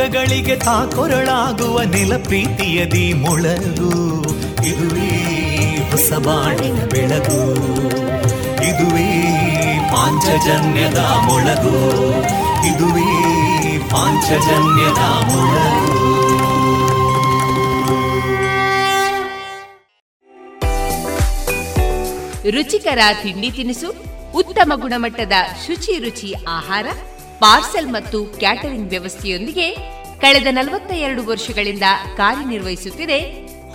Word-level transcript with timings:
ದುಃಖಗಳಿಗೆ 0.00 0.56
ತಾಕೊರಳಾಗುವ 0.56 1.82
ನೆಲ 1.82 2.16
ಪ್ರೀತಿಯದಿ 2.16 3.12
ಮೊಳಗು. 3.12 4.22
ಇದುವೇ 4.66 5.08
ಹೊಸ 5.90 6.12
ಬಾಣಿನ 6.12 6.84
ಬೆಳಗು. 6.84 7.54
ಇದುವೇ 8.64 9.38
ಪಾಂಚಜನ್ಯದ 9.92 10.98
ಮೊಳಗು. 10.98 12.10
ಇದುವೇ 12.66 13.78
ಪಾಂಚಜನ್ಯದ 13.78 15.02
ಮೊಳಗು. 15.02 16.10
ರುಚಿಕರ 22.50 22.98
ತಿಂಡಿ 23.22 23.50
ತಿನಿಸು, 23.50 23.94
ಉತ್ತಮ 24.34 24.72
ಗುಣಮಟ್ಟದ 24.76 25.32
ಶುಚಿ 25.66 25.98
ರುಚಿ 25.98 26.34
ಆಹಾರ, 26.48 26.86
ಪಾರ್ಸೆಲ್ 27.38 27.88
ಮತ್ತು 27.88 28.24
ಕ್ಯಾಟರಿಂಗ್ 28.24 28.90
ವ್ಯವಸ್ಥೆಯೊಂದಿಗೆ 28.90 29.89
ಕಳೆದ 30.22 30.48
ನಲವತ್ತ 30.50 30.90
ಎರಡು 31.06 31.22
ವರ್ಷಗಳಿಂದ 31.28 31.86
ಕಾರ್ಯನಿರ್ವಹಿಸುತ್ತಿದೆ 32.16 33.18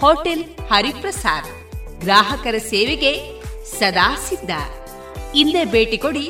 ಹೋಟೆಲ್ 0.01 0.43
ಹರಿಪ್ರಸಾದ್. 0.71 1.49
ಗ್ರಾಹಕರ 1.99 2.57
ಸೇವೆಗೆ 2.71 3.11
ಸದಾ 3.79 4.07
ಸಿದ್ಧ. 4.27 4.51
ಇಲ್ಲೇ 5.35 5.63
ಭೇಟಿ 5.66 5.97
ಕೊಡಿ 5.97 6.25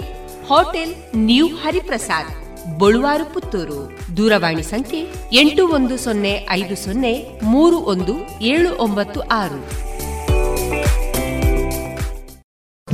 ಹೋಟೆಲ್ 0.50 0.94
ನ್ಯೂ 1.28 1.48
ಹರಿಪ್ರಸಾದ್, 1.64 2.32
ಬಳುವಾರು 2.80 3.26
ಪುತ್ತೂರು. 3.34 3.80
ದೂರವಾಣಿ 4.18 4.64
ಸಂಖ್ಯೆ 4.64 5.02
ಎಂಟು 5.40 5.64
ಒಂದು 5.78 5.98
ಸೊನ್ನೆ 6.06 6.34
ಐದು 6.52 6.76
ಸೊನ್ನೆ 6.86 7.14
ಮೂರು 7.54 7.80
ಒಂದು 7.94 8.16
ಏಳು 8.54 8.70
ಒಂಬತ್ತು 8.86 9.20
ಆರು. 9.42 9.60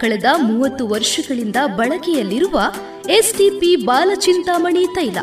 ಕಳೆದ 0.00 0.24
ಮೂವತ್ತು 0.42 0.88
ವರ್ಷಗಳಿಂದ 0.88 1.56
ಬಳಕೆಯಲ್ಲಿರುವ 1.76 2.60
ಎಸ್ಟಿಪಿ 3.10 3.76
ಬಾಲಚಿಂತಾಮಣಿ 3.76 4.86
ತೈಲ. 4.86 5.18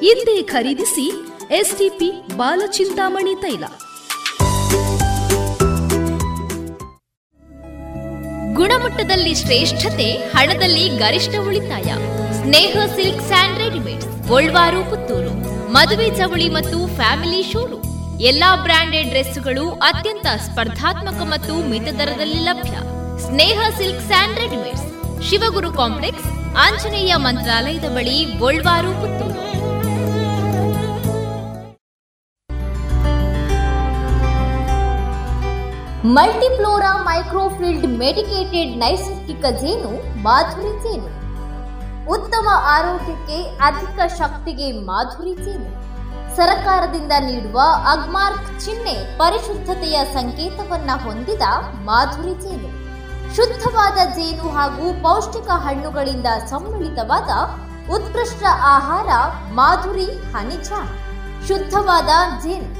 ಹಿಂದೆ 0.00 0.42
ಖರೀದಿಸಿ 0.42 1.12
ಎಸ್ಟಿಪಿ 1.50 2.36
ಬಾಲಚಿಂತಾಮಣಿ 2.36 3.34
ತೈಲ. 3.34 3.64
ಗುಣಮಟ್ಟದಲ್ಲಿ 8.54 9.34
ಶ್ರೇಷ್ಠತೆ, 9.34 10.12
ಹಣದಲ್ಲಿ 10.12 10.88
ಗರಿಷ್ಠ 10.88 11.34
ಉಳಿತಾಯ. 11.46 11.92
Sneha 12.42 12.76
silk 12.94 13.26
and 13.26 13.58
readymade, 13.58 14.28
Golwaru, 14.28 14.90
Puttur. 14.90 15.32
ಮದುವೆ 15.72 16.10
ಚವಳಿ 16.16 16.48
ಮತ್ತು 16.48 16.96
ಫ್ಯಾಮಿಲಿ 16.96 17.52
ಶೋರೂಮ್. 17.52 18.20
ಎಲ್ಲಾ 18.20 18.56
ಬ್ರಾಂಡೆಡ್ 18.56 19.08
ಡ್ರೆಸ್ಗಳು 19.08 19.70
ಅತ್ಯಂತ 19.70 20.26
ಸ್ಪರ್ಧಾತ್ಮಕ 20.26 21.22
ಮತ್ತು 21.22 21.68
ಮಿತ 21.68 21.82
ದರದಲ್ಲಿ 21.82 22.40
ಲಭ್ಯ. 22.44 22.99
Sneha 23.24 23.60
silks 23.76 24.06
and 24.06 24.38
readymades. 24.38 24.86
Shivaguru 25.28 25.72
complex, 25.72 26.26
Anjaneya 26.64 27.14
ಮಂತ್ರಾಲಯದ 27.16 27.86
ಬಳಿ, 27.94 28.24
Golwaru, 28.38 28.90
Puttur. 29.00 29.38
Multiflora 36.16 36.92
microfiltered 37.02 37.86
medicated 37.86 38.72
ನೈಸರ್ಗಿಕ 38.76 39.44
ಜೇನು, 39.62 40.22
ಮಾಧುರಿ 40.22 40.72
ಜೇನು. 40.84 41.10
ಉತ್ತಮ 42.10 42.48
ಆರೋಗ್ಯಕ್ಕೆ 42.76 43.38
ಅಧಿಕ 43.42 44.00
ಶಕ್ತಿಗೆ 44.18 44.72
ಮಾಧುರಿ 44.72 45.34
ಜೇನು. 45.44 45.70
ಸರಕಾರದಿಂದ 46.36 47.12
ನೀಡುವ 47.20 47.60
ಅಗ್ಮಾರ್ಕ್ 47.92 48.60
ಚಿಹ್ನೆ 48.64 49.18
ಪರಿಶುದ್ಧತೆಯ 49.18 49.98
ಸಂಕೇತವನ್ನ 50.12 50.90
ಹೊಂದಿದ 51.04 51.42
ಮಾಧುರಿ 51.84 52.34
ಜೇನು. 52.44 52.79
ಶುದ್ಧವಾದ 53.36 53.98
ಜೇನು 54.16 54.48
ಹಾಗೂ 54.50 55.02
ಪೌಷ್ಟಿಕ 55.02 55.48
ಹಣ್ಣುಗಳಿಂದ 55.48 56.26
ಸಮ್ಮಿಳಿತವಾದ 56.50 57.30
ಉತ್ಕೃಷ್ಟ 57.94 58.42
ಆಹಾರ 58.62 59.08
ಮಾಧುರಿ 59.52 60.04
ಹನಿಜ 60.04 60.70
ಶುದ್ಧವಾದ 61.48 62.08
ಜೇನು. 62.42 62.70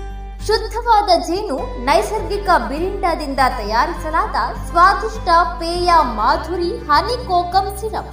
ಶುದ್ಧವಾದ 0.46 1.10
ಜೇನು 1.26 1.84
ನೈಸರ್ಗಿಕ 1.84 2.48
ಬಿರಿಂಡದಿಂದ 2.68 3.38
ತಯಾರಿಸಲಾದ 3.58 4.36
ಸ್ವಾದಿಷ್ಟ 4.66 5.28
ಪೇಯ 5.58 5.90
ಮಾಧುರಿ 6.02 6.70
ಹನಿ 6.78 7.16
ಕೋಕಂ 7.26 7.78
ಸಿರಪ್. 7.80 8.12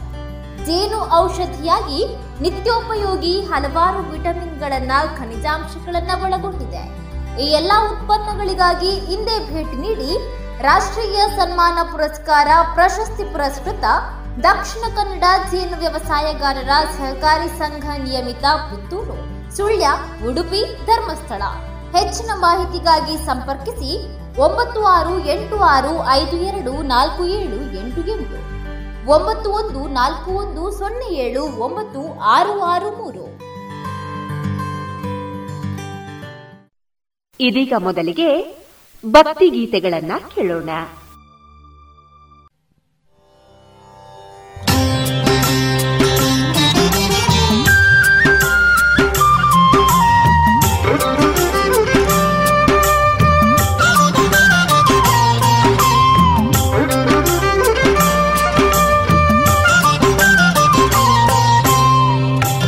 ಜೇನು 0.66 1.00
ಔಷಧಿಯಾಗಿ 1.16 2.00
ನಿತ್ಯೋಪಯೋಗಿ 2.42 3.42
ಹಲವಾರು 3.42 4.12
ವಿಟಮಿನ್ಗಳನ್ನ, 4.12 4.92
ಖನಿಜಾಂಶಗಳನ್ನ 5.20 6.24
ಒಳಗೊಂಡಿದೆ. 6.24 6.84
ಈ 7.44 7.46
ಎಲ್ಲಾ 7.52 7.78
ಉತ್ಪನ್ನಗಳಿಗಾಗಿ 7.92 8.92
ಹಿಂದೆ 9.00 9.54
ಭೇಟಿ 9.54 9.78
ನೀಡಿ 9.78 10.12
ರಾಷ್ಟ್ರೀಯ 10.66 11.20
ಸನ್ಮಾನ 11.38 11.80
ಪುರಸ್ಕಾರ 11.92 12.48
ಪ್ರಶಸ್ತಿ 12.74 13.24
ಪುರಸ್ಕೃತ 13.34 13.86
ದಕ್ಷಿಣ 14.44 14.86
ಕನ್ನಡ 14.96 15.24
ಜೇನು 15.52 15.76
ವ್ಯವಸಾಯಗಾರರ 15.80 16.72
ಸಹಕಾರಿ 16.98 17.50
ಸಂಘ 17.60 17.86
ನಿಯಮಿತ 18.04 18.46
ಪುತ್ತೂರು, 18.70 19.18
ಸುಳ್ಯ, 19.56 19.88
ಉಡುಪಿ, 20.28 20.62
ಧರ್ಮಸ್ಥಳ. 20.86 21.44
ಹೆಚ್ಚಿನ 21.98 22.32
ಮಾಹಿತಿಗಾಗಿ 22.36 23.16
ಸಂಪರ್ಕಿಸಿ 23.26 23.92
ಒಂಬತ್ತು 24.40 24.82
ಆರು 24.86 25.14
ಎಂಟು 25.34 25.58
ಆರು 25.74 25.94
ಐದು 26.10 26.38
ಎರಡು 26.50 26.74
ನಾಲ್ಕು 26.94 27.26
ಏಳು 27.38 27.60
ಎಂಟು 27.82 28.02
ಎಂಟು. 28.16 28.38
ಒಂಬತ್ತು 29.12 29.50
ಒಂದು 29.52 29.82
ನಾಲ್ಕು 29.94 30.32
ಒಂದು 30.32 30.64
ಸೊನ್ನೆ 30.80 31.10
ಏಳು 31.26 31.44
ಒಂಬತ್ತು 31.66 32.02
ಆರು 32.36 32.62
ಆರು 32.74 32.92
ಮೂರು. 33.00 33.26
ಇದೀಗ 37.40 37.74
ಮೊದಲಿಗೆ 37.78 38.30
ಭಕ್ತಿ 39.12 39.50
ಗೀತೆಗಳನ್ನ 39.50 40.12
ಕೇಳೋಣ. 40.36 40.70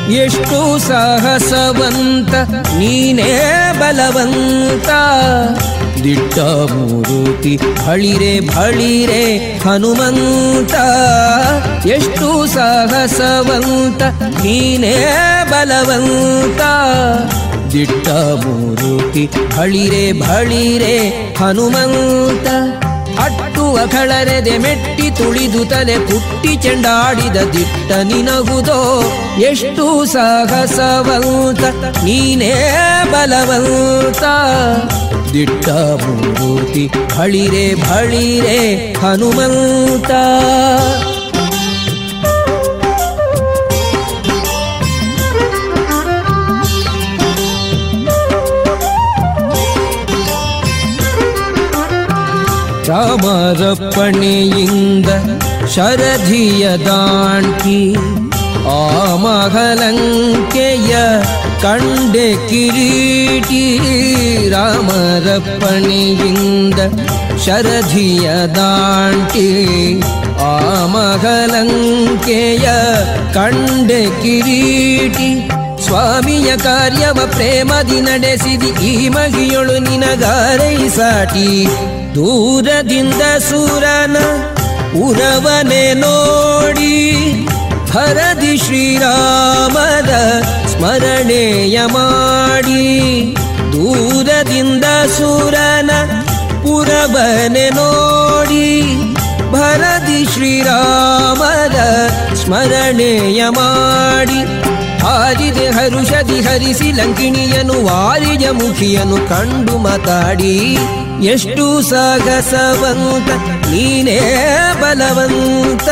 ಎಷ್ಟು 0.10 0.80
ಸಾಹಸವಂತ 0.80 2.34
ನೀನೇ 2.78 3.42
ಬಲವಂತ. 3.80 4.90
ದಿಟ್ಟ 6.04 6.40
ಮೂರುತಿ 6.40 7.58
ಬಳಿರೆ 7.58 8.40
ಬಳಿರೆ 8.40 9.24
ಹನುಮಂತ, 9.58 10.74
ಎಷ್ಟು 11.86 12.48
ಸಾಹಸವಂತ, 12.48 14.02
ನೀನೇ 14.44 14.96
ಬಲವಂತ. 15.52 16.62
ದಿಟ್ಟ 17.74 18.08
ಮೂರುತಿ 18.44 19.30
ಬಳಿರೆ 19.58 20.12
ಬಳಿರೆ 20.12 20.96
ಹನುಮಂತ 21.38 22.48
ಅಟ್ಟು 23.24 23.76
ಅಖಳರೆದೆ 23.76 24.58
ಮೆಟ್ಟಿ 24.58 25.10
ತುಳಿದು 25.10 25.66
ತಲೆ 25.66 25.98
ಪುಟ್ಟಿ 26.00 26.56
ಚೆಂಡಾಡಿದ 26.56 27.36
ದಿಟ್ಟ 27.36 27.92
ನಿನಗುದೋ, 27.92 28.80
ಎಷ್ಟು 29.38 30.06
ಸಾಹಸವಂತ, 30.06 31.64
ನೀನೇ 32.04 32.54
ಬಲವಂತ. 33.12 34.24
ದಿಟ್ಟ 35.34 35.70
ಮೂರ್ತಿ 36.40 36.84
ಬಳಿರೆ 37.18 37.76
ಬಳಿರೆ 37.76 38.60
ಹನುಮಂತ. 38.96 40.12
ರಾಮರಪ್ಪಣೆಯಿಂದ 53.72 55.10
ಶರಧಿಯ 55.68 56.78
ದಾಂಟಿ 56.78 57.80
ಆ 58.70 58.72
ಮಹಲಂಕೆಯ 59.16 60.94
ಕಂಡೆ 61.62 62.50
ಕಿರೀಟಿ 62.50 63.64
ರಾಮರಪ್ಪಣೆಯಿಂದ 64.50 66.80
ಶರಧಿಯ 67.46 68.30
ದಾಂಟಿ. 68.56 69.50
ಆ 70.42 70.84
ಮಹಲಂಕೆಯ 70.86 72.68
ಕಂಡೆ 73.34 74.22
ಕಿರೀಟಿ 74.24 75.40
ಸ್ವಾಮಿಯ 75.86 76.58
ಕಾರ್ಯವ 76.58 77.26
ಪ್ರೇಮದಿ 77.26 78.02
ನಡೆಸಿದಿ. 78.02 78.86
ಈ 78.86 79.10
ಮಗಿಯೊಳು 79.10 79.78
ನಿನಗಾರೈ 79.78 80.90
ಸಾಟಿ. 80.90 81.68
ದೂರದಿಂದ 82.16 83.22
ಸೂರನ 83.50 84.18
ಉರವನೆ 85.02 85.94
ನೋಡಿ. 85.94 86.98
ಹರದಿ 87.94 88.54
ಶ್ರೀರಾಮದ 88.58 90.12
ಸ್ಮರಣೆಯ 90.72 91.78
ಮಾಡಿ 91.88 92.84
ದೂರದಿಂದ 93.74 94.86
ಸುರನ 95.16 95.92
ಪುರಬನೆ 96.64 97.68
ನೋಡಿ 97.78 98.68
ಭರದಿ 99.52 100.20
ಶ್ರೀರಾಮದ 100.34 101.78
ಸ್ಮರಣೆಯ 102.42 103.42
ಮಾಡಿ 103.58 104.40
ಹಾರಿದೆ 105.04 105.68
ಹರುಷದಿ 105.70 106.40
ಹರಿಸಿ 106.42 106.90
ಲಂಕಿಣಿಯನು 106.92 107.76
ವಾರಿಯ 107.86 108.48
ಮುಖಿಯನು 108.52 109.18
ಕಂಡು 109.30 109.76
ಮಾತಾಡಿ 109.78 110.56
ಎಷ್ಟು 111.26 111.66
ಸಾಗಸವಂತ 111.90 113.30
ನೀನೇ 113.70 114.20
ಬಲವಂತ 114.82 115.90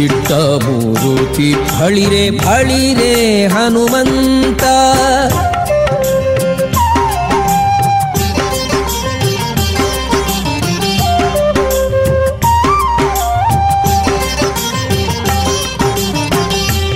ದಿಟ್ಟ 0.00 0.32
ಮೂರುತಿ 0.32 1.54
ಫಳಿರೆ 1.68 2.38
ಫಳಿರೆ 2.38 3.46
ಹನುಮಂತ. 3.46 4.62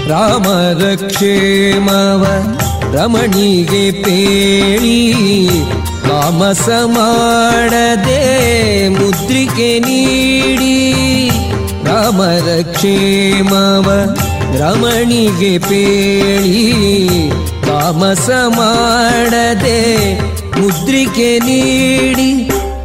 ರಾಮರ 0.09 0.83
ಕ್ಷೇಮವ 1.07 2.25
ರಮಣಿಗೆ 2.95 4.03
ಪೇಳಿ 4.03 5.01
ತಾಮಸ 6.09 6.69
ಮಾಡದೆ 6.85 8.23
ಮುದ್ರಿಕೆ 8.89 9.79
ನೀಡಿ. 9.79 10.75
ರಾಮರ 11.87 12.49
ಕ್ಷೇಮವ 12.73 13.89
ರಮಣಿಗೆ 14.59 15.59
ಪೇಳಿ 15.59 16.59
ತಾಮಸ 17.67 18.29
ಮಾಡದೆ 18.57 19.81
ಮುದ್ರಿಕೆ 20.59 21.39
ನೀಡಿ 21.39 22.29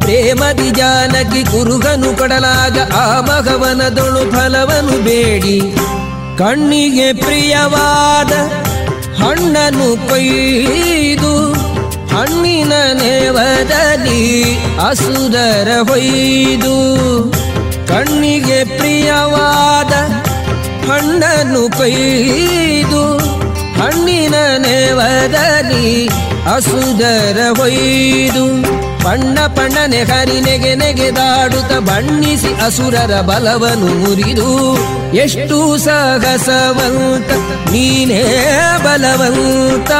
ಪ್ರೇಮದಿ 0.00 0.70
ಜಾನಕಿ 0.70 1.42
ಕುರುಗನು 1.50 2.18
ಕೊಡಲಾಗ 2.18 2.76
ಆ 2.96 3.20
ಮಗವನದೊಳು 3.20 4.30
ಫಲವನು 4.30 4.96
ಬೇಡಿ. 5.04 5.56
ಕಣ್ಣಿಗೆ 6.38 7.12
ಪ್ರಿಯವಾದ 7.20 8.32
ಹಣ್ಣನು 9.20 9.88
ಕೊಯ್ದು 10.08 11.32
ಹಣ್ಣಿನ 12.12 12.72
ನೇವದಲ್ಲಿ 13.00 14.22
ಅಸುರರ 14.88 15.70
ಹೊಯ್ದು 15.88 16.74
ಕಣ್ಣಿಗೆ 17.90 18.64
ಪ್ರಿಯವಾದ 18.64 19.92
ಹಣ್ಣನ್ನು 20.90 21.76
ಕೊಯ್ದು 21.76 23.18
ಹಣ್ಣಿನ 23.80 24.34
ನೇವದಲ್ಲಿ 24.56 26.08
ಅಸುದರ 26.54 27.38
ಹೊಯ್ದು 27.58 28.46
ಬಣ್ಣ 29.04 29.38
ಪಣ್ಣನೆ 29.46 30.02
ಹರಿ 30.02 30.40
ನೆಗೆ 30.40 30.74
ನೆಗೆದಾಡುತ್ತ 30.74 31.72
ಬಣ್ಣಿಸಿ 31.72 32.48
ಅಸುರರ 32.66 33.20
ಬಲವನು 33.20 33.86
ಮುರಿದು 33.86 34.76
ಎಷ್ಟು 35.14 35.78
ಸಾಹಸವಂತ, 35.78 37.30
ನೀನೇ 37.70 38.22
ಬಲವಂತ. 38.84 39.90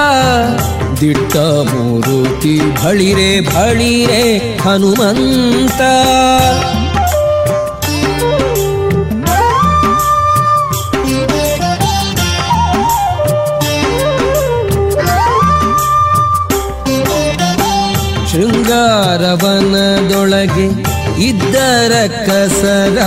ದಿಟ್ಟ 1.00 1.36
ಮೂರುತಿ 1.36 2.60
ಬಳಿರೆ 2.84 3.40
ಬಳಿರೆ 3.40 4.38
ಹನುಮಂತ. 4.58 5.80
ಶೃಂಗಾರವನದೊಳಗೆ 18.80 20.66
ಇದ್ದರ 21.24 21.92
ಕಸರ 22.26 22.98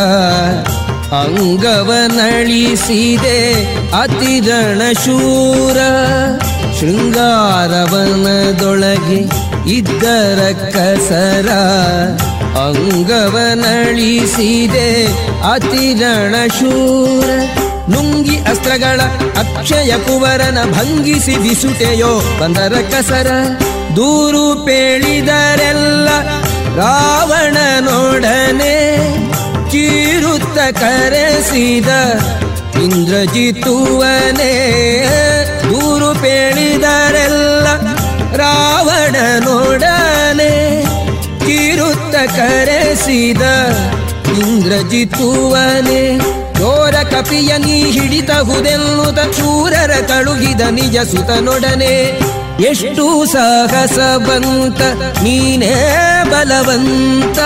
ಅಂಗವನಳಿಸಿದೆ 1.22 3.38
ಅತಿರಣ 4.01 4.82
ಶೂರ. 5.06 5.77
ಶೃಂಗಾರವನದೊಳಗೆ 6.80 9.20
ಇದ್ದರ 9.72 10.72
ಕಸರ 10.74 11.50
ಅಂಗವನಳಿಸಿದೆ 12.68 14.89
ಅತಿರಣ 15.53 16.36
ಶೂರ. 16.60 17.30
ನುಂಗಿ 17.89 18.38
ಅಸ್ತ್ರಗಳ 18.38 19.01
ಅಕ್ಷಯ 19.39 19.98
ಕುವರನ 19.98 20.72
ಭಂಗಿಸಿ 20.72 21.38
ಬಿಸುಟೆಯೋ 21.38 22.39
ಬಂದರ 22.39 22.74
ಕಸರ 22.92 23.27
ದೂರು 23.95 24.65
ಪೇಳಿದರೆಲ್ಲ 24.65 26.09
ರಾವಣನೊಡನೆ 26.77 28.75
ಕೀರುತ್ತ 29.71 30.79
ಕರೆಸಿದ 30.79 31.88
ಇಂದ್ರಜಿತುವನೇ. 32.83 34.53
ದೂರು 35.63 36.21
ಪೇಳಿದರೆಲ್ಲ 36.21 37.67
ರಾವಣನೊಡನೆ 38.38 39.33
ಕೀರುತ್ತ 41.45 42.15
ಕರೆಸಿದ 42.15 43.41
ಇಂದ್ರಜಿತುವನೇ. 44.39 46.19
ಚೋರ 46.53 46.95
ಕಪಿಯ 47.03 47.57
ನೀ 47.57 47.91
ಹಿಡಿತಹುದೆನ್ನುತ 47.91 49.19
ಚೂರರ 49.38 49.91
ಕಳುಹಿದ 50.07 50.62
ನಿಜ 50.62 50.97
ಸುತನೊಡನೆ. 50.97 52.21
ಎಷ್ಟು 52.60 53.25
ಸಾಹಸ 53.25 53.98
ಬಂತ 53.98 54.81
ನೀನೇ 55.24 55.74
ಬಲವಂತ. 56.31 57.39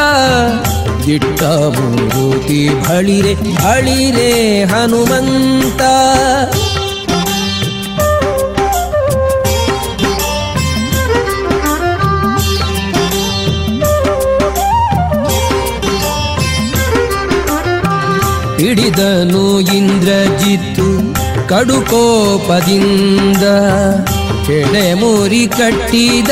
ದಿಟ್ಟ 1.05 1.43
ಮೂರುತಿ 1.43 2.69
ಬಳಿರೆ 2.69 3.33
ಬಳಿರೆ 3.35 4.63
ಹನುಮಂತ. 4.63 5.81
ಹಿಡಿದನು 18.61 19.59
ಇಂದ್ರಜಿತ್ತು 19.59 21.13
ಕಡುಕೋಪದಿಂದ. 21.49 23.43
ಕೆಡೆ 24.47 24.93
ಮುರಿ 24.93 25.47
ಕಟ್ಟಿದ 25.47 26.29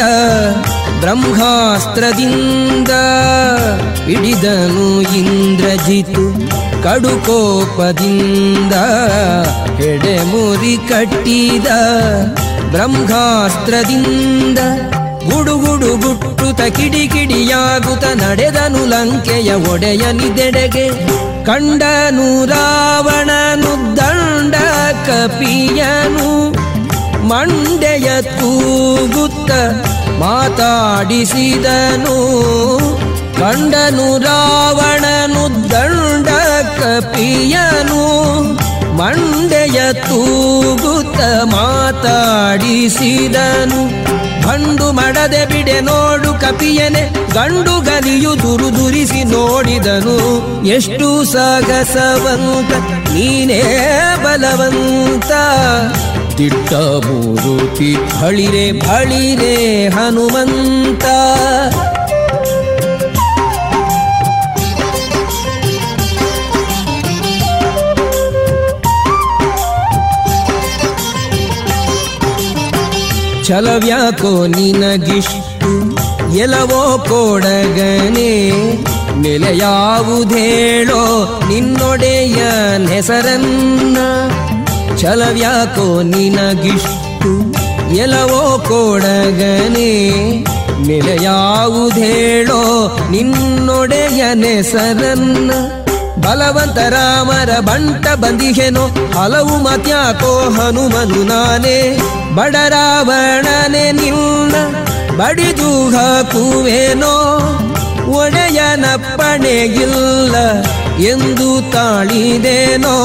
ಬ್ರಹ್ಮಾಸ್ತ್ರದಿಂದ 1.00 2.90
ಹಿಡಿದನು 4.06 5.02
ಇಂದ್ರಜಿತು 5.18 6.24
ಕಡುಕೋಪದಿಂದ. 6.84 8.74
ಕೆಡೆ 9.78 10.24
ಮುರಿ 10.24 10.78
ಕಟ್ಟಿದ 10.90 11.68
ಬ್ರಹ್ಮಾಸ್ತ್ರದಿಂದ 12.72 14.60
ಗುಡುಗುಡು 15.30 15.92
ಗುಟ್ಟುತ 15.98 16.62
ಕಿಡಿಕಿಡಿಯಾಗುತ್ತ 16.62 18.06
ನಡೆದನು 18.06 18.86
ಲಂಕೆಯ 18.86 19.54
ಒಡೆಯನಿದೆಡೆಗೆ. 19.54 20.88
ಕಂಡನು 21.46 22.46
ರಾವಣನು 22.46 23.98
ದಂಡ 23.98 24.56
ಕಪಿಯನು 25.08 26.30
ಮಂಡೆಯ 27.28 28.22
ತೂಗುತ್ತ 28.22 29.52
ಮಾತಾಡಿಸಿದನು. 30.20 30.88
ಕಂಡನು 33.40 34.18
ರಾವಣನು 34.18 35.72
ದಂಡ 35.72 36.28
ಕಪಿಯನು 36.80 38.04
ಮಂಡೆಯ 38.98 39.94
ತೂಗುತ್ತ 39.94 41.20
ಮಾತಾಡಿಸಿದನು. 41.44 42.46
ಬಂಡು 44.48 44.92
ಮಡದೆ 44.92 45.46
ಬಿಡೆ 45.46 45.82
ನೋಡು 45.82 46.34
ಕಪಿಯನೆ. 46.34 47.34
ಗಂಡು 47.34 47.82
ಗಲಿಯು 47.82 48.42
ದುರುದುರಿಸಿ 48.42 49.24
ನೋಡಿದನು. 49.24 50.18
ಎಷ್ಟು 50.66 51.24
ಸಾಗಸವಂತ, 51.24 52.72
ನೀನೇ 53.12 53.64
ಬಲವಂತ. 54.24 55.32
ದಿಟ್ಟ 56.38 56.74
ಮೂರುತಿ 56.74 57.96
ಬಳಿರೆ 57.96 58.72
ಬಳಿರೆ 58.72 59.88
ಹನುಮಂತ. 59.88 61.06
ಛಲವ್ಯಾಕೋ 73.48 74.48
ನಿನಗಿಷ್ಟು 74.48 75.72
ಎಲವೋ 76.38 77.06
ಕೊಡಗನೆ. 77.10 78.52
ನೆಲೆಯಾವುದೇಳೋ 79.22 81.04
ನಿನ್ನೊಡೆಯ 81.48 82.44
ಹೆಸರನ್ನ 82.94 83.98
ಛಲವ್ಯಾಕೋ 84.98 86.02
ನಿನಗಿಷ್ಟು 86.02 87.56
ಎಲವೋ 87.96 88.64
ಕೊಡಗನೆ. 88.68 90.12
ನೆಲೆಯಾವುದೇಳೋ 90.88 92.88
ನಿನ್ನೊಡೆಯನೆ 93.12 94.64
ಸರನ್ನ 94.64 95.52
ಬಲವಂತ 96.22 96.78
ರಾಮರ 96.78 97.60
ಬಂಟ 97.60 98.08
ಬಂದಿಹೆನೋ, 98.08 98.88
ಹಲವು 98.88 99.64
ಮತ್ಯಾಕೋ 99.64 100.50
ಹನುಮನು 100.50 101.24
ನಾನೇ. 101.24 101.98
ಬಡರಾವಣನೆ 102.36 103.92
ನಿನ್ನ 103.92 104.56
ಬಡಿದು 105.18 105.90
ಹಾಕುವೇನೋ. 105.90 107.42
ಒಡೆಯನಪ್ಪಣೆಗಿಲ್ಲ 108.12 110.36
ಎಂದು 111.00 111.72
ತಾಳಿದೇನೋ? 111.72 112.96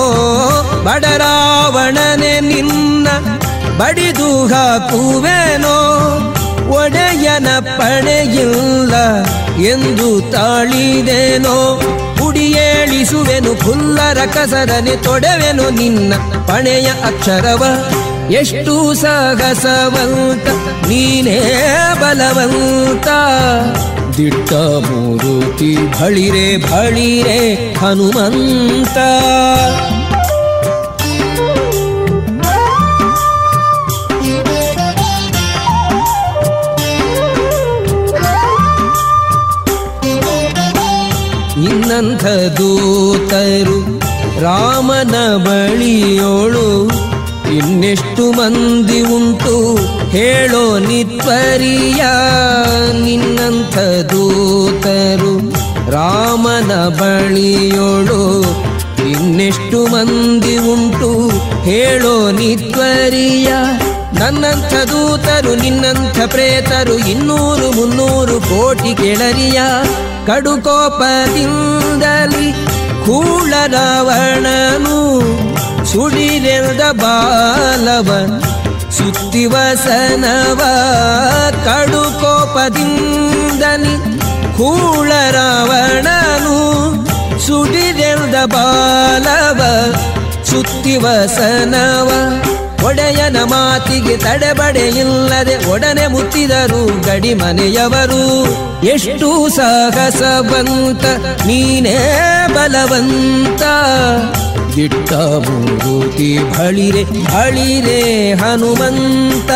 ಬಡರಾವಣನೆ 0.84 2.40
ನಿನ್ನ 2.40 3.08
ಬಡಿದು 3.78 4.46
ಹಾಕುವೆನೋ? 4.46 5.76
ಒಡೆಯನ 6.68 7.58
ಪಡೆಯಿಲ್ಲ 7.58 9.24
ಎಂದು 9.56 10.32
ತಾಳಿದೇನೋ? 10.32 11.80
ಕುಡಿಯೇಳಿಸುವೆನು 12.18 13.54
ಫುಲ್ಲರ 13.54 14.18
ಕಸರನೆ 14.34 14.96
ತೊಡವೆನು 14.96 15.70
ನಿನ್ನ 15.70 16.14
ಪಣೆಯ 16.46 16.86
ಅಕ್ಷರವ? 16.86 17.64
ಎಷ್ಟು 18.30 18.94
ಸಾಹಸವಂತ, 18.94 20.48
ನೀನೇ 20.86 21.58
ಬಲವಂತ. 22.00 23.08
ದಿಟ್ಟ 24.20 24.52
ಮೂರುತಿ 24.52 25.76
ಭಳಿರೆ 26.00 26.70
ಭಳಿರೆ 26.70 27.72
ಹನುಮಂತ. 27.74 28.96
ಇನ್ನಂಥ 41.68 42.24
ದೂತರು 42.58 44.00
ರಾಮನ 44.40 45.36
ಬಳಿಯೋಳು 45.36 46.86
ಇನ್ನೆಷ್ಟು 47.54 48.32
ಮಂದಿ 48.32 49.00
ಉಂಟು? 49.00 49.99
ಹೇಳೋ 50.14 50.62
ನಿತ್ವರಿಯ 50.78 52.02
ನಿನ್ನಂಥ 53.04 53.76
ದೂತರು, 54.12 55.34
ರಾಮನ 55.90 56.72
ಬಳಿಯೋಳು 56.98 58.22
ಇನ್ನೆಷ್ಟು 59.12 59.78
ಮಂದಿ 59.86 60.56
ಉಂಟು? 60.72 61.10
ಹೇಳೋ 61.68 62.14
ನಿತ್ವರಿಯ 62.30 63.50
ನನ್ನಂಥ 64.20 64.72
ದೂತರು, 64.92 65.52
ನಿನ್ನಂಥ 65.54 66.18
ಪ್ರೇತರು, 66.26 66.96
ಇನ್ನೂರು 67.12 67.68
ಮುನ್ನೂರು 67.78 68.36
ಕೋಟಿ 68.40 68.92
ಕೆಳರಿಯ 68.94 69.60
ಕಡುಕೋಪದಿಂದಲಿ 70.26 71.38
ಕೂಳನವಣನು 73.06 74.98
ಸುಡಿರೆಲ್ದ 75.90 76.82
ಬಾಲವ 77.02 78.08
ಸುತ್ತಿವಸನವ 78.96 80.60
ಕಡುಕೋಪದಿಂದಲಿ 81.66 83.94
ಕೂಳ 84.56 85.12
ರಾವಣನು 85.30 86.56
ಸುಡಿರೆದ 87.46 88.46
ಬಾಲವ 88.46 89.60
ಸುತ್ತಿವಸನವ 90.44 92.10
ಒಡೆಯನ 92.84 93.36
ಮಾತಿಗೆ 93.44 94.16
ತಡೆಬಡೆ 94.16 94.80
ಇಲ್ಲದೆ 94.80 95.70
ಒಡನೆ 95.70 96.06
ಮುತ್ತಿದರು 96.06 97.06
ಗಡಿ 97.06 97.34
ಮನೆಯವರು. 97.34 98.48
ಎಷ್ಟು 98.86 99.48
ಸಾಹಸವಂತ 99.48 101.04
ನೀನೇ 101.46 102.16
ಬಲವಂತ. 102.54 103.62
ದಿಟ್ಟ 104.76 105.12
ಮೂರುತಿ 105.12 106.38
ಬಳಿರೆ 106.38 107.04
ಬಳಿರೆ 107.04 108.32
ಹನುಮಂತ. 108.32 109.50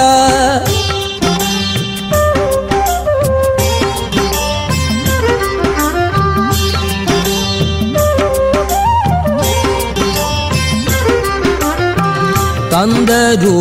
ತಂದರು 12.75 13.53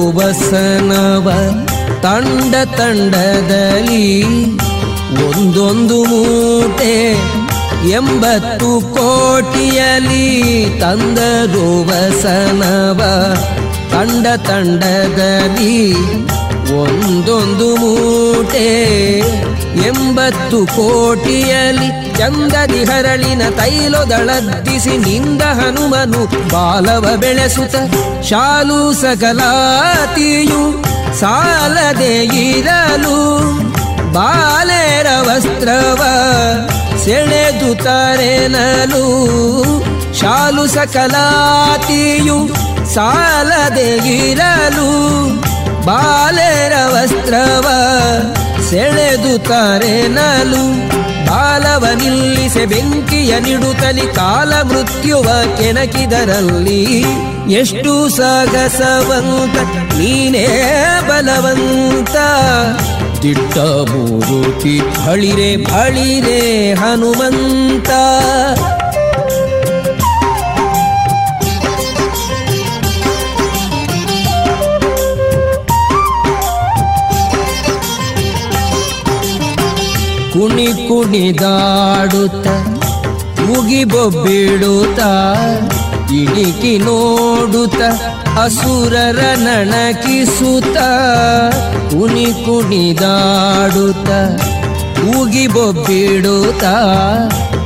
ತಂಡ 2.01 2.53
ತಂಡದಲ್ಲಿ 2.77 4.05
ಒಂದೊಂದು 5.25 5.97
ಮೂಟೆ 6.03 6.93
ಎಂಬತ್ತು 7.89 8.69
ಕೋಟಿಯಲಿ 8.95 10.25
ತಂದ 10.79 11.19
ರೂಪಸನವ 11.53 13.01
ತಂಡ 13.91 14.25
ತಂಡದಲ್ಲಿ 14.47 15.75
ಒಂದೊಂದು 16.81 17.69
ಮೂಟೆ 17.75 18.67
ಎಂಬತ್ತು 19.87 20.59
ಕೋಟಿಯಲಿ 20.75 21.89
ಚಂದದಿ 22.17 22.83
ಹರಳಿನ 22.83 23.41
ತೈಲೊದಳದ್ದಿಸಿ 23.49 24.97
ನಿಂದ 24.97 25.41
ಹನುಮನು 25.41 26.21
ಬಾಲವ 26.49 27.05
ಬೆಳೆಸುತ್ತ. 27.17 27.75
ಶಾಲು 28.23 28.93
ಸಕಲಾತಿಯು 28.93 30.61
ಸಾಲದೆ 31.19 32.13
ಇರಲು 32.23 33.17
ಬಾಲೆರ 34.13 35.07
ವಸ್ತ್ರವ 35.19 36.01
ಸೆಳೆದು 37.05 37.83
ತರೆನಲು. 37.83 39.05
ಶಾಲು 40.19 40.67
ಸಕಲಾತಿಯು 40.67 42.37
ಸಾಲದೆ 42.93 43.89
ಇರಲು 43.95 44.89
ಬಾಲೆರ 45.85 46.73
ವಸ್ತ್ರವ 46.85 47.67
ಸೆಳೆದು 48.69 49.33
ತರೆನಲು. 49.39 50.63
ಬಾಲವ 51.27 51.85
ನಿಲ್ಲಿಸೆ 51.95 52.65
ಬೆಂಕಿಯ 52.65 53.39
ನಿಡುತ್ತಲಿ 53.39 54.15
ಕಾಲ 54.15 54.61
ಮೃತ್ಯುವ 54.61 55.23
ಕೆಣಕಿದರಲ್ಲಿ 55.57 57.05
ಎಷ್ಟು 57.51 58.09
ಸಾಗಸವಂತ, 58.09 59.57
ನೀನೇ 59.97 60.47
ಬಲವಂತ. 61.07 62.15
ದಿಟ್ಟ 63.21 63.57
ಮೂರುತಿ 63.57 64.79
ಬಳಿರೆ 64.79 65.55
ಬಳಿರೆ 65.55 66.73
ಹನುಮಂತ. 66.73 67.89
ಕುಣಿದಾಡುತ್ತ, 80.93 82.47
ಮುಗಿಬೊಬ್ಬಿಡುತ್ತ, 83.39 84.99
ಇಣಿಕಿ 86.11 86.77
ನೋಡುತ್ತ, 86.77 87.81
ಅಸುರರ 88.43 89.19
ನಣಕಿಸುತ್ತ 89.35 90.77
ಕುಣಿ 91.89 92.25
ಕುಣಿದಾಡುತ್ತ 92.25 94.09
ಉಗಿಬೊಬ್ಬಿಡುತ್ತ 95.17 96.63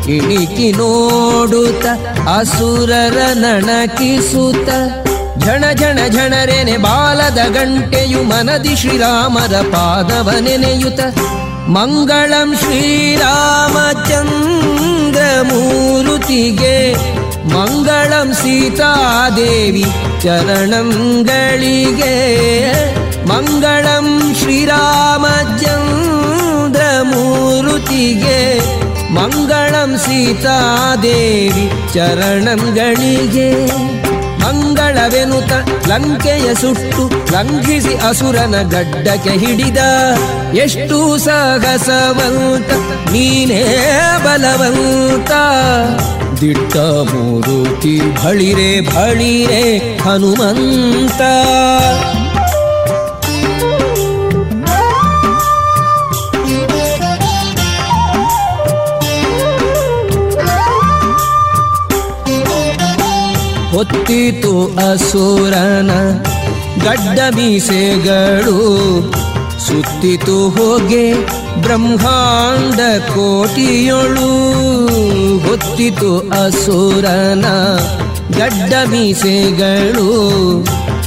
ಇಣಿಕಿ 0.10 0.72
ನೋಡುತ್ತ, 0.72 1.86
ಅಸುರರ 2.30 3.18
ನಣಕಿಸುತ್ತ. 3.34 4.70
ಝಣ 5.46 5.64
ಝಣ 5.80 6.00
ಝಣರೆನೆ 6.14 6.78
ಬಾಲದ 6.78 7.40
ಗಂಟೆಯು 7.50 8.24
ಮನದಿ 8.24 8.76
ಶ್ರೀರಾಮರ 8.76 9.54
ಪಾದವ 9.62 10.30
ನೆನೆಯುತ 10.40 11.00
ಮಂಗಳಂ 11.76 12.50
ಶ್ರೀರಾಮಚಂದ್ರ 12.62 13.22
मङ्गलं 15.50 16.76
ಮಂಗಳಂ 17.54 18.30
ಸೀತಾದೇವಿ 18.34 19.86
ಚರಣಂಗಳಿಗೆ 20.24 22.16
ಮಂಗಳಂ 23.32 24.08
ಶ್ರೀರಾಮಚಂದ್ರ 24.40 25.62
मङ्गलं 27.12 28.40
ಮಂಗಳಂ 29.18 29.92
ಸೀತಾದೇವಿ 30.06 31.66
ಚರಣಂಗಳಿಗೆ 31.94 33.50
ಮಂಗಳವೆನುತ 34.98 35.52
ಲಂಕೆಯ 35.88 36.54
ಸುಟ್ಟು 36.54 37.10
ಲಂಘಿಸಿ 37.34 37.96
ಅಸುರನ 37.96 38.56
ಗಡ್ಡಕ್ಕೆ 38.72 39.30
ಹಿಡಿದ. 39.30 39.78
ಎಷ್ಟು 40.54 41.18
ಸಾಹಸವಂತ, 41.18 42.72
ನೀನೇ 43.12 43.64
ಬಲವಂತ. 44.26 45.32
ದಿಟ್ಟ 46.42 46.78
ಮೂರುತಿ 46.78 48.02
ಬಳಿರೆ 48.26 48.82
ಬಳಿರೆ 48.82 49.98
ಹನುಮಂತ. 49.98 51.22
ಹೊತ್ತಿತು 63.78 64.76
ಅಸುರನ 64.92 65.92
ಗಡ್ಡ 66.86 67.20
ಮೀಸೆಗಳು. 67.36 68.52
ಸುತ್ತಿತು 69.60 70.50
ಹೋಗೆ 70.50 71.14
ಬ್ರಹ್ಮಾಂಡ 71.62 72.80
ಕೋಟಿಯೊಳು. 73.10 74.30
ಹೊತ್ತಿತು 75.48 76.18
ಅಸುರನ 76.18 77.46
ಗಡ್ಡ 78.40 78.74
ಮೀಸೆಗಳು. 78.90 80.10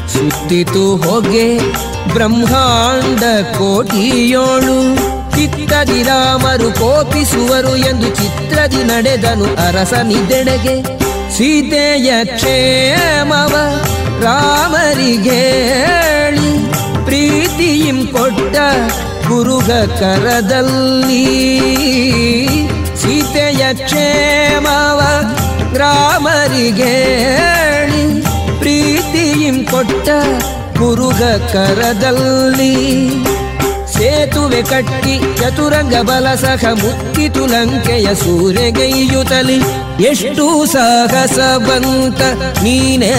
ಸುತ್ತಿತು 0.08 0.96
ಹೊಗೆ 0.96 1.58
ಬ್ರಹ್ಮಾಂಡ 2.12 3.22
ಕೋಟಿಯೋಳು. 3.56 4.96
ಚಿತ್ತದಿ 5.30 6.02
ರಾಮರು 6.02 6.72
ಕೋಪಿಸುವರು 6.72 7.76
ಎಂದು 7.76 8.08
ಚಿತ್ರದಿ 8.16 8.84
ನಡೆದನು 8.84 9.68
ಅರಸನಿದೆಡೆಗೆ. 9.68 11.09
ಸೀತೆಯ 11.40 12.08
ಕ್ಷೇಮವ 12.30 13.54
ರಾಮರಿಗೇಳಿ 14.24 15.30
ಪ್ರೀತಿಯಿಂ 17.06 17.98
ಕೊಟ್ಟ 18.06 18.56
ಗುರುಗ 19.28 19.70
ಕರದಲ್ಲಿ 20.00 21.22
ಸೀತೆಯ 23.02 23.62
ಕ್ಷೇಮವ 23.80 25.00
ರಾಮರಿಗೇಳಿ 25.80 26.84
ಪ್ರೀತಿಯಿಂ 28.60 29.58
ಕೊಟ್ಟ 29.64 30.08
ಗುರುಗ 30.78 31.22
ಕರದಲ್ಲಿ 31.52 32.74
ಸೇತುವೆ 33.94 34.62
ಕಟ್ಟಿ 34.68 35.14
ಚತುರಂಗ 35.40 35.94
ಬಲ 36.02 36.34
ಸಹ 36.38 36.64
ಮುಕ್ಕಿತು 36.82 37.44
ಲಂಕೆಯ 37.46 38.08
ಸೂರ್ಯಗೈಯುತಲಿ 38.14 39.58
ಎಷ್ಟು 40.00 40.66
ಸಾಹಸವಂತ 40.66 42.20
ನೀನೇ 42.62 43.14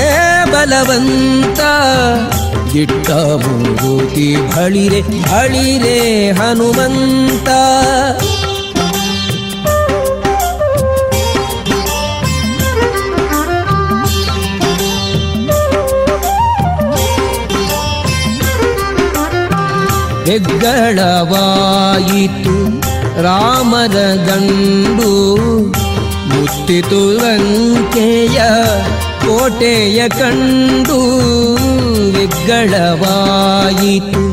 ಬಲವಂತ. 0.54 1.60
ಗಿಟ್ಟ 2.74 3.12
ಮುಂಗೂತಿ 3.12 4.36
ಬಳಿರೆ 4.36 5.02
ಬಳಿರೆ 5.02 6.32
ಹನುಮಂತ. 6.32 7.50
ಹೆಗ್ಗಳವಾಯಿತು 20.30 22.82
ರಾಮರ 23.22 24.26
ಗಂಡು. 24.26 25.12
ಮುತ್ತಿತು 26.34 26.90
ತುಲಂಕೆಯ 26.90 28.40
ಕೋಟೆಯ 29.26 30.10
ಕಂಡು 30.10 31.00
ವಿಗ್ಗಳವಾಯಿತು 32.16 34.24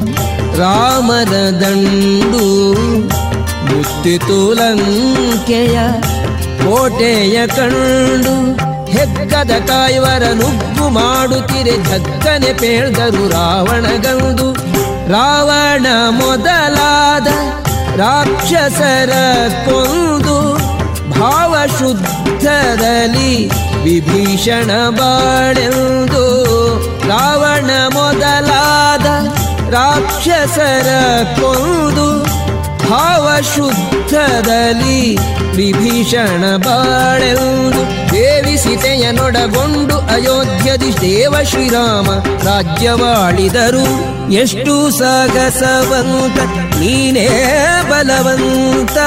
ರಾಮನ 0.58 1.60
ದಂಡು. 1.60 2.46
ಮುತ್ತಿತು 3.68 4.26
ತುಲಂಕೆಯ 4.28 5.78
ಕೋಟೆಯ 6.64 7.46
ಕಂಡು 7.46 8.56
ಹೆಗ್ಗದ 8.92 9.66
ಕಾಯುವರ 9.66 10.32
ನುಗ್ಗು 10.32 10.88
ಮಾಡುತ್ತಿರೆ 10.88 11.82
ಧಕ್ಕನೆ 11.82 12.52
ಪೇಳ್ದರು 12.52 13.28
ರಾವಣಗಂದು 13.28 14.54
ರಾವಣ 15.08 16.10
ಮೊದಲಾದ 16.10 17.28
ರಾಕ್ಷಸರ 17.96 19.12
ಕೊಂದು 19.66 20.37
ಭಾವಶುದ್ಧರಲ್ಲಿ 21.20 23.50
ವಿಭೀಷಣ 23.82 24.88
ಬಾಳೆಂದು 24.88 26.44
ರಾವಣ 27.08 27.70
ಮೊದಲಾದ 27.94 29.06
ರಾಕ್ಷಸರ 29.70 30.88
ಕೊಂದು 31.36 32.24
ಭಾವಶುದ್ಧದಲ್ಲಿ 32.90 35.18
ವಿಭೀಷಣ 35.56 36.56
ಬಾಳೆಂದು 36.56 38.12
ದೇವಿ 38.12 38.58
ಸೀತೆಯನೊಡಗೊಂಡು 38.58 39.98
ಅಯೋಧ್ಯದಿ 39.98 41.00
ದೇವ 41.00 41.42
ಶ್ರೀರಾಮ 41.42 42.10
ರಾಜ್ಯವಾಳಿದರು. 42.48 44.18
ಎಷ್ಟು 44.32 44.98
ಸಾಗಸವಂತ, 44.98 46.38
ನೀನೇ 46.76 47.28
ಬಲವಂತ. 47.90 48.98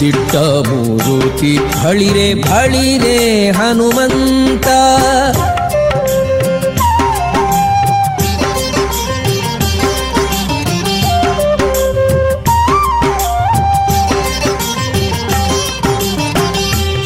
ದಿಟ್ಟ 0.00 0.36
ಮೂರುತಿ 0.36 1.58
ತಿಳಿರೆ 1.58 2.34
ಬಳಿರೆ 2.34 3.50
ಹನುಮಂತ. 3.50 4.66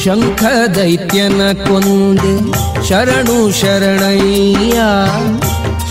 ಶಂಖ 0.05 0.44
ದೈತ್ಯನ 0.77 1.53
ಕೊಂದೆ 1.53 2.35
ಶರಣು 2.88 3.53
ಶರಣಯ್ಯ. 3.61 4.81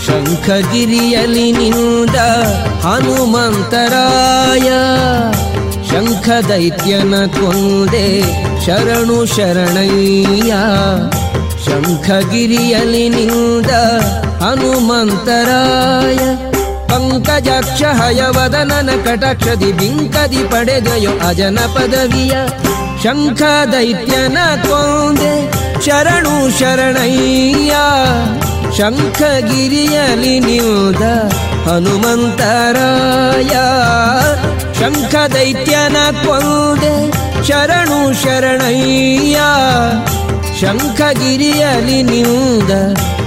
ಶಂಖಗಿರಿಯಲಿ 0.06 1.52
ನಿಂದ 1.52 2.16
ಹನುಮಂತರಾಯ. 2.84 4.68
ಶಂಖ 5.90 6.28
ದೈತ್ಯನ 6.48 7.14
ಕೊಂದೆ 7.26 8.06
ಶರಣು 8.66 9.26
ಶರಣಯ್ಯ. 9.26 10.52
ಶಂಖಗಿರಿಯಲಿ 11.66 13.08
ನಿಂದ 13.08 13.70
ಹನುಮಂತರಾಯ. 14.42 16.18
ಪಂಕಜಾಕ್ಷ 16.86 17.82
ಹಯವದನನ 17.82 18.90
ಕಟಾಕ್ಷದಿ 19.04 19.72
ಬಿಂಕದಿ 19.72 20.42
ಪಡೆದಯೋ 20.44 21.10
ಅಜನ 21.28 21.58
ಪದವಿಯ 21.74 22.32
ಶಂಖ 23.02 23.42
ದೈತ್ಯನ 23.72 24.38
ಕೊಂದೆ 24.62 25.34
ಶರಣು 25.86 26.58
ಶರಣಯ್ಯ. 26.58 27.74
ಶಂಖಗಿರಿಯಲಿ 28.76 30.40
ನಿಲ್ದ 30.40 31.02
ಹನುಮಂತರಾಯ. 31.68 33.48
ಶಂಖ 34.78 35.14
ದೈತ್ಯನ 35.14 35.96
ಕೊಂದೆ 36.10 37.12
ಶರಣು 37.46 38.22
ಶರಣಯ್ಯ. 38.22 39.40
ಶಂಖಗಿರಿಯಲಿ 40.60 42.02
ನಿಂದ 42.02 42.70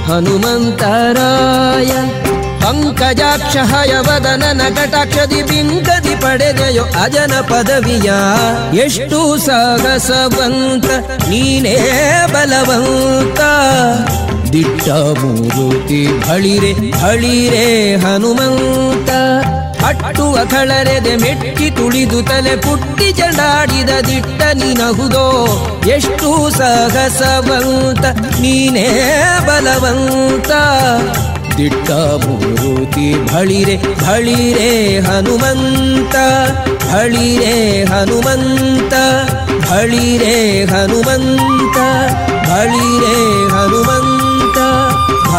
ಹನುಮಂತರಾಯ. 0.06 1.92
ಪಂಕಜಾಕ್ಷ 2.62 3.58
ಹಯವದನ 3.58 4.44
ನಟಾಕ್ಷದಿ 4.54 5.44
ಬಿಂಕದಿ 5.44 6.16
ಪಡೆದೆಯೋ 6.16 6.84
ಅಜನ 6.84 7.34
ಪದವಿಯ. 7.40 8.12
ಎಷ್ಟು 8.80 9.38
ಸಾಹಸವಂತ, 9.38 10.86
ನೀನೇ 11.30 11.78
ಬಲವಂತ. 12.34 13.40
ದಿಟ್ಟ 14.54 14.90
ಮೂರುತಿ 14.90 16.08
ಬಳಿರೆ 16.30 16.74
ಬಳಿರೆ 16.74 17.96
ಹನುಮಂತ. 17.96 19.10
ಅಟ್ಟುವ 19.86 20.38
ಕಳರೆದೆ 20.50 21.16
ಮೆಟ್ಟಿ 21.16 21.70
ತುಳಿದು 21.70 22.24
ತಲೆ 22.24 22.56
ಪುಟ್ಟಿ 22.56 23.12
ಚಂಡಾಡಿದ 23.12 23.90
ದಿಟ್ಟ 24.08 24.42
ನಿನಹುದೋ. 24.54 25.28
ಎಷ್ಟು 25.88 26.50
ಸಹಸವಂತ, 26.50 28.06
ನೀನೇ 28.40 29.18
ಬಲವಂತ. 29.48 30.52
ದಿಟ್ಟ 31.58 31.92
ಮೂರುತಿ 31.92 33.34
ಭಳಿರೆ 33.34 33.78
ಬಳಿರೆ 33.78 35.00
ಹನುಮಂತ. 35.00 36.16
ಬಳಿರೆ 36.94 37.84
ಹನುಮಂತ 37.84 38.94
ಬಳಿರೆ 39.72 40.66
ಹನುಮಂತ. 40.66 41.78
ಬಳಿರೆ 42.50 43.50
ಹನುಮಂತ. 43.50 44.31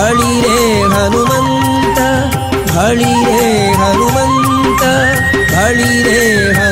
ಬಳಿರೆ 0.03 0.61
ಹನುಮಂತ 0.93 1.99
ಬಳಿರೆ 2.77 3.51
ಹನುಮಂತ 3.81 4.83
ಬಳಿರೆ 5.53 6.21
ಹನುಮಂತ. 6.53 6.72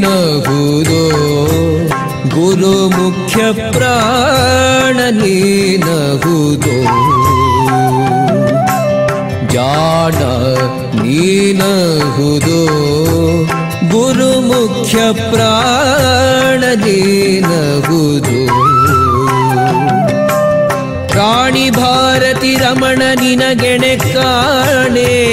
ನೀನಗುದೋ. 0.00 1.10
ಗುರು 2.28 2.88
ಮುಖ್ಯ 2.88 3.70
ಪ್ರಾಣ 3.70 4.96
ನೀನಗುದೋ. 4.96 6.82
ಜಾಣ 9.48 10.18
ನೀನಗುದೋ. 11.02 12.66
ಗುರು 13.90 14.40
ಮುಖ್ಯ 14.40 14.98
ಪ್ರಾಣ 15.30 16.60
ನೀನಗುದೋ. 16.60 18.54
ಪ್ರಾಣಿ 21.08 21.70
ಭಾರತಿ 21.70 22.56
ರಮಣ 22.56 23.02
ನಿನಗೆಣೆ 23.20 23.96
ಕಾಣೆ. 24.14 25.30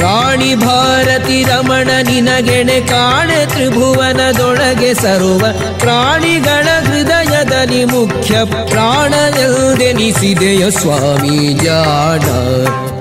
ರಾಣಿ 0.00 0.54
ಭಾರತಿ 0.54 1.42
ರಮಣ 1.42 2.02
ನಿನಗೆಣೆ 2.02 2.80
ಕಾಣೆ 2.80 3.46
ತ್ರಿಭುವನದೊಳಗೆ 3.46 4.94
ಸರುವ 4.94 5.44
ಪ್ರಾಣಿಗಳ 5.78 6.86
ಹೃದಯದಲ್ಲಿ 6.86 7.84
ಮುಖ್ಯ 7.84 8.44
ಪ್ರಾಣದೆನಿಸಿದೆಯ 8.44 10.70
ಸ್ವಾಮಿ 10.70 11.64
ಜಾಣ 11.64 12.22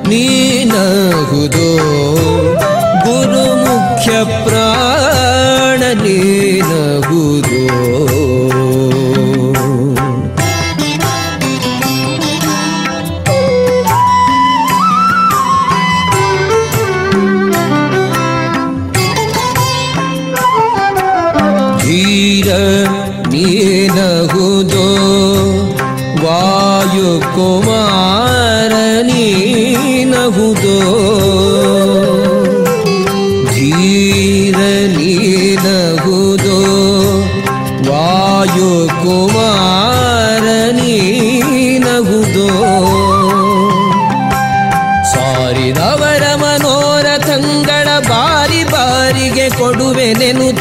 ನೀನಹುದು. 0.07 1.77
ಗುರು 3.05 3.55
ಮುಖ್ಯ 3.55 4.43
ಪ್ರಾಣ 4.43 6.03
ನೀನಗುದೋ 6.03 7.46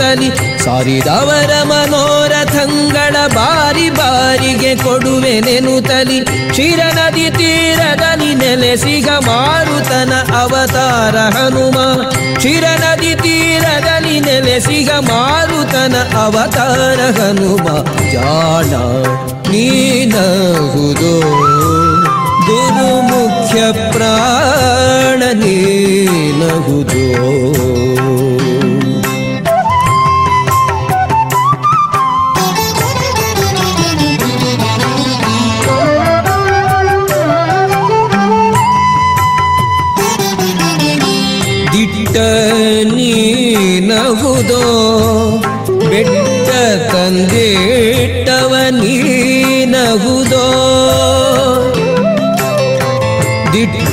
ನೆನುತಲಿ 0.06 0.58
ಸಾರಿದವರ 0.58 1.62
ಮನೋರಥಂಗಳ 1.62 3.16
ಬಾರಿ 3.34 3.90
ಬಾರಿಗೆ 3.90 4.74
ಕೊಡುವೆ 4.76 5.40
ನೆನುತಲಿ 5.40 6.20
ಕ್ಷೀರ 6.50 6.80
ನದಿ 6.92 7.30
ತೀರದಲ್ಲಿ 7.30 8.34
ನೆಲೆಸಿಗ 8.34 9.08
ಮಾರುತನ 9.08 10.12
ಅವತಾರ 10.36 11.16
ಹನುಮ. 11.16 11.78
ಕ್ಷೀರ 12.36 12.64
ನದಿ 12.64 13.14
ತೀರದಲ್ಲಿ 13.14 14.20
ನೆಲೆಸಿಗ 14.20 14.90
ಮಾರುತನ 14.90 16.16
ಅವತಾರ 16.16 17.20
ಹನುಮ. 17.20 17.66
ಜಾಣ 18.12 18.72
ನೀನಹುದು? 19.48 21.20
ಗುರು 22.46 23.02
ಮುಖ್ಯ 23.02 23.72
ಪ್ರಾಣ 23.92 25.22
ನೀನಹುದೋ? 25.32 27.06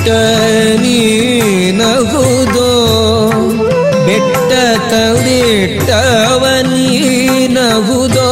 ದಿಟ್ಟ 0.06 0.16
ನೀನಗುದೋ 0.80 2.70
ಬೆಟ್ಟ 4.06 4.50
ತಂದಿಟ್ಟವ 4.90 6.42
ನೀನಹುದೋ 6.68 8.26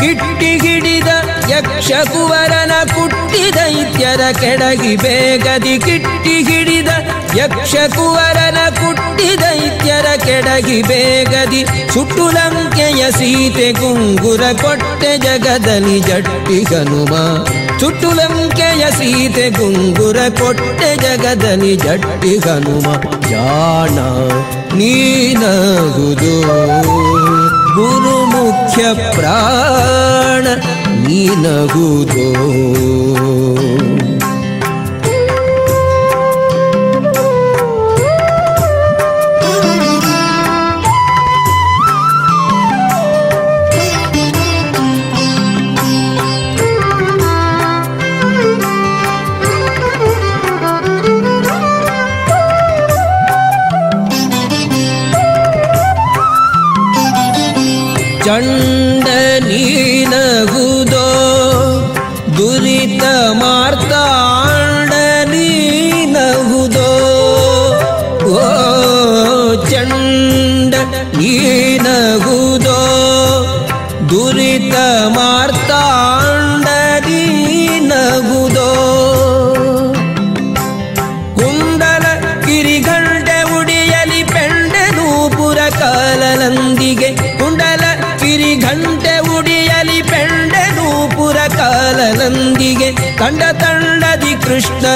ಕಿಟ್ಟಿ 0.00 0.52
ಹಿಡಿದ 0.64 1.10
ಯಕ್ಷ 1.52 1.90
ಕುವರನ 2.12 2.72
ಕುಟ್ಟಿ 2.94 3.44
ದೈತ್ಯರ 3.56 4.22
ಕೆಡಗಿ 4.40 4.94
ಬೇಗದಿ 5.04 5.74
ಕಿಟ್ಟಿ 5.86 6.36
ಹಿಡಿದ 6.48 6.90
ಯಕ್ಷ 7.36 7.74
ಕುವರನ 7.96 8.58
ಕುಟ್ಟಿ 8.80 9.30
ದೈತ್ಯರ 9.42 10.08
ಕೆಡಗಿ 10.26 10.78
ಬೇಗದಿ 10.88 11.62
ಸುಟ್ಟು 11.94 12.26
ಲಂಕೆಯ 12.30 13.02
ಸೀತೆ 13.10 13.68
ಗುಂಗುರ 13.72 14.42
ಕೊಟ್ಟೆ 14.62 15.12
ಜಗದಲ್ಲಿ 15.18 15.98
ಜಟ್ಟಿ 16.08 16.58
ಹನುಮ. 16.64 17.12
ಸುಟ್ಟು 17.80 18.12
ಲಂಕೆಯ 18.12 18.90
ಸೀತೆ 18.90 19.50
ಗುಂಗುರ 19.50 20.16
ಕೊಟ್ಟೆ 20.28 20.96
ಜಗದಲ್ಲಿ 20.96 21.76
ಜಟ್ಟಿ 21.76 22.38
ಹನುಮ 22.38 22.92
ಜಾಣ 23.28 23.98
ನೀನಗುದು. 24.76 26.34
ಗುರು 27.74 28.26
ಮುಖ್ಯ 28.26 28.84
ಪ್ರಾಣ 29.12 30.46
ನೀನಗುದೋ. 31.06 32.28
चण्डनीनगुदो 58.26 59.56
दुरितमा 62.36 63.55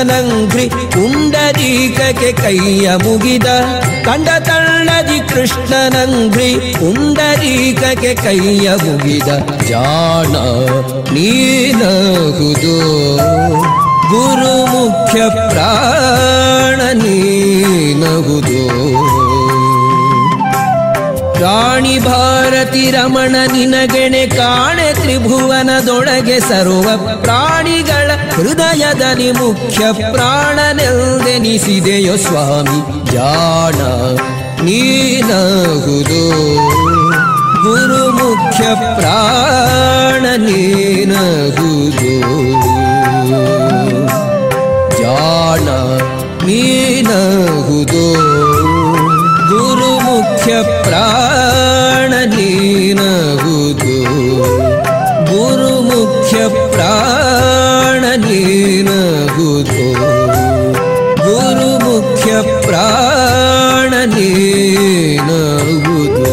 ಕೃಷ್ಣನಂಗ್ರಿ 0.02 0.64
ಪುಂಡರೀಕಕ್ಕೆ 0.92 2.28
ಕೈಯ 2.38 2.86
ಮುಗಿದ 3.02 3.48
ಕಂಡ 4.06 4.28
ತಳ್ಳದಿ 4.46 5.18
ಕೃಷ್ಣನಂಗ್ರಿ 5.30 6.48
ಪುಂಡರೀಕಕ್ಕೆ 6.78 8.12
ಕೈಯ 8.22 8.68
ಮುಗಿದ 8.82 9.28
ಜಾಣ 9.70 10.32
ನೀನಗುದು 11.12 12.76
ಗುರು 14.12 14.54
ಮುಖ್ಯ 14.72 15.20
ಪ್ರಾಣ 15.50 16.80
ನೀನಗುದು 17.02 18.62
ರಾಣಿ 21.42 21.96
ಭಾರತಿ 22.00 22.82
ರಮಣ 22.90 23.34
ನಿನಗೆಣೆ 23.52 24.24
ಕಾಣೆ 24.32 24.88
ತ್ರಿಭುವನದೊಳಗೆ 24.98 26.38
ಸರ್ವ 26.48 26.86
ಪ್ರಾಣಿಗಳ 27.22 27.99
ಹೃದಯದಲ್ಲಿ 28.34 29.32
ಮುಖ್ಯ 29.32 29.92
ಪ್ರಾಣನೆಲ್ದೆನಿಸಿದೆಯೋ 30.12 32.16
ಸ್ವಾಮಿ 32.16 32.78
ಜಾಣ 33.12 33.80
ನೀನಹುದು 34.66 36.22
ಗುರು 37.64 38.02
ಮುಖ್ಯ 38.18 38.64
ಪ್ರಾಣ 38.98 40.24
ನೀನಹುದು 40.46 42.12
ಜಾಣ 45.00 45.68
ನೀನಹುದು 46.46 48.04
ಗುರು 49.50 49.92
ಮುಖ್ಯ 50.08 50.62
ಪ್ರಾಣ 50.82 52.12
ನೀನಹುದು 52.36 53.96
ಗುರು 55.30 55.72
ಮುಖ್ಯ 55.82 56.48
ಪ್ರಾಣ 56.68 57.19
ನೀನಗುದು 58.20 59.84
ಗುರು 61.24 61.70
ಮುಖ್ಯ 61.84 62.30
ಪ್ರಾಣ 62.66 63.92
ನೀನಗುದು 64.06 66.30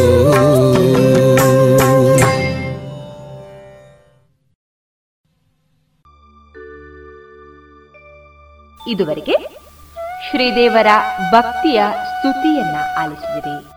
ಇದುವರೆಗೆ 8.92 9.38
ಶ್ರೀದೇವರ 10.30 10.88
ಭಕ್ತಿಯ 11.32 11.84
ಸ್ತುತಿಯನ್ನ 12.04 12.76
ಆಲಿಸಿದಿರಿ. 12.98 13.77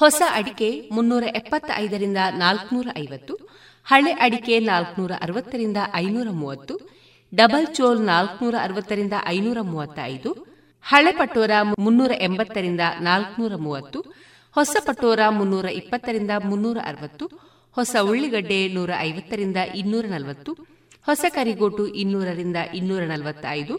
ಹೊಸ 0.00 0.20
ಅಡಿಕೆ 0.34 0.68
ಮುನ್ನೂರ 0.90 1.24
ಎಪ್ಪತ್ತೈದರಿಂದ 1.34 2.20
ನಾಲ್ಕನೂರ 2.38 2.88
ಐವತ್ತು 2.96 3.34
ಹಳೆ 3.86 4.12
ಅಡಿಕೆ 4.20 4.56
ನಾಲ್ಕನೂರ 4.60 5.12
ಅರವತ್ತರಿಂದ 5.20 5.78
ಐನೂರ 5.94 6.28
ಮೂವತ್ತು 6.32 6.74
ಡಬಲ್ 7.32 7.66
ಚೋಲ್ 7.74 8.00
ನಾಲ್ಕನೂರ 8.04 8.56
ಅರವತ್ತರಿಂದ 8.62 9.14
ಐನೂರ 9.26 9.58
ಮೂವತ್ತೈದು 9.62 10.30
ಹಳೆ 10.84 11.12
ಪಟೋರ 11.12 11.50
ಮುನ್ನೂರ 11.78 12.12
ಎಂಬತ್ತರಿಂದ 12.20 12.80
ನಾಲ್ಕನೂರ 13.00 13.54
ಮೂವತ್ತು 13.56 13.98
ಹೊಸ 14.56 14.76
ಪಟೋರ 14.86 15.20
ಮುನ್ನೂರ 15.30 15.66
ಇಪ್ಪತ್ತರಿಂದ 15.72 16.30
ಮುನ್ನೂರ 16.44 16.78
ಅರವತ್ತು 16.84 17.24
ಹೊಸ 17.76 17.96
ಉಳ್ಳಿಗಡ್ಡೆ 18.02 18.60
ನೂರ 18.68 18.90
ಐವತ್ತರಿಂದ 19.00 19.58
ಇನ್ನೂರ 19.74 20.06
ನಲವತ್ತು 20.06 20.52
ಹೊಸ 21.06 21.24
ಕರಿಗೋಟು 21.34 21.84
ಇನ್ನೂರರಿಂದ 21.94 22.56
ಇನ್ನೂರ 22.74 23.02
ನಲವತ್ತೈದು 23.04 23.74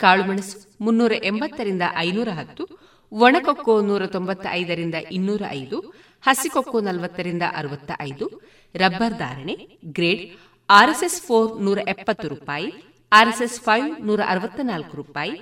ಕಾಳುಮೆಣಸು 0.00 0.54
ಮುನ್ನೂರ 0.80 1.12
ಎಂಬತ್ತರಿಂದ 1.24 1.84
ಐನೂರ 1.98 2.30
ಹತ್ತು 2.30 2.64
ಒಣಕೊಕ್ಕೋ 3.12 3.80
ನೂರ 3.80 4.06
ತೊಂಬತ್ತೈದರಿಂದ 4.06 4.94
ಇನ್ನೂರ 4.94 5.42
ಐದು 5.50 5.78
ಹಸಿಕೊಕ್ಕೋ 6.24 6.80
ನಲವತ್ತರಿಂದ 6.80 7.42
ಅರವತ್ತ 7.54 7.90
ಐದು 8.00 8.26
ರಬ್ಬರ್ 8.74 9.14
ಧಾರಣೆ, 9.14 9.54
ಗ್ರೇಡ್, 9.84 10.22
ಆರ್ಎಸ್ಎಸ್ 10.68 11.20
ಫೋರ್ 11.22 11.62
ನೂರ 11.62 11.78
ಎಪ್ಪತ್ತು 11.88 12.28
ರೂಪಾಯಿ, 12.28 12.68
ಆರ್ಎಸ್ಎಸ್ 13.12 13.60
ಫೈವ್ 13.60 14.06
ನೂರ 14.06 14.20
ಅರವತ್ತ 14.26 14.60
ನಾಲ್ಕು 14.62 14.96
ರೂಪಾಯಿ, 14.96 15.34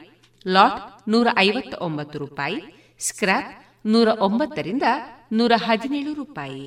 ಲಾಟ್ 0.46 1.08
ನೂರ 1.08 1.28
ಐವತ್ತ 1.38 1.74
ಒಂಬತ್ತು 1.80 2.18
ರೂಪಾಯಿ 2.18 2.60
ಸ್ಕ್ರಾಪ್ 2.98 3.52
ನೂರ 3.86 4.08
ಒಂಬತ್ತರಿಂದ 4.20 4.82
ನೂರ 5.32 5.52
ಹದಿನೇಳು 5.56 6.14
ರೂಪಾಯಿ. 6.14 6.66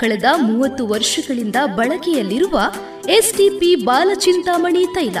ಕಳೆದ 0.00 0.24
ಮೂವತ್ತು 0.36 0.86
ವರ್ಷಗಳಿಂದ 0.86 1.56
ಬಳಕೆಯಲ್ಲಿರುವ 1.76 2.60
ಎಸ್ಟಿಪಿ 3.08 3.74
ಬಾಲಚಿಂತಾಮಣಿ 3.74 4.86
ತೈಲ. 4.86 5.16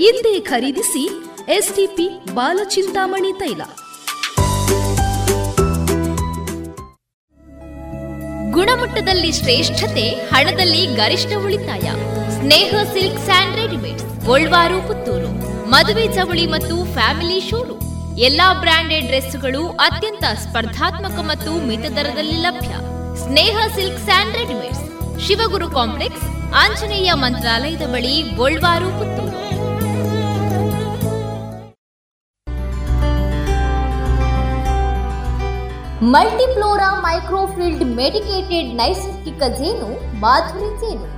ಇಂದೇ 0.00 0.40
ಖರೀದಿಸಿ 0.40 1.08
ಎಸ್ಟಿಪಿ 1.48 2.34
ಬಾಲಚಿಂತಾಮಣಿ 2.34 3.32
ತೈಲ. 3.32 3.62
ಗುಣಮಟ್ಟದಲ್ಲಿ 8.52 9.32
ಶ್ರೇಷ್ಠತೆ, 9.32 10.08
ಹಣದಲ್ಲಿ 10.08 10.86
ಗರಿಷ್ಠ 10.86 11.32
ಉಳಿತಾಯ. 11.44 11.90
Sneha 12.40 12.74
silk 12.92 13.24
and 13.24 13.56
readymade 13.56 14.26
Golwaru, 14.26 14.88
Puttur. 14.88 15.30
ಮದುವೆ 15.68 16.06
ಚವಳಿ 16.14 16.46
ಮತ್ತು 16.46 16.92
ಫ್ಯಾಮಿಲಿ 16.92 17.50
ಶೋರೂಮ್. 17.50 18.18
ಎಲ್ಲಾ 18.18 18.54
ಬ್ರಾಂಡೆಡ್ 18.54 19.06
ಡ್ರೆಸ್ಗಳು 19.06 19.68
ಅತ್ಯಂತ 19.68 20.24
ಸ್ಪರ್ಧಾತ್ಮಕ 20.24 21.20
ಮತ್ತು 21.20 21.66
ಮಿತ 21.66 21.80
ದರದಲ್ಲಿ 21.80 22.36
ಲಭ್ಯ. 22.42 22.93
Sneha 23.22 23.56
silks 23.74 24.00
and 24.04 24.36
readymades, 24.36 24.84
Shivaguru 25.24 25.70
complex, 25.70 26.24
Anjaneya 26.62 27.10
ಮಂತ್ರಾಲಯದ 27.12 27.84
ಬಳಿ 27.92 28.14
ಗೋಲ್ವಾರು 28.38 28.90
ಮಲ್ಟಿಫ್ಲೋರಾ 36.14 36.88
ಮೈಕ್ರೋಫಿಲ್ಡ್ 37.04 37.84
ಮೆಡಿಕೇಟೆಡ್ 38.00 38.70
ನೈಸರ್ಗಿಕ 38.80 39.42
ಜೇನು, 39.58 39.88
ಮಾಧುರಿ 40.20 40.70
ಜೇನು. 40.82 41.08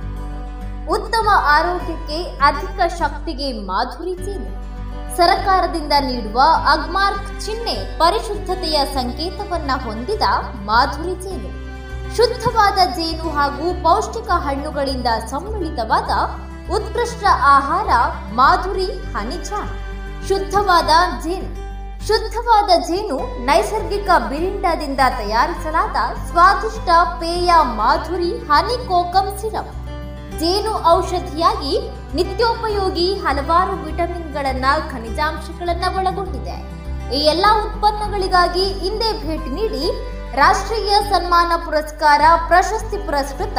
ಉತ್ತಮ 0.95 1.27
ಆರೋಗ್ಯಕ್ಕೆ 1.55 2.19
ಅಧಿಕ 2.49 2.79
ಶಕ್ತಿಗೆ 2.99 3.47
ಮಾಧುರಿ 3.69 4.15
ಜೇನು. 4.25 4.49
ಸರಕಾರದಿಂದ 5.17 5.93
ನೀಡುವ 5.99 6.39
ಅಗ್ಮಾರ್ಕ್ 6.73 7.29
ಚಿಹ್ನೆ 7.45 7.97
ಪರಿಶುದ್ಧತೆಯ 7.99 8.79
ಸಂಕೇತವನ್ನ 8.93 9.71
ಹೊಂದಿದ 9.85 10.25
ಮಾಧುರಿ 10.69 11.15
ಜೇನು. 11.25 11.49
ಶುದ್ಧವಾದ 12.17 12.79
ಜೇನು 12.95 13.27
ಹಾಗೂ 13.29 13.65
ಪೌಷ್ಟಿಕ 13.83 14.29
ಹಣ್ಣುಗಳಿಂದ 14.45 15.09
ಸಮ್ಮಿಳಿತವಾದ 15.31 16.11
ಉತ್ಕೃಷ್ಟ 16.75 17.23
ಆಹಾರ 17.43 17.89
ಮಾಧುರಿ 18.33 18.85
ಹನಿಜ 18.85 19.49
ಶುದ್ಧವಾದ 20.29 20.89
ಜೇನು. 21.23 21.49
ಶುದ್ಧವಾದ 22.07 22.69
ಜೇನು 22.87 23.17
ನೈಸರ್ಗಿಕ 23.45 24.09
ಬಿರಿಂಡದಿಂದ 24.29 25.01
ತಯಾರಿಸಲಾದ 25.19 25.95
ಸ್ವಾದಿಷ್ಟ 26.27 26.89
ಪೇಯ 27.19 27.51
ಮಾಧುರಿ 27.63 28.31
ಹನಿ 28.49 28.77
ಕೋಕಂ 28.87 29.27
ಸಿರಪ್. 29.37 29.71
ಜೇನು 30.39 30.73
ಔಷಧಿಯಾಗಿ 30.89 31.73
ನಿತ್ಯೋಪಯೋಗಿ 32.15 33.13
ಹಲವಾರು 33.13 33.75
ವಿಟಮಿನ್ಗಳನ್ನ 33.85 34.65
ಖನಿಜಾಂಶಗಳನ್ನ 34.91 35.85
ಒಳಗೊಂಡಿದೆ. 35.97 36.57
ಈ 37.15 37.19
ಎಲ್ಲಾ 37.25 37.51
ಉತ್ಪನ್ನಗಳಿಗಾಗಿ 37.65 38.65
ಹಿಂದೆ 38.73 39.11
ಭೇಟಿ 39.27 39.49
ನೀಡಿ 39.49 39.85
ರಾಷ್ಟ್ರೀಯ 40.35 40.89
ಸನ್ಮಾನ 41.09 41.51
ಪುರಸ್ಕಾರ 41.65 42.21
ಪ್ರಶಸ್ತಿ 42.47 42.97
ಪುರಸ್ಕೃತ 42.97 43.57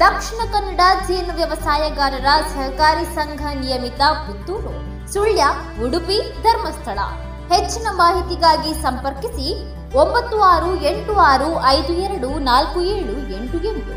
ದಕ್ಷಿಣ 0.00 0.52
ಕನ್ನಡ 0.52 0.80
ಜೇನು 1.08 1.36
ವ್ಯವಸಾಯಗಾರರ 1.36 2.26
ಸಹಕಾರಿ 2.54 3.04
ಸಂಘ 3.14 3.40
ನಿಯಮಿತ 3.40 3.98
ಪುತ್ತೂರು, 3.98 4.72
ಸುಳ್ಯ, 5.12 5.44
ಉಡುಪಿ 5.84 6.42
ಧರ್ಮಸ್ಥಳ. 6.42 6.98
ಹೆಚ್ಚಿನ 7.54 7.86
ಮಾಹಿತಿಗಾಗಿ 7.92 8.82
ಸಂಪರ್ಕಿಸಿ 8.82 9.48
ಒಂಬತ್ತು 9.96 10.40
ಆರು 10.40 10.76
ಎಂಟು 10.76 11.14
ಆರು 11.14 11.64
ಐದು 11.66 11.92
ಎರಡು 11.92 12.38
ನಾಲ್ಕು 12.38 12.80
ಏಳು 12.80 13.36
ಎಂಟು 13.36 13.68
ಎಂಟು. 13.68 13.94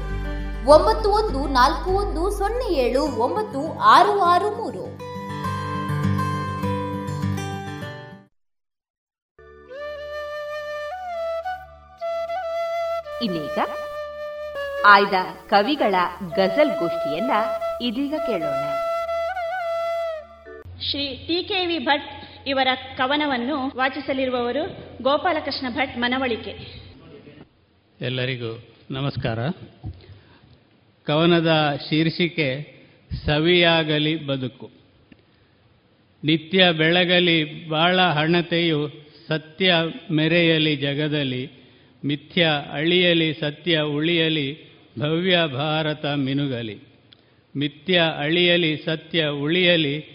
ಒಂಬತ್ತು 0.71 1.09
ಒಂದು 1.09 1.39
ನಾಲ್ಕು 1.39 1.91
ಒಂದು 1.91 2.31
ಸೊನ್ನೆ 2.37 2.73
ಏಳು 2.73 3.01
ಒಂಬತ್ತು 3.01 3.79
ಆರು 3.79 4.21
ಆರು 4.21 4.49
ಮೂರು. 4.49 4.92
ಇನ್ನೀಗ 13.23 13.59
ಆಯ್ದ 14.85 15.13
ಕವಿಗಳ 15.49 15.95
ಗಜಲ್ 16.35 16.79
ಗೋಷ್ಠಿಯನ್ನ 16.79 17.31
ಇದೀಗ 17.81 18.13
ಕೇಳೋಣ. 18.27 18.63
Shri 20.79 21.15
T 21.27 21.43
K 21.43 21.65
V 21.65 21.79
Bhat 21.79 22.09
ಇವರ 22.47 22.67
ಕವನವನ್ನು 22.97 23.77
ವಾಚಿಸಲಿರುವವರು 23.77 24.63
ಗೋಪಾಲಕೃಷ್ಣ 25.03 25.69
ಭಟ್ 25.69 25.97
ಮನವಳಿಕೆ. 25.97 26.83
ಎಲ್ಲರಿಗೂ 28.01 28.63
ನಮಸ್ಕಾರ. 28.91 29.39
ಕವನದ 31.05 31.79
ಶೀರ್ಷಿಕೆ 31.89 32.49
ಸವಿಯಾಗಲಿ 33.25 34.25
ಬದುಕು. 34.25 34.71
ನಿತ್ಯ 36.23 36.71
ಬೆಳಗಲಿ 36.71 37.69
ಬಾಳ 37.69 38.01
ಹಣತೆಯು 38.01 38.89
ಸತ್ಯ 39.27 39.73
ಮೆರೆಯಲಿ 40.11 40.75
ಜಗದಲ್ಲಿ 40.75 41.62
ಮಿಥ್ಯ 42.05 42.47
ಅಳಿಯಲಿ 42.71 43.33
ಸತ್ಯ 43.33 43.79
ಉಳಿಯಲಿ 43.79 44.57
ಭವ್ಯ 44.99 45.39
ಭಾರತ 45.53 46.05
ಮಿನುಗಲಿ. 46.05 46.77
ಮಿಥ್ಯ 47.57 48.01
ಅಳಿಯಲಿ 48.17 48.77
ಸತ್ಯ 48.85 49.25
ಉಳಿಯಲಿ 49.25 50.05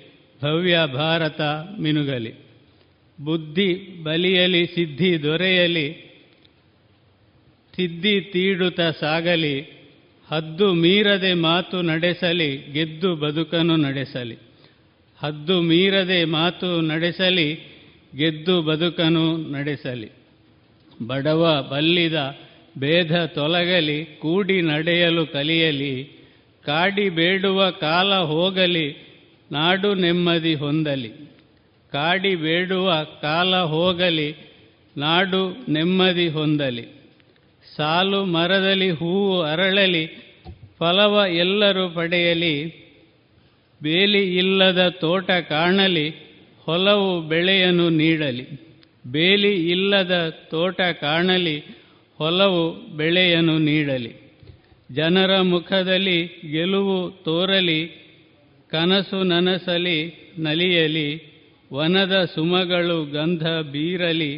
ಭವ್ಯ 0.43 0.79
ಭಾರತ 0.93 1.41
ಮಿನುಗಲಿ. 1.81 2.33
ಬುದ್ಧಿ 3.25 4.03
ಬಲಿಯಲಿ 4.03 4.67
ಸಿದ್ಧಿ 4.67 5.23
ದೊರೆಯಲಿ 5.23 6.09
ಸಿದ್ಧಿ 7.77 8.21
ತೀಡುತ 8.21 8.81
ಸಾಗಲಿ. 8.81 9.61
ಹದ್ದು 10.33 10.75
ಮೀರದೆ 10.75 11.35
ಮಾತು 11.35 11.83
ನಡೆಸಲಿ, 11.83 12.57
ಗೆದ್ದು 12.73 13.17
ಬದುಕನ್ನು 13.17 13.77
ನಡೆಸಲಿ. 13.77 14.35
ಹದ್ದು 15.19 15.63
ಮೀರದೆ 15.63 16.25
ಮಾತು 16.25 16.81
ನಡೆಸಲಿ, 16.81 17.55
ಗೆದ್ದು 18.17 18.63
ಬದುಕನು 18.63 19.37
ನಡೆಸಲಿ. 19.37 20.18
ಬಡವ 21.07 21.69
ಬಲ್ಲಿದ 21.71 22.15
ಭೇದ 22.79 23.25
ತೊಲಗಲಿ, 23.25 24.05
ಕೂಡಿ 24.05 24.63
ನಡೆಯಲು 24.63 25.27
ಕಲಿಯಲಿ, 25.27 26.05
ಕಾಡಿ 26.67 27.09
ಬೇಡುವ 27.09 27.71
ಕಾಲ 27.71 28.15
ಹೋಗಲಿ, 28.15 29.07
ನಾಡು 29.53 29.95
ನೆಮ್ಮದಿ 29.95 30.55
ಹೊಂದಲಿ. 30.55 31.09
ಕಾಡಿ 31.93 32.35
ಬೇಡುವ 32.35 32.95
ಕಾಲ 33.05 33.57
ಹೋಗಲಿ, 33.57 34.35
ನಾಡು 34.97 35.73
ನೆಮ್ಮದಿ 35.73 36.29
ಹೊಂದಲಿ. 36.29 36.83
ಸಾಲು 37.77 38.25
ಮರದಲ್ಲಿ 38.25 38.91
ಹೂವು 38.91 39.43
ಅರಳಲಿ, 39.43 40.07
ಫಲವ 40.79 41.23
ಎಲ್ಲರೂ 41.29 41.89
ಪಡೆಯಲಿ. 41.89 42.89
ಬೇಲಿ 43.83 44.37
ಇಲ್ಲದ 44.37 44.89
ತೋಟ 44.89 45.31
ಕಾಣಲಿ, 45.31 46.09
ಹೊಲವು 46.67 47.23
ಬೆಳೆಯನ್ನು 47.23 47.89
ನೀಡಲಿ. 47.89 48.68
ಬೇಲಿ 49.11 49.71
ಇಲ್ಲದ 49.71 50.29
ತೋಟ 50.29 50.81
ಕಾಣಲಿ, 50.81 51.59
ಹೊಲವು 52.19 52.97
ಬೆಳೆಯನ್ನು 52.97 53.59
ನೀಡಲಿ. 53.59 54.15
ಜನರ 54.95 55.41
ಮುಖದಲ್ಲಿ 55.41 56.27
ಗೆಲುವು 56.53 57.11
ತೋರಲಿ, 57.11 57.87
ಕನಸು 58.71 59.23
ನನಸಲಿ 59.23 60.29
ನಲಿಯಲಿ, 60.39 61.39
ವನದ 61.73 62.25
ಸುಮಗಳು 62.35 63.05
ಗಂಧ 63.05 63.47
ಬೀರಲಿ, 63.49 64.37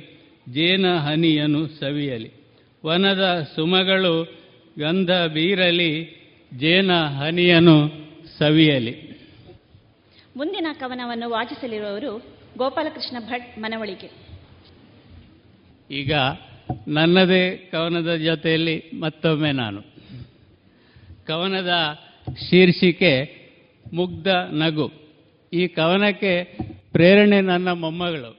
ಜೇನ 0.52 0.96
ಹನಿಯನ್ನು 0.96 1.68
ಸವಿಯಲಿ. 1.68 2.30
ವನದ 2.86 3.48
ಸುಮಗಳು 3.56 4.40
ಗಂಧ 4.78 5.10
ಬೀರಲಿ, 5.10 6.20
ಜೇನ 6.58 6.92
ಹನಿಯನ್ನು 6.92 7.88
ಸವಿಯಲಿ. 8.38 9.10
ಮುಂದಿನ 10.36 10.66
ಕವನವನ್ನು 10.72 11.30
ವಾಚಿಸಲಿರುವವರು 11.30 12.40
ಗೋಪಾಲಕೃಷ್ಣ 12.58 13.16
ಭಟ್ 13.20 13.58
ಮನವಳಿಕೆ. 13.58 14.30
ಈಗ 15.91 16.12
ನನ್ನದೇ 16.88 17.68
ಕವನದ 17.72 18.16
ಜೊತೆಯಲ್ಲಿ 18.16 18.91
ಮತ್ತೊಮ್ಮೆ 19.01 19.53
ನಾನು. 19.53 19.82
ಕವನದ 21.26 21.70
ಶೀರ್ಷಿಕೆ 22.51 23.41
ಮುಗ್ಧ 23.93 24.28
ನಗು. 24.51 24.93
ಈ 25.53 25.68
ಕವನಕ್ಕೆ 25.68 26.59
ಪ್ರೇರಣೆ 26.93 27.41
ನನ್ನ 27.41 27.72
ಮೊಮ್ಮಗಳು. 27.72 28.38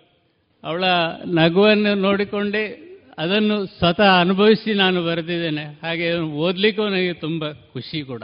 ಅವಳ 0.64 0.84
ನಗುವನ್ನು 1.26 1.95
ನೋಡಿಕೊಂಡೇ 1.95 2.88
ಅದನ್ನು 3.18 3.66
ಸ್ವತಃ 3.66 4.20
ಅನುಭವಿಸಿ 4.20 4.74
ನಾನು 4.74 5.06
ಬರೆದಿದ್ದೇನೆ. 5.06 5.80
ಹಾಗೆ 5.84 6.16
ಓದಲಿಕ್ಕೂ 6.18 6.88
ನನಗೆ 6.88 7.14
ತುಂಬ 7.14 7.52
ಖುಷಿ 7.52 8.02
ಕೂಡ. 8.02 8.24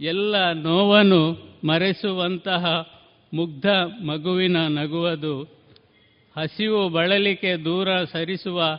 ಎಲ್ಲ 0.00 0.52
ನೋವನ್ನು 0.52 1.48
ಮರೆಸುವಂತಹ 1.64 2.88
ಮುಗ್ಧ 3.34 3.66
ಮಗುವಿನ 4.04 4.56
ನಗುವುದು 4.56 5.57
ಹಸಿವು 6.38 6.88
ಬಳಲಿಕೆ 6.88 7.56
ದೂರ 7.56 8.04
ಸರಿಸುವ 8.04 8.78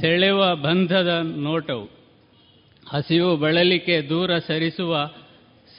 ಸೆಳೆವ 0.00 0.56
ಬಂಧದ 0.56 1.22
ನೋಟವು. 1.36 1.84
ಹಸಿವು 2.88 3.36
ಬಳಲಿಕೆ 3.36 4.02
ದೂರ 4.02 4.38
ಸರಿಸುವ 4.38 5.10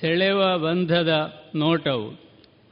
ಸೆಳೆವ 0.01 0.57
ಬಂಧದ 0.57 1.33
ನೋಟವು. 1.55 2.21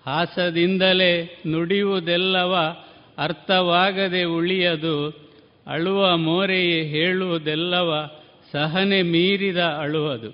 ಹಾಸದಿಂದಲೇ 0.06 1.42
ನುಡಿಯುವುದೆಲ್ಲವ 1.48 2.76
ಅರ್ಥವಾಗದೆ 3.18 4.24
ಉಳಿಯದು, 4.24 5.30
ಅಳುವ 5.68 6.18
ಮೋರೆಯೇ 6.18 6.84
ಹೇಳುವುದೆಲ್ಲವ 6.84 8.12
ಸಹನೆ 8.52 9.02
ಮೀರಿದ 9.02 9.58
ಅಳುವುದು 9.58 10.30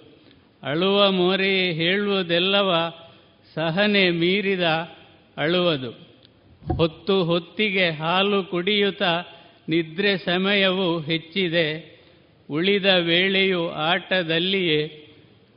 ಅಳುವ 0.63 1.11
ಮೋರೆಯೇ 1.11 1.73
ಹೇಳುವುದೆಲ್ಲವ 1.73 2.93
ಸಹನೆ 3.55 4.09
ಮೀರಿದ 4.09 4.63
ಅಳುವುದು 5.37 6.04
ಹೊತ್ತು 6.73 7.23
ಹೊತ್ತಿಗೆ 7.23 7.89
ಹಾಲು 7.89 8.43
ಕುಡಿಯುತ್ತ 8.43 9.03
ನಿದ್ರೆ 9.69 10.17
ಸಮಯವು 10.17 10.99
ಹೆಚ್ಚಿದೆ. 10.99 11.95
ಉಳಿದ 12.49 12.85
ವೇಳೆಯು 12.85 13.69
ಆಟದಲ್ಲಿಯೇ 13.69 15.07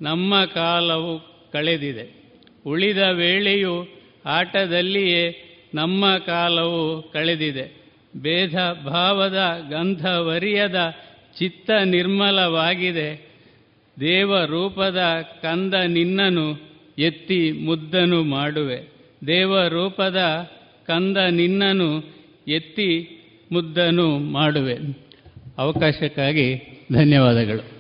ನಮ್ಮ 0.00 0.44
ಕಾಲವು 0.44 1.20
ಕಳೆದಿದೆ. 1.52 2.34
ಉಳಿದ 2.66 2.98
ವೇಳೆಯು 2.98 3.86
ಆಟದಲ್ಲಿಯೇ 4.24 5.44
ನಮ್ಮ 5.74 6.18
ಕಾಲವು 6.18 7.02
ಕಳೆದಿದೆ. 7.02 7.82
ಭೇದ 8.16 8.54
ಭಾವದ 8.86 9.38
ಗಂಧವರಿಯದ 9.70 10.94
ಚಿತ್ತ 11.38 11.70
ನಿರ್ಮಲವಾಗಿದೆ. 11.84 13.28
ದೇವ 14.00 14.44
ರೂಪದ 14.44 15.02
ಕಂದ 15.42 15.74
ನಿನ್ನನು 15.74 16.60
ಎತ್ತಿ 16.98 17.52
ಮುದ್ದನು 17.52 18.22
ಮಾಡುವೆ. 18.22 18.92
ದೇವ 19.26 19.66
ರೂಪದ 19.68 20.50
ಕಂದ 20.88 21.16
ನಿನ್ನನು 21.16 22.14
ಎತ್ತಿ 22.48 23.10
ಮುದ್ದನು 23.52 24.18
ಮಾಡುವೆ. 24.18 24.76
ಅವಕಾಶಕ್ಕಾಗಿ 25.58 26.54
ಧನ್ಯವಾದಗಳು. 26.92 27.70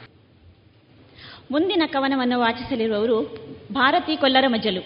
ಮುಂದಿನ 1.50 1.82
ಕವನವನ್ನು 1.86 2.40
ವಾಚಿಸಲಿರುವವರು 2.40 3.46
ಭಾರತಿ 3.72 4.16
ಕೊಲ್ಲರ 4.16 4.44
ಮಜಲು. 4.48 4.80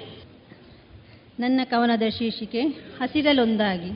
ನನ್ನ 1.41 1.61
ಕವನದ 1.65 2.03
ಶೀರ್ಷಿಕೆ, 2.19 2.61
ಹಸಿರಲೊಂದಾಗಿ. 3.01 3.91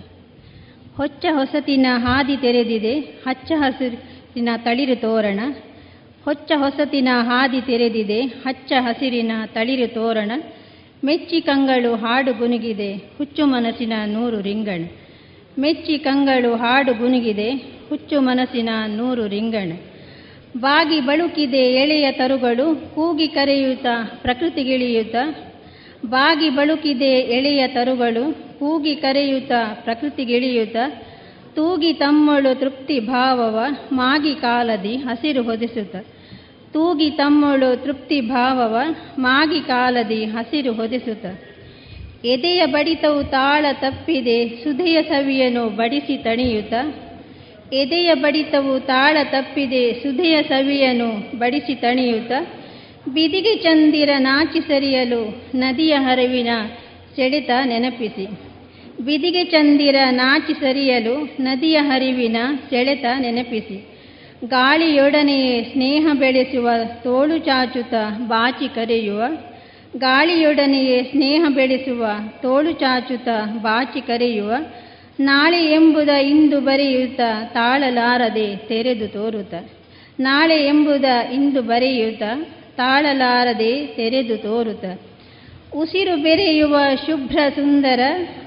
ಹೊಚ್ಚ 0.96 1.24
ಹೊಸತಿನ 1.32 1.86
ಹಾದಿ 1.96 2.36
ತೆರೆದಿದೆ, 2.36 3.00
ಹಚ್ಚ 3.00 3.52
ಹಸಿರಿನ 3.56 4.48
ತಳಿರು 4.56 5.00
ತೋರಣ. 5.00 5.40
ಹೊಚ್ಚ 6.24 6.52
ಹೊಸತಿನ 6.56 7.08
ಹಾದಿ 7.20 7.60
ತೆರೆದಿದೆ, 7.60 8.20
ಹಚ್ಚ 8.20 8.72
ಹಸಿರಿನ 8.80 9.32
ತಳಿರು 9.46 9.94
ತೋರಣ. 9.94 10.32
ಮೆಚ್ಚಿ 11.06 11.40
ಕಂಗಳು 11.40 11.94
ಹಾಡು 11.94 12.32
ಗುನುಗಿದೆ 12.32 12.94
ಹುಚ್ಚು 12.94 13.46
ಮನಸ್ಸಿನ 13.46 13.92
ನೂರು 14.06 14.40
ರಿಂಗಣ. 14.40 14.82
ಮೆಚ್ಚಿ 15.58 15.98
ಕಂಗಳು 15.98 16.56
ಹಾಡು 16.56 16.92
ಗುನುಗಿದೆ 16.94 17.50
ಹುಚ್ಚು 17.88 18.20
ಮನಸ್ಸಿನ 18.20 18.68
ನೂರು 18.86 19.26
ರಿಂಗಣ. 19.26 19.72
ಬಾಗಿ 20.58 21.00
ಬಳುಕಿದೆ 21.00 21.64
ಎಳೆಯ 21.72 22.12
ತರುಗಳು, 22.12 22.94
ಕೂಗಿ 22.94 23.28
ಕರೆಯುತ್ತ 23.28 23.86
ಪ್ರಕೃತಿಗಿಳಿಯುತ್ತ 24.22 25.16
ಬಾಗಿ 26.06 26.50
ಬಳುಕಿದೆ 26.50 27.12
ಎಳೆಯ 27.36 27.68
ತರುಗಳು, 27.68 28.24
ಕೂಗಿ 28.58 28.94
ಕರೆಯುತ್ತ 28.94 29.52
ಪ್ರಕೃತಿಗಿಳಿಯುತ್ತ 29.84 30.76
ತೂಗಿ 31.54 31.92
ತಮ್ಮಳು 31.92 32.60
ತೃಪ್ತಿ 32.60 33.00
ಭಾವವ, 33.00 33.60
ಮಾಗಿ 33.92 34.34
ಕಾಲದಿ 34.34 34.96
ಹಸಿರು 34.96 35.42
ಹೊದಿಸುತ್ತ. 35.42 35.96
ತೂಗಿ 36.76 37.10
ತಮ್ಮಳು 37.10 37.84
ತೃಪ್ತಿ 37.84 38.20
ಭಾವವ 38.20 38.78
ಮಾಗಿ 39.18 39.60
ಕಾಲದಿ 39.60 40.24
ಹಸಿರು 40.24 40.72
ಹೊದಿಸುತ್ತ. 40.72 41.26
ಎದೆಯ 42.24 42.66
ಬಡಿತವು 42.66 43.22
ತಾಳ 43.22 43.66
ತಪ್ಪಿದೆ, 43.72 44.48
ಸುಧೆಯ 44.48 45.02
ಸವಿಯನು 45.02 45.68
ಬಡಿಸಿ 45.68 46.16
ತಣಿಯುತ್ತ. 46.16 46.74
ಎದೆಯ 47.72 48.14
ಬಡಿತವು 48.14 48.80
ತಾಳ 48.80 49.16
ತಪ್ಪಿದೆ, 49.22 49.92
ಸುಧೆಯ 49.92 50.42
ಸವಿಯನು 50.42 51.38
ಬಡಿಸಿ 51.38 51.74
ತಣಿಯುತ್ತ. 51.74 52.32
ಬಿದಿಗೆ 53.08 53.56
ಚಂದಿರ 53.56 54.10
ನಾಚಿ 54.18 54.60
ಸರಿಯಲು 54.60 55.42
ನದಿಯ 55.54 55.94
ಹರಿವಿನ 55.94 56.48
ಸೆಳೆತ 57.16 57.50
ನೆನಪಿಸಿ. 57.64 58.26
ಬಿದಿಗೆ 59.04 59.44
ಚಂದಿರ 59.44 59.96
ನಾಚಿ 60.10 60.52
ಸರಿಯಲು 60.52 61.36
ನದಿಯ 61.40 61.76
ಹರಿವಿನ 61.76 62.36
ಸೆಳೆತ 62.70 63.04
ನೆನಪಿಸಿ. 63.18 63.95
ಗಾಳಿಯೊಡನೆಯೇ 64.44 65.62
ಸ್ನೇಹ 65.62 66.06
ಬೆಳೆಸುವ 66.18 66.70
ತೋಳು 67.02 67.38
ಚಾಚುತ 67.38 67.94
ಬಾಚಿ 68.28 68.74
ಕರೆಯುವ. 68.74 69.22
ಗಾಳಿಯೊಡನೆಯೇ 69.96 71.02
ಸ್ನೇಹ 71.02 71.44
ಬೆಳೆಸುವ 71.54 72.06
ತೋಳು 72.42 72.72
ಚಾಚುತ 72.72 73.28
ಬಾಚಿ 73.62 74.00
ಕರೆಯುವ. 74.00 74.52
ನಾಳೆ 75.20 75.64
ಎಂಬುದ 75.64 76.08
ಇಂದು 76.08 76.60
ಬರೆಯುತ್ತ 76.60 77.20
ತಾಳಲಾರದೆ 77.52 78.56
ತೆರೆದು 78.56 79.08
ತೋರುತ 79.08 79.54
ನಾಳೆ 80.20 80.66
ಎಂಬುದ 80.66 81.04
ಇಂದು 81.32 81.62
ಬರೆಯುತ್ತ 81.62 82.22
ತಾಳಲಾರದೆ 82.76 83.86
ತೆರೆದು 83.86 84.36
ತೋರುತ 84.36 85.00
ಉಸಿರು 85.76 86.22
ಬೆರೆಯುವ 86.22 86.76
ಶುಭ್ರ 87.06 87.38
ಸುಂದರ, 87.54 88.00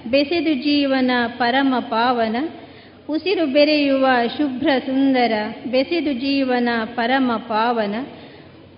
ಬೆಸೆದು 0.07 0.53
ಜೀವನ 0.53 1.11
ಪರಮ 1.27 1.75
ಪಾವನ. 1.79 2.35
ಉಸಿರು 3.09 3.45
ಬೆರೆಯುವ 3.45 4.07
ಶುಭ್ರ 4.37 4.69
ಸುಂದರ 4.85 5.31
ಬೆಸೆದು 5.67 6.13
ಜೀವನ 6.13 6.69
ಪರಮ 6.85 7.31
ಪಾವನ 7.37 7.95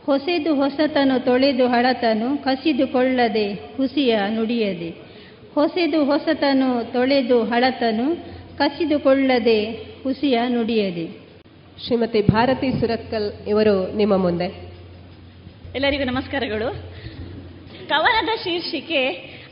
ಹೊಸೆದು 0.06 0.56
ಹೊಸತನು 0.56 1.26
ತೊಳೆದು 1.26 1.68
ಹಳತನು 1.68 2.38
ಕಸಿದುಕೊಳ್ಳದೆ 2.38 3.54
ಹುಸಿಯ 3.54 4.20
ನುಡಿಯದೆ. 4.28 4.90
ಹೊಸೆದು 5.56 6.06
ಹೊಸತನು 6.06 6.94
ತೊಳೆದು 6.94 7.44
ಹಳತನು 7.44 8.16
ಕಸಿದುಕೊಳ್ಳದೆ 8.58 9.66
ಹುಸಿಯ 10.04 10.40
ನುಡಿಯದೆ. 10.48 11.08
ಶ್ರೀಮತಿ 11.86 12.22
ಭಾರತಿ 12.22 12.80
ಸುರತ್ಕಲ್ 12.80 13.34
ಇವರು 13.48 13.96
ನಿಮ್ಮ 13.96 14.18
ಮುಂದೆ. 14.18 14.72
ಎಲ್ಲರಿಗೂ 15.76 16.04
ನಮಸ್ಕಾರಗಳು. 16.04 16.74
ಕವನದ 17.90 18.30
ಶೀರ್ಷಿಕೆ 18.44 19.08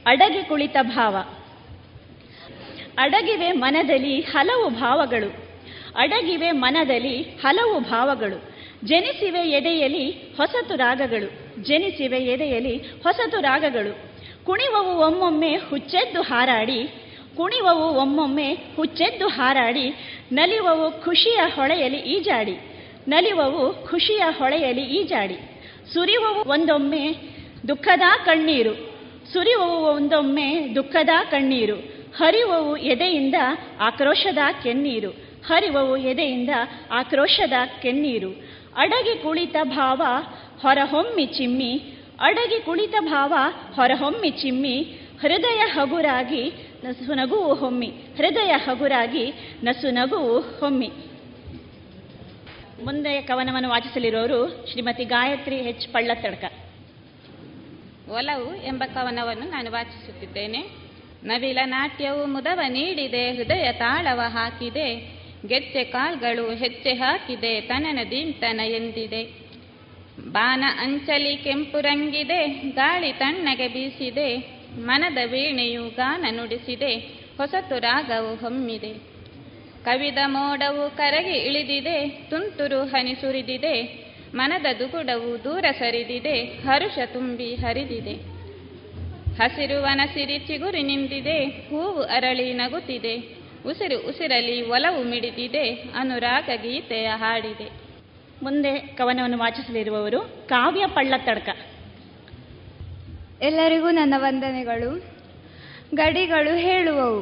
ಅಡಗಿ 0.05 0.49
ಕುಳಿತ 0.49 0.77
ಭಾವ. 0.81 1.15
ಅಡಗಿವೆ 2.99 3.51
ಮನದಲ್ಲಿ 3.51 4.21
ಹಲವು 4.21 4.69
ಭಾವಗಳು. 4.69 5.49
ಅಡಗಿವೆ 5.97 6.51
ಮನದಲ್ಲಿ 6.51 7.21
ಹಲವು 7.21 7.79
ಭಾವಗಳು. 7.79 8.59
ಜನಿಸಿವೆ 8.85 9.39
ಎದೆಯಲ್ಲಿ 9.39 10.09
ಹೊಸತು 10.09 10.75
ರಾಗಗಳು. 10.75 11.59
ಜನಿಸಿವೆ 11.63 12.17
ಎದೆಯಲ್ಲಿ 12.17 12.77
ಹೊಸತು 12.77 13.41
ರಾಗಗಳು. 13.41 14.09
ಕುಣಿವವು 14.45 14.97
ಒಮ್ಮೊಮ್ಮೆ 14.97 15.55
ಹುಚ್ಚೆದ್ದು 15.55 16.21
ಹಾರಾಡಿ, 16.21 16.87
ಕುಣಿವವು 17.37 18.01
ಒಮ್ಮೊಮ್ಮೆ 18.01 18.53
ಹುಚ್ಚೆದ್ದು 18.53 19.27
ಹಾರಾಡಿ, 19.27 19.93
ನಲಿವವು 20.31 21.03
ಖುಷಿಯ 21.03 21.39
ಹೊಳೆಯಲ್ಲಿ 21.55 21.97
ಈಜಾಡಿ, 21.97 22.57
ನಲಿವವು 23.07 23.87
ಖುಷಿಯ 23.89 24.23
ಹೊಳೆಯಲ್ಲಿ 24.37 24.81
ಈಜಾಡಿ. 24.81 25.35
ಸುರಿವವು 25.93 26.49
ಒಂದೊಮ್ಮೆ 26.49 27.15
ದುಃಖದ 27.67 28.01
ಕಣ್ಣೀರು. 28.25 28.73
ಸುರಿವವು 29.33 29.95
ಒಂದೊಮ್ಮೆ 29.95 30.75
ದುಃಖದ 30.75 31.09
ಕಣ್ಣೀರು. 31.31 31.98
ಹರಿವವು 32.15 32.77
ಎದೆಯಿಂದ 32.77 33.35
ಆಕ್ರೋಶದ 33.79 34.37
ಕೆನ್ನೀರು. 34.63 35.09
ಹರಿವವು 35.45 35.97
ಎದೆಯಿಂದ 35.97 36.49
ಆಕ್ರೋಶದ 36.91 37.53
ಕೆನ್ನೀರು. 37.81 38.29
ಅಡಗಿ 38.77 39.23
ಕುಳಿತ 39.23 39.55
ಭಾವ 39.63 40.01
ಹೊರಹೊಮ್ಮಿ 40.61 41.25
ಚಿಮ್ಮಿ. 41.25 41.93
ಅಡಗಿ 42.19 42.59
ಕುಳಿತ 42.65 42.95
ಭಾವ 42.99 43.33
ಹೊರಹೊಮ್ಮಿ 43.75 44.29
ಚಿಮ್ಮಿ. 44.29 44.99
ಹೃದಯ 45.21 45.57
ಹಗುರಾಗಿ 45.57 46.53
ನಸು 46.83 47.13
ನಗುವು 47.13 47.53
ಹೊಮ್ಮಿ. 47.53 47.87
ಹೃದಯ 47.87 48.51
ಹಗುರಾಗಿ 48.51 49.33
ನಸು 49.63 49.89
ನಗುವು 49.89 50.39
ಹೊಮ್ಮಿ. 50.39 50.91
ಮುಂದೆ 52.83 53.21
ಕವನವನ್ನು 53.21 53.69
ವಾಚಿಸಲಿರುವವರು 53.69 54.67
ಶ್ರೀಮತಿ 54.71 55.03
ಗಾಯತ್ರಿ 55.03 55.55
ಎಚ್ 55.55 55.87
ಪಳ್ಳತ್ತಡ್ಕ 55.87 56.43
ಒಲವು 58.09 58.67
ಎಂಬ 58.67 58.83
ಕವನವನ್ನು 58.83 59.49
ನಾನು 59.49 59.71
ವಾಚಿಸುತ್ತಿದ್ದೇನೆ. 59.71 60.78
ನವಿಲ 61.23 61.59
ನಾಟ್ಯವು 61.65 62.25
ಮುದವ 62.25 62.59
ನೀಡಿದೆ, 62.67 63.31
ಹೃದಯ 63.31 63.71
ತಾಳವ 63.71 64.21
ಹಾಕಿದೆ. 64.27 65.19
ಗೆಜ್ಜೆ 65.47 65.83
ಕಾಲ್ಗಳು 65.83 66.55
ಹೆಚ್ಚೆ 66.55 66.93
ಹಾಕಿದೆ, 66.93 67.61
ತನನ 67.61 67.99
ದೀಂತನ 68.11 68.59
ಎಂದಿದೆ. 68.59 69.23
ಬಾನ 70.31 70.63
ಅಂಚಲಿ 70.77 71.37
ಕೆಂಪು 71.37 71.79
ರಂಗಿದೆ, 71.79 72.47
ಗಾಳಿ 72.47 73.13
ತಣ್ಣಗೆ 73.13 73.67
ಬೀಸಿದೆ. 73.67 74.37
ಮನದ 74.77 75.17
ವೀಣೆಯು 75.25 75.87
ಗಾನ 75.87 76.25
ನುಡಿಸಿದೆ, 76.29 76.95
ಹೊಸತು 77.37 77.79
ರಾಗವು 77.79 78.35
ಹೊಮ್ಮಿದೆ. 78.35 78.93
ಕವಿದ 79.85 80.17
ಮೋಡವು 80.25 80.97
ಕರಗಿ 80.97 81.37
ಇಳಿದಿದೆ, 81.37 82.09
ತುಂತುರು 82.29 82.85
ಹನಿ 82.85 83.15
ಸುರಿದಿದೆ. 83.15 84.05
ಮನದ 84.35 84.65
ದುಗುಡವು 84.79 85.43
ದೂರ 85.43 85.65
ಸರಿದಿದೆ, 85.79 86.43
ಹರುಷ 86.43 86.99
ತುಂಬಿ 87.13 87.55
ಹರಿದಿದೆ. 87.55 88.38
ಹಸಿರು 89.39 89.81
ವನಸಿರಿ 89.81 90.39
ಚಿಗುರಿ 90.39 90.83
ನಿಂತಿದೆ 90.83 91.45
ಹೂವು 91.45 92.01
ಅರಳಿ 92.01 92.53
ನಗುತ್ತಿದೆ. 92.53 93.15
ಉಸಿರು 93.65 94.09
ಉಸಿರಲಿ 94.09 94.69
ಒಲವು 94.69 95.03
ಮಿಡಿದಿದೆ 95.03 95.69
ಅನುರಾಗ 95.73 96.49
ಗೀತೆಯ 96.61 97.07
ಹಾಡಿದೆ. 97.07 97.71
ಮುಂದೆ 98.43 98.79
ಕವನವನ್ನು 98.79 99.37
ವಾಚಿಸಲಿರುವವರು 99.37 100.19
ಕಾವ್ಯ 100.47 100.85
ಪಳ್ಳತ್ತಡ್ಕ 100.87 101.49
ಎಲ್ಲರಿಗೂ 103.41 103.89
ನನ್ನ 103.89 104.13
ವಂದನೆಗಳು. 104.17 105.03
ಗಡಿಗಳು 105.95 106.55
ಹೇಳುವವು. 106.55 107.21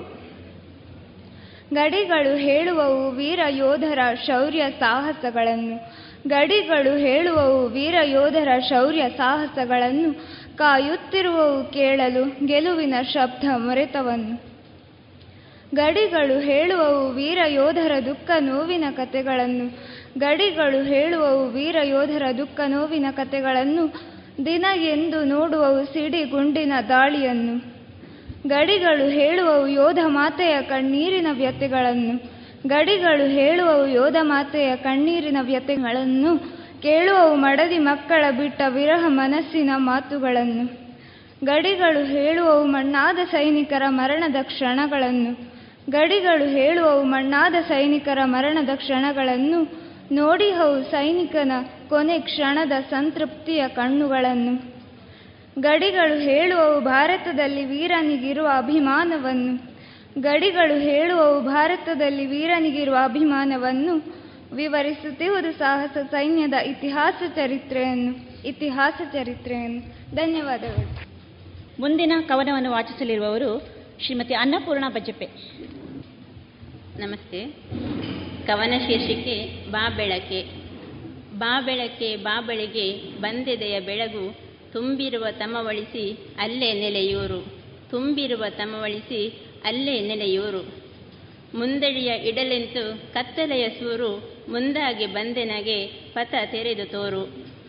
ಗಡಿಗಳು 1.73 2.35
ಹೇಳುವವು 2.35 3.11
ವೀರ 3.11 3.39
ಯೋಧರ 3.49 3.99
ಶೌರ್ಯ 4.25 4.63
ಸಾಹಸಗಳನ್ನು. 4.79 6.07
ಗಡಿಗಳು 6.27 6.97
ಹೇಳುವವು 6.97 7.67
ವೀರ 7.67 7.95
ಯೋಧರ 8.03 8.47
ಶೌರ್ಯ 8.69 9.09
ಸಾಹಸಗಳನ್ನು. 9.17 10.36
ಕಾಯುತ್ತಿರುವವು 10.57 11.71
ಕೇಳಲು 11.71 12.47
ಗೆಲುವಿನ 12.47 12.93
ಶಬ್ದ 13.13 13.45
ಮೊರೆತವನ್ನು 13.55 14.35
ಗಡಿಗಳು 15.75 16.39
ಹೇಳುವವು 16.39 17.09
ವೀರ 17.09 17.39
ಯೋಧರ 17.47 17.91
ದುಃಖ 18.05 18.31
ನೋವಿನ 18.39 18.83
ಕತೆಗಳನ್ನು 18.91 19.65
ಗಡಿಗಳು 20.19 20.83
ಹೇಳುವವು 20.83 21.49
ವೀರ 21.49 21.75
ಯೋಧರ 21.83 22.23
ದುಃಖ 22.37 22.59
ನೋವಿನ 22.67 23.05
ಕತೆಗಳನ್ನು 23.11 23.83
ದಿನ 24.45 24.65
ಎಂದು 24.73 25.23
ನೋಡುವವು 25.23 25.85
ಸಿಡಿ 25.85 26.23
ಗುಂಡಿನ 26.23 26.73
ದಾಳಿಯನ್ನು. 26.89 27.55
ಗಡಿಗಳು 28.47 29.09
ಹೇಳುವವು 29.09 29.67
ಯೋಧ 29.67 29.99
ಮಾತೆಯ 30.07 30.61
ಕಣ್ಣೀರಿನ 30.61 31.27
ವ್ಯತೆಗಳನ್ನು 31.31 32.15
ಗಡಿಗಳು 32.67 33.29
ಹೇಳುವವು 33.29 33.87
ಯೋಧ 33.87 34.15
ಮಾತೆಯ 34.21 34.75
ಕಣ್ಣೀರಿನ 34.75 35.37
ವ್ಯತೆಗಳನ್ನು 35.41 36.56
ಕೇಳುವವು 36.81 37.35
ಮಡದಿ 37.35 37.77
ಮಕ್ಕಳ 37.77 38.25
ಬಿಟ್ಟ 38.31 38.61
ವಿರಹ 38.69 39.05
ಮನಸ್ಸಿನ 39.07 39.69
ಮಾತುಗಳನ್ನು. 39.75 40.87
ಗಡಿಗಳು 41.43 42.05
ಹೇಳುವವು 42.05 42.65
ಮಣ್ಣಾದ 42.65 43.17
ಸೈನಿಕರ 43.31 43.83
ಮರಣದ 43.87 44.35
ಕ್ಷಣಗಳನ್ನು. 44.41 45.51
ಗಡಿಗಳು 45.89 46.49
ಹೇಳುವವು 46.49 47.03
ಮಣ್ಣಾದ 47.03 47.55
ಸೈನಿಕರ 47.67 48.19
ಮರಣದ 48.23 48.69
ಕ್ಷಣಗಳನ್ನು. 48.75 49.87
ನೋಡಿಹವು 50.11 50.91
ಸೈನಿಕನ 50.91 51.51
ಕೊನೆ 51.89 52.19
ಕ್ಷಣದ 52.19 52.71
ಸಂತೃಪ್ತಿಯ 52.89 53.67
ಕಣ್ಣುಗಳನ್ನು. 53.67 54.77
ಗಡಿಗಳು 55.59 56.19
ಹೇಳುವವು 56.19 56.81
ಭಾರತದಲ್ಲಿ 56.81 57.65
ವೀರನಿಗಿರುವ 57.65 58.47
ಅಭಿಮಾನವನ್ನು. 58.57 59.77
ಗಡಿಗಳು 60.21 60.79
ಹೇಳುವವು 60.79 61.41
ಭಾರತದಲ್ಲಿ 61.41 62.25
ವೀರನಿಗಿರುವ 62.25 62.97
ಅಭಿಮಾನವನ್ನು. 63.03 64.16
ವಿವರಿಸುತ್ತಿರುವುದು 64.53 65.51
ಸಾಹಸ 65.51 65.97
ಸೈನ್ಯದ 66.11 66.53
ಇತಿಹಾಸ 66.53 67.23
ಚರಿತ್ರೆಯನ್ನು 67.35 68.43
ಇತಿಹಾಸ 68.47 68.93
ಚರಿತ್ರೆಯನ್ನು. 69.13 70.15
ಧನ್ಯವಾದಗಳು. 70.15 71.07
ಮುಂದಿನ 71.79 72.13
ಕವನವನ್ನು 72.27 72.71
ವಾಚಿಸಲಿರುವವರು 72.71 73.67
ಶ್ರೀಮತಿ 74.01 74.33
ಅನ್ನಪೂರ್ಣ 74.33 74.83
ಬಜಪೆ. 74.89 75.25
ನಮಸ್ತೆ. 76.99 77.45
ಕವನ 78.47 78.73
ಶೀರ್ಷಿಕೆ 78.87 79.69
ಬಾ 79.71 79.89
ಬೆಳಕೆ. 79.89 80.43
ಬಾ 81.37 81.61
ಬೆಳಕೆ 81.61 82.15
ಬಾ 82.15 82.41
ಬೆಳಗ್ಗೆ 82.41 82.93
ಬಂದೆದೆಯ 83.21 83.79
ಬೆಳಗು 83.79 84.35
ತುಂಬಿರುವ 84.73 85.25
ತಮವಳಿಸಿ 85.31 86.17
ಅಲ್ಲೇ 86.39 86.73
ನೆಲೆಯೂರು. 86.73 87.45
ತುಂಬಿರುವ 87.89 88.45
ತಮವಳಿಸಿ 88.49 89.45
ಅಲ್ಲೇ 89.63 90.01
ನೆಲೆಯೂರು. 90.01 90.87
ಮುಂದಡಿಯ 91.57 92.11
ಇಡಲೆಂತು 92.15 93.13
ಕತ್ತಲೆಯ 93.13 93.69
ಸೂರು 93.69 94.36
ಮುಂದಾಗಿ 94.49 95.05
ಬಂದೆನಗೆ 95.05 95.87
ಪಥ 95.87 96.33
ತೆರೆದು 96.51 96.85
ತೋರು. 96.91 97.23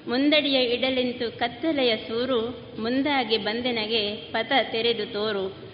ಮುಂದಡಿಯ 0.08 0.58
ಇಡಲಿಂತು 0.62 1.38
ಕತ್ತಲೆಯ 1.38 1.96
ಸೂರು, 1.96 2.40
ಮುಂದಾಗಿ 2.78 3.36
ಬಂದೆನಗೆ 3.36 4.16
ಪಥ 4.16 4.52
ತೆರೆದು 4.72 5.12
ತೋರು. 5.12 5.68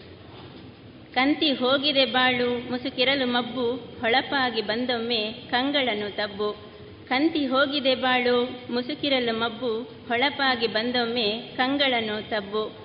ಕಂತಿ 1.15 1.53
ಹೋಗಿದೆ 1.53 2.05
ಬಾಳು, 2.05 2.71
ಮುಸುಕಿರಲು 2.71 3.27
ಮಬ್ಬು, 3.27 3.67
ಹೊಳಪಾಗಿ 3.73 4.63
ಬಂದೊಮ್ಮೆ 4.63 5.33
ಕಂಗಳನ್ನು 5.51 6.17
ತಬ್ಬು. 6.17 6.53
ಕಂತಿ 7.09 7.47
ಹೋಗಿದೆ 7.47 7.95
ಬಾಳು, 7.95 8.37
ಮುಸುಕಿರಲು 8.71 9.39
ಮಬ್ಬು, 9.39 9.83
ಹೊಳಪಾಗಿ 9.83 10.67
ಬಂದೊಮ್ಮೆ 10.67 11.55
ಕಂಗಳನ್ನು 11.57 12.29
ತಬ್ಬು. 12.29 12.85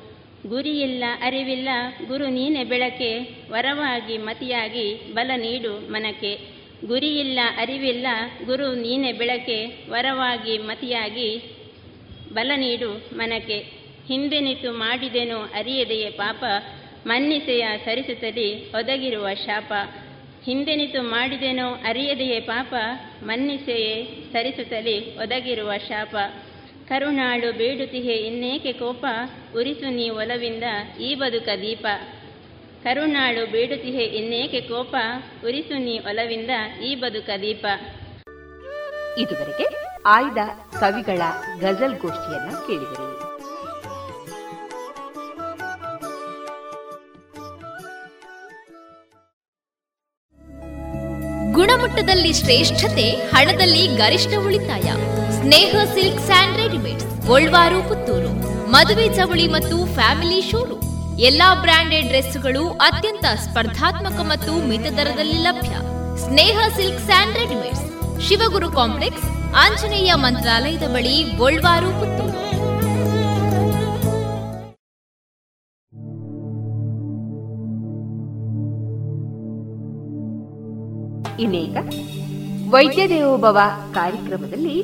ಗುರಿಯಿಲ್ಲ, 0.50 1.04
ಅರಿವಿಲ್ಲ, 1.22 1.70
ಗುರು 2.08 2.28
ನೀನೆ 2.28 2.64
ಬೆಳಕೆ, 2.64 3.20
ವರವಾಗಿ 3.52 4.18
ಮತಿಯಾಗಿ 4.18 5.14
ಬಲ 5.14 5.32
ನೀಡು 5.36 5.92
ಮನಕ್ಕೆ 5.92 6.59
ಗುರಿಯಿಲ್ಲ, 6.86 7.40
ಅರಿವಿಲ್ಲ, 7.58 8.08
ಗುರು 8.46 8.76
ನೀನೆ 8.76 9.14
ಬೆಳಕೆ, 9.14 9.66
ವರವಾಗಿ 9.90 10.58
ಮತಿಯಾಗಿ 10.58 11.56
ಬಲ 12.34 12.52
ನೀಡು 12.56 13.18
ಮನಕ್ಕೆ. 13.18 13.58
ಹಿಂದೆನಿತು 14.08 14.72
ಮಾಡಿದೆನು 14.72 15.40
ಅರಿಯದೆಯೇ 15.40 16.10
ಪಾಪ, 16.10 16.44
ಮನ್ನಿಸೆಯ 17.08 17.66
ಸರಿಸುತ್ತಲಿ 17.86 18.72
ಒದಗಿರುವ 18.72 19.28
ಶಾಪ. 19.46 19.74
ಹಿಂದೆನಿತು 20.46 21.04
ಮಾಡಿದೆನೋ 21.04 21.70
ಅರಿಯದೆಯೇ 21.70 22.40
ಪಾಪ, 22.40 22.74
ಮನ್ನಿಸೆಯೇ 23.24 24.06
ಸರಿಸುತ್ತಲಿ, 24.32 25.18
ಒದಗಿರುವ 25.18 25.72
ಶಾಪ. 25.88 26.16
ಕರುಣಾಳು 26.88 27.58
ಬೇಡುತಿಹೆ 27.58 28.14
ಇನ್ನೇಕೆ 28.14 28.74
ಕೋಪ, 28.74 29.06
ಉರಿಸು 29.56 29.90
ನೀ 29.90 30.10
ಒಲವಿಂದ 30.10 30.64
ಈ 31.02 31.16
ಬದುಕ 31.16 31.50
ದೀಪ. 31.62 31.86
ಕರುಣಾಳು 32.84 33.52
ಬೇಡುತಿಹೆ 33.52 34.04
ಇನ್ನೇಕೆ 34.04 34.62
ಕೋಪ? 34.62 34.96
ಉರಿಸು 35.46 35.78
ನೀ 35.78 36.00
ಒಲವಿಂದ 36.00 36.50
ಈ 36.84 36.96
ಬದುಕ 36.96 37.30
ದೀಪ. 37.42 37.66
ಇದುವರೆಗೆ 39.18 39.66
ಆಯ್ದ 40.06 40.38
ಕವಿಗಳ 40.80 41.22
ಗಜಲ್ 41.60 42.00
ಗೋಷ್ಠಿಯನ್ನ 42.00 42.52
ಕೇಳಿದರು. 42.68 43.30
ಗುಣಮಟ್ಟದಲ್ಲಿ 51.54 52.34
ಶ್ರೇಷ್ಠತೆ 52.34 53.10
ಹಣದಲ್ಲಿ 53.12 53.88
ಗರಿಷ್ಠ 53.88 54.30
ಉಳಿತಾಯ. 54.46 54.92
Sneha 55.32 55.76
silk 55.94 56.20
and 56.20 56.58
readymade 56.58 57.28
Golwaru 57.28 57.90
Puttur. 57.90 58.32
ಮದುವೆ 58.72 59.16
ಚವಳಿ 59.16 59.48
ಮತ್ತು 59.48 59.94
ಫ್ಯಾಮಿಲಿ 59.94 60.52
ಶೋರು 60.52 60.89
ಎಲ್ಲಾ 61.28 61.48
ಬ್ರಾಂಡೆಡ್ 61.56 62.08
ಡ್ರೆಸ್ಗಳು 62.08 62.62
ಅತ್ಯಂತ 62.70 63.26
ಸ್ಪರ್ಧಾತ್ಮಕ 63.44 64.20
ಮತ್ತು 64.24 64.52
ಮಿತ 64.68 64.86
ದರದಲ್ಲಿ 64.98 65.40
ಲಭ್ಯ. 65.44 65.74
Sneha 66.18 66.58
silks 66.76 67.02
and 67.06 67.38
readymades. 67.38 67.86
Shivaguru 68.28 68.70
complex, 68.72 69.26
Anjaneya 69.56 70.12
ಮಂತ್ರಾಲಯದ 70.16 70.88
ಬಳಿ 70.94 71.16
ಗೋಲ್ವಾರು, 71.38 71.90
ಪುತ್ತೂರು. 72.00 72.38
ಇನ್ನೀಗ 81.44 81.78
ವೈದ್ಯ 82.70 83.04
ದೇವೋಭವ 83.08 83.60
ಕಾರ್ಯಕ್ರಮದಲ್ಲಿ 83.94 84.78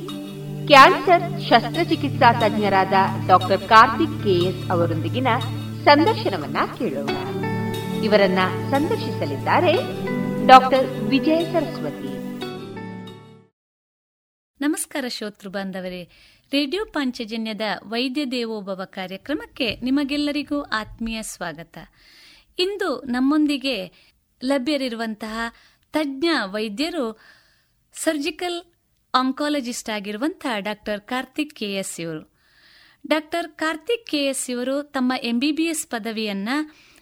ಕ್ಯಾನ್ಸರ್ 0.67 1.25
ಶಸ್ತ್ರಚಿಕಿತ್ಸಾ 1.49 2.33
ತಜ್ಞರಾದ 2.33 2.93
ಡಾಕ್ಟರ್ 3.27 3.63
ಕಾರ್ತಿಕ್ 3.69 4.17
ಕೆಎಸ್ 4.23 4.71
ಅವರೊಂದಿಗಿನ 4.71 5.27
ಸಂದರ್ಶನವನ್ನ 5.85 6.57
ಕೇಳೋಣ. 6.79 7.09
ಇವರನ್ನ 8.03 8.39
ಸಂದರ್ಶಿಸಲಿದ್ದಾರೆ 8.71 9.73
ಡಾಕ್ಟರ್ 10.47 10.89
ವಿಜಯ 10.89 11.45
ಸರಸ್ವತಿ. 11.53 12.07
ನಮಸ್ಕಾರ 14.61 15.05
ಶ್ರೋತೃ 15.07 15.49
ಬಾಂಧವರೇ. 15.49 16.09
ರೇಡಿಯೋ 16.51 16.85
ಪಾಂಚಜನ್ಯದ 16.85 17.61
ವೈದ್ಯ 17.83 18.25
ದೇವೋಭವ 18.25 18.81
ಕಾರ್ಯಕ್ರಮಕ್ಕೆ 18.85 19.75
ನಿಮಗೆಲ್ಲರಿಗೂ 19.75 20.61
ಆತ್ಮೀಯ 20.61 21.23
ಸ್ವಾಗತ. 21.23 21.77
ಇಂದು 22.59 23.01
ನಮ್ಮೊಂದಿಗೆ 23.01 23.91
ಲಭ್ಯರಿರುವಂತಹ 24.43 25.39
ತಜ್ಞ 25.93 26.25
ವೈದ್ಯರು 26.43 27.19
ಸರ್ಜಿಕಲ್ 27.93 28.61
ಆಂಕಾಲಜಿಸ್ಟ್ 29.15 29.89
ಆಗಿರುವಂತಹ 29.89 30.55
ಡಾಕ್ಟರ್ 30.57 31.01
ಕಾರ್ತಿಕ್ 31.01 31.55
ಕೆಎಸ್ 31.55 31.99
ಇವರು. 31.99 32.34
ಡಾಕ್ಟರ್ 33.07 33.47
ಕಾರ್ತಿಕ್ 33.51 34.05
ಕೆಎಸ್ 34.05 34.49
ಇವರು 34.49 34.83
ತಮ್ಮ 34.83 35.13
ಎಂಬಿಬಿಎಸ್ 35.23 35.87
ಪದವಿಯನ್ನ 35.87 36.49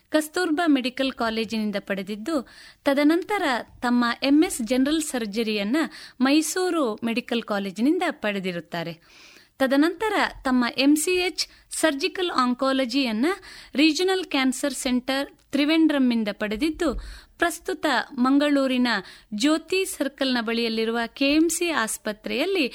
ಕಸ್ತೂರ್ಬಾ 0.10 0.68
ಮೆಡಿಕಲ್ 0.68 1.12
ಕಾಲೇಜಿನಿಂದ 1.12 1.76
ಪಡೆದಿದ್ದು, 1.80 2.50
ತದನಂತರ 2.86 3.44
ತಮ್ಮ 3.82 4.06
ಎಂಎಸ್ 4.24 4.62
ಜನರಲ್ 4.62 5.02
ಸರ್ಜರಿಯನ್ನ 5.02 5.78
ಮೈಸೂರು 6.22 7.00
ಮೆಡಿಕಲ್ 7.04 7.44
ಕಾಲೇಜಿನಿಂದ 7.44 8.04
ಪಡೆದಿರುತ್ತಾರೆ. 8.12 8.94
ತದನಂತರ 9.60 10.14
ತಮ್ಮ 10.44 10.66
ಎಂಸಿಎಚ್ 10.78 11.48
ಸರ್ಜಿಕಲ್ 11.70 12.32
ಆಂಕಾಲಜಿಯನ್ನ 12.32 13.26
ರೀಜನಲ್ 13.76 14.26
ಕ್ಯಾನ್ಸರ್ 14.26 14.74
ಸೆಂಟರ್ 14.74 15.28
ತ್ರಿವೆಂಡ್ರಮ್ನಿಂದ 15.52 16.28
ಪಡೆದಿದ್ದು, 16.34 16.94
ಪ್ರಸ್ತುತ 17.38 17.86
ಮಂಗಳೂರಿನ 18.18 18.88
ಜ್ಯೋತಿ 19.34 19.86
ಸರ್ಕಲ್ನ 19.86 20.38
ಬಳಿಯಲ್ಲಿರುವ 20.42 21.00
ಕೆಎಂಸಿ 21.08 21.70
ಆಸ್ಪತ್ರೆಯಲ್ಲಿ 21.70 22.74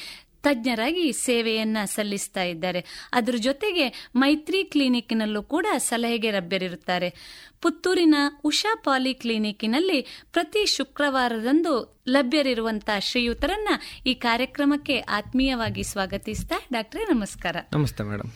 ತಜ್ಞರಾಗಿ 0.49 1.13
ಸೇವೆಯನ್ನ 1.13 1.77
ಸಲ್ಲಿಸ್ತಾ 1.85 2.43
ಇದ್ದಾರೆ. 2.43 3.11
ಅದರ 3.13 3.35
ಜೊತೆಗೆ 3.37 4.09
ಮೈತ್ರಿ 4.17 4.65
ಕ್ಲಿನಿಕ್ನಲ್ಲೂ 4.65 5.43
ಕೂಡ 5.43 5.67
ಸಲಹೆಗೆ 5.77 6.31
ಲಭ್ಯರಿರುತ್ತಾರೆ. 6.31 7.15
ಪುತ್ತೂರಿನ 7.63 8.15
ಉಷಾ 8.45 8.83
ಪಾಲಿ 8.85 9.15
ಕ್ಲಿನಿಕ್ನಲ್ಲಿ 9.15 10.25
ಪ್ರತಿ 10.33 10.67
ಶುಕ್ರವಾರದಂದು 10.67 12.01
ಲಭ್ಯರಿರುವಂತಹ 12.09 12.99
ಶ್ರೀಯುತರನ್ನ 12.99 13.69
ಈ 14.07 14.15
ಕಾರ್ಯಕ್ರಮಕ್ಕೆ 14.15 14.99
ಆತ್ಮೀಯವಾಗಿ 14.99 15.83
ಸ್ವಾಗತಿಸ್ತಾ 15.83 16.55
ಡಾಕ್ಟ್ರೆ 16.73 17.05
ನಮಸ್ಕಾರ. 17.05 17.57
ನಮಸ್ತೆ 17.73 18.05
ಮೇಡಮ್. 18.05 18.31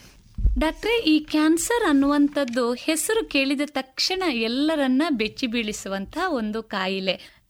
ಡಾಕ್ಟ್ರೆ 0.59 0.99
ಈ 0.99 1.19
ಕ್ಯಾನ್ಸರ್ 1.19 1.89
ಅನ್ನುವಂಥದ್ದು 1.89 2.73
ಹೆಸರು 2.73 3.27
ಕೇಳಿದ 3.27 3.61
ತಕ್ಷಣ 3.67 4.23
ಎಲ್ಲರನ್ನ 4.33 5.03
ಬೆಚ್ಚಿ 5.11 5.47
ಬೀಳಿಸುವಂತಹ 5.47 6.33
ಒಂದು 6.33 6.63
ಕಾಯಿಲೆ. 6.63 7.42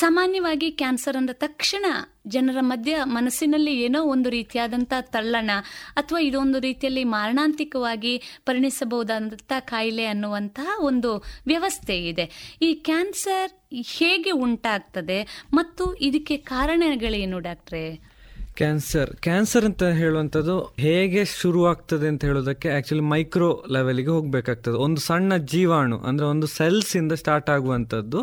ಸಾಮಾನ್ಯವಾಗಿ 0.00 0.70
ಕ್ಯಾನ್ಸರ್ 0.70 1.16
ಅಂದ 1.16 1.30
ತಕ್ಷಣ 1.32 1.86
ಜನರ 2.26 2.56
ಮಧ್ಯ 2.60 2.96
ಮನಸ್ಸಿನಲ್ಲಿ 3.04 3.80
ಏನೋ 3.80 4.02
ಒಂದು 4.04 4.30
ರೀತಿಯಾದಂಥ 4.30 4.92
ತಳ್ಳಣ 5.00 5.50
ಅಥವಾ 5.90 6.18
ಇದೊಂದು 6.18 6.58
ರೀತಿಯಲ್ಲಿ 6.58 7.04
ಮಾರಣಾಂತಿಕವಾಗಿ 7.04 8.22
ಪರಿಣಿಸಬಹುದಾದಂಥ 8.46 9.52
ಕಾಯಿಲೆ 9.58 10.04
ಅನ್ನುವಂತಹ 10.04 10.68
ಒಂದು 10.80 11.24
ವ್ಯವಸ್ಥೆ 11.46 11.96
ಇದೆ. 12.08 12.56
ಈ 12.62 12.74
ಕ್ಯಾನ್ಸರ್ 12.74 13.52
ಹೇಗೆ 13.98 14.30
ಉಂಟಾಗ್ತದೆ 14.30 15.46
ಮತ್ತು 15.52 15.94
ಇದಕ್ಕೆ 15.94 16.36
ಕಾರಣಗಳೇನು 16.36 17.40
ಡಾಕ್ಟ್ರೇ? 17.40 18.17
ಕ್ಯಾನ್ಸರ್ 18.60 19.10
ಕ್ಯಾನ್ಸರ್ 19.26 19.66
ಅಂತ 19.68 19.84
ಹೇಳುವಂಥದ್ದು 20.00 20.56
ಹೇಗೆ 20.78 21.22
ಶುರುವಾಗ್ತದೆ 21.40 22.06
ಅಂತ 22.12 22.22
ಹೇಳೋದಕ್ಕೆ 22.24 22.68
ಆ್ಯಕ್ಚುಲಿ 22.68 23.04
ಮೈಕ್ರೋ 23.12 23.50
ಲೆವೆಲಿಗೆ 23.72 24.12
ಹೋಗಬೇಕಾಗ್ತದೆ. 24.16 24.76
ಒಂದು 24.86 25.00
ಸಣ್ಣ 25.00 25.36
ಜೀವಾಣು, 25.52 25.98
ಅಂದರೆ 26.08 26.26
ಒಂದು 26.26 26.48
ಸೆಲ್ಸಿಂದ 26.58 27.12
ಸ್ಟಾರ್ಟ್ 27.22 27.50
ಆಗುವಂಥದ್ದು. 27.56 28.20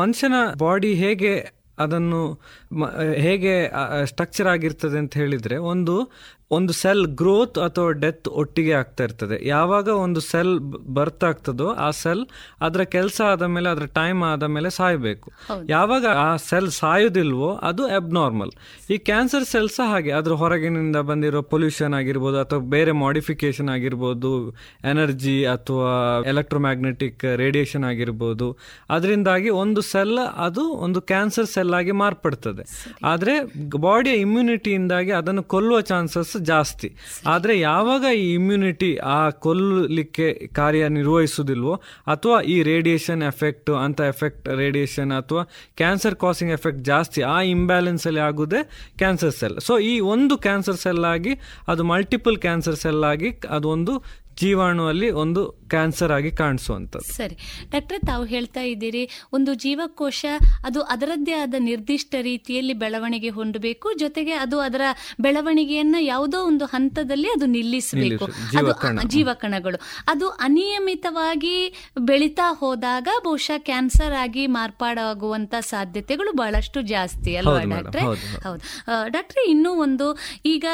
ಮನುಷ್ಯನ 0.00 0.38
ಬಾಡಿ 0.58 0.92
ಹೇಗೆ 1.04 1.32
ಅದನ್ನು 1.78 2.20
ಹೇಗೆ 3.24 3.52
ಸ್ಟ್ರಕ್ಚರ್ 4.04 4.48
ಆಗಿರ್ತದೆ 4.54 4.96
ಅಂತ 5.02 5.14
ಹೇಳಿದರೆ 5.20 5.56
ಒಂದು 5.72 5.94
ಒಂದು 6.56 6.72
ಸೆಲ್ 6.80 7.04
ಗ್ರೋತ್ 7.20 7.58
ಅಥವಾ 7.66 7.90
ಡೆತ್ 8.02 8.28
ಒಟ್ಟಿಗೆ 8.40 8.72
ಆಗ್ತಾ 8.80 9.02
ಇರ್ತದೆ. 9.06 9.36
ಯಾವಾಗ 9.54 9.88
ಒಂದು 10.04 10.20
ಸೆಲ್ 10.30 10.52
ಬರ್ತ್ 10.96 11.24
ಆಗ್ತದೋ 11.28 11.68
ಆ 11.86 11.88
ಸೆಲ್ 12.02 12.24
ಅದರ 12.66 12.82
ಕೆಲಸ 12.96 13.18
ಆದ 13.32 13.46
ಮೇಲೆ 13.54 13.68
ಅದರ 13.74 13.86
ಟೈಮ್ 13.98 14.20
ಆದ 14.30 14.44
ಮೇಲೆ 14.56 14.70
ಸಾಯಬೇಕು 14.78 15.28
ಯಾವಾಗ 15.74 16.04
ಆ 16.24 16.30
ಸೆಲ್ 16.48 16.70
ಸಾಯೋದಿಲ್ವೋ 16.80 17.50
ಅದು 17.68 17.82
ಅಬ್ನಾರ್ಮಲ್. 17.98 18.52
ಈ 18.94 18.98
ಕ್ಯಾನ್ಸರ್ 19.10 19.46
ಸೆಲ್ 19.52 19.70
ಸಹ 19.76 19.88
ಹಾಗೆ 19.92 20.12
ಅದ್ರ 20.18 20.32
ಹೊರಗಿನಿಂದ 20.42 20.98
ಬಂದಿರೋ 21.10 21.42
ಪೊಲ್ಯೂಷನ್ 21.52 21.96
ಆಗಿರ್ಬೋದು 22.00 22.38
ಅಥವಾ 22.44 22.62
ಬೇರೆ 22.74 22.94
ಮಾಡಿಫಿಕೇಶನ್ 23.04 23.70
ಆಗಿರ್ಬೋದು 23.76 24.32
ಎನರ್ಜಿ 24.92 25.36
ಅಥವಾ 25.54 25.90
ಎಲೆಕ್ಟ್ರೋಮ್ಯಾಗ್ನೆಟಿಕ್ 26.32 27.24
ರೇಡಿಯೇಷನ್ 27.42 27.86
ಆಗಿರ್ಬೋದು 27.92 28.48
ಅದರಿಂದಾಗಿ 28.96 29.50
ಒಂದು 29.62 29.80
ಸೆಲ್ 29.92 30.18
ಅದು 30.46 30.64
ಒಂದು 30.86 31.00
ಕ್ಯಾನ್ಸರ್ 31.12 31.50
ಸೆಲ್ 31.54 31.74
ಆಗಿ 31.80 31.94
ಮಾರ್ಪಡ್ತದೆ. 32.02 32.62
ಆದರೆ 33.12 33.34
ಬಾಡಿಯ 33.86 34.14
ಇಮ್ಯುನಿಟಿಯಿಂದಾಗಿ 34.26 35.12
ಅದನ್ನು 35.20 35.44
ಕೊಲ್ಲುವ 35.54 35.80
ಚಾನ್ಸಸ್ 35.92 36.34
ಜಾಸ್ತಿ. 36.50 36.88
ಆದರೆ 37.26 37.54
ಯಾವಾಗ 37.60 38.04
ಈ 38.16 38.26
ಇಮ್ಯುನಿಟಿ 38.34 38.90
ಆ 39.14 39.18
ಕೊಲ್ಲಲಿಕ್ಕೆ 39.44 40.28
ಕಾರ್ಯ 40.54 40.88
ನಿರ್ವಹಿಸುವುದಿಲ್ವೋ, 40.88 41.74
ಅಥವಾ 42.06 42.38
ಈ 42.54 42.56
ರೇಡಿಯೇಷನ್ 42.62 43.22
ಎಫೆಕ್ಟ್ 43.22 43.70
ಅಂತ 43.84 44.00
ಎಫೆಕ್ಟ್ 44.12 44.48
ರೇಡಿಯೇಷನ್ 44.62 45.12
ಅಥವಾ 45.20 45.44
ಕ್ಯಾನ್ಸರ್ 45.76 46.16
ಕಾಸಿಂಗ್ 46.24 46.52
ಎಫೆಕ್ಟ್ 46.52 46.82
ಜಾಸ್ತಿ 46.84 47.22
ಆ 47.34 47.36
ಇಂಬ್ಯಾಲೆನ್ಸಲ್ಲಿ 47.56 48.22
ಆಗೋದೇ 48.28 48.62
ಕ್ಯಾನ್ಸರ್ 48.98 49.36
ಸೆಲ್ 49.40 49.58
ಸೊ 49.60 49.74
ಈ 49.90 49.94
ಒಂದು 50.14 50.36
ಕ್ಯಾನ್ಸರ್ 50.38 50.80
ಸೆಲ್ 50.84 51.04
ಆಗಿ, 51.14 51.34
ಅದು 51.68 51.84
ಮಲ್ಟಿಪಲ್ 51.92 52.38
ಕ್ಯಾನ್ಸರ್ 52.46 52.80
ಸೆಲ್ 52.84 53.04
ಆಗಿ 53.12 53.30
ಅದು 53.50 53.68
ಒಂದು 53.76 53.94
ಜೀವಾಣುವಲ್ಲಿ 54.40 55.10
ಒಂದು 55.10 55.42
ಕ್ಯಾನ್ಸರ್ 55.72 56.12
ಆಗಿ 56.12 56.30
ಕಾಣಿಸುವಂತ 56.30 56.96
ಸರಿ. 56.96 57.36
ಡಾಕ್ಟರ್ 57.70 58.00
ತಾವು 58.06 58.24
ಹೇಳ್ತಾ 58.24 58.60
ಇದ್ದೀರಿ 58.60 59.02
ಒಂದು 59.32 59.54
ಜೀವಕೋಶ 59.54 60.24
ಅದು 60.64 60.80
ಅದರದ್ದೇ 60.82 61.32
ಆದ 61.32 61.54
ನಿರ್ದಿಷ್ಟ 61.58 62.14
ರೀತಿಯಲ್ಲಿ 62.20 62.72
ಬೆಳವಣಿಗೆ 62.72 63.28
ಹೊಂದಬೇಕು 63.28 63.92
ಜೊತೆಗೆ 63.92 64.32
ಅದು 64.32 64.60
ಅದರ 64.60 64.80
ಬೆಳವಣಿಗೆಯನ್ನ 65.20 65.96
ಯಾವುದೋ 66.00 66.40
ಒಂದು 66.46 66.64
ಹಂತದಲ್ಲಿ 66.64 67.28
ಅದು 67.28 67.46
ನಿಲ್ಲಿಸಬೇಕು. 67.46 68.24
ಅದು 68.58 69.08
ಜೀವಕಣಗಳು. 69.08 69.80
ಅದು 70.08 70.28
ಅನಿಯಮಿತವಾಗಿ 70.28 71.56
ಬೆಳೀತಾ 72.00 72.48
ಹೋದಾಗ 72.52 73.08
ಬಹುಶಃ 73.24 73.58
ಕ್ಯಾನ್ಸರ್ 73.58 74.14
ಆಗಿ 74.14 74.46
ಮಾರ್ಪಾಡಾಗುವಂತ 74.46 75.54
ಸಾಧ್ಯತೆಗಳು 75.60 76.32
ಬಹಳಷ್ಟು 76.32 76.80
ಜಾಸ್ತಿ 76.80 77.36
ಅಲ್ವಾ 77.36 77.58
ಡಾಕ್ಟರ್. 77.64 78.02
ಹೌದು 78.46 78.62
ಡಾಕ್ಟ್ರೆ 79.08 79.50
ಇನ್ನೂ 79.50 79.70
ಒಂದು 79.70 80.08
ಈಗ 80.46 80.66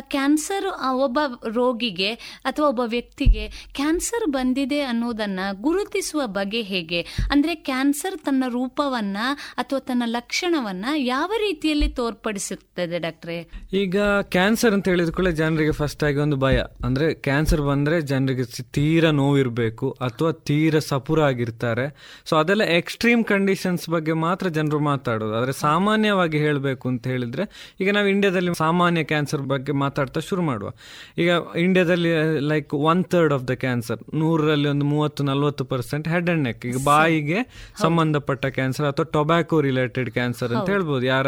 ಕ್ಯಾನ್ಸರ್ 0.00 0.66
ಒಬ್ಬ 0.92 1.18
ರೋಗಿಗೆ 1.48 2.12
ಅಥವಾ 2.44 2.68
ಒಬ್ಬ 2.68 2.82
ವ್ಯಕ್ತಿಗೆ 3.06 3.68
ಕ್ಯಾನ್ಸರ್ 3.74 4.30
ಬಂದಿದೆ 4.30 4.80
ಅನ್ನೋದನ್ನ 4.80 5.40
ಗುರುತಿಸುವ 5.52 6.26
ಬಗೆ 6.26 6.62
ಹೇಗೆ? 6.62 7.00
ಅಂದ್ರೆ 7.30 7.54
ಕ್ಯಾನ್ಸರ್ 7.54 8.18
ತನ್ನ 8.18 8.44
ರೂಪವನ್ನ 8.48 9.16
ಅಥವಾ 9.56 9.78
ತನ್ನ 9.78 10.02
ಲಕ್ಷಣವನ್ನ 10.06 10.86
ಯಾವ 10.96 11.32
ರೀತಿಯಲ್ಲಿ 11.38 11.88
ತೋರ್ಪಡಿಸುತ್ತದೆ 11.88 12.98
ಡಾಕ್ಟ್ರೆ? 12.98 13.50
ಈಗ 13.72 14.00
ಕ್ಯಾನ್ಸರ್ 14.22 14.74
ಅಂತ 14.74 14.88
ಹೇಳಿದ 14.88 15.08
ಕೂಡ 15.08 15.28
ಜನರಿಗೆ 15.28 15.72
ಫಸ್ಟ್ 15.72 16.04
ಆಗಿ 16.04 16.16
ಒಂದು 16.16 16.36
ಭಯ. 16.36 16.62
ಅಂದ್ರೆ 16.84 17.14
ಕ್ಯಾನ್ಸರ್ 17.14 17.62
ಬಂದ್ರೆ 17.62 18.00
ಜನರಿಗೆ 18.00 18.62
ತೀರ 18.62 19.10
ನೋವಿರಬೇಕು 19.10 19.90
ಅಥವಾ 19.90 20.32
ತೀರಾ 20.32 20.78
ಸಪುರ 20.78 21.22
ಆಗಿರ್ತಾರೆ. 21.22 22.14
ಸೊ 22.24 22.36
ಅದೆಲ್ಲ 22.36 22.64
ಎಕ್ಸ್ಟ್ರೀಮ್ 22.64 23.24
ಕಂಡೀಷನ್ಸ್ 23.24 23.88
ಬಗ್ಗೆ 23.88 24.12
ಮಾತ್ರ 24.12 24.48
ಜನರು 24.48 24.80
ಮಾತಾಡೋದು. 24.80 25.34
ಆದರೆ 25.34 25.52
ಸಾಮಾನ್ಯವಾಗಿ 25.52 26.38
ಹೇಳಬೇಕು 26.38 26.88
ಅಂತ 26.88 27.06
ಹೇಳಿದ್ರೆ, 27.06 27.74
ಈಗ 27.80 27.90
ನಾವು 27.90 28.06
ಇಂಡಿಯಾದಲ್ಲಿ 28.06 28.54
ಸಾಮಾನ್ಯ 28.54 29.04
ಕ್ಯಾನ್ಸರ್ 29.04 29.42
ಬಗ್ಗೆ 29.42 29.72
ಮಾತಾಡ್ತಾ 29.72 30.20
ಶುರು 30.20 30.42
ಮಾಡುವ. 30.42 30.70
ಈಗ 31.18 31.30
ಇಂಡಿಯಾದಲ್ಲಿ 31.58 32.40
like 32.40 32.74
one 32.86 33.04
third 33.04 33.34
of 33.34 33.44
the 33.48 33.50
cancer 33.50 34.00
ನೂರರಲ್ಲಿ 34.14 34.68
ಒಂದು 34.68 34.84
ಮೂವತ್ತು 34.84 35.24
ನಲ್ವತ್ತು 35.24 35.64
ಪರ್ಸೆಂಟ್ 35.64 36.08
ಹೆಡ್ 36.08 36.30
ಅಂಡ್ 36.30 36.42
ನೆಕ್ 36.42 36.66
ಈಗ 36.66 36.76
ಬಾಯಿಗೆ 36.84 37.38
ಸಂಬಂಧಪಟ್ಟ 37.82 38.46
ಕ್ಯಾನ್ಸರ್ 38.46 38.86
ಅಥವಾ 38.86 39.04
ಟೊಬ್ಯಾಕೋ 39.12 39.60
ರಿಲೇಟೆಡ್ 39.60 40.10
ಕ್ಯಾನ್ಸರ್ 40.10 40.52
ಅಂತ. 40.52 40.70
ಹೇಳ್ಬೋದು. 40.70 41.06
ಯಾರ 41.06 41.26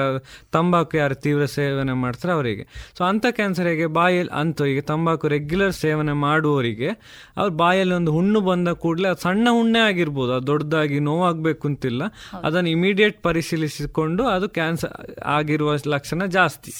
ತಂಬಾಕು 0.53 0.97
ಯಾರು 0.97 1.15
ತೀವ್ರ 1.15 1.45
ಸೇವನೆ 1.45 1.93
ಮಾಡ್ತಾರೆ 1.93 2.35
ಅವರಿಗೆ. 2.35 2.65
ಸೊ 2.99 3.05
ಅಂಥ 3.05 3.27
ಕ್ಯಾನ್ಸರ್ 3.31 3.67
ಹೇಗೆ 3.67 3.87
ಬಾಯಲ್ಲಿ 3.87 4.41
ಅಂತ 4.41 4.63
ಈಗ 4.63 4.81
ತಂಬಾಕು 4.81 5.29
ರೆಗ್ಯುಲರ್ 5.29 5.73
ಸೇವನೆ 5.73 6.13
ಮಾಡುವವರಿಗೆ 6.13 6.89
ಅವ್ರ 7.37 7.51
ಬಾಯಲ್ಲಿ 7.53 7.95
ಒಂದು 7.95 8.13
ಹುಣ್ಣು 8.13 8.41
ಬಂದ 8.41 8.69
ಕೂಡಲೇ 8.69 9.09
ಅದು 9.09 9.21
ಸಣ್ಣ 9.21 9.49
ಹುಣ್ಣೆ 9.51 9.79
ಆಗಿರ್ಬೋದು. 9.79 10.33
ಅದು 10.33 10.47
ದೊಡ್ಡದಾಗಿ 10.47 10.99
ನೋವಾಗಬೇಕು 11.01 11.69
ಅಂತಿಲ್ಲ. 11.69 12.03
ಅದನ್ನು 12.43 12.71
ಇಮಿಡಿಯೇಟ್ 12.71 13.23
ಪರಿಶೀಲಿಸಿಕೊಂಡು 13.23 14.27
ಅದು 14.27 14.49
ಕ್ಯಾನ್ಸರ್ 14.49 15.21
ಆಗಿರುವ 15.25 15.75
ಲಕ್ಷಣ 15.89 16.25
ಜಾಸ್ತಿ. 16.25 16.73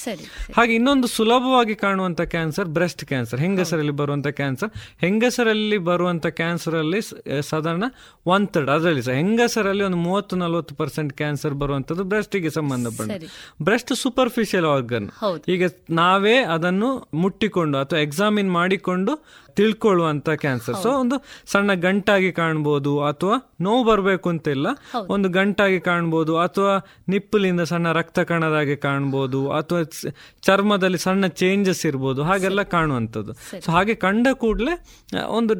ಹಾಗೆ 0.55 0.73
ಇನ್ನೊಂದು 0.75 1.07
ಸುಲಭವಾಗಿ 1.07 1.75
ಕಾಣುವಂಥ 1.75 2.21
ಕ್ಯಾನ್ಸರ್ 2.21 2.65
ಬ್ರೆಸ್ಟ್ 2.65 3.05
ಕ್ಯಾನ್ಸರ್ 3.05 3.39
ಹೆಂಗಸರಲ್ಲಿ 3.39 3.91
ಬರುವಂಥ 3.91 4.27
ಕ್ಯಾನ್ಸರ್ 4.27 4.68
ಹೆಂಗಸರಲ್ಲಿ 5.01 5.77
ಬರುವಂಥ 5.77 6.25
ಕ್ಯಾನ್ಸರಲ್ಲಿ 6.25 7.01
ಸಾಧಾರಣ 7.41 7.83
ಒನ್ 8.25 8.47
ತರ್ಡ್ 8.47 8.69
ಅದರಲ್ಲಿ 8.69 9.01
ಸಹ 9.01 9.11
ಹೆಂಗಸರಲ್ಲಿ 9.11 9.83
ಒಂದು 9.83 9.97
ಮೂವತ್ತು 9.97 10.35
ನಲವತ್ತು 10.35 10.75
ಪರ್ಸೆಂಟ್ 10.75 11.13
ಕ್ಯಾನ್ಸರ್ 11.13 11.53
ಬರುವಂಥದ್ದು 11.53 12.03
ಬ್ರೆಸ್ಟಿಗೆ 12.03 12.49
ಸಂಬಂಧಪಟ್ಟ. 12.49 13.23
Breast 13.61 13.95
superficial 13.95 14.65
organ. 14.65 15.09
ಈಗ 15.47 15.63
ನಾವೇ 15.89 16.37
ಅದನ್ನು 16.37 17.07
ಮುಟ್ಟಿಕೊಂಡು 17.13 17.77
ಅಥವಾ 17.77 17.99
ಎಕ್ಸಾಮಿನ್ 17.99 18.51
ಮಾಡಿಕೊಂಡು 18.51 19.25
ತಿಳ್ಕೊಳ್ಳುವಂತ 19.59 20.29
ಕ್ಯಾನ್ಸರ್ 20.29 20.75
ಸೊ 20.83 20.89
ಒಂದು 20.91 21.15
ಸಣ್ಣ 21.51 21.73
ಗಂಟಾಗಿ 21.73 22.31
ಕಾಣ್ಬೋದು 22.31 22.91
ಅಥವಾ 23.03 23.35
ನೋವು 23.61 23.83
ಬರಬೇಕು 23.83 24.29
ಅಂತ 24.29 24.47
ಇಲ್ಲ 24.47 24.67
ಒಂದು 25.09 25.29
ಗಂಟಾಗಿ 25.29 25.79
ಕಾಣ್ಬೋದು 25.79 26.37
ಅಥವಾ 26.37 26.73
ನಿಪ್ಪಲಿಂದ 27.07 27.61
ಸಣ್ಣ 27.61 27.91
ರಕ್ತ 27.91 28.19
ಕಣದಾಗಿ 28.19 28.75
ಕಾಣ್ಬೋದು 28.77 29.51
ಅಥವಾ 29.51 29.81
ಚರ್ಮದಲ್ಲಿ 30.41 30.97
ಸಣ್ಣ 30.97 31.27
ಚೇಂಜಸ್ 31.27 31.85
ಇರ್ಬೋದು. 31.85 32.23
ಹಾಗೆಲ್ಲ 32.23 32.61
ಕಾಣುವಂಥದ್ದು. 32.61 33.33
ಸೊ 33.65 33.71
ಹಾಗೆ 33.71 33.95
ಕಂಡ 33.95 34.27
ಕೂಡಲೇ 34.33 34.73
ಒಂದು 35.27 35.53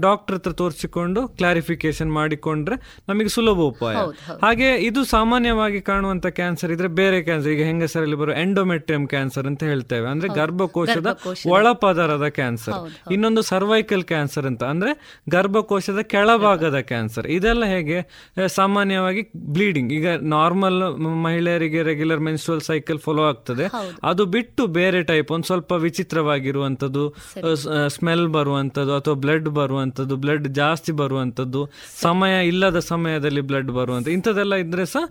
ಡಾಕ್ಟರ್ 0.00 0.36
ಹತ್ರ 0.36 0.52
ತೋರಿಸಿಕೊಂಡು 0.52 1.28
ಕ್ಲಾರಿಫಿಕೇಶನ್ 1.28 2.12
ಮಾಡಿಕೊಂಡ್ರೆ 2.12 2.76
ನಮಗೆ 3.08 3.28
ಸುಲಭ 3.28 3.58
ಉಪಾಯ. 3.68 3.96
ಹಾಗೆ 4.42 4.74
ಇದು 4.74 5.04
ಸಾಮಾನ್ಯವಾಗಿ 5.04 5.80
ಕಾಣುವಂತ 5.80 6.26
ಕ್ಯಾನ್ಸರ್ 6.26 6.72
ಇದ್ರೆ 6.72 6.88
ಬೇರೆ 6.88 7.22
ಕ್ಯಾನ್ಸರ್ 7.22 7.52
ಈಗ 7.52 7.64
ಹೆಂಗಸರಲ್ಲಿ 7.64 8.16
ಬರೋ 8.16 8.32
ಎಂಡೋಮೆಟ್ರಿಯಂ 8.32 9.06
ಕ್ಯಾನ್ಸರ್ 9.06 9.46
ಅಂತ 9.46 9.62
ಹೇಳ್ತೇವೆ. 9.62 10.08
ಅಂದ್ರೆ. 10.08 10.28
ಗರ್ಭಕೋಶದ. 10.34 11.18
ಒಳಪದರದ 11.50 12.28
ಕ್ಯಾನ್ಸರ್ 12.28 13.12
ಇನ್ನೊಂದು 13.12 13.41
ಸರ್ವೈಕಲ್ 13.42 14.04
ಕ್ಯಾನ್ಸರ್ 14.04 14.46
ಅಂತ. 14.50 14.62
ಅಂದ್ರೆ 14.72 14.92
ಗರ್ಭಕೋಶದ 15.30 16.00
ಕೆಳಭಾಗದ 16.12 16.78
ಕ್ಯಾನ್ಸರ್ 16.90 17.26
ಇದೆಲ್ಲ 17.36 17.64
ಹೇಗೆ? 17.74 17.98
ಸಾಮಾನ್ಯವಾಗಿ 18.54 19.22
ಬ್ಲೀಡಿಂಗ್ 19.52 19.92
ಈಗ 19.92 20.08
ನಾರ್ಮಲ್ 20.34 20.78
ಮಹಿಳೆಯರಿಗೆ 21.24 21.82
ರೆಗ್ಯುಲರ್ 21.82 22.22
ಮೆನ್ಸ್ಟ್ರಲ್ 22.28 22.62
ಸೈಕಲ್ 22.70 23.00
ಫಾಲೋ 23.06 23.22
ಆಗ್ತದೆ. 23.22 23.66
ಅದು 24.04 24.22
ಬಿಟ್ಟು 24.36 24.62
ಬೇರೆ 24.78 25.02
ಟೈಪ್ 25.10 25.30
ಒಂದು 25.36 25.46
ಸ್ವಲ್ಪ 25.46 25.72
ವಿಚಿತ್ರವಾಗಿರುವಂತದ್ದು 25.86 27.04
ಸ್ಮೆಲ್ 27.88 28.26
ಬರುವಂತದ್ದು 28.28 28.94
ಅಥವಾ 28.96 29.16
ಬ್ಲಡ್ 29.24 29.48
ಬರುವಂತದ್ದು 29.58 30.16
ಬ್ಲಡ್ 30.16 30.48
ಜಾಸ್ತಿ 30.60 30.92
ಬರುವಂತದ್ದು 30.92 31.62
ಸಮಯ 32.00 32.34
ಇಲ್ಲದ 32.46 32.78
ಸಮಯದಲ್ಲಿ 32.92 33.44
ಬ್ಲಡ್ 33.50 33.70
ಬರುವಂತ 33.78 34.08
ಇಂಥದ್ದೆಲ್ಲ 34.08 34.54
ಇದ್ರೆ 34.64 34.86
ಸಹ 34.86 35.04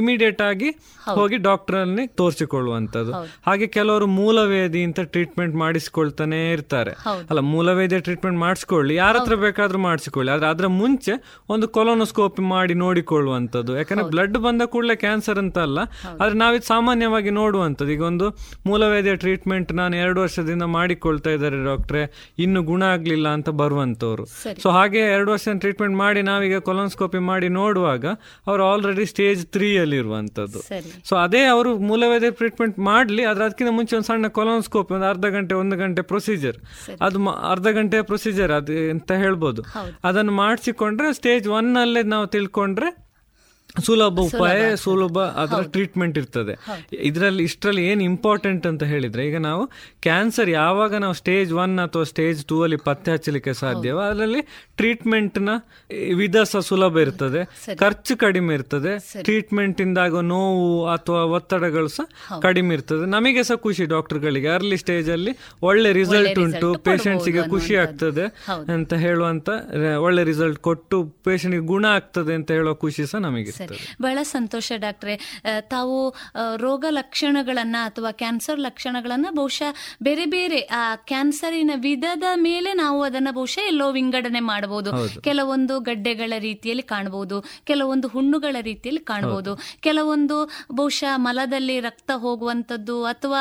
ಇಮಿಡಿಯೇಟ್ 0.00 0.42
ಆಗಿ 0.42 0.70
ಹೋಗಿ 1.10 1.36
ಡಾಕ್ಟರ್ 1.48 1.76
ಅಲ್ಲಿ 1.76 2.06
ತೋರಿಸಿಕೊಳ್ಳುವಂತದ್ದು 2.20 3.12
ಹಾಗೆ 3.46 3.66
ಕೆಲವರು 3.76 4.06
ಮೂಲವೇದಿ 4.18 4.82
ಅಂತ 4.82 5.00
ಟ್ರೀಟ್ಮೆಂಟ್ 5.14 5.54
ಮಾಡಿಸಿಕೊಳ್ತಾನೆ 5.56 6.38
ಇರ್ತಾರೆ. 6.52 6.92
ಅಲ್ಲ 7.30 7.40
ಮೂಲವೇದ್ಯ 7.62 7.98
ಟ್ರೀಟ್ಮೆಂಟ್ 8.06 8.38
ಮಾಡಿಸ್ಕೊಳ್ಳಿ. 8.42 8.92
ಯಾರ 8.94 9.14
ಹತ್ರ 9.18 9.34
ಬೇಕಾದ್ರೂ 9.42 9.78
ಮಾಡಿಸಿಕೊಳ್ಳಿ. 9.88 10.30
ಆದ್ರೆ 10.34 10.46
ಅದ್ರ 10.52 10.66
ಮುಂಚೆ 10.78 11.12
ಒಂದು 11.54 11.66
ಕೊಲೋನೋಸ್ಕೋಪಿ 11.76 12.42
ಮಾಡಿ 12.52 12.74
ನೋಡಿಕೊಳ್ಳುವಂಥದ್ದು. 12.84 13.72
ಯಾಕಂದ್ರೆ 13.80 14.06
ಬ್ಲಡ್ 14.14 14.38
ಬಂದ 14.46 14.62
ಕೂಡಲೇ 14.72 14.94
ಕ್ಯಾನ್ಸರ್ 15.02 15.38
ಅಂತ 15.42 15.58
ಅಲ್ಲ. 15.66 15.80
ಆದ್ರೆ 16.20 16.36
ನಾವಿದು 16.42 16.66
ಸಾಮಾನ್ಯವಾಗಿ 16.70 17.30
ನೋಡುವಂಥದ್ದು. 17.40 17.92
ಈಗ 17.96 18.02
ಒಂದು 18.02 18.28
ಮೂಲವೇದ್ಯ 18.66 19.12
ಟ್ರೀಟ್ಮೆಂಟ್ 19.24 19.70
ನಾನು 19.80 19.94
ಎರಡು 19.96 20.18
ವರ್ಷದಿಂದ 20.24 20.66
ಮಾಡಿಕೊಳ್ತಾ 20.76 21.30
ಇದ್ದಾರೆ 21.36 21.60
ಡಾಕ್ಟ್ರೆ 21.64 22.02
ಇನ್ನು 22.44 22.62
ಗುಣ 22.70 22.82
ಆಗ್ಲಿಲ್ಲ 22.94 23.28
ಅಂತ 23.36 23.50
ಬರುವಂತವ್ರು. 23.62 24.24
ಸೊ 24.62 24.70
ಹಾಗೆ 24.78 25.02
ಎರಡು 25.16 25.30
ವರ್ಷ 25.32 25.54
ಟ್ರೀಟ್ಮೆಂಟ್ 25.64 25.96
ಮಾಡಿ 26.02 26.22
ನಾವೀಗ 26.30 26.58
ಕೊಲೋನ್ಸ್ಕೋಪಿ 26.70 27.22
ಮಾಡಿ 27.30 27.50
ನೋಡುವಾಗ 27.60 28.04
ಅವ್ರು 28.50 28.64
ಆಲ್ರೆಡಿ 28.70 29.06
ಸ್ಟೇಜ್ 29.12 29.44
ತ್ರೀ 29.56 29.70
ಅಲ್ಲಿ 29.84 29.98
ಇರುವಂತದ್ದು 30.02 30.62
ಸೊ 31.08 31.14
ಅದೇ 31.26 31.44
ಅವರು 31.54 31.72
ಮೂಲವೇದ 31.90 32.32
ಟ್ರೀಟ್ಮೆಂಟ್ 32.40 32.78
ಮಾಡ್ಲಿ. 32.90 33.22
ಆದ್ರೆ 33.30 33.44
ಅದಕ್ಕಿಂತ 33.44 33.72
ಮುಂಚೆ 33.78 33.96
ಒಂದು 33.96 34.10
ಸಣ್ಣ 34.10 34.26
ಕೊಲೋನ್ಸ್ಕೋಪಿ 34.40 34.92
ಒಂದು 34.98 35.08
ಅರ್ಧ 35.12 35.26
ಗಂಟೆ 35.36 35.54
ಒಂದು 35.62 35.76
ಗಂಟೆ 35.76 36.02
ಪ್ರೊಸೀಜರ್ 36.12 36.58
ಅದು 37.06 37.18
ಅರ್ಧ 37.50 37.66
ಗಂಟೆಯ 37.66 38.02
ಪ್ರೊಸೀಜರ್ 38.02 38.52
ಅದು 38.52 38.90
ಅಂತ 38.90 39.12
ಹೇಳ್ಬೋದು. 39.12 39.62
ಅದನ್ನು 40.04 40.32
ಮಾಡಿಸಿಕೊಂಡ್ರೆ 40.32 41.12
ಸ್ಟೇಜ್ 41.12 41.48
ಒನ್ 41.48 41.76
ಅಲ್ಲೇ 41.76 42.02
ನಾವು 42.02 42.26
ತಿಳ್ಕೊಂಡ್ರೆ 42.26 43.11
ಸುಲಭ 43.86 44.18
ಉಪಾಯ 44.20 44.76
ಸುಲಭ 44.76 45.18
ಅದರ 45.42 45.60
ಟ್ರೀಟ್ಮೆಂಟ್ 45.62 46.18
ಇರ್ತದೆ. 46.18 46.54
ಇದರಲ್ಲಿ 46.92 47.42
ಇಷ್ಟರಲ್ಲಿ 47.44 47.84
ಏನು 47.86 48.02
ಇಂಪಾರ್ಟೆಂಟ್ 48.02 48.66
ಅಂತ 48.66 48.82
ಹೇಳಿದ್ರೆ 48.82 49.26
ಈಗ 49.26 49.38
ನಾವು 49.38 49.62
ಕ್ಯಾನ್ಸರ್ 50.02 50.50
ಯಾವಾಗ 50.50 50.96
ನಾವು 50.96 51.14
ಸ್ಟೇಜ್ 51.14 51.52
ಒನ್ 51.52 51.78
ಅಥವಾ 51.78 52.04
ಸ್ಟೇಜ್ 52.04 52.46
ಟೂ 52.46 52.62
ಅಲ್ಲಿ 52.62 52.76
ಪತ್ತೆ 52.76 53.12
ಹಚ್ಚಲಿಕ್ಕೆ 53.12 53.52
ಸಾಧ್ಯವೋ 53.52 54.00
ಅದರಲ್ಲಿ 54.00 54.40
ಟ್ರೀಟ್ಮೆಂಟ್ನ 54.76 55.50
ವಿಧ 56.14 56.36
ಸಹ 56.36 56.58
ಸುಲಭ 56.58 56.98
ಇರ್ತದೆ. 56.98 57.42
ಖರ್ಚು 57.76 58.16
ಕಡಿಮೆ 58.16 58.54
ಇರ್ತದೆ. 58.54 59.22
ಟ್ರೀಟ್ಮೆಂಟ್ 59.22 59.80
ಇಂದಾಗ 59.80 60.20
ನೋವು 60.32 60.86
ಅಥವಾ 60.86 61.22
ಒತ್ತಡಗಳು 61.24 61.88
ಸಹ 61.88 62.38
ಕಡಿಮೆ 62.42 62.74
ಇರ್ತದೆ. 62.74 63.06
ನಮಗೆ 63.06 63.42
ಸಹ 63.42 63.54
ಖುಷಿ 63.54 63.84
ಡಾಕ್ಟರ್ಗಳಿಗೆ. 63.84 64.48
ಅರ್ಲಿ 64.48 64.76
ಸ್ಟೇಜ್ 64.76 65.10
ಅಲ್ಲಿ 65.10 65.34
ಒಳ್ಳೆ 65.62 65.92
ರಿಸಲ್ಟ್ 65.92 66.38
ಉಂಟು. 66.38 66.74
ಪೇಷಂಟ್ಸಿಗೆ 66.88 67.42
ಖುಷಿ 67.48 67.76
ಆಗ್ತದೆ 67.76 68.26
ಅಂತ 68.74 68.92
ಹೇಳುವಂತ 68.94 69.48
ಒಳ್ಳೆ 70.06 70.24
ರಿಸಲ್ಟ್ 70.24 70.58
ಕೊಟ್ಟು 70.58 71.04
ಪೇಷಂಟ್ಗೆ 71.04 71.60
ಗುಣ 71.60 71.84
ಆಗ್ತದೆ 71.84 72.34
ಅಂತ 72.34 72.50
ಹೇಳೋ 72.50 72.74
ಖುಷಿ 72.74 73.06
ಸಹ 73.06 73.18
ನಮಗೆ. 73.18 73.52
ಆಗ್ತದೆ. 73.62 73.96
ಬಹಳ 74.02 74.18
ಸಂತೋಷ 74.22 74.72
ಡಾಕ್ಟ್ರೆ. 74.76 75.14
ತಾವು 75.60 75.96
ರೋಗ 76.56 76.84
ಲಕ್ಷಣಗಳನ್ನ 76.90 77.76
ಅಥವಾ 77.84 78.10
ಕ್ಯಾನ್ಸರ್ 78.12 78.60
ಲಕ್ಷಣಗಳನ್ನ 78.60 79.26
ಬಹುಶಃ 79.30 79.70
ಬೇರೆ 80.02 80.26
ಬೇರೆ 80.26 80.60
ಆ 80.60 80.96
ಕ್ಯಾನ್ಸರಿನ 80.96 81.70
ವಿಧದ 81.76 82.22
ಮೇಲೆ 82.34 82.72
ನಾವು 82.72 83.02
ಅದನ್ನ 83.02 83.28
ಬಹುಶಃ 83.30 83.66
ಎಲ್ಲೋ 83.66 83.92
ವಿಂಗಡಣೆ 83.92 84.40
ಮಾಡಬಹುದು 84.40 84.90
ಕೆಲವೊಂದು 85.20 85.80
ಗಡ್ಡೆಗಳ 85.80 86.32
ರೀತಿಯಲ್ಲಿ 86.38 86.82
ಕಾಣಬಹುದು 86.82 87.36
ಕೆಲವೊಂದು 87.64 88.08
ಹುಣ್ಣುಗಳ 88.08 88.56
ರೀತಿಯಲ್ಲಿ 88.60 89.02
ಕಾಣಬಹುದು 89.04 89.52
ಕೆಲವೊಂದು 89.80 90.36
ಬಹುಶಃ 90.74 91.16
ಮಲದಲ್ಲಿ 91.16 91.80
ರಕ್ತ 91.80 92.10
ಹೋಗುವಂತದ್ದು 92.16 93.04
ಅಥವಾ 93.04 93.40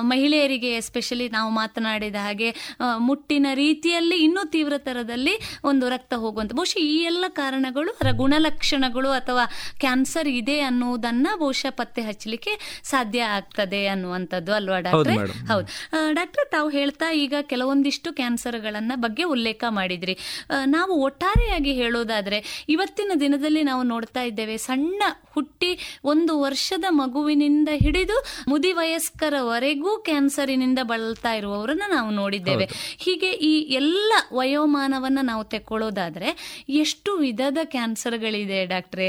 ಮಹಿಳೆಯರಿಗೆ 0.00 0.70
ಎಸ್ಪೆಷಲಿ 0.72 1.28
ನಾವು 1.28 1.50
ಮಾತನಾಡಿದ 1.50 2.18
ಹಾಗೆ 2.20 2.48
ಮುಟ್ಟಿನ 2.98 3.46
ರೀತಿಯಲ್ಲಿ 3.54 4.16
ಇನ್ನೂ 4.16 4.44
ತೀವ್ರತರದಲ್ಲಿ 4.46 5.34
ಒಂದು 5.64 5.88
ರಕ್ತ 5.88 6.14
ಹೋಗುವಂತ 6.14 6.52
ಬಹುಶಃ 6.52 6.80
ಈ 6.80 6.96
ಎಲ್ಲ 7.02 7.24
ಕಾರಣಗಳು 7.28 7.90
ಅದರ 7.90 8.10
ಗುಣಲಕ್ಷಣಗಳು 8.16 9.10
ಅಥವಾ 9.10 9.44
ಕ್ಯಾನ್ಸರ್ 9.78 10.28
ಇದೆ 10.28 10.60
ಅನ್ನೋದನ್ನ 10.60 11.28
ಬಹುಶಃ 11.38 11.70
ಪತ್ತೆ 11.70 12.02
ಹಚ್ಚಲಿಕ್ಕೆ 12.02 12.80
ಸಾಧ್ಯ 12.84 13.22
ಆಗ್ತದೆ 13.22 13.86
ಅನ್ನುವಂಥದ್ದು 13.86 14.52
ಅಲ್ವಾ 14.52 14.80
ಡಾಕ್ಟ್ರೆ? 14.80 15.16
ಹೌದು. 15.46 15.66
ಡಾಕ್ಟ್ರೆ 16.12 16.48
ತಾವು 16.50 16.68
ಹೇಳ್ತಾ 16.68 17.12
ಈಗ 17.12 17.34
ಕೆಲವೊಂದಿಷ್ಟು 17.42 18.12
ಕ್ಯಾನ್ಸರ್ಗಳನ್ನ 18.12 18.92
ಬಗ್ಗೆ 18.94 19.22
ಉಲ್ಲೇಖ 19.22 19.64
ಮಾಡಿದ್ರಿ. 19.68 20.18
ನಾವು 20.66 20.92
ಒಟ್ಟಾರೆಯಾಗಿ 21.02 21.72
ಹೇಳೋದಾದ್ರೆ 21.72 22.66
ಇವತ್ತಿನ 22.68 23.12
ದಿನದಲ್ಲಿ 23.20 23.62
ನಾವು 23.62 23.82
ನೋಡ್ತಾ 23.82 24.22
ಇದ್ದೇವೆ 24.22 24.56
ಸಣ್ಣ 24.56 25.02
ಹುಟ್ಟಿ 25.34 26.00
ಒಂದು 26.04 26.40
ವರ್ಷದ 26.40 26.84
ಮಗುವಿನಿಂದ 26.88 27.68
ಹಿಡಿದು 27.72 28.24
ಮುದಿ 28.48 28.72
ವಯಸ್ಕರವರೆಗೂ 28.72 29.98
ಕ್ಯಾನ್ಸರಿನಿಂದ 29.98 30.78
ಬಳಲ್ತಾ 30.82 31.32
ಇರುವವರನ್ನ 31.32 31.82
ನಾವು 31.88 32.10
ನೋಡಿದ್ದೇವೆ. 32.10 32.68
ಹೀಗೆ 32.98 33.30
ಈ 33.32 33.74
ಎಲ್ಲ 33.74 34.12
ವಯೋಮಾನವನ್ನ 34.32 35.18
ನಾವು 35.22 35.44
ತೆಕ್ಕೊಳ್ಳೋದಾದ್ರೆ 35.44 36.64
ಎಷ್ಟು 36.68 37.16
ವಿಧದ 37.16 37.58
ಕ್ಯಾನ್ಸರ್ಗಳಿದೆ 37.64 38.66
ಡಾಕ್ಟ್ರೆ? 38.66 39.08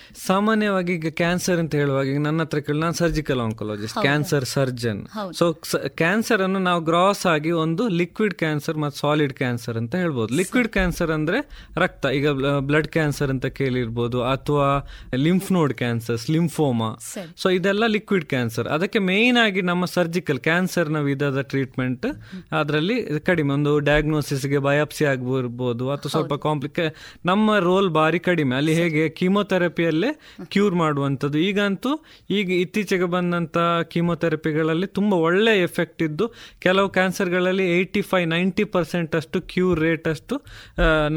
ಸಾಮಾನ್ಯವಾಗಿ 0.27 0.93
ಈಗ 0.93 1.09
ಕ್ಯಾನ್ಸರ್ 1.21 1.59
ಅಂತ 1.59 1.75
ಹೇಳುವಾಗ 1.75 2.07
ಈಗ 2.13 2.19
ನನ್ನ 2.19 2.41
ಹತ್ರ 2.41 2.59
ಕೇಳಿ 2.59 2.79
ನಾನು 2.79 2.93
surgical 2.93 3.39
oncologist 3.39 3.97
cancer 4.01 4.45
surgeon. 4.45 5.01
So 5.39 5.45
cancer 6.01 6.41
ಅನ್ನು 6.41 6.59
ನಾವು 6.59 6.81
ಗ್ರಾಸ್ 6.81 7.25
ಆಗಿ 7.25 7.51
ಒಂದು 7.51 7.87
ಲಿಕ್ವಿಡ್ 7.87 8.33
ಕ್ಯಾನ್ಸರ್ 8.33 8.77
ಮತ್ತು 8.77 8.99
ಸಾಲಿಡ್ 8.99 9.33
ಕ್ಯಾನ್ಸರ್ 9.33 9.77
ಅಂತ 9.77 9.95
ಹೇಳ್ಬೋದು. 9.95 10.35
ಲಿಕ್ವಿಡ್ 10.35 10.67
ಕ್ಯಾನ್ಸರ್ 10.67 11.11
ಅಂದ್ರೆ 11.11 11.39
ರಕ್ತ. 11.83 12.05
ಈಗ 12.05 12.29
ಬ್ಲಡ್ 12.69 12.87
ಕ್ಯಾನ್ಸರ್ 12.87 13.29
ಅಂತ 13.29 13.45
ಕೇಳಿರ್ಬೋದು 13.45 14.21
ಅಥವಾ 14.23 14.67
lymph 15.25 15.51
node 15.51 15.73
cancers 15.73 16.29
lymphoma. 16.29 16.89
So 17.37 17.49
ಇದೆಲ್ಲ 17.49 17.83
ಲಿಕ್ವಿಡ್ 17.87 18.25
ಕ್ಯಾನ್ಸರ್ 18.25 18.67
ಅದಕ್ಕೆ 18.67 18.99
ಮೇನ್ 18.99 19.37
ಆಗಿ 19.45 19.61
ನಮ್ಮ 19.71 19.85
ಸರ್ಜಿಕಲ್ 19.97 20.39
ಕ್ಯಾನ್ಸರ್ನ 20.39 20.99
ವಿಧದ 21.09 21.41
ಟ್ರೀಟ್ಮೆಂಟ್ 21.53 22.07
ಅದರಲ್ಲಿ 22.59 22.97
ಕಡಿಮೆ. 23.19 23.53
ಒಂದು 23.53 23.73
ಡಯಾಗ್ನೋಸಿಸ್ಗೆ 23.79 24.57
ಬಯಾಪ್ಸಿ 24.57 25.05
ಆಗಿರ್ಬೋದು 25.05 25.85
ಅಥವಾ 25.89 26.09
ಸ್ವಲ್ಪ 26.09 26.33
ಕಾಂಪ್ಲಿಕೇ 26.47 26.87
ನಮ್ಮ 27.25 27.57
ರೋಲ್ 27.59 27.89
ಬಾರಿ 27.89 28.19
ಕಡಿಮೆ. 28.19 28.55
ಅಲ್ಲಿ 28.55 28.73
ಹೇಗೆ? 28.73 29.03
ಕೀಮೋಥೆರಪಿಯಲ್ಲೇ 29.09 30.00
ಕ್ಯೂರ್ 30.53 30.75
ಮಾಡುವಂಥದ್ದು. 30.75 31.37
ಈಗಂತೂ 31.47 31.91
ಈಗ 32.37 32.49
ಇತ್ತೀಚೆಗೆ 32.63 33.07
ಬಂದಂಥ 33.15 33.57
ಕೀಮೋಥೆರಪಿಗಳಲ್ಲಿ 33.93 34.87
ತುಂಬಾ 34.97 35.17
ಒಳ್ಳೆ 35.27 35.53
ಎಫೆಕ್ಟ್ 35.67 36.01
ಇದ್ದು 36.07 36.27
ಕೆಲವು 36.65 36.89
ಕ್ಯಾನ್ಸರ್ಗಳಲ್ಲಿ 36.97 37.65
ಏಯ್ಟಿ 37.77 38.03
ಫೈವ್ 38.11 38.27
ನೈಂಟಿ 38.35 38.65
ಪರ್ಸೆಂಟ್ 38.75 39.15
ಅಷ್ಟು 39.21 39.41
ಕ್ಯೂರ್ 39.53 39.79
ರೇಟ್ 39.85 40.07
ಅಷ್ಟು 40.13 40.37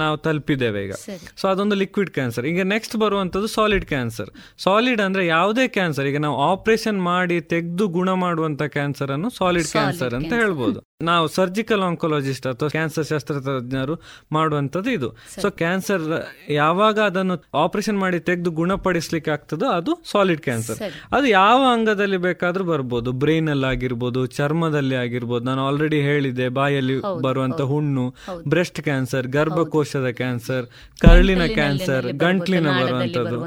ನಾವು 0.03 0.17
ತಲುಪಿದ್ದೇವೆ 0.27 0.83
ಈಗ. 0.87 0.95
ಸೊ 1.41 1.45
ಅದೊಂದು 1.53 1.79
ಲಿಕ್ವಿಡ್ 1.83 2.13
ಕ್ಯಾನ್ಸರ್ 2.19 2.47
ಈಗ 2.53 2.63
ನೆಕ್ಸ್ಟ್ 2.75 2.97
ಬರುವಂಥದ್ದು 3.05 3.51
ಸಾಲಿಡ್ 3.57 3.87
ಕ್ಯಾನ್ಸರ್ 3.93 4.31
ಸಾಲಿಡ್ 4.65 5.03
ಅಂದ್ರೆ 5.07 5.25
ಯಾವುದೇ 5.27 5.67
ಕ್ಯಾನ್ಸರ್ 5.79 6.09
ಈಗ 6.13 6.21
ನಾವು 6.27 6.39
ಆಪರೇಷನ್ 6.53 7.01
ಮಾಡಿ 7.11 7.39
ತೆಗೆದು 7.53 7.87
ಗುಣ 7.99 8.11
ಮಾಡುವಂಥ 8.25 8.63
ಕ್ಯಾನ್ಸರ್ 8.77 9.13
ಅನ್ನು 9.17 9.31
ಸಾಲಿಡ್ 9.39 9.69
ಕ್ಯಾನ್ಸರ್ 9.77 10.15
ಅಂತ. 10.19 10.33
ಹೇಳ್ಬೋದು. 10.43 10.81
ನಾವು 11.03 11.27
ಸರ್ಜಿಕಲ್ 11.29 11.83
ಆಂಕೊಲಜಿಸ್ಟ್ 11.83 12.47
ಅಥವಾ 12.47 12.69
ಕ್ಯಾನ್ಸರ್ 12.69 13.07
ಶಾಸ್ತ್ರಜ್ಞರು 13.07 13.95
ಮಾಡುವಂಥದ್ದು 14.33 14.91
ಇದು. 14.91 15.09
ಸೊ 15.43 15.51
ಕ್ಯಾನ್ಸರ್ 15.63 16.05
ಯಾವಾಗ 16.51 16.99
ಅದನ್ನು 17.11 17.35
ಆಪರೇಷನ್ 17.63 17.99
ಮಾಡಿ 17.99 18.19
ತೆಗೆದು 18.21 18.51
ಗುಣಪಡಿಸ್ಲಿಕ್ಕೆ 18.51 19.31
ಆಗ್ತದೋ 19.31 19.67
ಅದು 19.79 19.93
ಸಾಲಿಡ್ 20.11 20.41
ಕ್ಯಾನ್ಸರ್ 20.41 20.79
ಅದು 21.17 21.27
ಯಾವ 21.27 21.61
ಅಂಗದಲ್ಲಿ 21.73 22.17
ಬೇಕಾದ್ರೂ 22.17 22.65
ಬರ್ಬೋದು. 22.65 23.13
ಬ್ರೈನ್ 23.13 23.49
ಅಲ್ಲಿ 23.49 23.67
ಆಗಿರ್ಬೋದು 23.67 24.27
ಚರ್ಮದಲ್ಲಿ 24.27 24.97
ಆಗಿರ್ಬೋದು. 24.97 25.45
ನಾನು 25.45 25.67
ಆಲ್ರೆಡಿ 25.67 26.01
ಹೇಳಿದೆ 26.01 26.47
ಬಾಯಲ್ಲಿ 26.61 26.97
ಬರುವಂತ 27.23 27.61
ಹುಣ್ಣು 27.73 28.05
ಬ್ರೆಸ್ಟ್ 28.49 28.81
ಕ್ಯಾನ್ಸರ್ 28.81 29.29
ಗರ್ಭಕೋಶದ 29.39 30.11
ಕ್ಯಾನ್ಸರ್ 30.21 30.67
ಕರಳಿನ 31.01 31.47
ಕ್ಯಾನ್ಸರ್ 31.59 32.07
ಗಂಟ್ಲಿನ 32.25 32.69
ಬರುವಂತದ್ದು. 32.81 33.41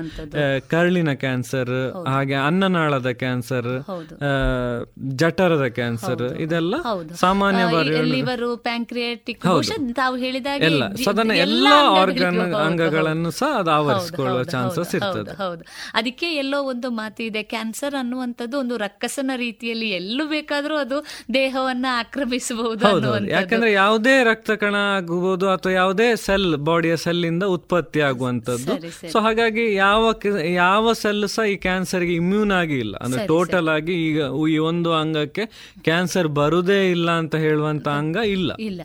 ಕರಳಿನ 0.67 1.13
ಕ್ಯಾನ್ಸರ್ 1.23 1.73
ಹಾಗೆ 2.07 2.37
ಅನ್ನನಾಳದ 2.49 3.09
ಕ್ಯಾನ್ಸರ್. 3.23 3.71
ಜಠರದ 5.15 5.67
ಕ್ಯಾನ್ಸರ್ 5.79 6.25
ಇದೆಲ್ಲ 6.47 6.75
ಲಿವರು 8.03 8.57
ಪ್ಯಾಂಕ್ರಿಯಾಟಿಕ್ 8.57 9.41
ತಾವು 9.95 10.15
ಹೇಳಿದಾಗ 10.15 10.61
ಎಲ್ಲ 10.61 10.83
ಎಲ್ಲ 11.31 11.67
ಆರ್ಗನ್ 12.01 12.39
ಅಂಗಗಳನ್ನು 12.39 13.31
ಸಹ 13.31 13.59
ಅದು 13.59 13.71
ಆವರಿಸಿಕೊಳ್ಳುವ 13.71 14.43
ಚಾನ್ಸಸ್ 14.43 14.95
ಇರ್ತದೆ. 14.95 15.31
ಹೌದು. 15.35 15.63
ಅದಕ್ಕೆ 15.93 16.35
ಎಲ್ಲೋ 16.35 16.63
ಒಂದು 16.63 16.89
ಮಾತು 16.91 17.23
ಇದೆ 17.23 17.43
ಕ್ಯಾನ್ಸರ್ 17.43 17.95
ಅನ್ನುವಂಥದ್ದು 17.95 18.59
ಒಂದು 18.59 18.77
ರಕ್ಕಸನ 18.77 19.31
ರೀತಿಯಲ್ಲಿ 19.35 19.89
ಎಲ್ಲೂ 19.89 20.27
ಬೇಕಾದ್ರೂ 20.27 20.75
ಅದು 20.75 21.05
ದೇಹವನ್ನ 21.33 21.85
ಆಕ್ರಮಿಸಬಹುದು 21.99 22.85
ಹೌದು 22.87 23.27
ಯಾಕಂದ್ರೆ 23.29 23.71
ಯಾವುದೇ 23.71 24.23
ರಕ್ತ 24.23 24.51
ಕಣ 24.51 24.75
ಆಗಬಹುದು 24.95 25.49
ಅಥವಾ 25.49 25.71
ಯಾವುದೇ 25.71 26.15
ಸೆಲ್ 26.15 26.57
ಬಾಡಿಯ 26.57 26.97
ಸೆಲ್ 26.97 27.25
ಇಂದ 27.25 27.43
ಉತ್ಪತ್ತಿ 27.43 27.99
ಆಗುವಂತದ್ದು. 27.99 28.73
ಸೊ 29.11 29.19
ಹಾಗಾಗಿ 29.19 29.73
ಯಾವ 29.73 30.13
ಯಾವ 30.55 30.93
ಸೆಲ್ 30.93 31.27
ಸಹ 31.27 31.43
ಈ 31.43 31.55
ಕ್ಯಾನ್ಸರ್ಗೆ 31.55 32.13
ಇಮ್ಯೂನ್ 32.13 32.51
ಆಗಿ 32.51 32.79
ಇಲ್ಲ. 32.79 32.95
ಅಂದ್ರೆ 32.97 33.27
ಟೋಟಲ್ 33.27 33.69
ಆಗಿ 33.69 34.07
ಈಗ 34.07 34.19
ಈ 34.49 34.57
ಒಂದು 34.57 34.93
ಅಂಗಕ್ಕೆ 34.93 35.43
ಕ್ಯಾನ್ಸರ್ 35.83 36.27
ಬರುದೇ 36.27 36.91
ಇಲ್ಲ 36.91 37.11
ಅಂತ 37.11 37.26
ಹೇಳುವಂತ 37.35 37.87
ಅಂಗ 37.87 38.15
ಇಲ್ಲ. 38.15 38.51
ಇಲ್ಲ. 38.59 38.81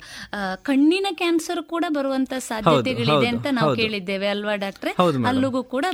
ಕಣ್ಣಿನ 0.63 1.07
ಕ್ಯಾನ್ಸರ್ 1.11 1.63
ಕೂಡ 1.63 1.85
ಬರುವಂತ 1.89 2.33
ಸಾಧ್ಯತೆಗಳಿದೆ 2.39 3.29
ಅಂತ 3.29 3.47
ನಾವು. 3.51 3.77
ಕೇಳಿದ್ದೇವೆ 3.77 4.27
ಅಲ್ವಾ 4.27 4.55
ಡಾಕ್ಟ್ರೆ? 4.55 4.91
ಅಲ್ಲಿಗೂ 5.27 5.63
ಕೂಡ 5.63 5.85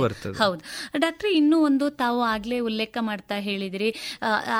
ಬರ್ತದೆ. 0.00 0.38
ಹೌದು. 0.38 0.62
ಡಾಕ್ಟ್ರೆ 0.98 1.32
ಇನ್ನೂ 1.34 1.58
ಒಂದು 1.64 1.90
ತಾವು 1.90 2.22
ಆಗ್ಲೇ 2.22 2.58
ಉಲ್ಲೇಖ 2.58 2.98
ಮಾಡ್ತಾ 3.00 3.34
ಹೇಳಿದ್ರಿ 3.38 3.90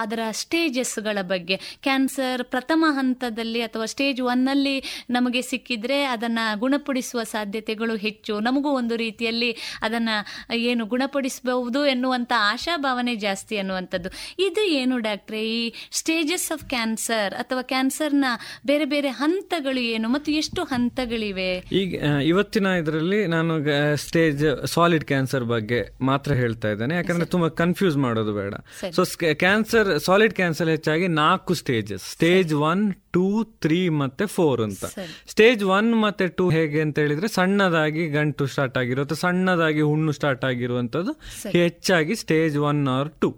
ಅದರ 0.00 0.20
ಸ್ಟೇಜಸ್ಗಳ 0.30 1.18
ಬಗ್ಗೆ. 1.22 1.56
ಕ್ಯಾನ್ಸರ್ 1.82 2.44
ಪ್ರಥಮ 2.44 2.84
ಹಂತದಲ್ಲಿ 2.90 3.62
ಅಥವಾ 3.62 3.86
ಸ್ಟೇಜ್ 3.86 4.20
ಒನ್ 4.22 4.48
ಅಲ್ಲಿ 4.48 5.04
ನಮಗೆ 5.10 5.42
ಸಿಕ್ಕಿದ್ರೆ 5.42 6.04
ಅದನ್ನ 6.04 6.38
ಗುಣಪಡಿಸುವ 6.54 7.22
ಸಾಧ್ಯತೆಗಳು 7.22 7.96
ಹೆಚ್ಚು. 7.96 8.40
ನಮಗೂ 8.40 8.70
ಒಂದು 8.70 8.96
ರೀತಿಯಲ್ಲಿ 8.96 9.50
ಅದನ್ನ 9.82 10.08
ಏನು 10.54 10.86
ಗುಣಪಡಿಸಬಹುದು 10.86 11.86
ಎನ್ನುವಂತ 11.86 12.32
ಆಶಾಭಾವನೆ 12.38 13.14
ಜಾಸ್ತಿ 13.16 13.56
ಅನ್ನುವಂಥದ್ದು 13.56 14.10
ಇದು 14.38 14.62
ಏನು 14.62 14.98
ಡಾಕ್ಟ್ರೆ? 14.98 15.40
ಈ 15.50 15.72
ಸ್ಟೇಜಸ್ 15.92 16.52
ಆಫ್ 16.52 16.64
ಕ್ಯಾನ್ಸರ್ 16.68 17.31
ಅಥವಾ 17.34 17.62
ಕ್ಯಾನ್ಸರ್ನ 17.62 18.24
ಬೇರೆ 18.66 18.84
ಬೇರೆ 18.84 19.08
ಹಂತಗಳು 19.08 19.80
ಏನು 19.80 20.08
ಮತ್ತು 20.08 20.32
ಎಷ್ಟು 20.32 20.64
ಹಂತಗಳಿವೆ? 20.64 21.64
ಈಗ 21.72 22.02
ಇವತ್ತಿನ 22.04 22.66
ಇದರಲ್ಲಿ 22.66 23.26
ನಾನು 23.26 23.64
ಸ್ಟೇಜ್ 23.94 24.66
ಸಾಲಿಡ್ 24.66 25.04
ಕ್ಯಾನ್ಸರ್ 25.04 25.44
ಬಗ್ಗೆ 25.44 25.96
ಮಾತ್ರ 26.00 26.32
ಹೇಳ್ತಾ 26.32 26.68
ಇದ್ದೇನೆ. 26.68 26.94
ಯಾಕಂದ್ರೆ 26.94 27.26
ತುಂಬಾ 27.26 27.48
ಕನ್ಫ್ಯೂಸ್ 27.48 27.96
ಮಾಡೋದು 27.96 28.32
ಬೇಡ. 28.32 28.54
ಸೊ 28.90 29.04
ಕ್ಯಾನ್ಸರ್ 29.34 30.00
ಸಾಲಿಡ್ 30.00 30.34
ಕ್ಯಾನ್ಸರ್ 30.34 30.68
ಹೆಚ್ಚಾಗಿ 30.68 31.08
ನಾಲ್ಕು 31.08 31.54
stages 31.54 32.02
stage 32.02 32.54
one 32.54 32.94
two 33.12 33.24
three 33.62 33.88
ಮತ್ತೆ 34.00 34.26
ಫೋರ್ 34.26 34.60
ಅಂತ. 34.60 34.84
ಸ್ಟೇಜ್ 35.28 35.64
ಒನ್ 35.64 36.02
ಮತ್ತೆ 36.02 36.28
ಟೂ 36.28 36.44
ಹೇಗೆ 36.50 36.80
ಅಂತ 36.80 36.98
ಹೇಳಿದ್ರೆ 36.98 37.28
ಸಣ್ಣದಾಗಿ 37.28 38.08
ಗಂಟು 38.08 38.46
ಸ್ಟಾರ್ಟ್ 38.46 38.78
ಆಗಿರುತ್ತೆ 38.78 39.14
ಸಣ್ಣದಾಗಿ 39.14 39.80
ಹುಣ್ಣು 39.80 40.12
ಸ್ಟಾರ್ಟ್ 40.12 40.44
ಆಗಿರುವಂತದ್ದು 40.44 41.12
ಹೆಚ್ಚಾಗಿ 41.52 42.14
ಸ್ಟೇಜ್ 42.14 42.58
ಒನ್ 42.58 42.88
ಆರ್ 42.88 43.10
ಟೂ 43.20 43.30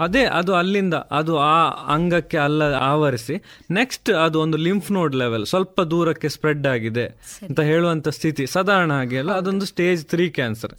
ಅದೇ 0.00 0.24
ಅದು 0.24 0.54
ಅಲ್ಲಿಂದ 0.54 0.94
ಅದು 1.10 1.38
ಆ 1.38 1.56
ಅಂಗಕ್ಕೆ 1.94 2.38
ಅಲ್ಲ 2.38 2.62
ಆವರಿಸಿ. 2.62 3.36
ನೆಕ್ಸ್ಟ್ 3.70 4.10
ಅದು 4.10 4.40
ಒಂದು 4.40 4.56
ಲಿಂಫ್ 4.56 4.92
ನೋಡ್ 4.92 5.14
ಲೆವೆಲ್ 5.14 5.46
ಸ್ವಲ್ಪ 5.46 5.80
ದೂರಕ್ಕೆ 5.80 6.28
ಸ್ಪ್ರೆಡ್ 6.28 6.66
ಆಗಿದೆ 6.66 7.06
ಅಂತ 7.42 7.60
ಹೇಳುವಂತ 7.60 8.08
ಸ್ಥಿತಿ. 8.08 8.46
ಸಾಧಾರಣ 8.46 8.92
ಆಗಿ 8.92 9.18
ಅಲ್ಲ 9.18 9.32
ಅದೊಂದು 9.32 9.66
ಸ್ಟೇಜ್ 9.66 10.06
ತ್ರೀ 10.06 10.28
ಕ್ಯಾನ್ಸರ್ 10.30 10.74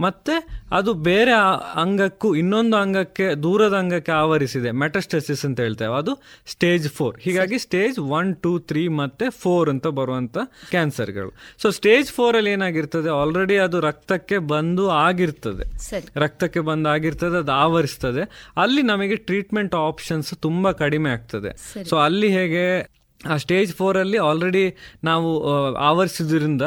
ಮತ್ತೆ 0.00 0.36
ಅದು 0.72 0.94
ಬೇರೆ 0.94 1.32
ಅಂಗಕ್ಕೂ 1.74 2.34
ಇನ್ನೊಂದು 2.34 2.76
ಅಂಗಕ್ಕೆ 2.76 3.34
ದೂರದ 3.34 3.74
ಅಂಗಕ್ಕೆ 3.74 4.12
ಆವರಿಸಿದೆ. 4.12 4.70
ಮೆಟಸ್ಟೆಸಿಸ್ 4.70 5.44
ಅಂತ 5.44 5.60
ಹೇಳ್ತೇವೆ. 5.60 5.94
ಅದು 5.98 6.18
ಸ್ಟೇಜ್ 6.46 6.88
ಫೋರ್ 6.88 7.20
ಹೀಗಾಗಿ 7.20 7.58
ಸ್ಟೇಜ್ 7.58 7.98
ಒನ್ 7.98 8.36
ಟೂ 8.36 8.58
ತ್ರೀ 8.58 8.88
ಮತ್ತೆ 8.88 9.30
ಫೋರ್ 9.30 9.70
ಅಂತ 9.70 9.86
ಬರುವಂತ 9.86 10.38
ಕ್ಯಾನ್ಸರ್ಗಳು. 10.70 11.32
ಸೊ 11.58 11.70
ಸ್ಟೇಜ್ 11.70 12.08
ಫೋರ್ 12.08 12.36
ಅಲ್ಲಿ 12.36 12.50
ಏನಾಗಿರ್ತದೆ? 12.50 13.10
ಆಲ್ರೆಡಿ 13.10 13.56
ಅದು 13.56 13.80
ರಕ್ತಕ್ಕೆ 13.80 14.38
ಬಂದು 14.38 14.90
ಆಗಿರ್ತದೆ. 14.90 15.66
ರಕ್ತಕ್ಕೆ 16.16 16.60
ಬಂದು 16.60 16.88
ಆಗಿರ್ತದೆ 16.88 17.36
ಅದು 17.36 17.52
ಆವರಿಸ್ತದೆ. 17.52 18.50
ಅಲ್ಲಿ 18.62 18.82
ನಮಗೆ 18.82 19.16
ಟ್ರೀಟ್ಮೆಂಟ್ 19.16 19.74
ಆಪ್ಷನ್ಸ್ 19.74 20.34
ತುಂಬಾ 20.34 20.72
ಕಡಿಮೆ 20.72 21.10
ಆಗ್ತದೆ. 21.10 21.84
ಸೊ 21.84 21.96
ಅಲ್ಲಿ 21.96 22.28
ಹೇಗೆ 22.28 22.99
ಆ 23.28 23.36
ಸ್ಟೇಜ್ 23.36 23.74
ಫೋರ್ 23.74 23.98
ಅಲ್ಲಿ 23.98 24.18
ಆಲ್ರೆಡಿ 24.18 24.76
ನಾವು 25.04 25.48
ಆವರಿಸಿದ್ರಿಂದ 25.74 26.62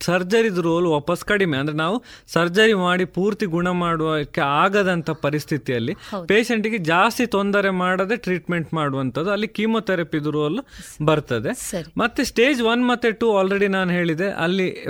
ಸರ್ಜರಿ 0.00 0.48
ರೋಲ್ 0.48 0.86
ವಾಪಸ್ 0.86 1.24
ಕಡಿಮೆ. 1.24 1.56
ಅಂದ್ರೆ 1.58 1.76
ನಾವು 1.76 2.04
ಸರ್ಜರಿ 2.26 2.74
ಮಾಡಿ 2.74 3.04
ಪೂರ್ತಿ 3.04 3.46
ಗುಣ 3.46 3.68
ಮಾಡುವಕ್ಕೆ 3.68 4.40
ಆಗದಂತ 4.40 5.10
ಪರಿಸ್ಥಿತಿಯಲ್ಲಿ 5.10 5.94
ಪೇಷಂಟ್ಗೆ 6.26 6.78
ಜಾಸ್ತಿ 6.78 7.26
ತೊಂದರೆ 7.26 7.70
ಮಾಡದೆ 7.70 8.16
ಟ್ರೀಟ್ಮೆಂಟ್ 8.16 8.74
ಮಾಡುವಂಥದ್ದು. 8.74 9.30
ಅಲ್ಲಿ 9.30 9.48
ಕೀಮೊಥೆರಪಿದು 9.48 10.30
ರೋಲ್ 10.30 10.60
ಬರ್ತದೆ. 11.04 11.52
ಮತ್ತೆ 11.96 12.24
ಸ್ಟೇಜ್ 12.24 12.62
ಒನ್ 12.62 12.88
ಮತ್ತೆ 12.88 13.12
ಟೂ 13.12 13.36
ಆಲ್ರೆಡಿ 13.36 13.68
ನಾನು 13.68 13.90
ಹೇಳಿದೆ. 13.90 14.30
ಅಲ್ಲಿ 14.30 14.88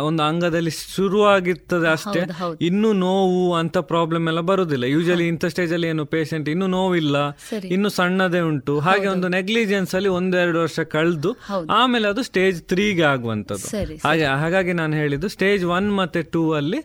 ಒಂದು 0.00 0.22
ಅಂಗದಲ್ಲಿ 0.22 0.70
ಶುರುವಾಗಿರ್ತದೆ 0.70 1.88
ಅಷ್ಟೇ. 1.88 2.20
ಇನ್ನು 2.60 2.92
ನೋವು 2.92 3.54
ಅಂತ 3.54 3.78
ಪ್ರಾಬ್ಲಮ್ 3.78 4.28
ಎಲ್ಲ 4.28 4.40
ಬರುದಿಲ್ಲ. 4.40 4.84
ಯೂಶಲಿ 4.84 5.28
ಇಂಥ 5.28 5.44
ಸ್ಟೇಜ್ 5.44 5.72
ಅಲ್ಲಿ 5.72 5.88
ಏನು 5.88 6.06
ಪೇಷಂಟ್ 6.06 6.48
ಇನ್ನು 6.48 6.66
ನೋವಿಲ್ಲ. 6.66 7.16
ಇನ್ನು 7.64 7.88
ಸಣ್ಣದೇ 7.88 8.40
ಉಂಟು. 8.40 8.78
ಹಾಗೆ 8.78 9.06
ಒಂದು 9.06 9.28
ನೆಗ್ಲಿಜೆನ್ಸ್ 9.28 9.94
ಅಲ್ಲಿ 9.94 10.08
ಒಂದೆರಡು 10.08 10.44
ಒಂದೆರಡು 10.46 10.60
ವರ್ಷ 10.64 10.80
ಕಳೆದು 10.94 11.30
ಆಮೇಲೆ 11.78 12.06
ಅದು 12.12 12.22
ಸ್ಟೇಜ್ 12.28 12.58
ತ್ರೀಗೆ 12.70 13.04
ಆಗುವಂತದ್ದು 13.12 13.66
ಹಾಗೆ 14.06 14.26
ಹಾಗಾಗಿ 14.42 14.72
ನಾನು 14.80 14.94
ಹೇಳಿದ್ದು 15.00 15.28
ಸ್ಟೇಜ್ 15.34 15.62
ಒನ್ 15.76 15.88
ಮತ್ತೆ 16.00 16.20
ಟೂ 16.34 16.42
ಅಲ್ಲಿ 16.58 16.80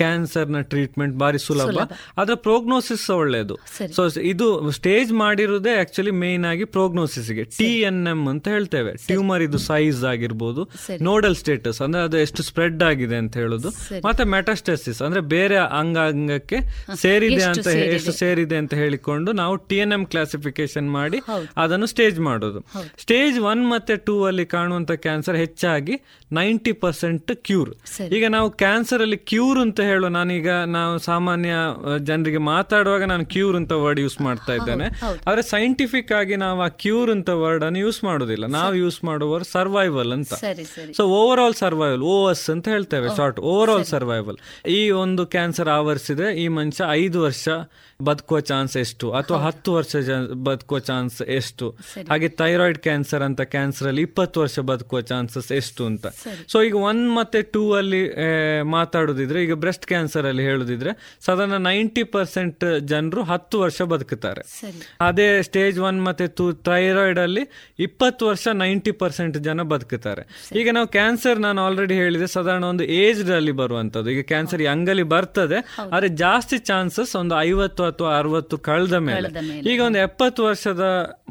ಕ್ಯಾನ್ಸರ್ನ 0.00 0.60
ಟ್ರೀಟ್ಮೆಂಟ್ 0.72 1.14
ಬಾರಿ 1.22 1.40
ಸುಲಭ. 1.46 1.78
ಅದರ 2.22 2.34
ಪ್ರೋಗ್ನೋಸಿಸ್ 2.46 3.04
ಒಳ್ಳೆಯದು. 3.18 3.56
ಸೊ 3.96 4.02
ಇದು 4.32 4.46
ಸ್ಟೇಜ್ 4.78 5.10
ಮಾಡಿರುವುದೇ 5.22 5.72
ಆಕ್ಚುಲಿ 5.82 6.14
ಮೇನ್ 6.24 6.44
ಆಗಿ 6.52 6.64
ಪ್ರೋಗ್ನೋಸಿಸ್ಗೆ. 6.76 7.44
ಟಿ 7.58 7.70
ಎನ್ 7.90 8.02
ಎಂ 8.12 8.22
ಅಂತ 8.32 8.46
ಹೇಳ್ತೇವೆ. 8.56 8.92
ಟ್ಯೂಮರ್ 9.08 9.44
ಇದು 9.48 9.60
ಸೈಜ್ 9.68 10.02
ಆಗಿರ್ಬೋದು. 10.12 10.64
ನೋಡಲ್ 11.10 11.36
ಸ್ಟೇಟಸ್ 11.42 11.80
ಅಂದ್ರೆ 11.86 12.02
ಅದು 12.08 12.18
ಎಷ್ಟು 12.24 12.42
ಸ್ಪ್ರೆಡ್ 12.50 12.82
ಆಗಿದೆ 12.90 13.18
ಅಂತ 13.22 13.34
ಹೇಳುದು. 13.42 13.70
ಮತ್ತೆ 14.08 14.24
ಮೆಟಾಸ್ಟೆಸಿಸ್ 14.36 15.00
ಅಂದ್ರೆ 15.08 15.22
ಬೇರೆ 15.34 15.58
ಅಂಗಾಂಗಕ್ಕೆ 15.80 16.60
ಸೇರಿದೆ 17.04 17.42
ಅಂತ 17.52 17.68
ಎಷ್ಟು 17.96 18.14
ಸೇರಿದೆ 18.22 18.56
ಅಂತ 18.62 18.74
ಹೇಳಿಕೊಂಡು 18.82 19.30
ನಾವು 19.42 19.56
ಟಿ 19.68 19.76
ಎನ್ 19.84 19.94
ಎಂ 19.98 20.04
ಕ್ಲಾಸಿಫಿಕೇಶನ್ 20.12 20.88
ಮಾಡಿ 20.98 21.18
ಅದನ್ನು 21.64 21.86
ಸ್ಟೇಜ್ 21.94 22.18
ಮಾಡೋದು. 22.28 22.60
ಸ್ಟೇಜ್ 23.06 23.36
ಒನ್ 23.40 23.60
ಮತ್ತೆ 23.70 23.96
ಟೂ 23.96 24.24
ಅಲ್ಲಿ 24.24 24.44
ಕಾಣುವಂತ 24.46 24.92
ಕ್ಯಾನ್ಸರ್ 24.92 25.36
ಹೆಚ್ಚಾಗಿ 25.36 25.94
ನೈಂಟಿ 26.32 26.72
ಪರ್ಸೆಂಟ್ 26.72 27.30
ಕ್ಯೂರ್ 27.48 27.70
ಈಗ 28.16 28.24
ನಾವು 28.28 28.50
ಕ್ಯಾನ್ಸರ್ 28.62 29.02
ಅಲ್ಲಿ 29.02 29.16
ಕ್ಯೂರ್ 29.16 29.58
ಅಂತ 29.58 29.80
ಹೇಳೋ 29.80 30.08
ನಾನೀಗ 30.08 30.48
ನಾವು 30.48 30.98
ಸಾಮಾನ್ಯ 30.98 31.52
ಜನರಿಗೆ 31.98 32.38
ಮಾತಾಡುವಾಗ 32.38 33.04
ನಾನು 33.04 33.26
ಕ್ಯೂರ್ 33.26 33.56
ಅಂತ 33.56 33.72
ವರ್ಡ್ 33.72 34.00
ಯೂಸ್ 34.00 34.20
ಮಾಡ್ತಾ 34.20 34.54
ಇದ್ದೇನೆ. 34.54 34.88
ಆದ್ರೆ 35.26 35.42
ಸೈಂಟಿಫಿಕ್ 35.42 36.12
ಆಗಿ 36.12 36.36
ನಾವು 36.36 36.60
ಆ 36.60 36.68
ಕ್ಯೂರ್ 36.68 37.10
ಅಂತ 37.10 37.28
ವರ್ಡ್ 37.28 37.64
ಅನ್ನು 37.64 37.78
ಯೂಸ್ 37.78 38.04
ಮಾಡೋದಿಲ್ಲ. 38.04 38.46
ನಾವು 38.46 38.74
ಯೂಸ್ 38.74 39.04
ಮಾಡುವ 39.04 39.38
ಸರ್ವೈವಲ್ 39.42 40.12
ಅಂತ. 40.12 40.34
So 40.96 41.04
overall 41.40 41.54
survival 41.54 42.02
O 42.02 42.30
S 42.30 42.50
ಅಂತ 42.50 42.68
ಹೇಳ್ತೇವೆ 42.68 43.16
ಶಾರ್ಟ್ 43.16 43.40
ಓವರ್ 43.54 43.70
ಆಲ್ 43.70 43.84
ಸರ್ವೈವಲ್ 43.94 44.40
ಈ 44.78 44.90
ಒಂದು 45.04 45.26
ಕ್ಯಾನ್ಸರ್ 45.26 45.68
ಆವರಿಸಿದೆ 45.68 46.28
ಈ 46.44 46.48
ಮನುಷ್ಯ 46.60 46.84
ಐದು 47.02 47.20
ವರ್ಷ 47.22 47.48
ಬದುಕುವ 48.00 48.38
ಚಾನ್ಸ್ 48.48 48.74
ಎಷ್ಟು? 48.76 49.06
ಅಥವಾ 49.18 49.38
ಹತ್ತು 49.44 49.70
ವರ್ಷ 49.74 49.96
ಬದುಕುವ 50.48 50.78
ಚಾನ್ಸ್ 50.88 51.22
ಎಷ್ಟು? 51.36 51.66
ಹಾಗೆ 52.08 52.28
ಥೈರಾಯ್ಡ್ 52.40 52.78
ಕ್ಯಾನ್ಸರ್ 52.86 53.22
ಅಂತ 53.22 53.42
ಕ್ಯಾನ್ಸರ್ 53.54 53.88
ಅಲ್ಲಿ 53.90 54.02
ಇಪ್ಪತ್ತು 54.02 54.40
ವರ್ಷ 54.40 54.58
ಬದುಕುವ 54.70 55.00
ಚಾನ್ಸಸ್ 55.10 55.48
ಎಷ್ಟು 55.58 55.82
ಅಂತ. 55.90 56.06
ಸೊ 56.52 56.62
ಈಗ 56.62 56.74
ಒನ್ 56.90 57.00
ಮತ್ತೆ 57.18 57.40
ಟೂ 57.42 57.62
ಅಲ್ಲಿ 57.72 58.02
ಮಾತಾಡೋದಿದ್ರೆ 58.74 59.44
ಈಗ 59.44 59.54
ಬ್ರೆಸ್ಟ್ 59.54 59.86
ಕ್ಯಾನ್ಸರ್ 59.86 60.26
ಅಲ್ಲಿ 60.30 60.42
ಹೇಳುದಿದ್ರೆ 60.42 60.92
ಸಾಧಾರಣ 61.26 61.58
ನೈಂಟಿ 61.68 62.04
ಪರ್ಸೆಂಟ್ 62.16 62.64
ಜನರು 62.92 63.22
ಹತ್ತು 63.22 63.60
ವರ್ಷ 63.60 63.82
ಬದುಕುತ್ತಾರೆ. 63.82 64.44
ಅದೇ 65.08 65.28
ಸ್ಟೇಜ್ 65.42 65.80
ಒನ್ 65.88 66.00
ಮತ್ತೆ 66.08 66.26
ಟೂ 66.26 66.52
ಥೈರಾಯ್ಡ್ 66.52 67.18
ಅಲ್ಲಿ 67.18 67.44
ಇಪ್ಪತ್ತು 67.78 68.26
ವರ್ಷ 68.26 68.46
ನೈಂಟಿ 68.52 68.90
ಪರ್ಸೆಂಟ್ 68.90 69.38
ಜನ 69.48 69.62
ಬದುಕುತ್ತಾರೆ. 69.62 70.24
ಈಗ 70.60 70.68
ನಾವು 70.72 70.88
ಕ್ಯಾನ್ಸರ್ 70.88 71.38
ನಾನು 71.38 71.64
ಆಲ್ರೆಡಿ 71.66 71.94
ಹೇಳಿದೆ 71.94 72.26
ಸಾಧಾರಣ 72.26 72.64
ಒಂದು 72.64 72.84
ಏಜ್ 72.84 73.24
ಅಲ್ಲಿ 73.30 73.52
ಬರುವಂತದ್ದು 73.62 74.10
ಈಗ 74.10 74.24
ಕ್ಯಾನ್ಸರ್ 74.34 74.62
ಅಂಗಲಿ 74.76 75.02
ಬರ್ತದೆ 75.02 75.58
ಆದ್ರೆ 75.92 76.08
ಜಾಸ್ತಿ 76.08 76.58
ಚಾನ್ಸಸ್ 76.58 77.16
ಒಂದು 77.16 77.34
ಐವತ್ತು 77.40 77.82
ಅಥವಾ 77.86 78.10
ಅರವತ್ತು 78.18 78.56
ಕಳೆದ 78.68 78.96
ಮೇಲೆ. 79.08 79.28
ಈಗ 79.72 79.78
ಒಂದು 79.86 79.98
ಎಪ್ಪತ್ತು 79.98 80.40
ವರ್ಷದ 80.44 80.84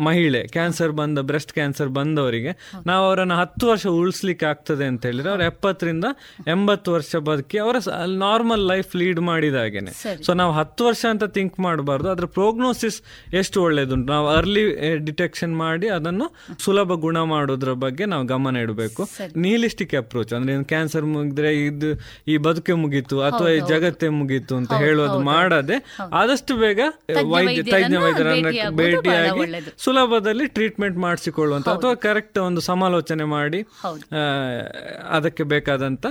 ಮಹಿಳೆ 0.08 0.42
ಕ್ಯಾನ್ಸರ್ 0.56 0.94
ಬಂದ 1.00 1.20
ಬ್ರೆಸ್ಟ್ 1.30 1.54
ಕ್ಯಾನ್ಸರ್ 1.58 1.92
ಬಂದವರಿಗೆ 1.98 2.52
ನಾವು 2.88 3.04
ಅವರನ್ನು 3.08 3.36
ಹತ್ತು 3.42 3.66
ವರ್ಷ 3.68 3.86
ಉಳಿಸ್ಲಿಕ್ಕೆ 4.00 4.46
ಆಗ್ತದೆ 4.46 4.86
ಅಂತ 4.92 5.06
ಹೇಳಿದ್ರೆ 5.06 5.32
ಅವ್ರ 5.34 5.44
ಎಪ್ಪತ್ತರಿಂದ 5.52 6.06
ಎಂಬತ್ತು 6.48 6.92
ವರ್ಷ 6.96 7.16
ಬದುಕಿ 7.30 7.60
ಅವರ 7.66 7.76
ನಾರ್ಮಲ್ 8.26 8.66
ಲೈಫ್ 8.72 8.92
ಲೀಡ್ 8.96 9.22
ಮಾಡಿದ 9.30 9.58
ಹಾಗೇನೆ. 9.64 9.92
ಸೊ 10.26 10.34
ನಾವು 10.42 10.54
ಹತ್ತು 10.60 10.82
ವರ್ಷ 10.90 11.04
ಅಂತ 11.14 11.26
ಥಿಂಕ್ 11.38 11.58
ಮಾಡಬಾರ್ದು. 11.68 12.10
ಅದರ 12.10 12.28
ಪ್ರೋಗ್ನೋಸಿಸ್ 12.38 12.98
ಎಷ್ಟು 13.42 13.58
ಒಳ್ಳೇದುಂಟು? 13.64 14.08
ನಾವು 14.14 14.28
ಅರ್ಲಿ 14.38 14.64
ಡಿಟೆಕ್ಷನ್ 15.08 15.54
ಮಾಡಿ 15.64 15.88
ಅದನ್ನು 15.98 16.28
ಸುಲಭ 16.66 16.94
ಗುಣ 17.06 17.18
ಮಾಡೋದ್ರ 17.34 17.72
ಬಗ್ಗೆ 17.86 18.06
ನಾವು 18.14 18.24
ಗಮನ 18.34 18.64
ಇಡಬೇಕು. 18.66 19.04
ನೀಲಿಸ್ಟಿಕ್ 19.46 19.96
ಅಪ್ರೋಚ್ 20.02 20.34
ಅಂದ್ರೆ 20.38 20.54
ಕ್ಯಾನ್ಸರ್ 20.74 21.06
ಮುಗಿದ್ರೆ 21.14 21.52
ಇದು 21.68 21.90
ಈ 22.32 22.36
ಬದುಕೆ 22.48 22.74
ಮುಗೀತು 22.84 23.18
ಅಥವಾ 23.30 23.50
ಈ 23.58 23.60
ಜಗತ್ತೇ 23.72 24.08
ಮುಗೀತು 24.20 24.54
ಅಂತ 24.60 24.74
ಹೇಳೋದು 24.84 25.18
ಮಾಡದೆ 25.32 25.78
ಆದಷ್ಟು 26.20 26.45
ಬೇಗ 26.54 26.80
ತಜ್ಞ 27.08 27.28
ವೈದ್ಯ 27.28 27.64
ತಜ್ಞ 27.64 27.96
ವೈದ್ಯರನ್ನ 27.96 28.48
ಭೇಟಿಯಾಗಿ 28.70 29.74
ಸುಲಭದಲ್ಲಿ 29.78 30.48
ಟ್ರೀಟ್ಮೆಂಟ್ 30.48 30.98
ಮಾಡಿಸಿಕೊಳ್ಳುವಂತ 30.98 31.70
ಅಥವಾ 31.70 31.96
ಕರೆಕ್ಟ್ 31.96 32.38
ಒಂದು 32.38 32.62
ಸಮಾಲೋಚನೆ 32.62 33.24
ಮಾಡಿ 33.24 33.62
ಅದಕ್ಕೆ 35.10 35.44
ಬೇಕಾದಂತ 35.44 36.06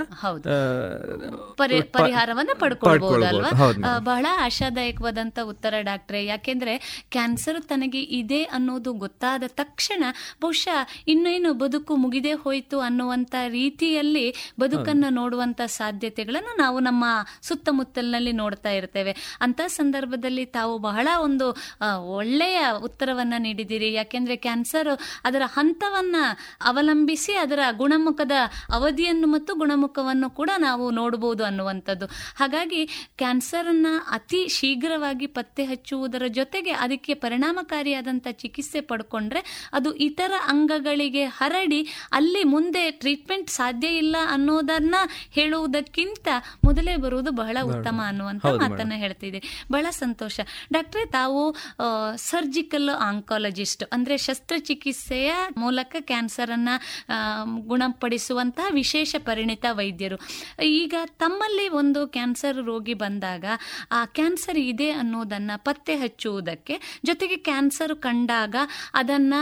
ಪರಿಹಾರವನ್ನ 1.95 2.49
ಪಡ್ಕೊಳ್ಬಹುದು 2.59 3.25
ಅಲ್ವಾ 3.25 3.41
ಪಡ್ಕೊಳ್ಬೋದು. 3.41 3.65
ಹೌದು 3.65 3.85
ಆ, 3.85 3.91
madam. 3.91 4.05
ಬಹಳ 4.05 4.25
ಆಶಾದಾಯಕವಾದಂತ 4.39 5.39
ಉತ್ತರ 5.43 5.73
ಡಾಕ್ಟ್ರೆ 5.79 6.25
ಯಾಕೆಂದ್ರೆ 6.25 7.03
ಕ್ಯಾನ್ಸರ್ 7.11 7.61
ತನಗೆ 7.61 8.01
ಇದೆ 8.01 8.43
ಅನ್ನೋದು 8.43 8.93
ಗೊತ್ತಾದ 8.93 9.43
ತಕ್ಷಣ 9.47 10.03
ಬಹುಶಃ 10.41 10.77
ಇನ್ನೇನು 11.07 11.53
ಬದುಕು 11.53 11.95
ಮುಗಿದೇ 11.95 12.31
ಹೋಯ್ತು 12.33 12.79
ಅನ್ನುವಂತ 12.79 13.35
ರೀತಿಯಲ್ಲಿ 13.47 14.53
ಬದುಕನ್ನ 14.59 15.05
ನೋಡುವಂತ 15.09 15.61
ಸಾಧ್ಯತೆಗಳನ್ನು 15.65 16.57
ನಾವು 16.57 16.79
ನಮ್ಮ 16.79 17.05
ಸುತ್ತಮುತ್ತಲಿನಲ್ಲಿ 17.41 18.31
ನೋಡ್ತಾ 18.31 18.69
ಇರ್ತೇವೆ. 18.69 19.37
ಅಂತ 19.41 19.61
ಸಂದರ್ಭದಲ್ಲಿ 19.67 20.24
ತಾವು 20.55 20.77
ಬಹಳ 20.79 21.07
ಒಂದು 21.23 21.47
ಒಳ್ಳೆಯ 22.17 22.59
ಉತ್ತರವನ್ನು 22.83 23.37
ನೀಡಿದ್ದೀರಿ. 23.41 23.93
ಯಾಕೆಂದರೆ 23.93 24.35
ಕ್ಯಾನ್ಸರ್ 24.35 24.89
ಅದರ 25.23 25.41
ಹಂತವನ್ನ 25.45 26.15
ಅವಲಂಬಿಸಿ 26.61 27.33
ಅದರ 27.33 27.59
ಗುಣಮುಖದ 27.71 28.35
ಅವಧಿಯನ್ನು 28.73 29.27
ಮತ್ತು 29.27 29.55
ಗುಣಮುಖವನ್ನು 29.55 30.29
ಕೂಡ 30.29 30.49
ನಾವು 30.57 30.91
ನೋಡಬಹುದು 30.91 31.43
ಅನ್ನುವಂಥದ್ದು. 31.43 32.05
ಹಾಗಾಗಿ 32.35 32.81
ಕ್ಯಾನ್ಸರ್ 33.17 33.67
ಅನ್ನ 33.67 33.87
ಅತಿ 34.11 34.47
ಶೀಘ್ರವಾಗಿ 34.47 35.27
ಪತ್ತೆ 35.27 35.65
ಹಚ್ಚುವುದರ 35.65 36.23
ಜೊತೆಗೆ 36.27 36.71
ಅದಕ್ಕೆ 36.71 37.13
ಪರಿಣಾಮಕಾರಿಯಾದಂಥ 37.13 38.27
ಚಿಕಿತ್ಸೆ 38.31 38.81
ಪಡ್ಕೊಂಡ್ರೆ 38.81 39.69
ಅದು 39.73 39.93
ಇತರ 39.93 40.33
ಅಂಗಗಳಿಗೆ 40.47 41.25
ಹರಡಿ 41.25 41.81
ಅಲ್ಲಿ 42.11 42.43
ಮುಂದೆ 42.43 42.91
ಟ್ರೀಟ್ಮೆಂಟ್ 42.91 43.49
ಸಾಧ್ಯ 43.49 43.87
ಇಲ್ಲ 43.87 44.15
ಅನ್ನೋದನ್ನ 44.29 44.95
ಹೇಳುವುದಕ್ಕಿಂತ 45.31 46.27
ಮೊದಲೇ 46.63 46.95
ಬರುವುದು 46.95 47.31
ಬಹಳ 47.31 47.57
ಉತ್ತಮ 47.63 48.01
ಅನ್ನುವಂತ 48.07 48.45
ಮಾತನ್ನ 48.45 48.93
ಹೇಳ್ತಿದೆ 48.95 49.39
ಬಹಳ 49.71 49.85
ಸಂತೋಷ. 49.89 50.13
ಡಾಕ್ಟ್ರೆ 50.73 51.05
ತಾವು 51.09 51.41
ಸರ್ಜಿಕಲ್ 52.25 52.89
ಆಂಕಾಲಜಿಸ್ಟ್ 53.05 53.83
ಅಂದ್ರೆ 53.91 54.17
ಶಸ್ತ್ರಚಿಕಿತ್ಸೆಯ 54.17 55.31
ಮೂಲಕ 55.57 55.95
ಕ್ಯಾನ್ಸರ್ 56.01 56.51
ಅನ್ನ 56.51 56.69
ಆ, 57.09 57.17
ಗುಣಪಡಿಸುವಂತಹ 57.65 58.67
ವಿಶೇಷ 58.71 59.15
ಪರಿಣಿತ 59.19 59.65
ವೈದ್ಯರು. 59.71 60.17
ಈಗ 60.63 60.93
ತಮ್ಮಲ್ಲಿ 61.19 61.69
ಒಂದು 61.69 62.07
ಕ್ಯಾನ್ಸರ್ 62.07 62.65
ರೋಗಿ 62.65 62.93
ಬಂದಾಗ 62.93 63.45
ಆ 63.91 64.05
ಕ್ಯಾನ್ಸರ್ 64.05 64.57
ಇದೆ 64.63 64.89
ಅನ್ನೋದನ್ನ 64.91 65.51
ಪತ್ತೆ 65.57 65.95
ಹಚ್ಚುವುದಕ್ಕೆ 65.95 66.75
ಜೊತೆಗೆ 67.05 67.35
ಕ್ಯಾನ್ಸರ್ 67.41 67.95
ಕಂಡಾಗ 67.95 68.55
ಅದನ್ನ 68.93 69.33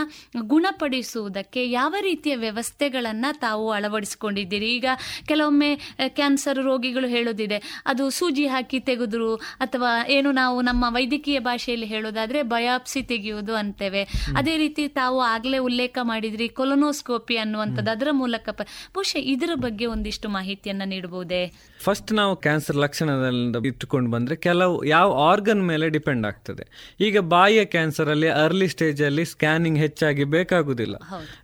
ಗುಣಪಡಿಸುವುದಕ್ಕೆ 0.46 1.70
ಯಾವ 1.70 1.94
ರೀತಿಯ 2.00 2.36
ವ್ಯವಸ್ಥೆಗಳನ್ನ 2.36 3.26
ತಾವು 3.38 3.70
ಅಳವಡಿಸಿಕೊಂಡಿದ್ದೀರಿ? 3.70 4.68
ಈಗ 4.70 4.86
ಕೆಲವೊಮ್ಮೆ 5.26 5.70
ಕ್ಯಾನ್ಸರ್ 6.08 6.58
ರೋಗಿಗಳು 6.60 7.06
ಹೇಳೋದಿದೆ 7.06 7.58
ಅದು 7.86 8.10
ಸೂಜಿ 8.10 8.46
ಹಾಕಿ 8.46 8.80
ತೆಗೆದ್ರು 8.80 9.30
ಅಥವಾ 9.60 9.90
ಏನು 10.08 10.32
ನಾವು 10.32 10.60
ನಮ್ಮ 10.64 10.84
ವೈದ್ಯಕೀಯ 10.88 11.38
ಭಾಷೆಯಲ್ಲಿ 11.38 11.86
ಹೇಳೋದಾದ್ರೆ 11.86 12.42
ಬಯಾಪ್ಸಿ 12.42 13.02
ತೆಗೆಯುವುದು 13.02 13.54
ಅಂತೇವೆ. 13.54 14.02
ಅದೇ 14.36 14.56
ರೀತಿ 14.56 14.88
ತಾವು 14.88 15.20
ಆಗ್ಲೇ 15.20 15.58
ಉಲ್ಲೇಖ 15.58 15.98
ಮಾಡಿದ್ರಿ 16.02 16.48
ಕೊಲೊನೋಸ್ಕೋಪಿ 16.48 17.36
ಅನ್ನುವಂಥದ್ದು 17.36 17.90
ಅದರ 17.90 18.08
ಮೂಲಕ 18.12 18.48
ಬಹುಶಃ 18.94 19.20
ಇದರ 19.22 19.50
ಬಗ್ಗೆ 19.54 19.86
ಒಂದಿಷ್ಟು 19.86 20.28
ಮಾಹಿತಿಯನ್ನ 20.28 20.82
ನೀಡಬಹುದೇ? 20.86 21.42
ಫಸ್ಟ್ 21.84 22.12
ನಾವು 22.12 22.36
ಕ್ಯಾನ್ಸರ್ 22.36 22.76
ಲಕ್ಷಣದಿಂದ 22.76 23.56
ಇಟ್ಟುಕೊಂಡು 23.66 24.10
ಬಂದ್ರೆ 24.10 24.36
ಕೆಲವು 24.36 24.84
ಯಾವ 24.86 25.08
ಆರ್ಗನ್ 25.22 25.62
ಮೇಲೆ 25.66 25.88
ಡಿಪೆಂಡ್ 25.88 26.26
ಆಗ್ತದೆ. 26.26 26.64
ಈಗ 27.00 27.18
ಬಾಯಿಯ 27.28 27.64
ಕ್ಯಾನ್ಸರ್ 27.66 28.08
ಅಲ್ಲಿ 28.08 28.28
ಅರ್ಲಿ 28.44 28.68
ಸ್ಟೇಜ್ 28.68 29.02
ಅಲ್ಲಿ 29.02 29.24
ಸ್ಕ್ಯಾನಿಂಗ್ 29.24 29.78
ಹೆಚ್ಚಾಗಿ 29.78 30.24
ಬೇಕಾಗುದಿಲ್ಲ. 30.34 30.96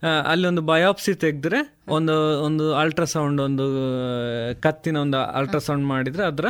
ಆ, 0.02 0.10
ಅಲ್ಲಿ 0.26 0.46
ಒಂದು 0.46 0.62
ಬಯಾಪ್ಸಿ 0.62 1.14
ತೆಗೆದ್ರೆ 1.16 1.60
ಒಂದು 1.88 2.14
ಒಂದು 2.42 2.74
ಅಲ್ಟ್ರಾಸೌಂಡ್ 2.74 3.40
ಒಂದು 3.40 3.64
ಕತ್ತಿನ 4.60 4.96
ಒಂದು 4.96 5.18
ಅಲ್ಟ್ರಾಸೌಂಡ್ 5.34 5.86
ಮಾಡಿದ್ರೆ 5.86 6.24
ಅದರ 6.24 6.46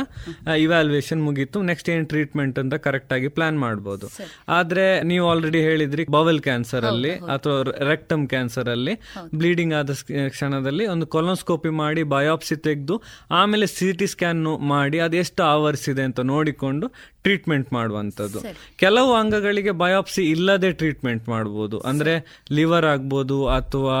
ಇವ್ಯಾಲ್ಯೂಯೇಷನ್ 0.57 1.23
ಮುಗೀತು. 1.23 1.61
ನೆಕ್ಸ್ಟ್ 1.61 1.89
ಏನು 1.89 2.05
ಟ್ರೀಟ್ಮೆಂಟ್ 2.05 2.59
ಅಂತ 2.59 2.73
ಕರೆಕ್ಟಾಗಿ 2.83 3.27
ಪ್ಲಾನ್ 3.27 3.59
ಮಾಡಬಹುದು 3.59 4.07
ಆದ್ರೆ 4.49 4.85
ನೀವು 5.03 5.29
ಆಲ್ರೆಡಿ 5.29 5.61
ಹೇಳಿದ್ರಿ 5.61 6.05
ಬವೆಲ್ 6.09 6.41
ಕ್ಯಾನ್ಸರ್ 6.41 6.85
ಅಲ್ಲಿ 6.85 7.13
ಅಥವಾ 7.31 7.55
ರೆಕ್ಟಮ್ 7.85 8.27
ಕ್ಯಾನ್ಸರ್ 8.27 8.69
ಅಲ್ಲಿ 8.69 8.93
ಬ್ಲೀಡಿಂಗ್ 9.35 9.73
ಆದ 9.73 9.91
ಕ್ಷಣದಲ್ಲಿ 10.29 10.87
ಒಂದು 10.87 11.05
ಕೊಲೋಸ್ಕೋಪಿ 11.07 11.69
ಮಾಡಿ 11.81 12.03
ಬಯಾಪ್ಸಿ 12.11 12.55
ತೆಗೆದು 12.61 12.97
ಆಮೇಲೆ 13.31 13.67
ಸಿ 13.81 13.89
ಟಿ 13.93 14.07
ಸ್ಕ್ಯಾನ್ 14.07 14.41
ಮಾಡಿ 14.67 14.99
ಅದು 14.99 15.17
ಎಷ್ಟು 15.17 15.41
ಆವರಿಸಿದೆ 15.43 16.03
ಅಂತ 16.03 16.19
ನೋಡಿಕೊಂಡು 16.31 16.87
ಟ್ರೀಟ್ಮೆಂಟ್ 17.23 17.69
ಮಾಡುವಂಥದ್ದು. 17.77 18.39
ಕೆಲವು 18.83 19.11
ಅಂಗಗಳಿಗೆ 19.21 19.73
ಬಯಾಪ್ಸಿ 19.83 20.23
ಇಲ್ಲದೆ 20.31 20.71
ಟ್ರೀಟ್ಮೆಂಟ್ 20.81 21.25
ಮಾಡ್ಬೋದು. 21.33 21.79
ಅಂದ್ರೆ 21.91 22.13
ಲಿವರ್ 22.59 22.87
ಆಗ್ಬೋದು 22.93 23.39
ಅಥವಾ 23.59 23.97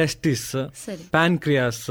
ಟೆಸ್ಟಿಸ್ 0.00 0.48
ಪ್ಯಾನ್ಕ್ರಿಯಾಸ್ 1.16 1.86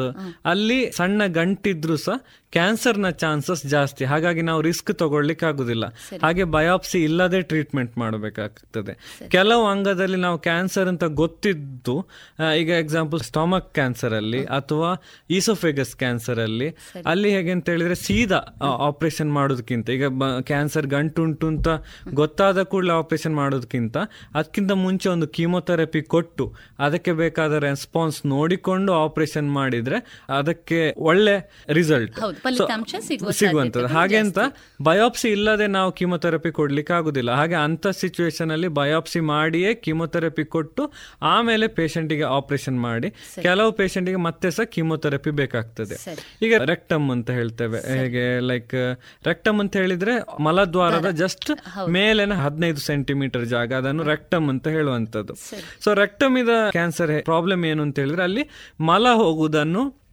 ಅಲ್ಲಿ 0.53 0.79
ಸಣ್ಣ 0.99 1.21
ಗಂಟಿದ್ರು 1.39 1.97
ಸಹ 2.07 2.17
ಕ್ಯಾನ್ಸರ್ನ 2.55 3.07
ಚಾನ್ಸಸ್ 3.21 3.63
ಜಾಸ್ತಿ. 3.73 4.03
ಹಾಗಾಗಿ 4.11 4.41
ನಾವು 4.47 4.61
ರಿಸ್ಕ್ 4.67 4.91
ತಗೊಳ್ಲಿಕ್ಕೆ 5.01 5.45
ಆಗುದಿಲ್ಲ. 5.49 5.85
ಹಾಗೆ 6.23 6.43
ಬಯಾಪ್ಸಿ 6.55 6.99
ಇಲ್ಲದೆ 7.07 7.39
ಟ್ರೀಟ್ಮೆಂಟ್ 7.51 7.93
ಮಾಡಬೇಕಾಗ್ತದೆ. 8.03 8.93
ಕೆಲವು 9.35 9.65
ಅಂಗದಲ್ಲಿ 9.73 10.19
ನಾವು 10.23 10.37
ಕ್ಯಾನ್ಸರ್ 10.47 10.87
ಅಂತ 10.91 11.05
ಗೊತ್ತಿದ್ದು 11.21 11.95
ಈಗ 12.61 12.69
ಎಕ್ಸಾಂಪಲ್ 12.83 13.21
ಸ್ಟಮಕ್ 13.29 13.69
ಕ್ಯಾನ್ಸರ್ 13.77 14.15
ಅಲ್ಲಿ 14.21 14.41
ಅಥವಾ 14.59 14.89
ಈಸೋಫೆಗಸ್ 15.37 15.93
ಕ್ಯಾನ್ಸರ್ 16.03 16.41
ಅಲ್ಲಿ. 16.47 16.69
ಅಲ್ಲಿ 17.11 17.29
ಹೇಗೆ 17.35 17.53
ಅಂತ 17.57 17.69
ಹೇಳಿದ್ರೆ 17.73 17.97
ಸೀದಾ 18.07 18.41
ಆಪರೇಷನ್ 18.89 19.31
ಮಾಡೋದಕ್ಕಿಂತ. 19.37 19.89
ಈಗ 19.97 20.07
ಕ್ಯಾನ್ಸರ್ 20.41 20.87
ಗಂಟುಂಟು 20.87 21.47
ಅಂತ 21.47 21.67
ಗೊತ್ತಾದ 22.13 22.63
ಕೂಡಲೇ 22.63 22.93
ಆಪರೇಷನ್ 22.93 23.35
ಮಾಡೋದಕ್ಕಿಂತ 23.35 23.97
ಅದಕ್ಕಿಂತ 24.35 24.71
ಮುಂಚೆ 24.71 25.09
ಒಂದು 25.09 25.27
ಕೀಮೊಥೆರಪಿ 25.27 26.01
ಕೊಟ್ಟು 26.01 26.53
ಅದಕ್ಕೆ 26.79 27.11
ಬೇಕಾದ 27.11 27.53
ರೆಸ್ಪಾನ್ಸ್ 27.53 28.25
ನೋಡಿಕೊಂಡು 28.25 28.93
ಆಪರೇಷನ್ 28.93 29.51
ಮಾಡಿದ್ರೆ 29.51 30.25
ಅದಕ್ಕೆ 30.29 30.93
ಒಳ್ಳೆ 30.97 31.65
ರಿಸಲ್ಟ್ 31.69 32.19
ಸಿಗುವಂಥದ್ದು 33.31 33.87
ಹಾಗೆ 33.87 34.17
ಅಂತ 34.17 34.39
ಬಯೋಪ್ಸಿ 34.81 35.29
ಇಲ್ಲದೆ 35.29 35.67
ನಾವು 35.67 35.91
ಕೀಮೊಥೆರಪಿ 35.91 36.51
ಕೊಡ್ಲಿಕ್ಕೆ 36.51 36.93
ಆಗುದಿಲ್ಲ. 36.93 37.31
ಹಾಗೆ 37.31 37.55
ಅಂತ 37.55 37.87
ಸಿಚುವೇಶನ್ 37.87 38.51
ಅಲ್ಲಿ 38.51 38.67
ಬಯೋಪ್ಸಿ 38.67 39.19
ಮಾಡಿಯೇ 39.19 39.73
ಕೀಮೊಥೆರಪಿ 39.73 40.43
ಕೊಟ್ಟು 40.43 40.93
ಆಮೇಲೆ 41.21 41.67
ಪೇಷಂಟಿಗೆ 41.67 42.23
ಆಪರೇಷನ್ 42.23 42.79
ಮಾಡಿ 42.79 43.09
ಕೆಲವು 43.41 43.71
ಪೇಷಂಟಿಗೆ 43.71 44.17
ಮತ್ತೆ 44.17 44.51
ಸಹ 44.51 44.63
ಕೀಮೊಥೆರಪಿ 44.63 45.31
ಬೇಕಾಗ್ತದೆ. 45.31 45.95
ಈಗ 46.41 46.53
ರೆಕ್ಟಮ್ 46.63 47.11
ಅಂತ 47.11 47.29
ಹೇಳ್ತೇವೆ. 47.31 47.79
ಹೇಗೆ 47.97 48.39
ಲೈಕ್ 48.39 48.75
ರೆಕ್ಟಮ್ 49.25 49.59
ಅಂತ 49.59 49.75
ಹೇಳಿದ್ರೆ 49.77 50.15
ಮಲದ್ವಾರದ 50.39 51.09
ಜಸ್ಟ್ 51.09 51.51
ಮೇಲಿನ 51.89 52.33
ಹದಿನೈದು 52.33 52.77
ಸೆಂಟಿಮೀಟರ್ 52.77 53.45
ಜಾಗ 53.45 53.73
ಅದನ್ನು 53.73 54.03
ರೆಕ್ಟಮ್ 54.03 54.49
ಅಂತ 54.49 54.67
ಹೇಳುವಂತದ್ದು 54.67 55.35
ಸೊ 55.83 55.93
ರೆಕ್ಟಮ್ 55.93 56.37
ಇದ 56.37 56.49
ಕ್ಯಾನ್ಸರ್ 56.71 57.23
ಪ್ರಾಬ್ಲಮ್ 57.23 57.65
ಏನು 57.65 57.83
ಅಂತ 57.83 57.99
ಹೇಳಿದ್ರೆ 57.99 58.23
ಅಲ್ಲಿ 58.23 58.49
ಮಲ 58.79 59.07
ಹೋಗುವುದನ್ನು 59.13 60.09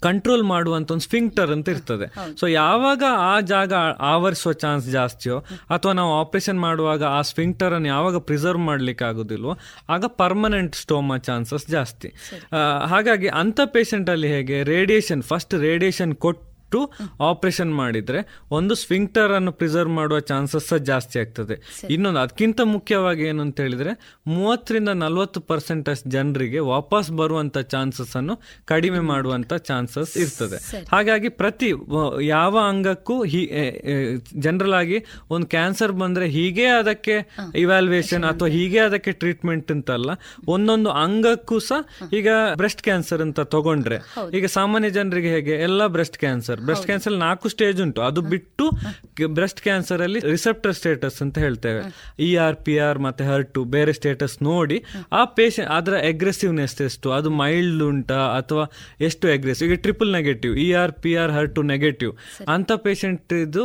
ಕಂಟ್ರೋಲ್ 0.00 0.42
ಮಾಡುವಂತ 0.42 0.90
ಒಂದು 0.90 1.04
ಸ್ಫಿಂಕ್ಟರ್ 1.04 1.50
ಅಂತ 1.50 1.68
ಇರ್ತದೆ. 1.68 2.36
ಸೊ 2.40 2.46
ಯಾವಾಗ 2.46 3.02
ಆ 3.16 3.40
ಜಾಗ 3.40 3.72
ಆವರಿಸುವ 3.98 4.52
ಚಾನ್ಸ್ 4.52 4.90
ಜಾಸ್ತಿಯೋ 4.90 5.38
ಅಥವಾ 5.70 5.92
ನಾವು 5.92 6.20
ಆಪರೇಷನ್ 6.20 6.60
ಮಾಡುವಾಗ 6.60 7.04
ಆ 7.04 7.20
ಸ್ಫಿಂಕ್ಟರ್ 7.20 7.74
ಅನ್ನು 7.74 7.88
ಯಾವಾಗ 7.88 8.16
ಪ್ರಿಸರ್ವ್ 8.16 8.60
ಮಾಡ್ಲಿಕ್ಕೆ 8.62 9.04
ಆಗುದಿಲ್ವೋ 9.04 9.58
ಆಗ 9.88 10.04
ಪರ್ಮನೆಂಟ್ 10.06 10.76
ಸ್ಟೋಮಾ 10.76 11.16
ಚಾನ್ಸಸ್ 11.16 11.66
ಜಾಸ್ತಿ. 11.66 12.08
ಹಾಗಾಗಿ 12.86 13.28
ಅಂತ 13.28 13.60
ಪೇಷಂಟ್ 13.64 14.10
ಅಲ್ಲಿ 14.10 14.28
ಹೇಗೆ 14.28 14.62
ರೇಡಿಯೇಷನ್ 14.62 15.22
ಫಸ್ಟ್ 15.22 15.54
ರೇಡಿಯೇಷನ್ 15.54 16.14
ಕೊಟ್ಟು 16.14 16.55
ಆಪರೇಷನ್ 17.20 17.74
ಮಾಡಿದ್ರೆ 17.74 18.20
ಒಂದು 18.50 18.74
ಸ್ವಿಂಕ್ಟರ್ 18.74 19.32
ಅನ್ನು 19.32 19.52
ಪ್ರಿಸರ್ವ್ 19.52 19.92
ಮಾಡುವ 19.92 20.18
ಚಾನ್ಸಸ್ 20.20 20.72
ಜಾಸ್ತಿ 20.82 21.18
ಆಗ್ತದೆ. 21.18 21.54
ಇನ್ನೊಂದು 21.90 22.20
ಅದಕ್ಕಿಂತ 22.20 22.60
ಮುಖ್ಯವಾಗಿ 22.64 23.22
ಏನು 23.22 23.42
ಅಂತ 23.42 23.60
ಹೇಳಿದ್ರೆ 23.60 23.92
ಮೂವತ್ತರಿಂದ 24.26 24.88
ನಲವತ್ತು 24.88 25.40
ಪರ್ಸೆಂಟ್ 25.40 25.88
ಅಷ್ಟು 25.88 26.10
ಜನರಿಗೆ 26.10 26.58
ವಾಪಸ್ 26.58 27.10
ಬರುವಂತ 27.10 27.58
ಚಾನ್ಸಸ್ 27.58 28.16
ಅನ್ನು 28.16 28.36
ಕಡಿಮೆ 28.64 29.00
ಮಾಡುವಂತ 29.00 29.54
ಚಾನ್ಸಸ್ 29.54 30.16
ಇರ್ತದೆ. 30.16 30.58
ಹಾಗಾಗಿ 30.92 31.28
ಪ್ರತಿ 31.28 31.74
ಯಾವ 32.20 32.58
ಅಂಗಕ್ಕೂ 32.58 33.24
ಜನರಲ್ 34.36 34.74
ಆಗಿ 34.74 34.98
ಒಂದು 35.30 35.46
ಕ್ಯಾನ್ಸರ್ 35.46 35.92
ಬಂದ್ರೆ 35.92 36.28
ಹೀಗೆ 36.28 36.66
ಅದಕ್ಕೆ 36.66 37.16
ಇವ್ಯಾಲ್ಯೂಯೇಷನ್ 37.54 38.24
ಅಥವಾ 38.24 38.48
ಹೀಗೆ 38.48 38.78
ಅದಕ್ಕೆ 38.78 39.12
ಟ್ರೀಟ್ಮೆಂಟ್ 39.12 39.72
ಅಂತಲ್ಲ 39.72 40.10
ಒಂದೊಂದು 40.48 40.90
ಅಂಗಕ್ಕೂ 40.90 41.58
ಸಹ 41.58 41.80
ಈಗ 42.12 42.28
ಬ್ರೆಸ್ಟ್ 42.56 42.82
ಕ್ಯಾನ್ಸರ್ 42.82 43.22
ಅಂತ 43.22 43.40
ತಗೊಂಡ್ರೆ 43.40 43.98
ಈಗ 44.34 44.46
ಸಾಮಾನ್ಯ 44.46 44.90
ಜನರಿಗೆ 44.90 45.28
ಹೇಗೆ? 45.28 45.50
ಎಲ್ಲ 45.50 45.86
ಬ್ರೆಸ್ಟ್ 45.86 46.18
ಕ್ಯಾನ್ಸರ್ 46.18 46.60
ಬ್ರೆಸ್ಟ್ 46.66 46.86
ಕ್ಯಾನ್ಸರ್ 46.90 47.14
ನಾಲ್ಕು 47.24 47.48
ಸ್ಟೇಜ್ 47.54 47.78
ಉಂಟು. 47.84 48.00
ಅದು 48.08 48.20
ಬಿಟ್ಟು 48.32 48.64
ಬ್ರೆಸ್ಟ್ 49.38 49.60
ಕ್ಯಾನ್ಸರ್ 49.66 50.02
ಅಲ್ಲಿ 50.06 50.20
ರಿಸೆಪ್ಟರ್ 50.34 50.74
ಸ್ಟೇಟಸ್ 50.80 51.18
ಅಂತ 51.24 51.36
ಹೇಳ್ತೇವೆ. 51.44 51.82
ಇ 52.26 52.28
ಆರ್ 52.46 52.56
ಪಿ 52.66 52.74
ಆರ್ 52.86 52.98
ಮತ್ತೆ 53.06 53.24
ಹರ್ಟು 53.24 53.60
ಬೇರೆ 53.74 53.92
ಸ್ಟೇಟಸ್ 53.98 54.36
ನೋಡಿ 54.42 54.78
ಆ 55.20 55.22
ಪೇಷಂಟ್ 55.38 55.70
ಅದರ 55.78 55.94
ಅಗ್ರೆಸಿವ್ನೆಸ್ 56.10 56.74
ಎಷ್ಟು? 56.88 57.08
ಅದು 57.18 57.30
ಮೈಲ್ಡ್ 57.42 57.82
ಉಂಟಾ 57.82 58.20
ಅಥವಾ 58.40 58.64
ಎಷ್ಟು 59.00 59.26
ಅಗ್ರೆಸಿವ್ 59.36 59.70
ಈಗ 59.70 59.78
triple 59.86 60.10
negative 60.12 60.54
E 60.66 60.68
R 60.82 60.92
P 61.04 61.12
R 61.22 61.32
HER two 61.38 61.62
negative 61.72 62.12
ಅಂತ 62.48 62.72
ಪೇಷಂಟ್ 62.86 63.32
ಇದು 63.32 63.64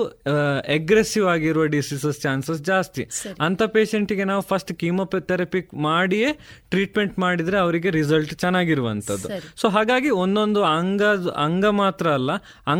ಅಗ್ರೆಸಿವ್ 0.77 1.25
ಆಗಿರುವ 1.27 1.65
ಡಿಸೀಸಸ್ 1.75 2.19
ಚಾನ್ಸಸ್ 2.21 2.61
ಜಾಸ್ತಿ. 2.61 3.03
ಅಂತ 3.41 3.61
ಪೇಷಂಟಿಗೆ 3.75 4.23
ನಾವು 4.23 4.41
ಫಸ್ಟ್ 4.41 4.73
ಕೀಮೋಥೆರಪಿ 4.81 5.61
ಮಾಡಿಯೇ 5.89 6.29
ಟ್ರೀಟ್ಮೆಂಟ್ 6.69 7.15
ಮಾಡಿದ್ರೆ 7.19 7.57
ಅವರಿಗೆ 7.57 7.89
ರಿಸಲ್ಟ್ 7.89 8.33
ಚೆನ್ನಾಗಿರುವಂತದ್ದು 8.35 9.29
ಸೊ 9.61 9.67
ಹಾಗಾಗಿ 9.69 10.09
ಒಂದೊಂದು 10.23 10.61
ಅಂಗ 10.63 11.03
ಅಂಗ 11.47 11.65
ಮಾತ್ರ 11.65 12.07
ಅಲ್ಲ 12.09 12.31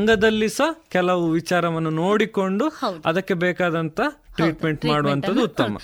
ಅಂಗದಲ್ಲಿ 0.02 0.48
ಸಹ 0.50 0.70
ಕೆಲವು 0.90 1.24
ವಿಚಾರವನ್ನು 1.32 1.90
ನೋಡಿಕೊಂಡು 1.96 2.66
ಅದಕ್ಕೆ 3.06 3.34
ಬೇಕಾದಂತ 3.42 4.00
ಟ್ರೀಟ್ಮೆಂಟ್ 4.36 4.84
ಮಾಡುವಂತದ್ದು 4.86 5.44
ಉತ್ತಮ. 5.44 5.78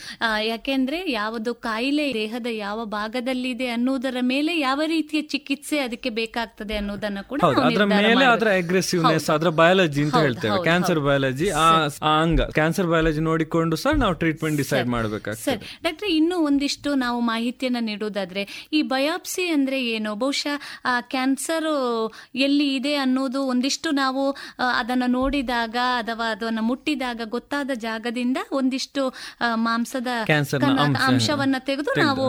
ಯಾಕೆಂದ್ರೆ 0.43 1.00
ಯಾವುದು 1.12 1.52
ಕಾಯಿಲೆ 1.66 2.06
ದೇಹದ 2.14 2.48
ಯಾವ 2.58 2.86
ಭಾಗದಲ್ಲಿದೆ 2.95 3.68
ಅನ್ನೋದರ 3.68 4.18
ಮೇಲೆ 4.22 4.60
ಯಾವ 4.60 4.82
ರೀತಿಯ 4.86 5.22
ಚಿಕಿತ್ಸೆ 5.28 5.80
ಅದಕ್ಕೆ 5.80 6.10
ಬೇಕಾಗ್ತದೆ 6.20 6.76
ಅನ್ನೋದನ್ನ 6.76 7.22
ಕೂಡ 7.22 7.39
ಅದರ 7.62 7.84
ಮೇಲೆ 7.86 8.26
ಅದರ 8.26 8.50
ಅಗ್ರೆಸಿವ್ನೆಸ್ 8.58 9.30
ಅದರ 9.30 9.50
ಬಯಾಲಜಿ 9.60 10.04
ಅಂತ 10.04 10.18
ಹೇಳ್ತೇವೆ. 10.18 10.58
ಕ್ಯಾನ್ಸರ್ 10.64 11.00
ಬಯಾಲಜಿ 11.00 11.50
ಆ 11.50 11.68
ಅಂಗ. 12.22 12.41
ಕ್ಯಾನ್ಸರ್ 12.54 12.88
ಬಯಾಲಜಿ 12.88 13.22
ನೋಡಿಕೊಂಡು 13.22 13.76
ಸರ್ 13.76 13.98
ನಾವು 13.98 14.14
ಟ್ರೀಟ್ಮೆಂಟ್ 14.14 14.58
ಡಿಸೈಡ್ 14.58 14.88
ಮಾಡಬೇಕಾಗ್ತದೆ. 14.88 15.45
ಸರ್. 15.45 15.62
ಡಾಕ್ಟರ್ 15.84 16.10
ಇನ್ನೂ 16.10 16.38
ಒಂದಿಷ್ಟು 16.45 16.93
ನಾವು 16.95 17.20
ಮಾಹಿತಿಯನ್ನ 17.26 17.78
ನೀಡುವುದಾದ್ರೆ 17.82 18.43
ಈ 18.74 18.82
ಬಯಾಪ್ಸಿ 18.82 19.45
ಅಂದ್ರೆ 19.48 19.86
ಏನು? 19.86 20.16
ಬಹುಶಃ 20.16 20.56
ಆ 20.86 21.02
ಕ್ಯಾನ್ಸರ್ 21.08 21.70
ಎಲ್ಲಿ 22.39 22.76
ಇದೆ 22.76 22.93
ಅನ್ನೋದು 22.95 23.41
ಒಂದಿಷ್ಟು 23.43 23.91
ನಾವು 23.91 24.24
ಅದನ್ನ 24.76 25.04
ನೋಡಿದಾಗ 25.08 25.78
ಅಥವಾ 26.00 26.32
ಅದನ್ನ 26.32 26.62
ಮುಟ್ಟಿದಾಗ 26.62 27.22
ಗೊತ್ತಾದ 27.30 27.72
ಜಾಗದಿಂದ 27.80 28.37
ಒಂದಿಷ್ಟು 28.52 29.04
ಆ, 29.42 29.56
ಮಾಂಸದ 29.56 30.08
ಅಂಶವನ್ನ 31.08 31.56
ತೆಗೆದು. 31.60 31.92
ನಾವು 32.00 32.26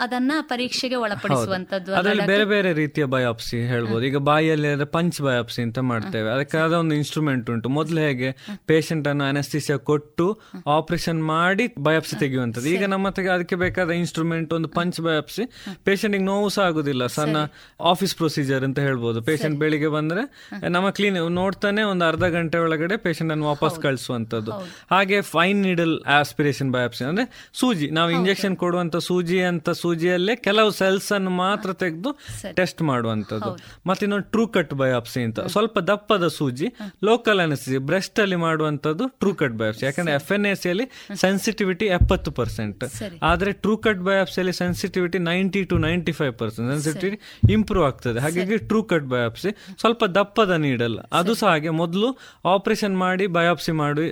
ಅದನ್ನ 0.00 0.32
ಪರೀಕ್ಷೆಗೆ 0.42 0.94
ಒಳಪಡಿಸುವಂತದ್ದು 0.96 1.94
ಅದರಲ್ಲಿ 1.94 2.26
ಬೇರೆ 2.26 2.44
ಬೇರೆ 2.44 2.72
ರೀತಿಯ 2.72 3.04
ಬಯಾಪ್ಸಿ 3.04 3.58
ಹೇಳ್ಬೋದು. 3.66 4.06
ಈಗ 4.06 4.16
ಬಾಯಲ್ಲಿ 4.22 4.68
ಅಂದ್ರೆ 4.68 4.88
ಪಂಚ್ 4.90 5.20
ಬಯಾಪ್ಸಿ 5.20 5.62
ಅಂತ 5.62 5.78
ಮಾಡ್ತೇವೆ. 5.78 6.30
ಅದಕ್ಕಾದ 6.30 6.72
ಒಂದು 6.74 6.94
ಇನ್ಸ್ಟ್ರೂಮೆಂಟ್ 6.94 7.50
ಉಂಟು. 7.50 7.68
ಮೊದಲು 7.68 8.00
ಹೇಗೆ 8.00 8.30
ಪೇಷಂಟ್ 8.66 9.08
ಅನ್ನು 9.08 9.24
ಅನಸ್ತಿಸಿಯ 9.24 9.76
ಕೊಟ್ಟು 9.82 10.26
ಆಪರೇಷನ್ 10.76 11.24
ಮಾಡಿ 11.26 11.74
ಬಯಾಪ್ಸಿ 11.78 12.16
ತೆಗೆಯುವಂಥದ್ದು. 12.18 12.68
ಈಗ 12.68 12.84
ನಮ್ಮ 12.84 13.06
ಹತ್ರ 13.06 13.22
ಅದಕ್ಕೆ 13.34 13.54
ಬೇಕಾದ 13.56 13.90
ಇನ್ಸ್ಟ್ರೂಮೆಂಟ್ 13.90 14.52
ಒಂದು 14.52 14.68
ಪಂಚ್ 14.68 15.00
ಬಯಾಪ್ಸಿ 15.00 15.44
ಪೇಷಂಟ್ 15.84 16.20
ನೋವು 16.22 16.48
ಸಹ 16.48 16.62
ಆಗುದಿಲ್ಲ 16.64 17.06
ಸಣ್ಣ 17.06 17.36
ಆಫೀಸ್ 17.84 18.16
ಪ್ರೊಸೀಜರ್ 18.16 18.64
ಅಂತ 18.64 18.78
ಹೇಳ್ಬೋದು. 18.78 19.22
ಪೇಷಂಟ್ 19.22 19.58
ಬೆಳಿಗ್ಗೆ 19.58 19.88
ಬಂದ್ರೆ 19.88 20.22
ನಮ್ಮ 20.68 20.90
ಕ್ಲೀನ್ 20.90 21.16
ನೋಡ್ತಾನೆ 21.34 21.82
ಒಂದು 21.82 22.04
ಅರ್ಧ 22.04 22.24
ಗಂಟೆ 22.34 22.58
ಒಳಗಡೆ 22.58 22.96
ಪೇಷಂಟ್ 22.96 23.32
ಅನ್ನು 23.32 23.46
ವಾಪಸ್ 23.46 23.80
ಕಳಿಸುವಂತದ್ದು 23.80 24.52
ಹಾಗೆ 24.90 25.20
ಫೈನ್ 25.34 25.60
ನೀಡಲ್ 25.68 25.94
ಆಸ್ಪಿರೇಷನ್ 26.18 26.70
ಬಯಾಪ್ಸಿ 26.76 27.04
ಅಂದ್ರೆ 27.10 27.24
ಸೂಜಿ. 27.60 27.86
ನಾವು 27.98 28.10
ಇಂಜೆಕ್ಷನ್ 28.18 28.56
ಕೊಡುವಂತ 28.62 28.96
ಸೂಜಿ 29.08 29.38
ಅಂತ 29.50 29.70
ಸೂಜಿಯಲ್ಲೇ 29.82 30.36
ಕೆಲವು 30.46 30.70
ಸೆಲ್ಸ್ 30.80 31.10
ಅನ್ನು 31.16 31.32
ಮಾತ್ರ 31.42 31.72
ತೆಗೆದು 31.82 32.10
ಟೆಸ್ಟ್ 32.58 32.82
ಮಾಡುವಂತದ್ದು 32.90 33.52
ಮತ್ತೆ 33.90 34.04
ಇನ್ನೊಂದು 34.06 34.28
ಟ್ರೂ 34.34 34.44
ಕಟ್ 34.56 34.74
ಬಯಾಪ್ಸಿ 34.82 35.20
ಅಂತ. 35.28 35.40
ಸ್ವಲ್ಪ 35.54 35.76
ದಪ್ಪದ 35.90 36.26
ಸೂಜಿ 36.38 36.68
ಲೋಕಲ್ 37.08 37.40
ಅನಿಸ್ತಿ 37.44 37.78
ಬ್ರೆಸ್ಟ್ 37.90 38.20
ಅಲ್ಲಿ 38.24 38.38
ಮಾಡುವಂತದ್ದು 38.46 39.06
ಟ್ರೂ 39.22 39.32
ಕಟ್ 39.42 39.56
ಬಯಾಪ್ಸಿ 39.62 39.84
ಯಾಕಂದ್ರೆ 39.88 40.14
ಎಫ್ 40.20 40.32
ಎನ್ 40.36 40.46
ಎಸ್ 40.52 40.64
ಅಲ್ಲಿ 40.72 40.86
ಸೆನ್ಸಿಟಿವಿಟಿ 41.24 41.88
ಎಪ್ಪತ್ತು 41.98 42.32
ಪರ್ಸೆಂಟ್ 42.38 42.84
ಆದ್ರೆ 43.30 43.52
true 43.64 43.76
cut 43.86 44.02
ಬಯಾಪ್ಸಿಯಲ್ಲಿ 44.10 44.54
sensitivity 44.62 45.20
ninety 45.30 45.62
to 45.70 45.78
ninety 45.86 46.14
five 46.20 46.34
percent 46.42 46.68
sensitivity 46.74 47.18
improve 47.56 47.86
ಆಗ್ತದೆ. 47.90 48.18
ಹಾಗಾಗಿ 48.24 48.58
ಟ್ರೂ 48.70 48.82
ಕಟ್ 48.92 49.08
ಬಯಾಪ್ಸಿ 49.14 49.50
ಸ್ವಲ್ಪ 49.82 50.04
ದಪ್ಪದ 50.18 50.52
ನೀಡಲ್ಲ 50.66 51.00
ಅದು 51.20 51.32
ಸಹ 51.40 51.50
ಹಾಗೆ 51.54 51.70
ಮೊದಲು 51.82 52.08
ಆಪರೇಷನ್ 52.52 52.94
ಮಾಡಿ 53.02 53.24
ಬಯಾಪ್ಸಿ 53.36 53.72
ಮಾಡಿ 53.80 54.06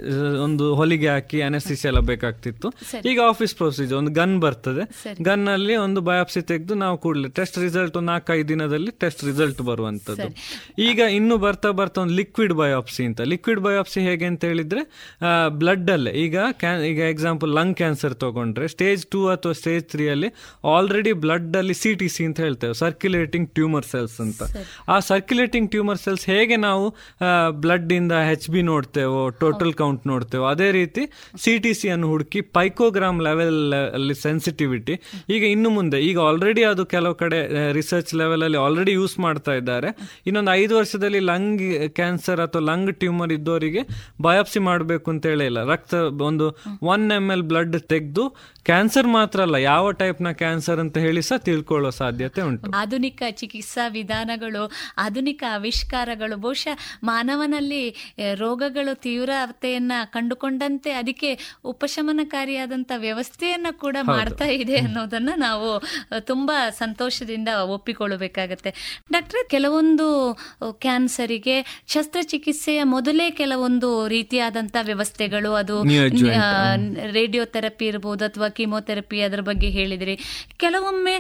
ಒಂದು 0.45 0.65
ಹೊಲಿಗೆ 0.81 1.09
ಹಾಕಿ 1.15 1.39
ಅನಸ್ತಿಸಿ 1.49 1.87
ಎಲ್ಲ 1.91 2.01
ಬೇಕಾಗ್ತಿತ್ತು. 2.13 2.69
ಈಗ 3.11 3.19
ಆಫೀಸ್ 3.33 3.55
ಪ್ರೊಸೀಜರ್ 3.61 3.97
ಒಂದು 4.01 4.13
ಗನ್ 4.21 4.35
ಬರ್ತದೆ. 4.45 4.85
ಗನ್ 5.29 5.47
ಅಲ್ಲಿ 5.55 5.77
ಒಂದು 5.87 6.03
ಬಯಾಪ್ಸಿ 6.09 6.43
ತೆಗೆದು 6.51 6.77
ನಾವು 6.85 6.97
ಕೂಡಲೇ 7.05 7.31
ಟೆಸ್ಟ್ 7.39 7.59
ರಿಸಲ್ಟ್ 7.65 7.97
ಒಂದು 8.01 8.11
ನಾಲ್ಕೈದು 8.13 8.49
ದಿನದಲ್ಲಿ 8.53 8.93
ಟೆಸ್ಟ್ 9.05 9.23
ರಿಸಲ್ಟ್ 9.31 9.61
ಬರುವಂತದ್ದು 9.71 10.29
ಈಗ 10.89 11.01
ಇನ್ನು 11.19 11.37
ಬರ್ತಾ 11.47 11.73
ಬರ್ತಾ 11.81 11.99
ಒಂದು 12.05 12.17
ಲಿಕ್ವಿಡ್ 12.21 12.55
ಬಯಾಪ್ಸಿ 12.63 13.03
ಅಂತ. 13.09 13.21
ಲಿಕ್ವಿಡ್ 13.33 13.63
ಬಯಾಪ್ಸಿ 13.67 14.01
ಹೇಗೆ 14.09 14.27
ಅಂತ 14.33 14.43
ಹೇಳಿದ್ರೆ 14.51 14.85
ಬ್ಲಡ್ 15.63 15.91
ಅಲ್ಲೇ. 15.97 16.13
ಈಗ 16.25 16.37
ಈಗ 16.91 17.01
ಎಕ್ಸಾಂಪಲ್ 17.15 17.51
ಲಂಗ್ 17.59 17.77
ಕ್ಯಾನ್ಸರ್ 17.81 18.15
ತಗೊಂಡ್ರೆ 18.25 18.67
ಸ್ಟೇಜ್ 18.75 19.03
ಟೂ 19.15 19.21
ಅಥವಾ 19.35 19.55
ಸ್ಟೇಜ್ 19.61 19.85
ತ್ರೀ 19.93 20.05
ಅಲ್ಲಿ 20.15 20.29
ಆಲ್ರೆಡಿ 20.75 21.13
ಬ್ಲಡ್ 21.25 21.57
ಅಲ್ಲಿ 21.61 21.75
ಸಿ 21.83 21.91
ಟಿ 22.01 22.09
ಸಿ 22.15 22.23
ಅಂತ 22.29 22.41
ಹೇಳ್ತೇವೆ 22.47 22.75
ಸರ್ಕ್ಯುಲೇಟಿಂಗ್ 22.85 23.49
ಟ್ಯೂಮರ್ 23.59 23.87
ಸೆಲ್ಸ್ 23.93 24.19
ಅಂತ. 24.27 24.43
ಆ 24.95 24.97
ಸರ್ಕ್ಯುಲೇಟಿಂಗ್ 25.11 25.69
ಟ್ಯೂಮರ್ 25.75 26.01
ಸೆಲ್ಸ್ 26.05 26.25
ಹೇಗೆ 26.33 26.57
ನಾವು 26.67 26.85
ಬ್ಲಡ್ 27.65 27.93
ಇಂದ 27.99 28.15
ಹೆಚ್ 28.31 28.49
ಬಿ 28.55 28.63
ನೋಡ್ತೇವೋ 28.73 29.23
ಟೋಟಲ್ 29.43 29.75
ಕೌಂಟ್ 29.81 30.03
ನೋಡ್ತೇವೋ 30.13 30.47
ಅದೇ 30.53 30.69
ರೀತಿ 30.79 31.02
ಸಿ 31.45 31.55
ಟಿ 31.65 31.73
ಸಿ 31.81 31.89
ಅನ್ನು 31.95 32.09
ಹುಡುಕಿ, 32.13 32.41
ಪೈಕೋಗ್ರಾಮ್ 32.59 33.19
ಲೆವೆಲ್ 33.29 33.61
ಅಲ್ಲಿ 33.99 34.17
ಸೆನ್ಸಿಟಿವಿಟಿ 34.25 34.97
ಈಗ 35.35 35.43
ಇನ್ನು 35.55 35.71
ಮುಂದೆ, 35.79 36.01
ಈಗ 36.09 36.19
ಆಲ್ರೆಡಿ 36.29 36.65
ಅದು 36.73 36.85
ಕೆಲವು 36.95 37.17
ಕಡೆ 37.23 37.41
ರಿಸರ್ಚ್ 37.79 38.13
ಲೆವೆಲ್ 38.23 38.45
ಅಲ್ಲಿ 38.49 38.61
ಆಲ್ರೆಡಿ 38.65 38.95
ಯೂಸ್ 39.01 39.17
ಮಾಡ್ತಾ 39.27 39.55
ಇದ್ದಾರೆ. 39.61 39.91
ಇನ್ನೊಂದು 40.31 40.53
ಐದು 40.63 40.73
ವರ್ಷದಲ್ಲಿ 40.81 41.23
ಲಂಗ್ 41.33 41.65
ಕ್ಯಾನ್ಸರ್ 42.01 42.43
ಅಥವಾ 42.47 42.65
ಲಂಗ್ 42.71 42.93
ಟ್ಯೂಮರ್ 43.03 43.35
ಇದ್ದವರಿಗೆ 43.39 43.85
ಬಯಾಪ್ಸಿ 44.27 44.63
ಮಾಡಬೇಕು 44.69 45.11
ಅಂತ 45.15 45.25
ಹೇಳಿಲ್ಲ 45.33 45.59
ರಕ್ತ 45.73 45.95
ಒಂದು 46.31 46.49
ಒನ್ 46.95 47.07
ಎಂ 47.19 47.27
ಎಲ್ 47.37 47.47
ಬ್ಲಡ್ 47.53 47.79
ತೆಗೆದು 47.93 48.25
ಕ್ಯಾನ್ಸರ್ 48.69 49.09
ಮಾತ್ರ 49.17 49.39
ಅಲ್ಲ, 49.47 49.57
ಯಾವ 49.71 49.85
ಟೈಪ್ನ 50.01 50.31
ಕ್ಯಾನ್ಸರ್ 50.43 50.81
ಅಂತ 50.83 50.97
ಹೇಳಿ 51.05 51.23
ಸಹ 51.29 51.39
ತಿಳ್ಕೊಳ್ಳೋ 51.47 51.91
ಸಾಧ್ಯತೆ 52.01 52.41
ಉಂಟು. 52.49 52.69
ಆಧುನಿಕ 52.81 53.23
ಚಿಕಿತ್ಸಾ 53.41 53.85
ವಿಧಾನಗಳು, 53.97 54.63
ಆಧುನಿಕ 55.05 55.43
ಆವಿಷ್ಕಾರಗಳು, 55.57 56.37
ಬಹುಶಃ 56.45 56.77
ಮಾನವನಲ್ಲಿ 57.11 57.83
ರೋಗಗಳು 58.43 58.93
ತೀವ್ರತೆಯನ್ನ 59.07 59.93
ಕಂಡುಕೊಂಡಂತೆ 60.15 60.92
ಮತ್ತೆ 60.93 61.13
ಅದಕ್ಕೆ 61.13 61.59
ಉಪಶಮನಕಾರಿಯಾದಂತ 61.65 62.93
ವ್ಯವಸ್ಥೆಯನ್ನ 62.97 63.67
ಕೂಡ 63.73 63.97
ಮಾಡ್ತಾ 64.03 64.45
ಇದೆ 64.45 64.77
ಅನ್ನೋದನ್ನ 64.77 65.31
ನಾವು 65.37 65.69
ತುಂಬಾ 66.21 66.71
ಸಂತೋಷದಿಂದ 66.71 67.49
ಒಪ್ಪಿಕೊಳ್ಳಬೇಕಾಗತ್ತೆ. 67.65 68.71
ಡಾಕ್ಟರ್ 69.13 69.49
ಕೆಲವೊಂದು 69.51 70.07
ಕ್ಯಾನ್ಸರಿಗೆ 70.73 71.57
ಶಸ್ತ್ರಚಿಕಿತ್ಸೆಯ 71.87 72.81
ಮೊದಲೇ 72.85 73.31
ಕೆಲವೊಂದು 73.31 74.09
ರೀತಿಯಾದಂತ 74.09 74.77
ವ್ಯವಸ್ಥೆಗಳು 74.83 75.53
ಅದು 75.55 75.77
ರೇಡಿಯೋಥೆರಪಿ 77.13 77.85
ಇರಬಹುದು 77.87 77.91
ಇರ್ಬೋದು 77.93 78.25
ಅಥವಾ 78.25 78.49
ಕೀಮೋಥೆರಪಿ 78.49 79.19
ಅದರ 79.21 79.41
ಬಗ್ಗೆ 79.41 79.69
ಹೇಳಿದ್ರಿ. 79.71 80.15
ಕೆಲವೊಮ್ಮೆ 80.57 81.17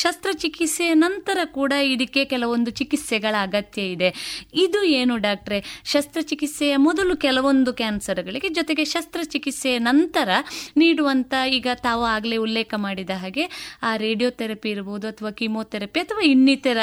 ಶಸ್ತ್ರಚಿಕಿತ್ಸೆಯ 0.00 0.92
ನಂತರ 0.94 1.38
ಕೂಡ 1.44 1.72
ಇದಕ್ಕೆ 1.84 2.24
ಕೆಲವೊಂದು 2.24 2.70
ಚಿಕಿತ್ಸೆಗಳ 2.70 3.34
ಅಗತ್ಯ 3.42 3.82
ಇದೆ. 3.82 4.08
ಇದು 4.54 4.80
ಏನು 4.98 5.16
ಡಾಕ್ಟ್ರೆ? 5.16 5.58
ಶಸ್ತ್ರಚಿಕಿತ್ಸೆಯ 5.84 6.76
ಮೊದಲು 6.76 7.16
ಕೆಲವೊಂದು 7.16 7.70
ಕ್ಯಾನ್ಸರ್ಗಳಿಗೆ 7.72 8.48
ಜೊತೆಗೆ 8.48 8.84
ಶಸ್ತ್ರಚಿಕಿತ್ಸೆಯ 8.94 9.76
ನಂತರ 9.88 10.28
ನೀಡುವಂತ 10.76 11.34
ಈಗ 11.50 11.68
ತಾವು 11.82 12.04
ಆಗಲೇ 12.14 12.38
ಉಲ್ಲೇಖ 12.46 12.74
ಮಾಡಿದ 12.76 13.12
ಹಾಗೆ 13.22 13.44
ಆ 13.82 13.90
ರೇಡಿಯೋಥೆರಪಿ 14.04 14.70
ಇರ್ಬೋದು 14.70 15.06
ಅಥವಾ 15.08 15.30
ಕೀಮೋಥೆರಪಿ 15.40 16.00
ಅಥವಾ 16.00 16.22
ಇನ್ನಿತರ 16.32 16.78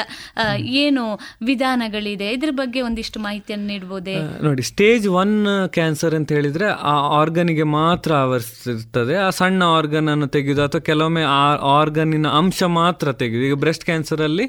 ಏನು 0.82 1.04
ವಿಧಾನಗಳಿದೆ? 1.42 2.28
ಇದ್ರ 2.36 2.52
ಬಗ್ಗೆ 2.60 2.80
ಒಂದಿಷ್ಟು 2.88 3.18
ಮಾಹಿತಿಯನ್ನು 3.20 3.66
ನೀಡಬಹುದೇ 3.66 4.16
ನೋಡಿ 4.44 4.62
ಸ್ಟೇಜ್ 4.62 5.06
ಒನ್ 5.22 5.34
ಕ್ಯಾನ್ಸರ್ 5.76 6.14
ಅಂತ 6.18 6.30
ಹೇಳಿದ್ರೆ 6.32 6.66
ಆ 6.92 6.94
ಆರ್ಗನ್ಗೆ 7.20 7.66
ಮಾತ್ರ 7.76 8.10
ಆವರಿಸಿರ್ತದೆ 8.24 9.14
ಆ 9.26 9.28
ಸಣ್ಣ 9.40 9.62
ಆರ್ಗನ್ 9.78 10.08
ಅನ್ನು 10.08 10.28
ತೆಗೆದು 10.36 10.62
ಅಥವಾ 10.66 10.82
ಕೆಲವೊಮ್ಮೆ 10.88 11.24
ಆ 11.34 11.42
ಆರ್ಗನ್ನಿನ 11.78 12.28
ಅಂಶ 12.40 12.62
ಮಾತ್ರ 12.80 13.12
ತೆಗೆದು 13.22 13.42
ಈಗ 13.48 13.56
ಬ್ರೆಸ್ಟ್ 13.64 13.84
ಕ್ಯಾನ್ಸರ್ 13.84 14.22
ಅಲ್ಲಿ 14.28 14.46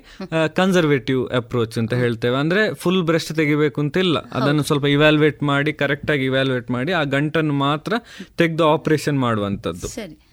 ಕನ್ಸರ್ವೇಟಿವ್ 0.60 1.22
ಅಪ್ರೋಚ್ 1.40 1.76
ಅಂತ 1.82 1.94
ಹೇಳ್ತೇವೆ. 2.04 2.38
ಅಂದ್ರೆ 2.44 2.62
ಫುಲ್ 2.82 3.02
ಬ್ರೆಸ್ಟ್ 3.10 3.34
ತೆಗಿಬೇಕು 3.40 3.80
ಅಂತ 3.84 3.98
ಇಲ್ಲ. 4.06 4.18
ಅದನ್ನು 4.38 4.64
ಸ್ವಲ್ಪ 4.70 4.88
ಇವ್ಯಾಲ್ಯುವೇಟ್ 4.96 5.40
ಮಾಡಿ 5.52 5.72
ಕರೆಕ್ಟ್ 5.82 6.10
ಆಗಿ 6.14 6.24
ಇವ್ಯಾಲ್ವೇಟ್ 6.30 6.70
ಮಾಡಿ 6.76 6.92
ಆ 7.00 7.04
ಗಂಟನ್ನು 7.16 7.49
ಮಾತ್ರ 7.54 7.94
ತೆಗೆದು 8.38 8.70
ಆಪರೇಷನ್ 8.70 9.20
ಮಾಡುವಂಥದ್ದು. 9.20 9.88
ಸರಿ. 9.88 10.29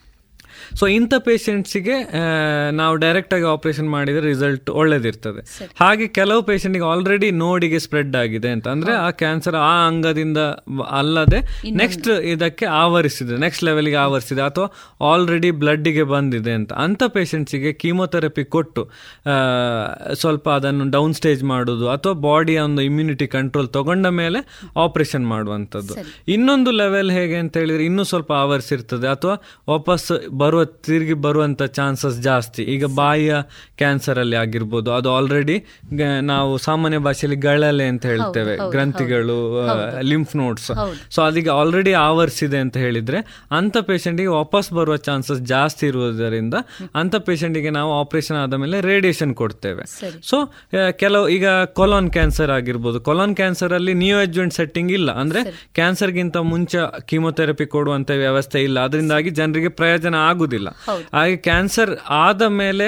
ಸೊ 0.74 0.86
ಇಂಥ 0.86 1.14
ಪೇಷಂಟ್ಸಿಗೆ 1.18 1.96
ನಾವು 2.70 2.96
ಡೈರೆಕ್ಟ್ 2.96 3.34
ಆಗಿ 3.34 3.46
ಆಪರೇಷನ್ 3.52 3.88
ಮಾಡಿದ್ರೆ 3.90 4.24
ರಿಸಲ್ಟ್ 4.26 4.70
ಒಳ್ಳೇದಿರ್ತದೆ. 4.70 5.40
ಹಾಗೆ 5.80 6.06
ಕೆಲವು 6.08 6.42
ಪೇಷಂಟ್ಗೆ 6.42 6.84
ಆಲ್ರೆಡಿ 6.84 7.30
ನೋಡಿಗೆ 7.30 7.78
ಸ್ಪ್ರೆಡ್ 7.78 8.16
ಆಗಿದೆ 8.16 8.48
ಅಂತ 8.48 8.68
ಅಂದ್ರೆ 8.68 8.92
ಆ 8.92 9.10
ಕ್ಯಾನ್ಸರ್ 9.10 9.54
ಆ 9.54 9.86
ಅಂಗದಿಂದ 9.86 10.38
ಅಲ್ಲದೆ 10.90 11.40
ನೆಕ್ಸ್ಟ್ 11.82 12.08
ಇದಕ್ಕೆ 12.34 12.66
ಆವರಿಸಿದೆ 12.66 13.36
ನೆಕ್ಸ್ಟ್ 13.36 13.64
ಲೆವೆಲ್ಗೆ 13.64 13.94
ಆವರಿಸಿದೆ 13.94 14.42
ಅಥವಾ 14.42 14.68
ಆಲ್ರೆಡಿ 15.12 15.50
ಬ್ಲಡ್ಗೆ 15.50 16.02
ಬಂದಿದೆ 16.02 16.52
ಅಂತ. 16.52 16.72
ಅಂಥ 16.72 17.02
ಪೇಷಂಟ್ಸಿಗೆ 17.08 17.72
ಕೀಮೋಥೆರಪಿ 17.72 18.44
ಕೊಟ್ಟು 18.44 18.82
ಸ್ವಲ್ಪ 20.14 20.46
ಅದನ್ನು 20.50 20.84
ಡೌನ್ 20.90 21.14
ಸ್ಟೇಜ್ 21.14 21.44
ಮಾಡೋದು 21.44 21.86
ಅಥವಾ 21.88 22.12
ಬಾಡಿಯ 22.12 22.58
ಒಂದು 22.60 22.82
ಇಮ್ಯುನಿಟಿ 22.82 23.26
ಕಂಟ್ರೋಲ್ 23.26 23.68
ತಗೊಂಡ 23.68 24.06
ಮೇಲೆ 24.06 24.40
ಆಪರೇಷನ್ 24.76 25.26
ಮಾಡುವಂಥದ್ದು. 25.26 25.94
ಇನ್ನೊಂದು 26.28 26.70
ಲೆವೆಲ್ 26.70 27.10
ಹೇಗೆ 27.10 27.36
ಅಂತ 27.36 27.56
ಹೇಳಿದ್ರೆ 27.56 27.84
ಇನ್ನೂ 27.84 28.04
ಸ್ವಲ್ಪ 28.04 28.32
ಆವರಿಸಿರ್ತದೆ 28.32 29.08
ಅಥವಾ 29.08 29.34
ವಾಪಸ್ 29.70 30.06
ಬರುವ 30.38 30.55
ತಿರುಗಿ 30.64 31.16
ಬರುವಂಥ 31.26 31.62
ಚಾನ್ಸಸ್ 31.78 32.18
ಜಾಸ್ತಿ. 32.22 32.62
ಈಗ 32.74 32.84
ಬಾಯಿಯ 33.00 33.34
ಕ್ಯಾನ್ಸರ್ 33.78 34.18
ಅಲ್ಲಿ 34.18 34.36
ಆಗಿರ್ಬೋದು. 34.36 34.92
ಅದು 34.92 35.08
ಆಲ್ರೆಡಿ 35.14 35.56
ನಾವು 36.30 36.52
ಸಾಮಾನ್ಯ 36.58 36.98
ಭಾಷೆಯಲ್ಲಿ 36.98 37.38
ಗಳಲೆ 37.40 37.86
ಅಂತ 37.92 38.06
ಹೇಳ್ತೇವೆ. 38.06 38.56
ಗ್ರಂಥಿಗಳು 38.70 39.38
ಲಿಂಫ್ 40.10 40.36
ನೋಟ್ಸ್. 40.36 40.70
ಸೊ 41.14 41.22
ಅದಕ್ಕೆ 41.22 41.50
ಆಲ್ರೆಡಿ 41.50 41.92
ಆವರಿಸಿದೆ 41.92 42.58
ಅಂತ 42.58 42.76
ಹೇಳಿದ್ರೆ 42.76 43.20
ಅಂತ 43.58 43.76
ಪೇಷಂಟಿಗೆ 43.90 44.32
ವಾಪಸ್ 44.38 44.70
ಬರುವ 44.72 44.96
ಚಾನ್ಸಸ್ 45.08 45.40
ಜಾಸ್ತಿ 45.52 45.86
ಇರುವುದರಿಂದ 45.86 46.54
ಅಂತ 46.94 47.16
ಪೇಷಂಟಿಗೆ 47.28 47.70
ನಾವು 47.70 47.92
ಆಪರೇಷನ್ 48.00 48.36
ಆದ 48.36 48.54
ಮೇಲೆ 48.54 48.80
ರೇಡಿಯೇಷನ್ 48.80 49.34
ಕೊಡ್ತೇವೆ. 49.34 49.84
ಸೊ 50.30 50.36
ಕೆಲವು 51.02 51.28
ಈಗ 51.36 51.46
ಕೊಲಾನ್ 51.78 52.10
ಕ್ಯಾನ್ಸರ್ 52.12 52.50
ಆಗಿರ್ಬೋದು. 52.50 53.00
ಕೊಲಾನ್ 53.00 53.34
ಕ್ಯಾನ್ಸರ್ 53.36 53.72
ಅಲ್ಲಿ 53.72 53.94
ನಿಯೋ 53.94 54.18
ಅಡ್ಜುವೆಂಟ್ 54.20 54.54
ಸೆಟ್ಟಿಂಗ್ 54.54 54.92
ಇಲ್ಲ. 54.92 55.10
ಅಂದ್ರೆ 55.22 55.40
ಕ್ಯಾನ್ಸರ್ಗಿಂತ 55.74 56.36
ಮುಂಚೆ 56.52 56.78
ಕೀಮೋಥೆರಪಿ 57.08 57.66
ಕೊಡುವಂತ 57.74 58.10
ವ್ಯವಸ್ಥೆ 58.24 58.62
ಇಲ್ಲ. 58.62 58.78
ಅದರಿಂದಾಗಿ 58.84 59.30
ಜನರಿಗೆ 59.30 59.70
ಪ್ರಯೋಜನ 59.80 60.14
ಆಗುದಿಲ್ಲ 60.46 60.68
ಹಾಗೆ 61.12 61.36
ಕ್ಯಾನ್ಸರ್ 61.42 61.92
ಆದ 62.18 62.42
ಮೇಲೆ 62.54 62.86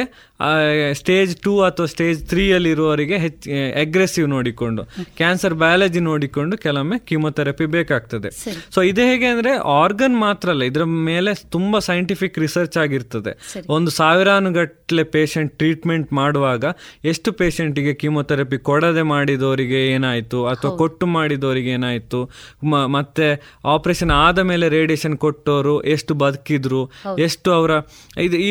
ಸ್ಟೇಜ್ 0.94 1.36
ಟೂ 1.36 1.60
ಅಥವಾ 1.60 1.86
ಸ್ಟೇಜ್ 1.86 2.20
ತ್ರೀಯಲ್ಲಿ 2.24 2.70
ಇರುವವರಿಗೆ 2.70 3.18
ಹೆಚ್ಚು 3.18 3.48
ಅಗ್ರೆಸಿವ್ 3.80 4.28
ನೋಡಿಕೊಂಡು 4.28 4.82
ಕ್ಯಾನ್ಸರ್ 5.16 5.54
ಬಯಾಲಜಿ 5.54 6.00
ನೋಡಿಕೊಂಡು 6.02 6.56
ಕೆಲವೊಮ್ಮೆ 6.56 6.98
ಕೀಮೋಥೆರಪಿ 7.04 7.66
ಬೇಕಾಗ್ತದೆ. 7.72 8.28
ಸೊ 8.74 8.82
ಇದು 8.82 9.00
ಹೇಗೆ 9.02 9.26
ಅಂದ್ರೆ 9.26 9.52
ಆರ್ಗನ್ 9.76 10.16
ಮಾತ್ರ 10.18 10.50
ಅಲ್ಲ 10.50 10.62
ಇದರ 10.62 10.84
ಮೇಲೆ 11.08 11.30
ತುಂಬಾ 11.50 11.78
ಸೈಂಟಿಫಿಕ್ 11.80 12.38
ರಿಸರ್ಚ್ 12.38 12.78
ಆಗಿರ್ತದೆ. 12.78 13.32
ಒಂದು 13.68 13.90
ಸಾವಿರಾನುಗಟ್ಟಲೆ 13.92 14.76
ಪೇಷಂಟ್ 15.12 15.52
ಟ್ರೀಟ್ಮೆಂಟ್ 15.58 16.12
ಮಾಡುವಾಗ 16.12 16.64
ಎಷ್ಟು 17.04 17.32
ಪೇಷಂಟಿಗೆ 17.32 17.94
ಕೀಮೋಥೆರಪಿ 17.94 18.58
ಕೊಡದೆ 18.64 19.02
ಮಾಡಿದವರಿಗೆ 19.08 19.86
ಏನಾಯ್ತು 19.88 20.46
ಅಥವಾ 20.46 20.72
ಕೊಟ್ಟು 20.76 21.06
ಮಾಡಿದವರಿಗೆ 21.12 21.70
ಏನಾಯ್ತು 21.70 22.20
ಮ- 22.66 22.86
ಮತ್ತೆ 22.90 23.28
ಆಪರೇಷನ್ 23.68 24.10
ಆದ 24.18 24.38
ಮೇಲೆ 24.44 24.68
ರೇಡಿಯೇಷನ್ 24.68 25.16
ಕೊಟ್ಟವರು 25.18 25.74
ಎಷ್ಟು 25.88 26.14
ಬದುಕಿದ್ರು 26.16 26.82
ಎಷ್ಟು 27.18 27.52
ಅವರ 27.52 27.72
ಇದು 28.20 28.36
ಈ 28.42 28.50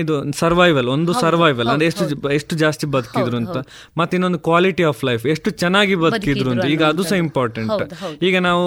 ಇದು 0.00 0.14
ಸರ್ವೈವಲ್ 0.38 0.88
ಒಂದು 0.88 1.12
ಸರ್ವೈವಲ್ 1.28 1.68
ಅಂದ್ರೆ 1.68 1.86
ಎಷ್ಟು 1.90 2.04
ಎಷ್ಟು 2.32 2.54
ಜಾಸ್ತಿ 2.56 2.86
ಬದುಕಿದ್ರು 2.94 3.36
ಅಂತ. 3.36 3.56
ಮತ್ತೆ 3.96 4.16
ಇನ್ನೊಂದು 4.16 4.38
ಕ್ವಾಲಿಟಿ 4.40 4.84
ಆಫ್ 4.84 5.04
ಲೈಫ್ 5.04 5.26
ಎಷ್ಟು 5.26 5.50
ಚೆನ್ನಾಗಿ 5.60 5.94
ಬದುಕಿದ್ರು 6.02 6.50
ಅಂತ 6.50 6.66
ಈಗ 6.66 6.82
ಅದು 6.84 7.02
ಸಹ 7.04 7.18
ಇಂಪಾರ್ಟೆಂಟ್ 7.18 7.82
ಈಗ 8.22 8.36
ನಾವು 8.40 8.64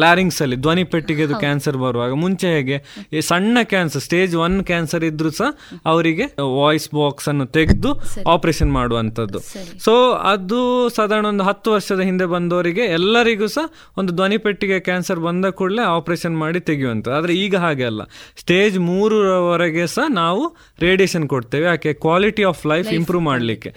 ಲ್ಯಾರಿಂಗ್ಸ್ 0.00 0.42
ಅಲ್ಲಿ 0.42 0.56
ಧ್ವನಿ 0.56 0.84
ಪೆಟ್ಟಿಗೆ 0.84 1.26
ಕ್ಯಾನ್ಸರ್ 1.40 1.76
ಬರುವಾಗ 1.76 2.12
ಮುಂಚೆ 2.18 2.48
ಹೇಗೆ 2.48 2.76
ಈ 3.12 3.20
ಸಣ್ಣ 3.22 3.58
ಕ್ಯಾನ್ಸರ್ 3.64 4.02
ಸ್ಟೇಜ್ 4.02 4.34
ಒನ್ 4.36 4.64
ಕ್ಯಾನ್ಸರ್ 4.64 5.04
ಇದ್ರು 5.04 5.30
ಸಹ 5.30 5.48
ಅವರಿಗೆ 5.86 6.24
ವಾಯ್ಸ್ 6.58 6.88
ಬಾಕ್ಸ್ 6.94 7.28
ಅನ್ನು 7.28 7.46
ತೆಗೆದು 7.48 7.90
ಆಪರೇಷನ್ 8.28 8.72
ಮಾಡುವಂತದ್ದು 8.72 9.38
ಸೊ 9.78 9.92
ಅದು 10.32 10.58
ಸಾಧಾರಣ 10.88 11.26
ಒಂದು 11.26 11.44
ಹತ್ತು 11.44 11.72
ವರ್ಷದ 11.72 12.00
ಹಿಂದೆ 12.00 12.26
ಬಂದವರಿಗೆ 12.26 12.84
ಎಲ್ಲರಿಗೂ 12.92 13.46
ಸಹ 13.48 13.66
ಒಂದು 13.96 14.12
ಧ್ವನಿ 14.12 14.38
ಪೆಟ್ಟಿಗೆ 14.38 14.80
ಕ್ಯಾನ್ಸರ್ 14.80 15.20
ಬಂದ 15.20 15.46
ಕೂಡಲೇ 15.52 15.82
ಆಪರೇಷನ್ 15.90 16.36
ಮಾಡಿ 16.38 16.60
ತೆಗೆಯುವಂತ 16.60 17.08
ಆದ್ರೆ 17.10 17.34
ಈಗ 17.36 17.56
ಹಾಗೆ 17.56 17.84
ಅಲ್ಲ. 17.84 18.02
ಸ್ಟೇಜ್ 18.36 18.78
ಮೂರರವರೆಗೆ 18.78 19.86
ಸಹ 19.86 20.04
ನಾವು 20.14 20.42
ರೇಡಿಯೇಷನ್ 20.78 21.28
ಕೊಡ್ತೇವೆ. 21.28 21.67
ಯಾಕೆ? 21.70 21.92
ಕ್ವಾಲಿಟಿ 22.04 22.44
ಆಫ್ 22.50 22.62
ಲೈಫ್ 22.72 22.88
ಇಂಪ್ರೂವ್ 22.98 23.24
ಮಾಡ್ಲಿಕ್ಕೆ. 23.30 23.70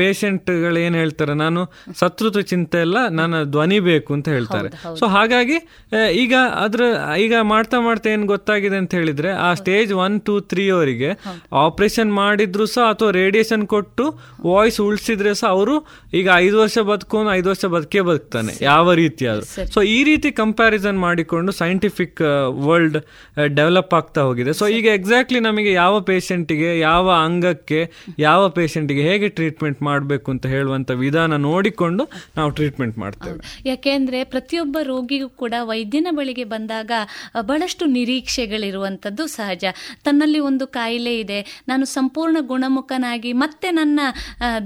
ಪೇಷಂಟ್ 0.00 0.50
ಏನು 0.66 0.78
ಏನ್ 0.86 0.96
ಹೇಳ್ತಾರೆ? 1.00 1.34
ನಾನು 1.44 1.60
ಸತ್ರುತ್ವ 2.00 2.42
ಚಿಂತೆ 2.52 2.80
ಎಲ್ಲ 2.86 2.98
ನನ್ನ 3.20 3.42
ಧ್ವನಿ 3.54 3.78
ಬೇಕು 3.88 4.10
ಅಂತ 4.16 4.28
ಹೇಳ್ತಾರೆ. 4.36 4.68
ಸೊ 5.00 5.04
ಹಾಗಾಗಿ 5.16 5.58
ಈಗ 6.22 6.34
ಅದ್ರ 6.64 6.82
ಈಗ 7.24 7.34
ಮಾಡ್ತಾ 7.52 7.80
ಮಾಡ್ತಾ 7.86 8.10
ಏನ್ 8.16 8.26
ಗೊತ್ತಾಗಿದೆ 8.34 8.76
ಅಂತ 8.82 8.92
ಹೇಳಿದ್ರೆ 9.00 9.30
ಆ 9.46 9.48
ಸ್ಟೇಜ್ 9.60 9.92
ಒನ್ 10.04 10.16
ಟೂ 10.28 10.34
ತ್ರೀ 10.52 10.64
ಅವರಿಗೆ 10.76 11.10
ಆಪರೇಷನ್ 11.64 12.12
ಮಾಡಿದ್ರು 12.20 12.66
ಸಹ 12.74 12.86
ಅಥವಾ 12.94 13.10
ರೇಡಿಯೇಷನ್ 13.20 13.64
ಕೊಟ್ಟು 13.74 14.06
ವಾಯ್ಸ್ 14.50 14.78
ಉಳಿಸಿದ್ರೆ 14.88 15.32
ಸಹ 15.40 15.50
ಅವರು 15.56 15.74
ಈಗ 16.20 16.28
ಐದು 16.44 16.56
ವರ್ಷ 16.62 16.78
ಬದುಕೊಂಡು 16.90 17.30
ಐದು 17.38 17.48
ವರ್ಷ 17.52 17.64
ಬದುಕೇ 17.74 18.02
ಬದುಕ್ತಾನೆ 18.08 18.52
ಯಾವ 18.70 18.92
ರೀತಿ 19.02 19.24
ಆದರೂ. 19.32 19.66
ಸೊ 19.74 19.80
ಈ 19.96 19.98
ರೀತಿ 20.10 20.28
ಕಂಪ್ಯಾರಿಸನ್ 20.42 20.98
ಮಾಡಿಕೊಂಡು 21.06 21.50
ಸೈಂಟಿಫಿಕ್ 21.62 22.20
ವರ್ಲ್ಡ್ 22.66 22.98
ಡೆವಲಪ್ 23.58 23.92
ಆಗ್ತಾ 23.98 24.20
ಹೋಗಿದೆ. 24.28 24.52
ಸೊ 24.60 24.64
ಈಗ 24.78 24.86
ಎಕ್ಸಾಕ್ಟ್ಲಿ 24.98 25.40
ನಮಗೆ 25.48 25.70
ಯಾವ 25.82 25.94
ಪೇಷಂಟಿಗೆ 26.10 26.70
ಯಾವ 26.88 27.01
ಅಂಗಕ್ಕೆ 27.10 27.92
ಯಾವ 28.18 28.48
ಪೇಷಂಟಿಗೆ 28.48 29.02
ಹೇಗೆ 29.02 29.28
ಟ್ರೀಟ್ಮೆಂಟ್ 29.28 29.82
ಮಾಡಬೇಕು 29.82 30.30
ಅಂತ 30.30 30.46
ಹೇಳುವಂಥ 30.46 30.90
ವಿಧಾನ 30.90 31.36
ನೋಡಿಕೊಂಡು 31.36 32.08
ನಾವು 32.36 32.50
ಟ್ರೀಟ್ಮೆಂಟ್ 32.50 32.98
ಮಾಡ್ತೇವೆ. 32.98 33.62
ಯಾಕೆಂದರೆ 33.66 34.24
ಪ್ರತಿಯೊಬ್ಬ 34.24 34.78
ರೋಗಿಗೂ 34.82 35.28
ಕೂಡ 35.28 35.54
ವೈದ್ಯನ 35.62 36.06
ಬಳಿಗೆ 36.10 36.44
ಬಂದಾಗ 36.44 36.90
ಬಹಳಷ್ಟು 37.40 37.86
ನಿರೀಕ್ಷೆಗಳಿರುವಂಥದ್ದು 37.86 39.26
ಸಹಜ. 39.26 39.64
ತನ್ನಲ್ಲಿ 40.04 40.38
ಒಂದು 40.38 40.66
ಕಾಯಿಲೆ 40.66 41.18
ಇದೆ. 41.18 41.64
ನಾನು 41.68 41.84
ಸಂಪೂರ್ಣ 41.84 42.36
ಗುಣಮುಖನಾಗಿ 42.40 43.32
ಮತ್ತೆ 43.32 43.70
ನನ್ನ 43.70 44.00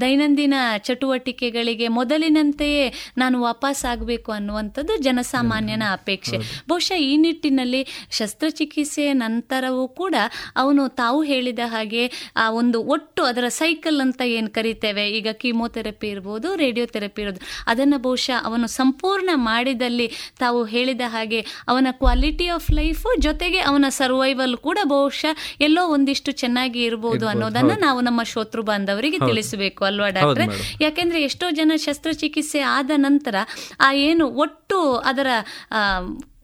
ದೈನಂದಿನ 0.01 0.55
ಚಟುವಟಿಕೆಗಳಿಗೆ 0.79 1.89
ಮೊದಲಿನಂತೆಯೇ 1.89 2.93
ನಾನು 3.19 3.43
ವಾಪಸ್ 3.43 3.85
ಆಗಬೇಕು 3.85 4.33
ಅನ್ನುವಂಥದ್ದು 4.33 4.97
ಜನಸಾಮಾನ್ಯನ 4.97 5.83
ಅಪೇಕ್ಷೆ. 5.93 6.37
ಬಹುಶಃ 6.69 6.95
ಈ 6.95 7.17
ನಿಟ್ಟಿನಲ್ಲಿ 7.17 8.09
ಶಸ್ತ್ರಚಿಕಿತ್ಸೆಯ 8.11 9.13
ನಂತರವೂ 9.13 9.89
ಕೂಡ 9.89 10.15
ಅವನು 10.57 10.89
ತಾವು 10.89 11.23
ಹೇಳಿದ 11.23 11.59
ಹಾಗೆ 11.65 12.26
ಆ 12.37 12.51
ಒಂದು 12.51 12.83
ಒಟ್ಟು 12.83 13.25
ಅದರ 13.25 13.49
ಸೈಕಲ್ 13.49 14.01
ಅಂತ 14.01 14.23
ಏನು 14.27 14.51
ಕರಿತೇವೆ? 14.51 15.11
ಈಗ 15.11 15.29
ಕೀಮೋಥೆರಪಿ 15.33 16.09
ಇರ್ಬೋದು 16.09 16.57
ರೇಡಿಯೋಥೆರಪಿ 16.57 17.23
ಇರೋದು. 17.23 17.41
ಅದನ್ನು 17.67 17.99
ಬಹುಶಃ 17.99 18.45
ಅವನು 18.45 18.67
ಸಂಪೂರ್ಣ 18.67 19.31
ಮಾಡಿದಲ್ಲಿ 19.35 20.11
ತಾವು 20.39 20.65
ಹೇಳಿದ 20.65 21.01
ಹಾಗೆ 21.07 21.41
ಅವನ 21.69 21.87
ಕ್ವಾಲಿಟಿ 21.91 22.47
ಆಫ್ 22.47 22.71
ಲೈಫ್ 22.71 23.07
ಜೊತೆಗೆ 23.19 23.59
ಅವನ 23.61 23.85
ಸರ್ವೈವಲ್ 23.89 24.57
ಕೂಡ 24.57 24.79
ಬಹುಶಃ 24.85 25.37
ಎಲ್ಲೋ 25.61 25.89
ಒಂದಿಷ್ಟು 25.89 26.33
ಚೆನ್ನಾಗಿ 26.33 26.83
ಇರಬಹುದು 26.83 27.29
ಅನ್ನೋದನ್ನ 27.29 27.73
ನಾವು 27.81 28.01
ನಮ್ಮ 28.01 28.23
ಶೋತೃ 28.23 28.63
ಬಾಂಧವರಿಗೆ. 28.63 29.19
ತಿಳಿಸಬೇಕು 29.19 29.85
ಅಲ್ವಾ 29.85 30.09
ಡಾಕ್ಟ್ರೆ? 30.09 30.47
ಯಾಕೆಂದ್ರೆ 30.81 31.23
ಎಷ್ಟೋ 31.23 31.51
ಜನ 31.51 31.73
ಶಸ್ತ್ರಚಿಕಿತ್ಸೆ 31.77 32.61
ಆದ 32.61 32.91
ನಂತರ 32.97 33.35
ಆ 33.81 33.93
ಏನು 33.93 34.27
ಒಟ್ಟು 34.27 34.97
ಅದರ 34.97 35.27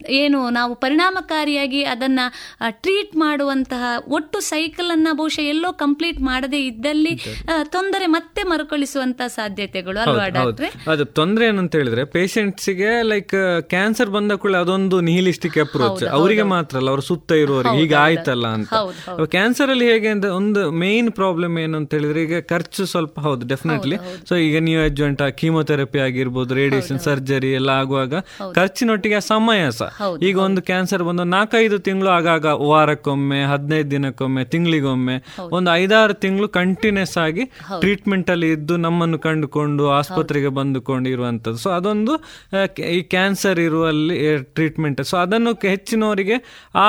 ಏನು 0.09 0.51
ನಾವು 0.51 0.75
ಪರಿಣಾಮಕಾರಿಯಾಗಿ 0.75 1.85
ಅದನ್ನ 1.85 2.21
ಟ್ರೀಟ್ 2.71 3.17
ಮಾಡುವಂತಹ 3.17 3.85
ಒಟ್ಟು 4.09 4.41
ಸೈಕಲ್ 4.41 4.91
ಅನ್ನ 4.91 5.09
ಬಹುಶಃ 5.13 5.43
ಎಲ್ಲೋ 5.43 5.73
ಕಂಪ್ಲೀಟ್ 5.73 6.21
ಮಾಡದೇ 6.21 6.67
ಇದ್ದಲ್ಲಿ 6.67 7.15
ತೊಂದರೆ 7.65 8.07
ಮತ್ತೆ 8.07 8.43
ಮರುಕಳಿಸುವಂತಹ 8.43 9.27
ಸಾಧ್ಯತೆಗಳು. 9.27 10.01
ಅಲ್ವಾ. 10.01 10.29
ಡಾಕ್ಟ್ರೆ? 10.29 10.69
ಅದು 10.91 11.05
ತೊಂದರೆ 11.05 11.47
ಏನಂತ 11.47 11.77
ಹೇಳಿದ್ರೆ 11.77 12.05
ಪೇಷಂಟ್ಸಿಗೆ 12.05 13.03
ಲೈಕ್ 13.03 13.35
ಕ್ಯಾನ್ಸರ್ 13.69 14.11
ಬಂದ 14.11 14.33
ಕೂಡ 14.33 14.57
ಅದೊಂದು 14.57 15.01
ನಿಹಿಲಿಸ್ಟಿಕ್ 15.01 15.59
ಅಪ್ರೋಚ್ 15.59 16.05
ಅವರಿಗೆ 16.05 16.43
ಮಾತ್ರ 16.43 16.77
ಅಲ್ಲ 16.77 16.89
ಅವ್ರ 16.89 17.01
ಸುತ್ತ 17.01 17.33
ಇರುವವರಿಗೆ. 17.33 17.83
ಈಗ 17.83 17.95
ಆಯ್ತಲ್ಲ 17.95 18.47
ಅಂತ. 18.47 18.75
ಕ್ಯಾನ್ಸರ್ 19.31 19.71
ಅಲ್ಲಿ 19.71 19.93
ಹೇಗೆ 19.93 20.09
ಅಂತ 20.09 20.25
ಒಂದು 20.25 20.71
ಮೇನ್ 20.71 21.13
ಪ್ರಾಬ್ಲಮ್ 21.13 21.59
ಏನು 21.59 21.77
ಅಂತ 21.77 21.95
ಹೇಳಿದ್ರೆ 21.95 22.23
ಈಗ 22.23 22.41
ಖರ್ಚು 22.41 22.87
ಸ್ವಲ್ಪ 22.87 23.21
ಹೌದು 23.21 23.49
ಡೆಫಿನೆಟ್ಲಿ 23.49 23.97
ಸೊ 24.29 24.37
ಈಗ 24.37 24.59
ನೀವು 24.59 24.83
ಅಡ್ಜೆಂಟ್ 24.83 25.23
ಕೀಮೋಥೆರಪಿ 25.33 25.99
ಆಗಿರ್ಬೋದು 25.99 26.55
ರೇಡಿಯೇಷನ್ 26.55 27.01
ಸರ್ಜರಿ 27.01 27.53
ಎಲ್ಲ 27.53 27.71
ಆಗುವಾಗ 27.71 28.15
ಖರ್ಚಿನೊಟ್ಟಿಗೆ 28.55 29.15
ಆ 29.15 29.19
ಸಮಯ 29.19 29.71
ಸಹ 29.71 29.92
ಈಗ 30.23 30.39
ಒಂದು 30.39 30.63
ಕ್ಯಾನ್ಸರ್ 30.63 31.03
ಬಂದು 31.03 31.25
ನಾಲ್ಕೈದು 31.25 31.79
ತಿಂಗಳು 31.79 32.11
ಆಗಾಗ 32.11 32.47
ವಾರಕ್ಕೊಮ್ಮೆ 32.47 33.45
ಹದಿನೈದು 33.45 33.91
ದಿನಕ್ಕೊಮ್ಮೆ 33.91 34.45
ತಿಂಗಳಿಗೊಮ್ಮೆ 34.45 35.17
ಒಂದು 35.53 35.75
ಐದಾರು 35.75 36.15
ತಿಂಗಳು 36.15 36.49
ಕಂಟಿನ್ಯೂಸ್ 36.49 37.19
ಆಗಿ 37.19 37.45
ಟ್ರೀಟ್ಮೆಂಟ್ 37.81 38.31
ಅಲ್ಲಿ 38.31 38.51
ಇದ್ದು 38.53 38.77
ನಮ್ಮನ್ನು 38.77 39.19
ಕಂಡುಕೊಂಡು 39.19 39.91
ಆಸ್ಪತ್ರೆಗೆ 39.91 40.49
ಬಂದುಕೊಂಡು 40.49 41.09
ಇರುವಂತದ್ದು 41.09 41.59
ಸೊ 41.59 41.71
ಅದೊಂದು 41.71 42.15
ಈ 42.91 43.03
ಕ್ಯಾನ್ಸರ್ 43.03 43.59
ಇರುವಲ್ಲಿ 43.59 44.19
ಟ್ರೀಟ್ಮೆಂಟ್ 44.39 45.03
ಸೊ 45.03 45.17
ಅದನ್ನು 45.17 45.53
ಹೆಚ್ಚಿನವರಿಗೆ 45.69 46.37
ಆ 46.75 46.89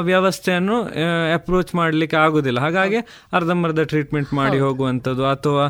ವ್ಯವಸ್ಥೆಯನ್ನು 0.00 0.76
ಅಪ್ರೋಚ್ 1.34 1.74
ಮಾಡ್ಲಿಕ್ಕೆ 1.74 2.16
ಆಗುದಿಲ್ಲ. 2.16 2.60
ಹಾಗಾಗಿ 2.60 2.96
ಅರ್ಧಂಬರ್ಧ 3.32 3.80
ಟ್ರೀಟ್ಮೆಂಟ್ 3.80 4.34
ಮಾಡಿ 4.34 4.58
ಹೋಗುವಂಥದ್ದು 4.58 5.24
ಅಥವಾ 5.26 5.64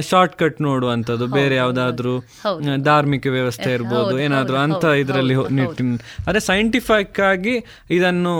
ಶಾರ್ಟ್ 0.00 0.36
ಕಟ್ 0.36 0.60
ನೋಡುವಂಥದ್ದು. 0.60 1.26
ಬೇರೆ 1.26 1.54
ಯಾವ್ದಾದ್ರು 1.54 2.14
ಧಾರ್ಮಿಕ 2.84 3.26
ವ್ಯವಸ್ಥೆ 3.26 3.70
ಇರ್ಬೋದು 3.74 4.20
ಏನಾದ್ರು 4.20 4.56
ಅಂತ 4.56 4.84
ಇದರಲ್ಲಿ 4.84 5.34
ನಿಟ್ಟಿನ 5.34 5.96
ಅದೇ 6.28 6.40
ಸೈಂಟಿಫಿಕ್ 6.48 7.18
ಆಗಿ 7.30 7.54
ಇದನ್ನು 7.96 8.34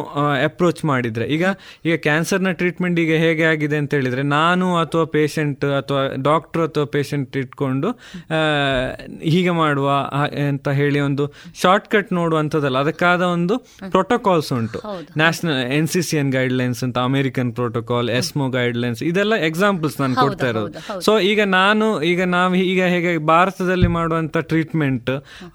ಅಪ್ರೋಚ್ 0.49 0.81
ಮಾಡಿದ್ರೆ. 0.91 1.27
ಈಗ 1.37 1.45
ಈಗ 1.87 1.95
ಕ್ಯಾನ್ಸರ್ನ 2.07 2.53
ಟ್ರೀಟ್ಮೆಂಟ್ 2.61 2.99
ಈಗ 3.05 3.13
ಹೇಗೆ 3.25 3.45
ಆಗಿದೆ 3.53 3.77
ಅಂತ 3.83 3.93
ಹೇಳಿದ್ರೆ 3.99 4.25
ನಾನು 4.37 4.67
ಅಥವಾ 4.83 5.05
ಪೇಷಂಟ್ 5.17 5.65
ಅಥವಾ 5.81 6.03
ಡಾಕ್ಟರ್ 6.31 6.63
ಅಥವಾ 6.69 6.87
ಪೇಷಂಟ್ 6.97 7.37
ಇಟ್ಕೊಂಡು 7.43 7.91
ಹೀಗೆ 9.33 9.55
ಮಾಡುವ 9.63 9.89
ಅಂತ 10.49 10.69
ಹೇಳಿ 10.81 11.01
ಒಂದು 11.09 11.27
ಶಾರ್ಟ್ 11.63 11.89
ಕಟ್ 11.95 12.11
ನೋಡುವಂಥದ್ದಲ್ಲ. 12.21 12.79
ಅದಕ್ಕಾದ 12.85 13.23
ಒಂದು 13.37 13.55
ಪ್ರೋಟೋಕಾಲ್ಸ್ 13.95 14.51
ಉಂಟು. 14.59 14.79
National 15.23 15.59
N 15.79 15.89
C 15.95 16.03
C 16.09 16.17
N 16.23 16.33
guidelines 16.39 16.83
ಅಂತ 16.89 16.99
ಅಮೆರಿಕನ್ 17.11 17.51
ಪ್ರೋಟೋಕಾಲ್ 17.59 18.11
ಎಸ್ಮೋ 18.19 18.49
ಗೈಡ್ಲೈನ್ಸ್ 18.59 19.03
ಇದೆಲ್ಲ 19.11 19.35
ಎಕ್ಸಾಂಪಲ್ಸ್ 19.51 19.97
ನಾನು 20.03 20.17
ಕೊಡ್ತಾ 20.25 20.49
ಇರೋದು. 20.53 20.73
ಸೊ 21.07 21.15
ಈಗ 21.31 21.41
ನಾನು 21.59 21.87
ಈಗ 22.13 22.23
ನಾವು 22.37 22.61
ಈಗ 22.73 22.83
ಹೇಗೆ 22.95 23.13
ಭಾರತದಲ್ಲಿ 23.35 23.91
ಮಾಡುವಂಥ 23.99 24.37
ಟ್ರೀಟ್ಮೆಂಟ್ 24.53 25.11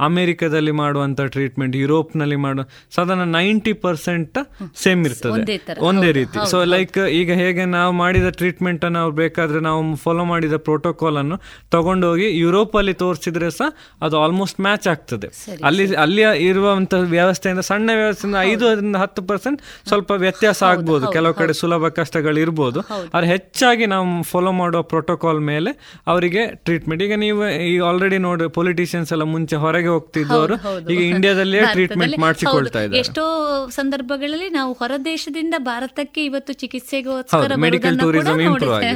ಅಮೆರಿಕದಲ್ಲಿ 0.10 0.74
ಮಾಡುವಂತ 0.84 1.22
ಟ್ರೀಟ್ಮೆಂಟ್ 1.36 1.76
ಯುರೋಪ್ 1.84 2.12
ನಲ್ಲಿ 2.24 2.38
ಮಾಡೋ. 2.46 2.64
ಸಾಧಾರಣ 2.96 3.26
ನೈಂಟಿ 3.38 3.74
ಪರ್ಸೆಂಟ್ 3.86 4.38
ಸೇಮ್ 4.84 5.02
ಇರ್ತದೆ. 5.10 5.58
ಒಂದೇ 5.90 6.12
ರೀತಿ. 6.20 6.38
ಸೊ 6.52 6.58
ಲೈಕ್ 6.76 7.00
ಈಗ 7.20 7.32
ಹೇಗೆ 7.42 7.66
ನಾವು 7.78 7.92
ಮಾಡಿದ 8.02 8.30
ಟ್ರೀಟ್ಮೆಂಟ್ 8.40 8.84
ಅನ್ನು 8.88 9.00
ಅವ್ರು 9.04 9.16
ಬೇಕಾದ್ರೆ 9.24 9.60
ನಾವು 9.68 9.80
ಫಾಲೋ 10.04 10.26
ಮಾಡಿದ 10.32 10.58
ಪ್ರೋಟೋಕಾಲ್ 10.68 11.18
ಅನ್ನು 11.22 11.38
ತಗೊಂಡೋಗಿ 11.76 12.28
ಯುರೋಪ್ 12.44 12.76
ಅಲ್ಲಿ 12.82 12.96
ತೋರಿಸಿದ್ರೆ 13.04 13.50
ಸಹ 13.60 13.70
ಅದು 14.06 14.16
ಆಲ್ಮೋಸ್ಟ್ 14.24 14.60
ಮ್ಯಾಚ್ 14.68 14.88
ಆಗ್ತದೆ. 14.94 15.28
ಅಲ್ಲಿ 15.70 15.86
ಅಲ್ಲಿ 16.04 16.22
ಇರುವಂತಹ 16.50 17.10
ವ್ಯವಸ್ಥೆಯಿಂದ 17.16 17.64
ಸಣ್ಣ 17.70 17.90
ವ್ಯವಸ್ಥೆಯಿಂದ 18.02 18.38
ಐದು 18.52 18.64
ಅದರಿಂದ 18.72 18.98
ಹತ್ತು 19.04 19.22
ಪರ್ಸೆಂಟ್ 19.32 19.60
ಸ್ವಲ್ಪ 19.90 20.12
ವ್ಯತ್ಯಾಸ 20.26 20.60
ಆಗ್ಬೋದು. 20.72 21.06
ಕೆಲವು 21.18 21.36
ಕಡೆ 21.42 21.54
ಸುಲಭ 21.62 21.88
ಕಷ್ಟಗಳು 22.00 22.40
ಇರ್ಬೋದು. 22.46 22.80
ಆದ್ರೆ 23.14 23.28
ಹೆಚ್ಚಾಗಿ 23.34 23.86
ನಾವು 23.94 24.08
ಫಾಲೋ 24.32 24.52
ಮಾಡುವ 24.62 24.82
ಪ್ರೋಟೋಕಾಲ್ 24.94 25.42
ಮೇಲೆ 25.52 25.72
ಅವರಿಗೆ 26.14 26.44
ಟ್ರೀಟ್ಮೆಂಟ್ 26.68 27.04
ಈಗ 27.08 27.14
ನೀವು 27.26 27.42
ಈಗ 27.72 27.82
ಆಲ್ರೆಡಿ 27.90 28.20
ನೋಡಿ 28.28 28.48
ಪೊಲಿಟಿಷಿಯನ್ಸ್ 28.60 29.12
ಎಲ್ಲ 29.16 29.26
ಮುಂಚೆ 29.36 29.56
ಹೊರಗೆ 29.66 29.90
ಹೋಗ್ತಿದ್ದವರು. 29.96 30.56
ಈಗ 30.94 31.02
ಇಂಡಿಯಾದಲ್ಲೇ 31.14 31.60
ಟ್ರೀಟ್ಮೆಂಟ್ 31.76 32.02
ಭಾರತದಲ್ಲಿ 32.04 32.22
ಮಾಡಿಸಿಕೊಳ್ತಾ. 32.22 32.80
ಇದ್ದಾರೆ. 32.82 33.00
ಎಷ್ಟೋ 33.00 33.24
ಸಂದರ್ಭಗಳಲ್ಲಿ 33.70 34.50
ನಾವು 34.50 34.74
ಹೊರದೇಶದಿಂದ 34.74 35.56
ಭಾರತಕ್ಕೆ 35.58 36.26
ಇವತ್ತು 36.26 36.54
ಚಿಕಿತ್ಸೆಗೋಸ್ಕರ. 36.54 37.52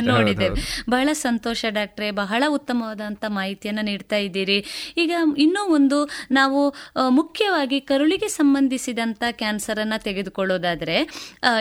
ನೋಡಿದ್ದೇವೆ 0.01 0.83
ಬಹಳ 0.89 1.09
ಸಂತೋಷ 1.13 1.65
ಡಾಕ್ಟ್ರೆ 1.69 2.11
ಬಹಳ 2.11 2.43
ಉತ್ತಮವಾದಂತ 2.49 3.25
ಮಾಹಿತಿಯನ್ನ 3.27 3.79
ನೀಡ್ತಾ 3.83 4.15
ಇದ್ದೀರಿ. 4.17 4.59
ಈಗ 4.97 5.11
ಇನ್ನೂ 5.37 5.61
ಒಂದು 5.69 6.09
ನಾವು 6.31 6.75
ಮುಖ್ಯವಾಗಿ 7.09 7.79
ಕರುಳಿಗೆ 7.81 8.27
ಸಂಬಂಧಿಸಿದಂತ 8.27 9.23
ಕ್ಯಾನ್ಸರ್ 9.31 9.79
ಅನ್ನ 9.79 9.93
ತೆಗೆದುಕೊಳ್ಳೋದಾದ್ರೆ 9.97 10.97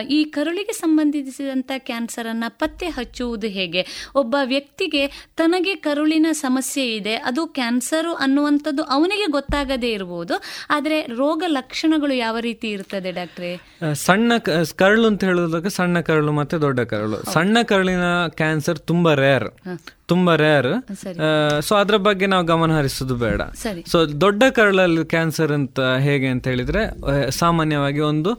ಈ 0.09 0.23
ಕರುಳಿಗೆ 0.23 0.73
ಸಂಬಂಧಿಸಿದಂತ 0.73 1.71
ಕ್ಯಾನ್ಸರ್ 1.77 2.27
ಅನ್ನ 2.27 2.43
ಪತ್ತೆ 2.47 2.87
ಹಚ್ಚುವುದು 2.87 3.47
ಹೇಗೆ? 3.47 3.85
ಒಬ್ಬ 4.15 4.35
ವ್ಯಕ್ತಿಗೆ 4.43 5.07
ತನಗೆ 5.37 5.75
ಕರುಳಿನ 5.75 6.27
ಸಮಸ್ಯೆ 6.31 6.95
ಇದೆ 6.95 7.15
ಅದು 7.15 7.47
ಕ್ಯಾನ್ಸರ್ 7.47 8.07
ಅನ್ನುವಂಥದ್ದು 8.19 8.83
ಅವನಿಗೆ 8.83 9.25
ಗೊತ್ತಾಗದೇ 9.31 9.91
ಇರಬಹುದು 9.91 10.33
ಆದರೆ 10.69 11.01
ರೋಗ 11.01 11.36
ಲಕ್ಷಣಗಳು 11.45 12.13
ಯಾವ 12.13 12.37
ರೀತಿ 12.39 12.69
ಇರ್ತದೆ 12.69 13.11
ಡಾಕ್ಟ್ರೆ? 13.11 13.51
ಸಣ್ಣ 13.93 14.31
ಕರಳು 14.75 15.07
ಅಂತ 15.07 15.23
ಹೇಳೋದಕ್ಕೆ 15.23 15.69
ಸಣ್ಣ 15.69 15.99
ಕರಳು 15.99 16.31
ಮತ್ತೆ 16.31 16.57
ದೊಡ್ಡ 16.61 16.79
ಕರಳು. 16.79 17.19
ಸಣ್ಣ 17.33 17.57
ಕರಳಿನ 17.63 18.07
ಕ್ಯಾನ್ಸರ್ 18.27 18.79
ತುಂಬಾ 18.79 19.13
ರೇರ್ 19.13 19.49
ತುಂಬಾ 20.07 20.35
ರೇರ್. 20.35 20.67
ಸೊ 21.61 21.75
ಅದ್ರ 21.75 21.97
ಬಗ್ಗೆ 21.97 22.25
ನಾವು 22.25 22.45
ಗಮನ 22.45 22.77
ಹರಿಸೋದು 22.77 23.15
ಬೇಡ. 23.15 23.41
ಸೊ 23.87 24.05
ದೊಡ್ಡ 24.05 24.43
ಕರಳಲ್ಲಿ 24.49 25.05
ಕ್ಯಾನ್ಸರ್ 25.05 25.51
ಅಂತ 25.51 25.79
ಹೇಗೆ 25.79 26.27
ಅಂತ 26.27 26.47
ಹೇಳಿದ್ರೆ 26.47 26.81
ಸಾಮಾನ್ಯವಾಗಿ 27.31 27.99
ಒಂದು 27.99 28.31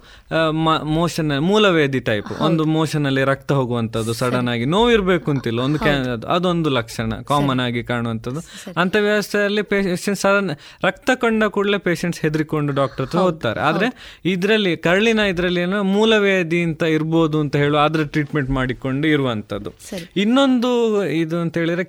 ಮೋಷನ್ 0.82 1.40
ಮೂಲವೇದಿ 1.40 2.00
ಟೈಪ್ 2.00 2.30
ಒಂದು 2.40 2.64
ಮೋಷನ್ 2.64 3.06
ಅಲ್ಲಿ 3.06 3.24
ರಕ್ತ 3.24 3.52
ಹೋಗುವಂತದ್ದು 3.52 4.12
ಸಡನ್ 4.12 4.48
ಆಗಿ 4.48 4.64
ನೋವಿರ್ಬೇಕು 4.64 5.30
ಅಂತಿಲ್ಲ. 5.30 5.60
ಒಂದು 5.60 5.78
ಅದೊಂದು 6.26 6.70
ಲಕ್ಷಣ 6.70 7.10
ಕಾಮನ್ 7.14 7.60
ಆಗಿ 7.60 7.82
ಕಾಣುವಂಥದ್ದು. 7.82 8.40
ಅಂತ 8.80 8.96
ವ್ಯವಸ್ಥೆಯಲ್ಲಿ 8.96 9.62
ಪೇಷಂಟ್ 9.62 10.18
ಸಡನ್ 10.18 10.50
ರಕ್ತ 10.84 11.10
ಕಂಡ 11.20 11.44
ಕೂಡಲೇ 11.44 11.78
ಪೇಷಂಟ್ಸ್ 11.78 12.20
ಹೆದರಿಕೊಂಡು 12.20 12.72
ಡಾಕ್ಟರ್ 12.88 13.06
ಹತ್ರ 13.06 13.18
ಹೋಗ್ತಾರೆ 13.26 13.60
ಆದ್ರೆ 13.68 13.86
ಇದರಲ್ಲಿ 14.32 14.72
ಕರಳಿನ 14.86 15.20
ಇದರಲ್ಲಿ 15.32 15.60
ಏನೋ 15.66 15.78
ಮೂಲವೇದಿ 15.94 16.60
ಅಂತ 16.68 16.82
ಇರ್ಬೋದು 16.96 17.36
ಅಂತ 17.44 17.56
ಹೇಳುವ 17.62 17.78
ಆದ್ರೆ 17.84 18.04
ಟ್ರೀಟ್ಮೆಂಟ್ 18.14 18.50
ಮಾಡಿಕೊಂಡು 18.58 19.06
ಇರುವಂತದ್ದು 19.14 19.70
ಇನ್ನೊಂದು 20.22 20.70
ಇದು 21.22 21.36
ಅಂತ 21.44 21.54
ಹೇಳಿದ್ರೆ 21.62 21.84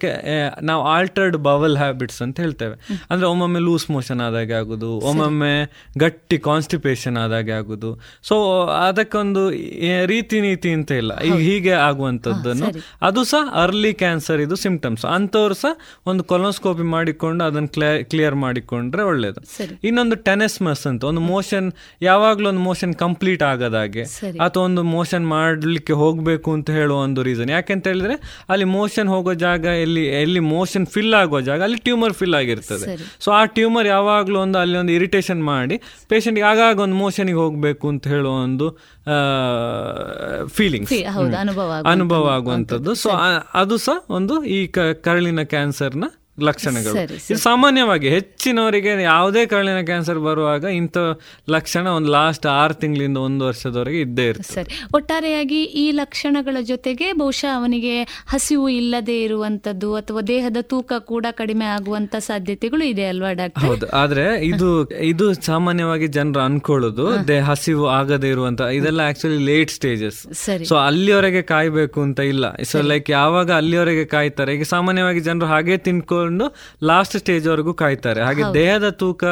ನಾವು 0.69 0.81
ಆಲ್ಟರ್ಡ್ 0.95 1.37
ಬವಲ್ 1.47 1.77
ಹ್ಯಾಬಿಟ್ಸ್ 1.83 2.19
ಅಂತ 2.25 2.35
ಹೇಳ್ತೇವೆ. 2.43 2.75
ಅಂದ್ರೆ 3.09 3.25
ಒಮ್ಮೊಮ್ಮೆ 3.31 3.59
ಲೂಸ್ 3.67 3.87
ಮೋಷನ್ 3.95 4.21
ಆದಾಗೆ 4.27 4.55
ಆಗುದು 4.61 4.89
ಒಮ್ಮೊಮ್ಮೆ 5.11 5.53
ಗಟ್ಟಿ 6.03 6.37
ಕಾನ್ಸ್ಟಿಪೇಷನ್ 6.49 7.17
ಆದಾಗೆ 7.23 7.53
ಆಗುದು. 7.59 7.91
ಸೊ 8.29 8.35
ಅದಕ್ಕೊಂದು 8.87 9.43
ರೀತಿ 10.13 10.37
ನೀತಿ 10.47 10.69
ಅಂತ 10.77 10.91
ಇಲ್ಲ. 11.01 11.11
ಈಗ 11.29 11.39
ಹೀಗೆ 11.49 11.73
ಆಗುವಂತದ್ದನ್ನು 11.87 12.69
ಅದು 13.09 13.23
ಸಹ 13.33 13.43
ಅರ್ಲಿ 13.63 13.93
ಕ್ಯಾನ್ಸರ್ 14.03 14.41
ಇದು 14.45 14.57
ಸಿಂಪ್ಟಮ್ಸ್ 14.65 15.05
ಅಂತವ್ರು 15.15 15.57
ಸಹ 15.63 15.73
ಒಂದು 16.11 16.23
ಕೊಲೋಸ್ಕೋಪಿ 16.33 16.87
ಮಾಡಿಕೊಂಡು 16.95 17.43
ಅದನ್ನು 17.49 17.71
ಕ್ಲಿಯರ್ 18.11 18.37
ಮಾಡಿಕೊಂಡ್ರೆ 18.45 19.03
ಒಳ್ಳೇದು. 19.11 19.39
ಇನ್ನೊಂದು 19.87 20.15
ಟೆನೆಸ್ಮಸ್ 20.27 20.83
ಅಂತ. 20.89 21.03
ಒಂದು 21.03 21.21
ಮೋಷನ್ 21.21 21.71
ಯಾವಾಗ್ಲೂ 22.01 22.49
ಒಂದು 22.49 22.59
ಮೋಷನ್ 22.59 22.93
ಕಂಪ್ಲೀಟ್ 22.95 23.43
ಆಗದಾಗೆ 23.43 24.03
ಅಥವಾ 24.39 24.63
ಒಂದು 24.63 24.83
ಮೋಷನ್ 24.83 25.27
ಮಾಡ್ಲಿಕ್ಕೆ 25.27 25.93
ಹೋಗಬೇಕು 25.93 26.53
ಅಂತ 26.53 26.69
ಹೇಳುವ 26.69 26.97
ಒಂದು 26.97 27.23
ರೀಸನ್ 27.23 27.49
ಯಾಕೆಂತ 27.49 27.87
ಹೇಳಿದ್ರೆ 27.87 28.15
ಅಲ್ಲಿ 28.49 28.65
ಮೋಷನ್ 28.65 29.07
ಹೋಗೋ 29.07 29.33
ಜಾಗ 29.33 29.65
ಎಲ್ಲಿ 29.65 30.05
ಎಲ್ಲಿ 30.21 30.39
ಮೋಷನ್ 30.39 30.87
ಫಿಲ್ 30.87 31.13
ಆಗೋ 31.13 31.41
ಜಾಗ 31.41 31.63
ಅಲ್ಲಿ 31.63 31.77
ಟ್ಯೂಮರ್ 31.77 32.13
ಫಿಲ್ 32.13 32.35
ಆಗಿರ್ತದೆ. 32.35 32.85
ಸೊ 33.19 33.31
ಆ 33.31 33.45
ಟ್ಯೂಮರ್ 33.45 33.87
ಯಾವಾಗ್ಲೂ 33.87 34.39
ಒಂದು 34.39 34.59
ಅಲ್ಲಿ 34.59 34.77
ಒಂದು 34.77 34.91
ಇರಿಟೇಷನ್ 34.91 35.43
ಮಾಡಿ 35.43 35.75
ಪೇಷಂಟ್ಗೆ 36.07 36.45
ಆಗಾಗ 36.45 36.79
ಒಂದು 36.79 36.95
ಮೋಷನ್ಗೆ 36.95 37.33
ಹೋಗಬೇಕು 37.33 37.87
ಅಂತ 37.87 38.07
ಹೇಳುವ 38.07 38.31
ಒಂದು 38.31 38.67
ಫೀಲಿಂಗ್ಸ್ 40.47 40.93
Feel- 40.93 41.07
ಅನುಭವ 41.91 42.27
ಆಗುವಂಥದ್ದು. 42.27 42.93
ಸೊ 42.93 43.09
ಅದು 43.53 43.77
ಸಹ 43.77 44.05
ಒಂದು 44.09 44.43
ಈ 44.43 44.67
ಕರಳಿನ 45.01 45.41
ಕ್ಯಾನ್ಸರ್ನ 45.43 46.03
ಲಕ್ಷಣಗಳು. 46.43 46.95
ಇದು 47.31 47.39
ಸಾಮಾನ್ಯವಾಗಿ 47.39 48.09
ಹೆಚ್ಚಿನವರಿಗೆ 48.09 48.91
ಯಾವುದೇ 49.03 49.45
ಕರಳಿನ 49.45 49.81
ಕ್ಯಾನ್ಸರ್ 49.81 50.19
ಬರುವಾಗ 50.19 50.63
ಇಂಥ 50.79 50.97
ಲಕ್ಷಣ 51.49 51.87
ಒಂದು 51.87 52.11
ಲಾಸ್ಟ್ 52.11 52.45
ಆರು 52.45 52.73
ತಿಂಗಳಿಂದ 52.73 53.17
ಒಂದು 53.17 53.45
ವರ್ಷದವರೆಗೆ 53.45 54.01
ಇದ್ದೇ 54.01 54.25
ಇರುತ್ತೆ 54.29 54.53
ಸರಿ. 54.53 54.71
ಒಟ್ಟಾರೆಯಾಗಿ 54.95 55.61
ಈ 55.83 55.85
ಲಕ್ಷಣಗಳ 55.91 56.57
ಜೊತೆಗೆ 56.61 57.07
ಬಹುಶಃ 57.13 57.51
ಅವನಿಗೆ 57.59 57.95
ಹಸಿವು 58.27 58.69
ಇಲ್ಲದೆ 58.69 59.17
ಇರುವಂತದ್ದು 59.23 59.95
ಅಥವಾ 59.95 60.21
ದೇಹದ 60.21 60.57
ತೂಕ 60.61 60.93
ಕೂಡ 61.11 61.25
ಕಡಿಮೆ 61.31 61.65
ಆಗುವಂತ 61.65 62.15
ಸಾಧ್ಯತೆಗಳು 62.29 62.83
ಇದೆ 62.83 63.05
ಅಲ್ವಾ 63.05 63.31
ಡಾಕ್ಟರ್? 63.33 63.63
ಹೌದು. 63.63 63.85
ಆದ್ರೆ 64.01 64.25
ಇದು 64.45 64.69
ಇದು 65.11 65.25
ಸಾಮಾನ್ಯವಾಗಿ 65.33 66.07
ಜನರು 66.07 66.39
ಅನ್ಕೊಳ್ಳೋದು 66.39 67.27
ದೇಹ 67.27 67.45
ಹಸಿವು 67.49 67.85
ಆಗದೆ 67.89 68.29
ಇರುವಂತ 68.29 68.61
ಇದೆಲ್ಲ 68.77 69.01
ಆಕ್ಚುಲಿ 69.09 69.39
ಲೇಟ್ 69.45 69.71
ಸ್ಟೇಜಸ್ 69.71 70.19
ಸರಿ. 70.45 70.65
ಸೊ 70.65 70.75
ಅಲ್ಲಿವರೆಗೆ 70.75 71.41
ಕಾಯ್ಬೇಕು 71.41 71.99
ಅಂತ 72.01 72.19
ಇಲ್ಲ. 72.33 72.45
ಸೊ 72.71 72.81
ಲೈಕ್ 72.91 73.09
ಯಾವಾಗ 73.09 73.49
ಅಲ್ಲಿವರೆಗೆ 73.51 74.05
ಕಾಯ್ತಾರೆ 74.05 74.53
ಈಗ 74.55 74.63
ಸಾಮಾನ್ಯವಾಗಿ 74.73 75.19
ಜನರು 75.19 75.45
ಹಾಗೆ 75.45 75.77
ತಿನ್ಕೊಂಡು 75.77 76.28
ಲಾಸ್ಟ್ 76.83 77.15
ಸ್ಟೇಜ್ 77.17 77.47
ವರೆಗೂ 77.47 77.73
ಕಾಯ್ತಾರೆ. 77.73 78.21
ಹಾಗೆ 78.21 78.43
ದೇಹದ 78.53 78.89
ತೂಕ 79.01 79.23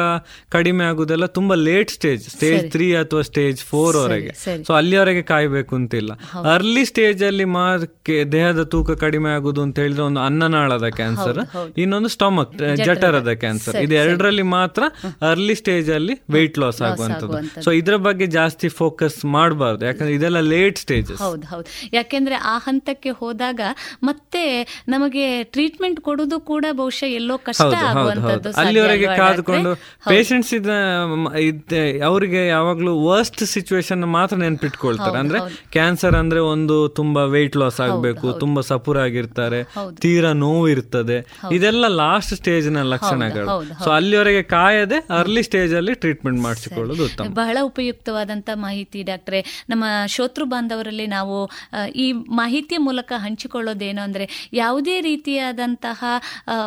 ಕಡಿಮೆ 0.56 0.84
ಆಗುದೆಲ್ಲ 0.84 1.26
ತುಂಬಾ 1.38 1.54
ಲೇಟ್ 1.68 1.90
ಸ್ಟೇಜ್ 1.90 2.24
ಸ್ಟೇಜ್ 2.36 2.64
ತ್ರೀ 2.72 2.88
ಅಥವಾ 2.94 3.22
ಸ್ಟೇಜ್ 3.22 3.60
ಫೋರ್ 3.70 3.96
ವರೆಗೆ. 3.96 4.32
ಸೊ 4.66 4.72
ಅಲ್ಲಿವರೆಗೆ 4.80 5.22
ಕಾಯ್ಬೇಕು 5.22 5.74
ಅಂತಿಲ್ಲ. 5.80 6.12
ಅರ್ಲಿ 6.54 6.84
ಸ್ಟೇಜ್ 6.84 7.22
ಅಲ್ಲಿ 7.30 7.46
ಮಾರ್ಕ್ 7.58 8.10
ದೇಹದ 8.32 8.62
ತೂಕ 8.74 8.90
ಕಡಿಮೆ 9.04 9.30
ಆಗುದು 9.36 9.62
ಅಂತ 9.66 9.78
ಹೇಳಿದ್ರೆ 9.78 10.04
ಒಂದು 10.08 10.20
ಅನ್ನನಾಳದ 10.20 10.88
ಕ್ಯಾನ್ಸರ್ 11.00 11.40
ಇನ್ನೊಂದು 11.84 12.10
ಸ್ಟಮಕ್ 12.16 12.54
ಜಠರದ 12.88 13.32
ಕ್ಯಾನ್ಸರ್ 13.42 13.76
ಇದು 13.84 13.94
ಎರಡರಲ್ಲಿ 13.94 14.46
ಮಾತ್ರ 14.56 14.82
ಅರ್ಲಿ 15.30 15.54
ಸ್ಟೇಜ್ 15.54 15.90
ಅಲ್ಲಿ 15.90 16.14
ವೆಯ್ಟ್ 16.30 16.58
ಲಾಸ್ 16.58 16.82
ಆಗುವಂತದ್ದು 16.82 17.62
ಸೊ 17.64 17.70
ಇದ್ರ 17.80 17.96
ಬಗ್ಗೆ 18.08 18.26
ಜಾಸ್ತಿ 18.38 18.68
ಫೋಕಸ್ 18.80 19.18
ಮಾಡಬಾರ್ದು. 19.36 19.82
ಯಾಕಂದ್ರೆ 19.88 20.14
ಇದೆಲ್ಲ 20.14 20.40
ಲೇಟ್ 20.54 20.78
ಸ್ಟೇಜ್ 20.78 21.12
ಹೌದು 21.22 21.46
ಹೌದು. 21.46 21.66
ಯಾಕೆಂದ್ರೆ 21.92 22.36
ಆ 22.52 22.54
ಹಂತಕ್ಕೆ 22.66 23.10
ಹೋದಾಗ 23.20 23.60
ಮತ್ತೆ 24.02 24.42
ನಮಗೆ 24.88 25.26
ಟ್ರೀಟ್ಮೆಂಟ್ 25.44 26.00
ಕೊಡೋದು 26.00 26.40
ಕೂಡ 26.40 26.64
ಬಹುಶಃ 26.88 27.08
ಎಲ್ಲೋ 27.20 27.34
ಕಷ್ಟ 27.46 27.64
ಆಗುವಂತದ್ದು 27.88 28.50
ಅಲ್ಲಿವರೆಗೆ 28.60 29.08
ಕಾದುಕೊಂಡು? 29.20 29.70
ಪೇಷಂಟ್ಸ್ 30.10 30.52
ಇದ್ದೆ 31.48 31.80
ಅವರಿಗೆ 32.08 32.40
ಯಾವಾಗ್ಲೂ 32.48 32.92
ವರ್ಸ್ಟ್ 33.08 33.42
ಸಿಚುವೇಶನ್ 33.54 34.04
ಮಾತ್ರ 34.16 34.36
ನೆನ್ಪಿಟ್ಕೊಳ್ತಾರೆ. 34.44 35.18
ಅಂದ್ರೆ 35.22 35.38
ಕ್ಯಾನ್ಸರ್ 35.76 36.16
ಅಂದ್ರೆ 36.22 36.40
ಒಂದು 36.54 36.76
ತುಂಬಾ 36.98 37.22
ವೆಯ್ಟ್ 37.34 37.56
ಲಾಸ್ 37.62 37.80
ಆಗ್ಬೇಕು 37.86 38.26
ತುಂಬಾ 38.42 38.62
ಸಪುರ 38.70 38.98
ಆಗಿರ್ತಾರೆ 39.08 39.60
ತೀರಾ 40.04 40.30
ನೋವು 40.42 40.64
ಇರ್ತದೆ. 40.68 41.18
ಇದೆಲ್ಲ 41.52 41.86
ಲಾಸ್ಟ್ 42.02 42.34
ಸ್ಟೇಜ್ನ 42.40 42.82
ಲಕ್ಷಣಗಳು. 42.94 43.48
ಸೊ 43.84 43.88
ಅಲ್ಲಿವರೆಗೆ 43.90 44.42
ಕಾಯದೆ 44.54 44.98
ಅರ್ಲಿ 45.18 45.42
ಸ್ಟೇಜ್ 45.48 45.74
ಅಲ್ಲಿ 45.74 45.94
ಟ್ರೀಟ್ಮೆಂಟ್ 46.04 46.40
ಮಾಡಿಸಿಕೊಳ್ಳೋದು 46.46 47.04
ಉತ್ತಮ. 47.04 47.28
ಬಹಳ 47.42 47.58
ಉಪಯುಕ್ತವಾದಂತ 47.70 48.48
ಮಾಹಿತಿ 48.66 49.02
ಡಾಕ್ಟ್ರೆ. 49.02 49.42
ನಮ್ಮ 49.70 49.84
ಶೋತೃ 50.16 50.44
ಬಾಂಧವರಲ್ಲಿ 50.44 51.06
ನಾವು 51.16 51.36
ಈ 52.04 52.06
ಮಾಹಿತಿಯ 52.40 52.78
ಮೂಲಕ 52.88 53.12
ಹಂಚಿಕೊಳ್ಳೋದೇನು 53.16 54.00
ಅಂದ್ರೆ 54.00 54.24
ಯಾವುದೇ 54.52 54.96
ರೀತಿಯಾದಂತಹ 55.00 56.04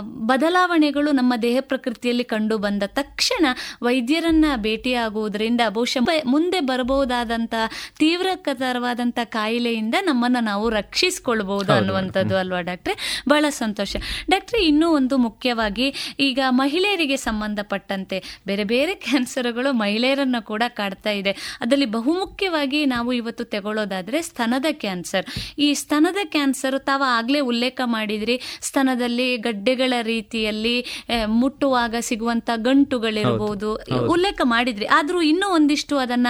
ಬದಲಾವಣೆಗಳು 0.02 1.12
ನಮ್ಮ 1.12 1.34
ದೇಹ 1.42 1.58
ಪ್ರಕೃತಿಯಲ್ಲಿ 1.62 2.24
ಕಂಡು 2.24 2.58
ಬಂದ 2.58 2.84
ತಕ್ಷಣ 2.88 3.46
ವೈದ್ಯರನ್ನ 3.82 4.46
ಭೇಟಿಯಾಗುವುದರಿಂದ 4.56 5.62
ಬಹುಶಃ 5.70 6.08
ಮುಂದೆ 6.26 6.60
ಬರಬಹುದಾದಂತಹ 6.60 7.70
ತೀವ್ರತರವಾದಂತ 7.98 9.20
ಕಾಯಿಲೆಯಿಂದ 9.24 9.96
ನಮ್ಮನ್ನ 10.02 10.38
ನಾವು 10.42 10.70
ರಕ್ಷಿಸಿಕೊಳ್ಬಹುದು 10.70 11.74
ಅನ್ನುವಂಥದ್ದು 11.74 12.38
ಅಲ್ವಾ 12.38 12.62
ಡಾಕ್ಟ್ರೆ? 12.62 13.24
ಬಹಳ 13.30 13.46
ಸಂತೋಷ. 13.50 13.96
ಡಾಕ್ಟ್ರೆ 14.30 14.64
ಇನ್ನೂ 14.64 14.90
ಒಂದು 14.90 15.18
ಮುಖ್ಯವಾಗಿ 15.18 16.16
ಈಗ 16.20 16.40
ಮಹಿಳೆಯರಿಗೆ 16.50 17.18
ಸಂಬಂಧಪಟ್ಟಂತೆ 17.18 18.24
ಬೇರೆ 18.48 18.64
ಬೇರೆ 18.64 18.96
ಕ್ಯಾನ್ಸರ್ಗಳು 18.96 19.74
ಮಹಿಳೆಯರನ್ನ 19.74 20.36
ಕೂಡ 20.40 20.64
ಕಾಡ್ತಾ 20.68 21.10
ಇದೆ. 21.10 21.58
ಅದರಲ್ಲಿ 21.62 21.86
ಬಹುಮುಖ್ಯವಾಗಿ 21.86 22.86
ನಾವು 22.86 23.14
ಇವತ್ತು 23.14 23.44
ತಗೊಳ್ಳೋದಾದ್ರೆ 23.44 24.22
ಸ್ತನದ 24.22 24.66
ಕ್ಯಾನ್ಸರ್. 24.72 25.26
ಈ 25.60 25.74
ಸ್ತನದ 25.74 26.18
ಕ್ಯಾನ್ಸರ್ 26.24 26.80
ತಾವು 26.80 27.04
ಆಗ್ಲೇ 27.04 27.40
ಉಲ್ಲೇಖ 27.40 27.82
ಮಾಡಿದ್ರಿ. 27.86 28.42
ಸ್ತನದಲ್ಲಿ 28.62 29.38
ಗಡ್ಡೆಗಳ 29.38 29.91
ರೀತಿಯಲ್ಲಿ 30.02 31.06
ಮುಟ್ಟುವಾಗ 31.26 31.96
ಸಿಗುವಂತ 32.00 32.50
ಗಂಟುಗಳಿರಬಹುದು 32.56 33.70
ಉಲ್ಲೇಖ 34.08 34.42
ಮಾಡಿದ್ರಿ. 34.44 34.86
ಆದ್ರೂ 34.86 35.22
ಇನ್ನೂ 35.22 35.48
ಒಂದಿಷ್ಟು 35.48 35.98
ಅದನ್ನ 35.98 36.28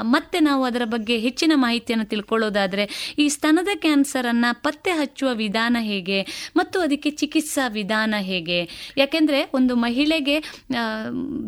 ಮತ್ತೆ 0.00 0.40
ನಾವು 0.40 0.64
ಅದರ 0.64 0.84
ಬಗ್ಗೆ 0.84 1.18
ಹೆಚ್ಚಿನ 1.18 1.52
ಮಾಹಿತಿಯನ್ನು 1.54 2.06
ತಿಳ್ಕೊಳ್ಳೋದಾದ್ರೆ 2.06 3.14
ಈ 3.18 3.28
ಸ್ತನದ 3.28 3.68
ಕ್ಯಾನ್ಸರ್ 3.74 4.26
ಅನ್ನ 4.26 4.44
ಪತ್ತೆ 4.52 4.90
ಹಚ್ಚುವ 4.90 5.34
ವಿಧಾನ 5.34 5.76
ಹೇಗೆ 5.80 6.50
ಮತ್ತು 6.56 6.80
ಅದಕ್ಕೆ 6.80 7.10
ಚಿಕಿತ್ಸಾ 7.10 7.68
ವಿಧಾನ 7.68 8.14
ಹೇಗೆ? 8.18 8.58
ಯಾಕೆಂದ್ರೆ 8.96 9.50
ಒಂದು 9.54 9.76
ಮಹಿಳೆಗೆ 9.76 10.36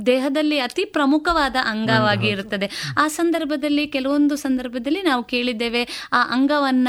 ದೇಹದಲ್ಲಿ 0.06 0.58
ಅತಿ 0.58 0.84
ಪ್ರಮುಖವಾದ 0.84 1.56
ಅಂಗವಾಗಿ 1.64 2.26
ಇರುತ್ತದೆ. 2.26 2.70
ಆ 2.98 3.08
ಸಂದರ್ಭದಲ್ಲಿ 3.08 3.86
ಕೆಲವೊಂದು 3.86 4.36
ಸಂದರ್ಭದಲ್ಲಿ 4.36 5.02
ನಾವು 5.02 5.24
ಕೇಳಿದ್ದೇವೆ 5.24 5.82
ಆ 6.12 6.22
ಅಂಗವನ್ನ 6.30 6.88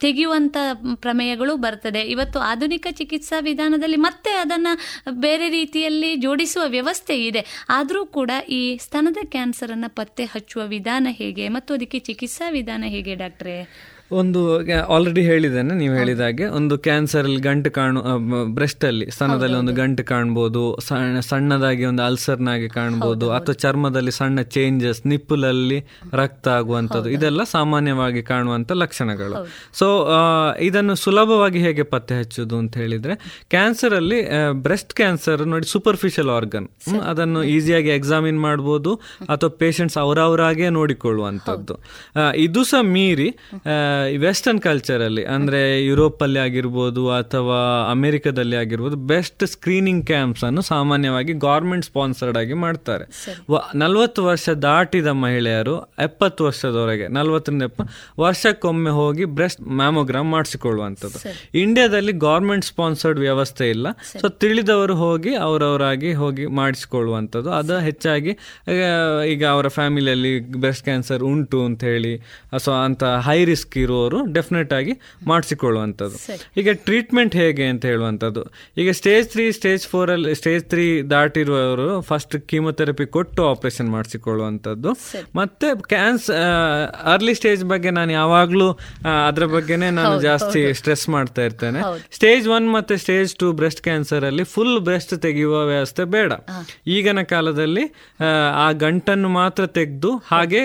ತೆಗೆಯುವಂತ 0.00 0.56
ಪ್ರಮೇಯಗಳು 0.94 1.56
ಬರ್ತದೆ. 1.56 2.00
ಇವತ್ತು 2.00 2.38
ಆಧುನಿಕ 2.40 2.86
ಚಿಕಿತ್ಸಾ 2.90 3.40
ವಿಧಾನದಲ್ಲಿ 3.40 3.87
ಮತ್ತೆ 3.96 4.30
ಅದನ್ನ 4.30 4.66
ಬೇರೆ 5.10 5.48
ರೀತಿಯಲ್ಲಿ 5.48 6.16
ಜೋಡಿಸುವ 6.16 6.62
ವ್ಯವಸ್ಥೆ 6.66 7.26
ಇದೆ. 7.26 7.46
ಆದರೂ 7.68 8.06
ಕೂಡ 8.06 8.30
ಈ 8.48 8.78
ಸ್ತನದ 8.78 9.16
ಕ್ಯಾನ್ಸರ್ 9.24 9.70
ಅನ್ನ 9.70 9.84
ಪತ್ತೆ 9.88 10.24
ಹಚ್ಚುವ 10.24 10.66
ವಿಧಾನ 10.66 11.06
ಹೇಗೆ? 11.10 11.48
ಮತ್ತು 11.48 11.74
ಅದಕ್ಕೆ 11.74 11.98
ಚಿಕಿತ್ಸಾ 11.98 12.50
ವಿಧಾನ 12.50 12.84
ಹೇಗೆ 12.86 13.14
ಡಾಕ್ಟ್ರೆ? 13.14 13.88
ಒಂದು 14.10 14.40
ಆಲ್ರೆಡಿ 14.94 15.22
ಹೇಳಿದ್ದೇನೆ 15.22 15.74
ನೀವು 15.74 15.94
ಹೇಳಿದ 15.94 16.20
ಹಾಗೆ. 16.20 16.44
ಒಂದು 16.58 16.74
ಕ್ಯಾನ್ಸರ್ 16.86 17.24
ಅಲ್ಲಿ 17.28 17.40
ಗಂಟು 17.40 17.70
ಕಾಣು 17.70 18.00
ಬ್ರೆಸ್ಟ್ 18.56 18.84
ಅಲ್ಲಿ 18.84 19.06
ಸ್ತನದಲ್ಲಿ 19.10 19.56
ಒಂದು 19.56 19.72
ಗಂಟು 19.72 20.02
ಕಾಣ್ಬೋದು 20.04 20.62
ಸಣ್ಣ 20.86 21.20
ಸಣ್ಣದಾಗಿ 21.20 21.84
ಒಂದು 21.84 22.02
ಅಲ್ಸರ್ನಾಗಿ 22.02 22.68
ಕಾಣ್ಬೋದು 22.68 23.26
ಅಥವಾ 23.30 23.56
ಚರ್ಮದಲ್ಲಿ 23.64 24.10
ಸಣ್ಣ 24.10 24.40
ಚೇಂಜಸ್ 24.40 25.00
ನಿಪ್ಪುಲಲ್ಲಿ 25.06 25.78
ರಕ್ತ 26.14 26.48
ಆಗುವಂಥದ್ದು 26.48 27.10
ಇದೆಲ್ಲ 27.10 27.42
ಸಾಮಾನ್ಯವಾಗಿ 27.42 28.22
ಕಾಣುವಂಥ 28.22 28.70
ಲಕ್ಷಣಗಳು. 28.84 29.34
ಸೊ 29.72 29.88
ಇದನ್ನು 30.60 30.94
ಸುಲಭವಾಗಿ 30.94 31.58
ಹೇಗೆ 31.58 31.82
ಪತ್ತೆ 31.82 32.16
ಹಚ್ಚುವುದು 32.18 32.58
ಅಂತ 32.58 32.76
ಹೇಳಿದ್ರೆ 32.76 33.16
ಕ್ಯಾನ್ಸರ್ 33.50 33.94
ಅಲ್ಲಿ 33.94 34.20
ಬ್ರೆಸ್ಟ್ 34.62 34.94
ಕ್ಯಾನ್ಸರ್ 34.94 35.46
ನೋಡಿ 35.46 35.66
ಸೂಪರ್ಫಿಷಿಯಲ್ 35.66 36.30
ಆರ್ಗನ್ 36.30 36.68
ಅದನ್ನು 37.06 37.42
ಈಸಿಯಾಗಿ 37.44 37.88
ಎಕ್ಸಾಮಿನ್ 37.88 38.40
ಮಾಡ್ಬೋದು 38.40 38.94
ಅಥವಾ 39.28 39.50
ಪೇಷಂಟ್ಸ್ 39.50 39.98
ಅವರವರಾಗೆ 39.98 40.68
ನೋಡಿಕೊಳ್ಳುವಂಥದ್ದು. 40.70 41.76
ಇದು 42.36 42.64
ಸಹ 42.64 42.82
ಮೀರಿ 42.82 43.28
ವೆಸ್ಟರ್ನ್ 44.26 44.60
ಕಲ್ಚರಲ್ಲಿ 44.60 45.24
ಅಂದರೆ 45.24 45.58
ಅಂದ್ರೆ 45.58 45.84
ಯುರೋಪ್ 45.84 46.22
ಅಲ್ಲಿ 46.22 46.38
ಆಗಿರ್ಬೋದು 46.38 47.02
ಅಥವಾ 47.10 47.58
ಅಮೆರಿಕದಲ್ಲಿ 47.90 48.56
ಆಗಿರ್ಬೋದು 48.56 48.96
ಬೆಸ್ಟ್ 49.10 49.42
ಸ್ಕ್ರೀನಿಂಗ್ 49.46 50.02
ಕ್ಯಾಂಪ್ಸ್ 50.06 50.42
ಅನ್ನು 50.44 50.62
ಸಾಮಾನ್ಯವಾಗಿ 50.62 51.32
ಗೌರ್ಮೆಂಟ್ 51.32 51.84
ಸ್ಪಾನ್ಸರ್ಡ್ 51.84 52.38
ಆಗಿ 52.38 52.56
ಮಾಡ್ತಾರೆ. 52.64 53.04
ನಲವತ್ತು 53.82 54.20
ವರ್ಷ 54.24 54.48
ದಾಟಿದ 54.64 55.10
ಮಹಿಳೆಯರು 55.22 55.74
ಎಪ್ಪತ್ತು 55.98 56.40
ವರ್ಷದವರೆಗೆ 56.44 57.06
ನಲವತ್ತರಿಂದ 57.08 57.62
ಎಪ್ಪ 57.62 57.82
ವರ್ಷಕ್ಕೊಮ್ಮೆ 58.18 58.92
ಹೋಗಿ 58.98 59.24
ಬ್ರೆಸ್ಟ್ 59.38 59.62
ಮ್ಯಾಮೋಗ್ರಾಮ್ 59.80 60.30
ಮಾಡಿಸಿಕೊಳ್ಳುವಂಥದ್ದು. 60.30 61.20
ಇಂಡಿಯಾದಲ್ಲಿ 61.62 62.14
ಗೌರ್ಮೆಂಟ್ 62.26 62.66
ಸ್ಪಾನ್ಸರ್ಡ್ 62.70 63.20
ವ್ಯವಸ್ಥೆ 63.26 63.68
ಇಲ್ಲ. 63.70 63.86
ಸೊ 64.22 64.28
ತಿಳಿದವರು 64.44 64.96
ಹೋಗಿ 65.04 65.34
ಅವರವರಾಗಿ 65.46 66.12
ಹೋಗಿ 66.22 66.46
ಮಾಡಿಸಿಕೊಳ್ಳುವಂಥದ್ದು. 66.60 67.50
ಅದು 67.60 67.78
ಹೆಚ್ಚಾಗಿ 67.88 68.34
ಈಗ 69.32 69.42
ಅವರ 69.54 69.66
ಫ್ಯಾಮಿಲಿಯಲ್ಲಿ 69.78 70.34
ಬ್ರೆಸ್ಟ್ 70.64 70.84
ಕ್ಯಾನ್ಸರ್ 70.84 71.24
ಉಂಟು 71.32 71.60
ಅಂತ 71.64 71.82
ಹೇಳಿ 71.92 72.14
ಸೊ 72.66 72.72
ಅಂತ 72.86 73.04
ಹೈ 73.28 73.38
ರಿಸ್ಕ್ 73.52 73.76
ಇರುವವರು 73.88 74.32
ಡೆಫಿನೆಟ್ 74.32 74.72
ಆಗಿ 74.72 74.94
ಮಾಡಿಸಿಕೊಳ್ಳುವಂಥದ್ದು. 75.26 76.18
ಈಗ 76.56 76.68
ಟ್ರೀಟ್ಮೆಂಟ್ 76.84 77.36
ಹೇಗೆ 77.36 77.64
ಅಂತ 77.64 77.84
ಹೇಳುವಂಥದ್ದು. 77.84 78.42
ಈಗ 78.78 78.90
ಸ್ಟೇಜ್ 78.90 79.28
ತ್ರೀ 79.28 79.52
ಸ್ಟೇಜ್ 79.52 79.86
ಫೋರ್ 79.86 80.10
ಅಲ್ಲಿ 80.10 80.34
ಸ್ಟೇಜ್ 80.34 80.64
ತ್ರೀ 80.64 81.02
ದಾಟಿರುವವರು 81.10 82.00
ಫಸ್ಟ್ 82.00 82.36
ಕೀಮೊಥೆರಪಿ 82.48 83.06
ಕೊಟ್ಟು 83.06 83.50
ಆಪರೇಷನ್ 83.50 83.88
ಮಾಡಿಸಿಕೊಳ್ಳುವಂಥದ್ದು. 83.90 84.90
ಮತ್ತೆ 85.34 85.68
ಕ್ಯಾನ್ಸ್ 85.88 86.26
ಅರ್ಲಿ 87.04 87.34
ಸ್ಟೇಜ್ 87.34 87.64
ಬಗ್ಗೆ 87.64 87.90
ನಾನು 87.90 88.12
ಯಾವಾಗಲೂ 88.12 88.68
ಅದರ 89.26 89.44
ಬಗ್ಗೆನೇ 89.46 89.90
ನಾನು 89.90 90.22
ಜಾಸ್ತಿ 90.22 90.74
ಸ್ಟ್ರೆಸ್ 90.74 91.08
ಮಾಡ್ತಾ 91.08 91.42
ಇರ್ತೇನೆ. 91.42 91.80
ಸ್ಟೇಜ್ 92.12 92.48
ಒನ್ 92.48 92.72
ಮತ್ತೆ 92.72 92.96
ಸ್ಟೇಜ್ 92.96 93.34
ಟು 93.34 93.52
ಬ್ರೆಸ್ಟ್ 93.52 93.82
ಕ್ಯಾನ್ಸರ್ 93.82 94.24
ಅಲ್ಲಿ 94.24 94.44
ಫುಲ್ 94.44 94.80
ಬ್ರೆಸ್ಟ್ 94.80 95.18
ತೆಗೆಯುವ 95.18 95.66
ವ್ಯವಸ್ಥೆ 95.66 96.04
ಬೇಡ. 96.10 96.32
ಈಗಿನ 96.86 97.22
ಕಾಲದಲ್ಲಿ 97.26 97.84
ಆ, 98.56 98.72
ಗಂಟನ್ನು 98.78 99.28
ಮಾತ್ರ 99.38 99.66
ತೆಗೆದು 99.72 100.10
ಹಾಗೆ 100.30 100.62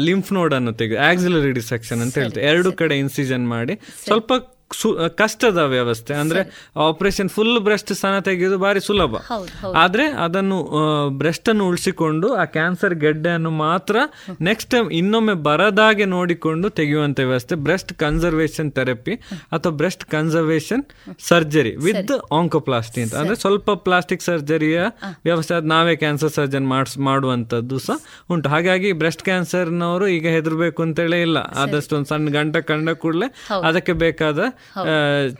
ಲಿಂಫ್ 0.00 0.32
ನೋಡ್ 0.32 0.54
ಅನ್ನು 0.54 0.72
ತೆಗೆದು 0.72 1.00
ಆಕ್ಸಿಲರಿ 1.00 1.52
ಡಿಸೆಕ್ಷನ್ 1.52 2.00
ಅಂತ 2.00 2.18
ಹೇಳ್ತೇವೆ. 2.22 2.46
ಎರಡು 2.46 2.72
ಕಡೆ 2.72 2.98
ಇನ್ಸಿಜನ್ 2.98 3.48
ಮಾಡಿ 3.48 3.80
ಸ್ವಲ್ಪ 4.04 4.32
ಸು- 4.74 5.10
ಕಷ್ಟದ 5.10 5.58
ವ್ಯವಸ್ಥೆ. 5.58 6.14
ಅಂದ್ರೆ 6.14 6.40
ಆಪರೇಷನ್ 6.76 7.28
ಫುಲ್ 7.28 7.60
ಬ್ರೆಸ್ಟ್ 7.60 7.92
ಸ್ಥಾನ 7.92 8.18
ತೆಗೆಯೋದು 8.18 8.58
ಬಾರಿ 8.58 8.80
ಸುಲಭ. 8.80 9.16
ಆದ್ರೆ 9.76 10.06
ಅದನ್ನು 10.06 10.68
ಬ್ರೆಸ್ಟ್ 11.10 11.48
ಅನ್ನು 11.48 11.68
ಉಳಿಸಿಕೊಂಡು 11.68 12.34
ಆ 12.34 12.44
ಕ್ಯಾನ್ಸರ್ 12.44 12.94
ಗೆಡ್ಡೆಯನ್ನು 12.94 13.50
ಮಾತ್ರ 13.50 13.96
ನೆಕ್ಸ್ಟ್ 14.40 14.70
ಟೈಮ್ 14.70 14.92
ಇನ್ನೊಮ್ಮೆ 14.92 15.34
ಬರದಾಗೆ 15.34 16.04
ನೋಡಿಕೊಂಡು 16.04 16.70
ತೆಗೆಯುವಂತ 16.70 17.20
ವ್ಯವಸ್ಥೆ. 17.20 17.54
ಬ್ರೆಸ್ಟ್ 17.54 17.92
ಕನ್ಸರ್ವೇಷನ್ 17.92 18.72
ಥೆರಪಿ 18.72 19.14
ಅಥವಾ 19.52 19.72
breast 19.72 20.04
conservation 20.04 20.84
surgery 21.18 21.76
with 21.76 22.32
oncoplasty 22.32 23.02
ಅಂತ. 23.02 23.14
ಅಂದ್ರೆ 23.14 23.36
ಸ್ವಲ್ಪ 23.36 23.70
ಪ್ಲಾಸ್ಟಿಕ್ 23.70 24.22
ಸರ್ಜರಿಯ 24.22 24.82
ವ್ಯವಸ್ಥೆ 25.24 25.54
ಅದು 25.54 25.66
ನಾವೇ 25.66 25.96
ಕ್ಯಾನ್ಸರ್ 25.96 26.30
ಸರ್ಜನ್ 26.30 26.68
ಮಾಡಿಸ್ 26.68 26.98
ಮಾಡುವಂತದ್ದು 26.98 27.78
ಸಹ 27.78 27.96
ಉಂಟು. 28.30 28.48
ಹಾಗಾಗಿ 28.48 28.92
ಬ್ರೆಸ್ಟ್ 28.92 29.22
ಕ್ಯಾನ್ಸರ್ನವರು 29.22 30.08
ಈಗ 30.08 30.26
ಹೆದರ್ಬೇಕು 30.26 30.82
ಅಂತೇಳಿ 30.82 31.20
ಇಲ್ಲ. 31.20 31.38
ಆದಷ್ಟು 31.38 31.96
ಒಂದು 31.96 32.06
ಸಣ್ಣ 32.06 32.28
ಗಂಟ 32.28 32.56
ಕಂಡ 32.56 32.90
ಕೂಡಲೇ 32.90 33.34
ಅದಕ್ಕೆ 33.66 33.92
ಬೇಕಾದ 33.92 34.38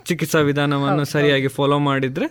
ಚಿಕಿತ್ಸಾ 0.08 0.40
ವಿಧಾನವನ್ನು 0.48 1.04
ಸರಿಯಾಗಿ 1.14 1.48
ಫಾಲೋ 1.56 1.78
ಮಾಡಿದ್ರೆ 1.88 2.26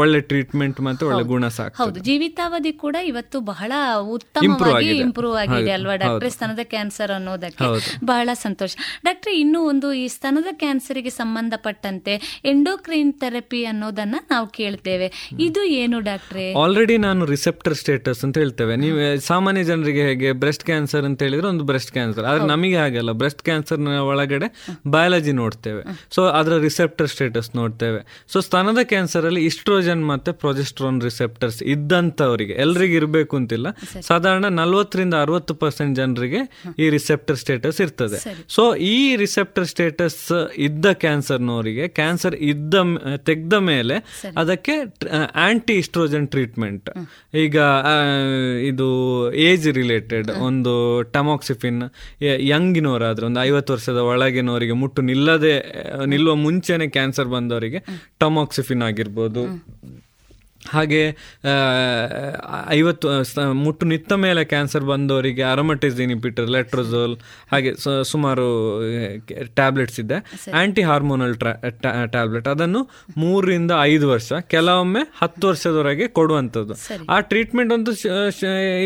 ಒಳ್ಳೆ 0.00 0.20
ಟ್ರೀಟ್ಮೆಂಟ್ 0.30 0.80
ಮತ್ತೆ 0.86 1.04
ಒಳ್ಳೆ 1.10 1.24
ಗುಣ 1.32 1.48
ಸಾಕು 1.58 1.76
ಹೌದು. 1.82 1.98
ಜೀವಿತಾವಧಿ 2.08 2.72
ಕೂಡ 2.84 2.96
ಇವತ್ತು 3.10 3.40
ಬಹಳ 3.52 3.72
ಉತ್ತಮವಾಗಿ 4.16 4.92
ಇಂಪ್ರೂವ್ 5.04 5.36
ಆಗಿದೆ. 5.42 5.72
ಅಲ್ವಾ? 5.78 5.96
ಡಾಕ್ಟ್ರೆ 6.02 6.30
ಸ್ತನದ 6.36 6.64
ಕ್ಯಾನ್ಸರ್ 6.74 7.12
ಅನ್ನೋದಕ್ಕೆ. 7.18 7.66
ಬಹಳ 8.12 8.28
ಸಂತೋಷ. 8.44 8.72
ಡಾಕ್ಟ್ರೆ 9.04 9.34
ಇನ್ನೂ 9.42 9.60
ಒಂದು 9.68 9.88
ಈ 9.92 10.06
ಸ್ತನದ 10.16 10.52
ಕ್ಯಾನ್ಸರ್ಗೆ 10.62 11.12
ಸಂಬಂಧಪಟ್ಟಂತೆ 11.20 12.14
ಎಂಡೋಕ್ರೈನ್ 12.52 13.12
ಥೆರಪಿ 13.22 13.62
ಅನ್ನೋದನ್ನ 13.64 14.16
ನಾವು 14.30 14.46
ಕೇಳ್ತೇವೆ. 14.58 15.08
ಇದು 15.48 15.62
ಏನು 15.82 16.00
ಡಾಕ್ಟ್ರೆ? 16.10 16.46
ಆಲ್ರೆಡಿ 16.62 16.96
ನಾನು 17.06 17.24
ರಿಸೆಪ್ಟರ್ 17.34 17.74
ಸ್ಟೇಟಸ್ 17.74 18.22
ಅಂತ 18.24 18.38
ಹೇಳ್ತೇವೆ. 18.38 18.76
ನೀವು 18.84 18.98
ಸಾಮಾನ್ಯ 19.26 19.62
ಜನರಿಗೆ 19.64 20.02
ಹೇಗೆ 20.08 20.32
ಬ್ರೆಸ್ಟ್ 20.42 20.64
ಕ್ಯಾನ್ಸರ್ 20.64 21.04
ಅಂತ 21.04 21.22
ಹೇಳಿದ್ರೆ 21.22 21.48
ಒಂದು 21.48 21.64
ಬ್ರೆಸ್ಟ್ 21.64 21.92
ಕ್ಯಾನ್ಸರ್ 21.92 22.24
ಆದ್ರೆ 22.24 22.46
ನಮಗೆ 22.46 22.76
ಹಾಗಲ್ಲ 22.76 23.12
ಬ್ರೆಸ್ಟ್ 23.22 23.42
ಕ್ಯಾನ್ಸರ್ 23.42 23.80
ಒಳಗಡೆ 24.10 24.48
ಬಯಾಲಜಿ 24.86 25.32
ನೋಡ್ತೇವೆ. 25.32 25.82
ಸೊ 26.16 26.22
ಅದರ 26.38 26.54
ರಿಸೆಪ್ಟರ್ 26.66 27.08
ಸ್ಟೇಟಸ್ 27.14 27.50
ನೋಡ್ತೇವೆ. 27.60 28.00
ಸೊ 28.32 28.40
ಸ್ತನದ 28.46 28.80
ಕ್ಯಾನ್ಸರಲ್ಲಿ 28.92 29.42
ಇಸ್ಟ್ರೋಜನ್ 29.50 30.02
ಮತ್ತೆ 30.12 30.32
ಪ್ರೊಜೆಸ್ಟ್ರೋನ್ 30.42 30.98
ರಿಸೆಪ್ಟರ್ಸ್ 31.08 31.60
ಇದ್ದಂಥವರಿಗೆ 31.74 32.54
ಎಲ್ರಿಗೆ 32.64 32.96
ಇರಬೇಕು 33.00 33.36
ಅಂತಿಲ್ಲ. 33.40 33.68
ಸಾಧಾರಣ 34.10 34.44
ನಲ್ವತ್ತರಿಂದ 34.60 35.14
ಅರವತ್ತು 35.24 35.54
ಪರ್ಸೆಂಟ್ 35.62 35.94
ಜನರಿಗೆ 36.00 36.42
ಈ 36.84 36.88
ರಿಸೆಪ್ಟರ್ 36.96 37.38
ಸ್ಟೇಟಸ್ 37.42 37.80
ಇರ್ತದೆ. 37.86 38.20
ಸೊ 38.56 38.62
ಈ 38.94 38.96
ರಿಸೆಪ್ಟರ್ 39.24 39.66
ಸ್ಟೇಟಸ್ 39.72 40.20
ಇದ್ದ 40.68 40.86
ಕ್ಯಾನ್ಸರ್ನವರಿಗೆ 41.04 41.86
ಕ್ಯಾನ್ಸರ್ 41.98 42.36
ಇದ್ದ 42.52 42.74
ತೆಗೆದ 43.28 43.56
ಮೇಲೆ 43.70 43.96
ಅದಕ್ಕೆ 44.42 44.74
ಆಂಟಿ 45.48 45.74
ಇಸ್ಟ್ರೋಜನ್ 45.82 46.26
ಟ್ರೀಟ್ಮೆಂಟ್ 46.34 46.88
ಈಗ 47.44 47.56
ಇದು 48.70 48.88
ಏಜ್ 49.48 49.66
ರಿಲೇಟೆಡ್ 49.80 50.28
ಒಂದು 50.48 50.72
ಟಮಾಕ್ಸಿಫಿನ್ 51.16 51.80
ಯಂಗಿನವರಾದ್ರೆ 52.52 53.26
ಒಂದು 53.28 53.40
ಐವತ್ತು 53.48 53.72
ವರ್ಷದ 53.74 54.00
ಒಳಗಿನವರಿಗೆ 54.12 54.74
ಮುಟ್ಟು 54.82 55.02
ನಿಲ್ಲದೆ 55.02 55.54
ನಿಲ್ಲುವ 56.06 56.34
ಮುಂಚೆನೆ 56.34 56.86
ಕ್ಯಾನ್ಸರ್ 56.86 57.28
ಬಂದವರಿಗೆ 57.28 57.80
ಟಮಾಕ್ಸಿಫಿನ್ 58.18 58.82
ಆಗಿರ್ಬೋದು 58.82 59.42
ಹಾಗೆ 60.66 61.16
ಐವತ್ತು 62.68 63.08
ಮುಟ್ಟು 63.52 63.86
ನಿತ್ತ 63.86 64.12
ಮೇಲೆ 64.12 64.44
ಕ್ಯಾನ್ಸರ್ 64.44 64.84
ಬಂದವರಿಗೆ 64.84 65.42
ಅರಮಟಿಸ್ 65.42 66.00
ಇನಿಪಿಟರ್ 66.00 66.50
ಲೆಟ್ರೋಸೋಲ್ 66.50 67.16
ಹಾಗೆ 67.52 67.74
ಸ- 67.74 67.88
ಸುಮಾರು 67.88 68.80
ಟ್ಯಾಬ್ಲೆಟ್ಸ್ 69.54 70.00
ಇದೆ. 70.00 70.14
ಆ್ಯಂಟಿ 70.52 70.82
ಹಾರ್ಮೋನಲ್ 70.82 71.36
ಟ್ಯಾಬ್ಲೆಟ್ 72.06 72.48
ಅದನ್ನು 72.48 72.90
ಮೂರರಿಂದ 73.16 73.70
ಐದು 73.82 74.08
ವರ್ಷ 74.08 74.32
ಕೆಲವೊಮ್ಮೆ 74.32 75.12
ಹತ್ತು 75.22 75.48
ವರ್ಷದವರೆಗೆ 75.48 76.08
ಕೊಡುವಂಥದ್ದು. 76.08 76.74
ಆ 77.08 77.20
ಟ್ರೀಟ್ಮೆಂಟ್ 77.20 77.72
ಒಂದು 77.72 77.92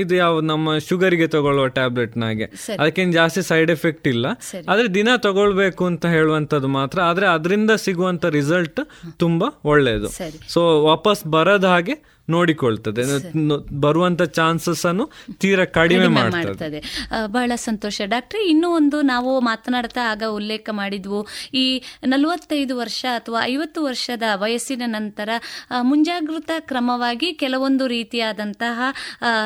ಇದು 0.01 0.17
ಯಾವ 0.17 0.41
ನಮ್ಮ 0.41 0.79
ಶುಗರಿಗೆ 0.79 1.27
ತಗೊಳ್ಳುವ 1.27 1.67
ಟ್ಯಾಬ್ಲೆಟ್ನಾಗೆ 1.67 2.45
ಅದಕ್ಕೇನು 2.79 3.13
ಜಾಸ್ತಿ 3.13 3.43
ಸೈಡ್ 3.43 3.71
ಎಫೆಕ್ಟ್ 3.71 4.09
ಇಲ್ಲ. 4.09 4.27
ಆದರೆ 4.69 4.95
ದಿನ 4.95 5.09
ತಗೊಳ್ಬೇಕು 5.17 5.87
ಅಂತ 5.87 6.07
ಹೇಳುವಂಥದ್ದು 6.07 6.69
ಮಾತ್ರ. 6.69 7.01
ಆದರೆ 7.01 7.27
ಅದರಿಂದ 7.27 7.71
ಸಿಗುವಂಥ 7.71 8.25
ರಿಸಲ್ಟ್ 8.25 8.81
ತುಂಬಾ 9.19 9.61
ಒಳ್ಳೆಯದು. 9.65 10.09
ಸೊ 10.49 10.83
ವಾಪಸ್ 10.83 11.27
ಬರದ 11.27 11.62
dag. 11.63 12.03
ನೋಡಿಕೊಳ್ತದೆ. 12.31 13.03
ಬರುವಂತ 13.81 14.23
ಚಾನ್ಸಸ್ 14.23 14.87
ಅನ್ನು 14.87 15.11
ತೀರಾ 15.39 15.65
ಕಡಿಮೆ 15.65 16.07
ಮಾಡ್ತದೆ. 16.07 16.81
ಬಹಳ 17.27 17.53
ಸಂತೋಷ. 17.55 18.01
ಡಾಕ್ಟ್ರೆ 18.05 18.41
ಇನ್ನೂ 18.49 18.69
ಒಂದು 18.71 19.03
ನಾವು 19.03 19.41
ಮಾತನಾಡ್ತಾ 19.41 20.01
ಆಗ 20.11 20.23
ಉಲ್ಲೇಖ 20.31 20.69
ಮಾಡಿದ್ವು. 20.73 21.27
ಈ 21.55 21.83
ನಲವತ್ತೈದು 22.07 22.77
ವರ್ಷ 22.77 23.05
ಅಥವಾ 23.15 23.41
ಐವತ್ತು 23.45 23.85
ವರ್ಷದ 23.85 24.23
ವಯಸ್ಸಿನ 24.35 24.83
ನಂತರ 24.87 25.29
ಮುಂಜಾಗೃತ 25.83 26.51
ಕ್ರಮವಾಗಿ 26.59 27.35
ಕೆಲವೊಂದು 27.35 27.87
ರೀತಿಯಾದಂತಹ 27.87 28.81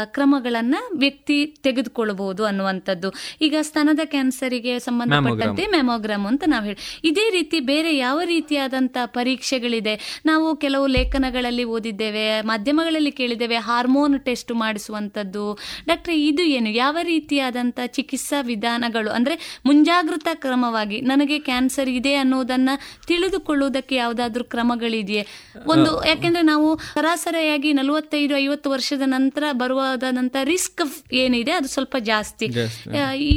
ಕ್ರಮಗಳನ್ನ 0.05 0.77
ವ್ಯಕ್ತಿ 0.97 1.47
ತೆಗೆದುಕೊಳ್ಳಬಹುದು 1.47 2.44
ಅನ್ನುವಂಥದ್ದು. 2.44 3.12
ಈಗ 3.40 3.55
ಸ್ತನದ 3.61 3.98
ಕ್ಯಾನ್ಸರಿಗೆ 4.05 4.78
ಸಂಬಂಧಪಟ್ಟಂತೆ 4.78 5.66
ಮೆಮೋಗ್ರಾಮ್ 5.66 6.27
ಅಂತ 6.27 6.44
ನಾವು 6.47 6.65
ಹೇಳಿ. 6.65 7.01
ಇದೇ 7.05 7.31
ರೀತಿ 7.31 7.61
ಬೇರೆ 7.61 7.97
ಯಾವ 7.97 8.20
ರೀತಿಯಾದಂತಹ 8.24 9.07
ಪರೀಕ್ಷೆಗಳಿದೆ? 9.07 10.23
ನಾವು 10.27 10.57
ಕೆಲವು 10.57 10.86
ಲೇಖನಗಳಲ್ಲಿ 10.86 11.65
ಓದಿದ್ದೇವೆ 11.65 12.40
ಮಾಧ್ಯಮಗಳಲ್ಲಿ 12.66 13.10
ಕೇಳಿದ್ದೇವೆ 13.18 13.59
ಹಾರ್ಮೋನ್ 13.66 14.14
ಟೆಸ್ಟ್ 14.20 14.52
ಮಾಡಿಸುವಂಥದ್ದು. 14.52 15.43
ಡಾಕ್ಟರ್ 15.86 16.14
ಇದು 16.14 16.44
ಏನು? 16.55 16.70
ಯಾವ 16.74 16.97
ರೀತಿಯಾದಂಥ 17.02 17.78
ಚಿಕಿತ್ಸಾ 17.97 18.38
ವಿಧಾನಗಳು? 18.43 19.10
ಅಂದ್ರೆ 19.16 19.34
ಮುಂಜಾಗ್ರತಾ 19.66 20.32
ಕ್ರಮವಾಗಿ 20.34 20.98
ನನಗೆ 21.01 21.36
ಕ್ಯಾನ್ಸರ್ 21.38 21.88
ಇದೆ 21.88 22.14
ಅನ್ನೋದನ್ನ 22.22 22.70
ತಿಳಿದುಕೊಳ್ಳುವುದಕ್ಕೆ 23.06 23.94
ಯಾವುದಾದ್ರೂ 23.94 24.44
ಕ್ರಮಗಳಿದೆಯೇ? 24.44 25.22
ಒಂದು 25.66 25.93
ಯಾಕೆಂದರೆ 26.06 26.43
ನಾವು 26.43 26.68
ಸರಾಸರಿಯಾಗಿ 26.94 27.72
ನಲವತ್ತೈದು 27.72 28.36
ಐವತ್ತು 28.36 28.70
ವರ್ಷದ 28.70 29.06
ನಂತರ 29.06 29.44
ಬರುವಾದಂಥ 29.52 30.36
ರಿಸ್ಕ್ 30.44 30.82
ಏನಿದೆ 31.22 31.55
ಅದು 31.60 31.68
ಸ್ವಲ್ಪ 31.68 31.97
ಜಾಸ್ತಿ. 32.10 32.48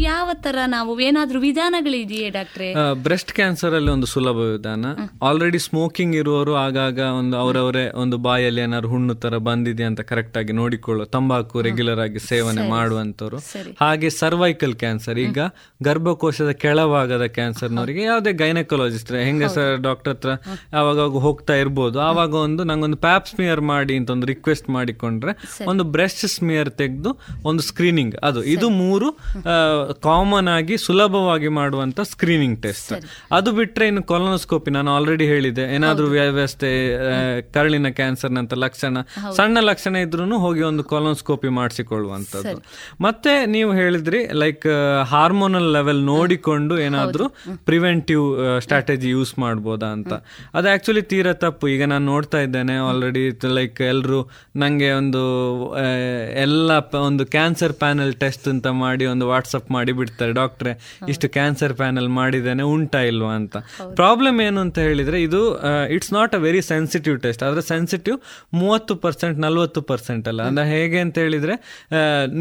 ಯಾವ 0.10 0.30
ತರ 0.41 0.57
ನಾವು 0.68 0.99
ಏನಾದರೂ 1.10 1.39
ವಿಧಾನಗಳಿದೆಯೇ 1.39 2.30
ಡಾಕ್ಟ್ರೆ? 2.30 2.69
ಬ್ರೆಸ್ಟ್ 3.03 3.34
ಕ್ಯಾನ್ಸರ್ 3.34 3.76
ಅಲ್ಲಿ 3.76 3.93
ಒಂದು 3.97 4.10
ಸುಲಭ 4.15 4.41
ವಿಧಾನ. 4.56 4.85
ಆಲ್ರೆಡಿ 5.30 5.60
ಸ್ಮೋಕಿಂಗ್ 5.60 6.15
ಇರುವವರು 6.15 6.56
ಆಗಾಗ 6.65 6.99
ಒಂದು 7.22 7.38
ಅವರವರೇ 7.38 7.85
ಒಂದು 8.03 8.18
ಬಾಯಲ್ಲಿ 8.18 8.61
ಏನಾದ್ರು 8.61 8.89
ಹುಣ್ಣು 8.89 9.14
ತರ 9.22 9.38
ಬಂದಿದೆ 9.46 9.84
ಅಂತ 9.84 10.02
ಕರೆಕ್ಟ್ 10.10 10.38
ಆಗಿ 10.38 10.54
ನೋಡಿಕೊಳ್ಳೋ 10.54 11.06
ತಂಬಾಕು 11.10 11.62
ರೆಗ್ಯುಲರ್ 11.62 12.00
ಆಗಿ 12.00 12.20
ಸೇವನೆ 12.26 12.64
ಮಾಡುವಂತವ್ರು 12.70 13.40
ಹಾಗೆ 13.82 14.10
ಸರ್ವೈಕಲ್ 14.18 14.76
ಕ್ಯಾನ್ಸರ್ 14.76 15.20
ಈಗ 15.20 15.40
ಗರ್ಭಕೋಶದ 15.84 16.52
ಕೆಳಭಾಗದ 16.62 17.26
ಕ್ಯಾನ್ಸರ್ನವರಿಗೆ 17.34 18.04
ಯಾವುದೇ 18.04 18.34
ಗೈನಕಾಲಜಿಸ್ಟ್ 18.34 19.12
ಹೆಂಗಸರ್ 19.24 19.72
ಡಾಕ್ಟರ್ 19.82 20.14
ಹತ್ರ 20.14 20.32
ಯಾವಾಗ 20.74 20.98
ಹೋಗ್ತಾ 21.20 21.56
ಇರ್ಬೋದು. 21.56 21.98
ಆವಾಗ 22.02 22.34
ಒಂದು 22.40 22.64
ನಂಗೊಂದು 22.64 22.98
ಪ್ಯಾಪ್ 22.98 23.28
ಸ್ಮಿಯರ್ 23.28 23.62
ಮಾಡಿ 23.70 23.96
ಅಂತ 23.96 24.10
ಒಂದು 24.10 24.26
ರಿಕ್ವೆಸ್ಟ್ 24.26 24.70
ಮಾಡಿಕೊಂಡ್ರೆ 24.70 25.32
ಒಂದು 25.66 25.84
ಬ್ರೆಸ್ಟ್ 25.91 26.26
ಸ್ಮಿಯರ್ 26.28 26.70
ತೆಗೆದು 26.74 27.12
ಒಂದು 27.44 27.64
ಸ್ಕ್ರೀನಿಂಗ್ 27.64 28.16
ಅದು 28.24 28.40
ಇದು 28.50 28.70
ಮೂರು 28.80 29.08
ಕಾಮನ್ 30.02 30.48
ಆಗಿ 30.48 30.78
ಸುಲಭವಾಗಿ 30.78 31.48
ಮಾಡುವಂತ 31.54 32.00
ಸ್ಕ್ರೀನಿಂಗ್ 32.12 32.58
ಟೆಸ್ಟ್ 32.62 32.94
ಅದು 33.32 33.52
ಬಿಟ್ರೆ 33.52 33.88
ಇನ್ನು 33.88 34.04
ಕೊಲೋನೋಸ್ಕೋಪಿ 34.04 34.72
ನಾನು 34.72 34.91
ಆಲ್ರೆಡಿ 34.91 35.26
ಹೇಳಿದೆ 35.26 35.66
ಏನಾದರೂ 35.76 36.08
ವ್ಯವಸ್ಥೆ 36.12 36.70
ಕರಳಿನ 37.52 37.90
ಕ್ಯಾನ್ಸರ್ 37.91 38.32
ನಂತ 38.32 38.54
ಲಕ್ಷಣ 38.58 38.98
ಸಣ್ಣ 39.38 39.57
ಲಕ್ಷಣ 39.69 39.95
ಇದ್ರೂ 40.06 40.38
ಹೋಗಿ 40.45 40.64
ಒಂದು 40.69 40.84
ಕೊಲೋನ್ಸ್ಕೋಪಿ 40.91 41.49
ಮಾಡಿಸಿಕೊಳ್ಳುವಂಥದ್ದು. 41.60 42.57
ಮತ್ತೆ 43.06 43.34
ನೀವು 43.56 43.72
ಹೇಳಿದ್ರಿ 43.80 44.22
ಲೈಕ್ 44.44 44.68
ಹಾರ್ಮೋನಲ್ 45.14 45.69
ಲೆವೆಲ್ 45.77 46.02
ನೋಡಿಕೊಂಡು 46.14 46.77
ಏನಾದ್ರೂ 46.88 47.27
ಪ್ರಿವೆಂಟಿವ್ 47.69 48.26
ಸ್ಟ್ರಾಟಜಿ 48.65 49.10
ಯೂಸ್ 49.15 49.34
ಮಾಡ್ಬೋದಾ 49.45 49.90
ಅಂತ. 49.98 50.14
ಅದು 50.57 50.69
ಆಕ್ಚುಲಿ 50.73 51.03
ತೀರ 51.14 51.27
ತಪ್ಪು. 51.45 51.68
ಈಗ 51.76 51.84
ನಾನು 51.94 52.06
ನೋಡ್ತಾ 52.06 52.41
ಇದ್ದೇನೆ 52.48 52.77
ಆಲ್ರೆಡಿ 52.90 53.26
ಲೈಕ್ 53.60 53.81
ಎಲ್ಲರೂ 53.94 54.19
ನಂಗೆ 54.64 54.91
ಒಂದು 55.02 55.23
ಎಲ್ಲ 56.45 56.72
ಒಂದು 57.07 57.23
ಕ್ಯಾನ್ಸರ್ 57.36 57.73
ಪ್ಯಾನಲ್ 57.84 58.14
ಟೆಸ್ಟ್ 58.23 58.48
ಅಂತ 58.53 58.68
ಮಾಡಿ 58.84 59.06
ಒಂದು 59.14 59.26
ವಾಟ್ಸಪ್ 59.31 59.69
ಮಾಡಿ 59.76 59.91
ಬಿಡ್ತಾರೆ. 59.99 60.34
ಡಾಕ್ಟ್ರೆ 60.40 60.73
ಇಷ್ಟು 61.14 61.30
ಕ್ಯಾನ್ಸರ್ 61.38 61.73
ಪ್ಯಾನಲ್ 61.81 62.10
ಮಾಡಿದ್ದೇನೆ 62.19 62.64
ಉಂಟಾ 62.73 63.02
ಇಲ್ವಾ 63.11 63.34
ಅಂತ. 63.40 63.57
ಪ್ರಾಬ್ಲಮ್ 63.99 64.38
ಏನು 64.48 64.60
ಅಂತ 64.65 64.77
ಹೇಳಿದ್ರೆ 64.88 65.18
ಇದು 65.27 65.41
it's 65.95 66.14
not 66.14 66.34
a 66.36 66.41
very 66.48 66.61
sensitive 66.73 67.15
test 67.26 67.44
ಆದ್ರೆ 67.48 67.61
ಸೆನ್ಸಿಟಿವ್ 67.73 68.18
ಮೂವತ್ತು 68.61 68.95
ಪರ್ಸೆಂಟ್ 69.06 69.38
ನಲ್ವತ್ತು 69.40 69.82
ಪರ್ಸೆಂಟ್ 69.92 70.28
ಅಲ್ಲ. 70.28 70.42
ಅಂದ್ರೆ 70.50 70.66
ಹೇಗೆ 70.70 71.00
ಅಂತ 71.06 71.18
ಹೇಳಿದ್ರೆ 71.18 71.56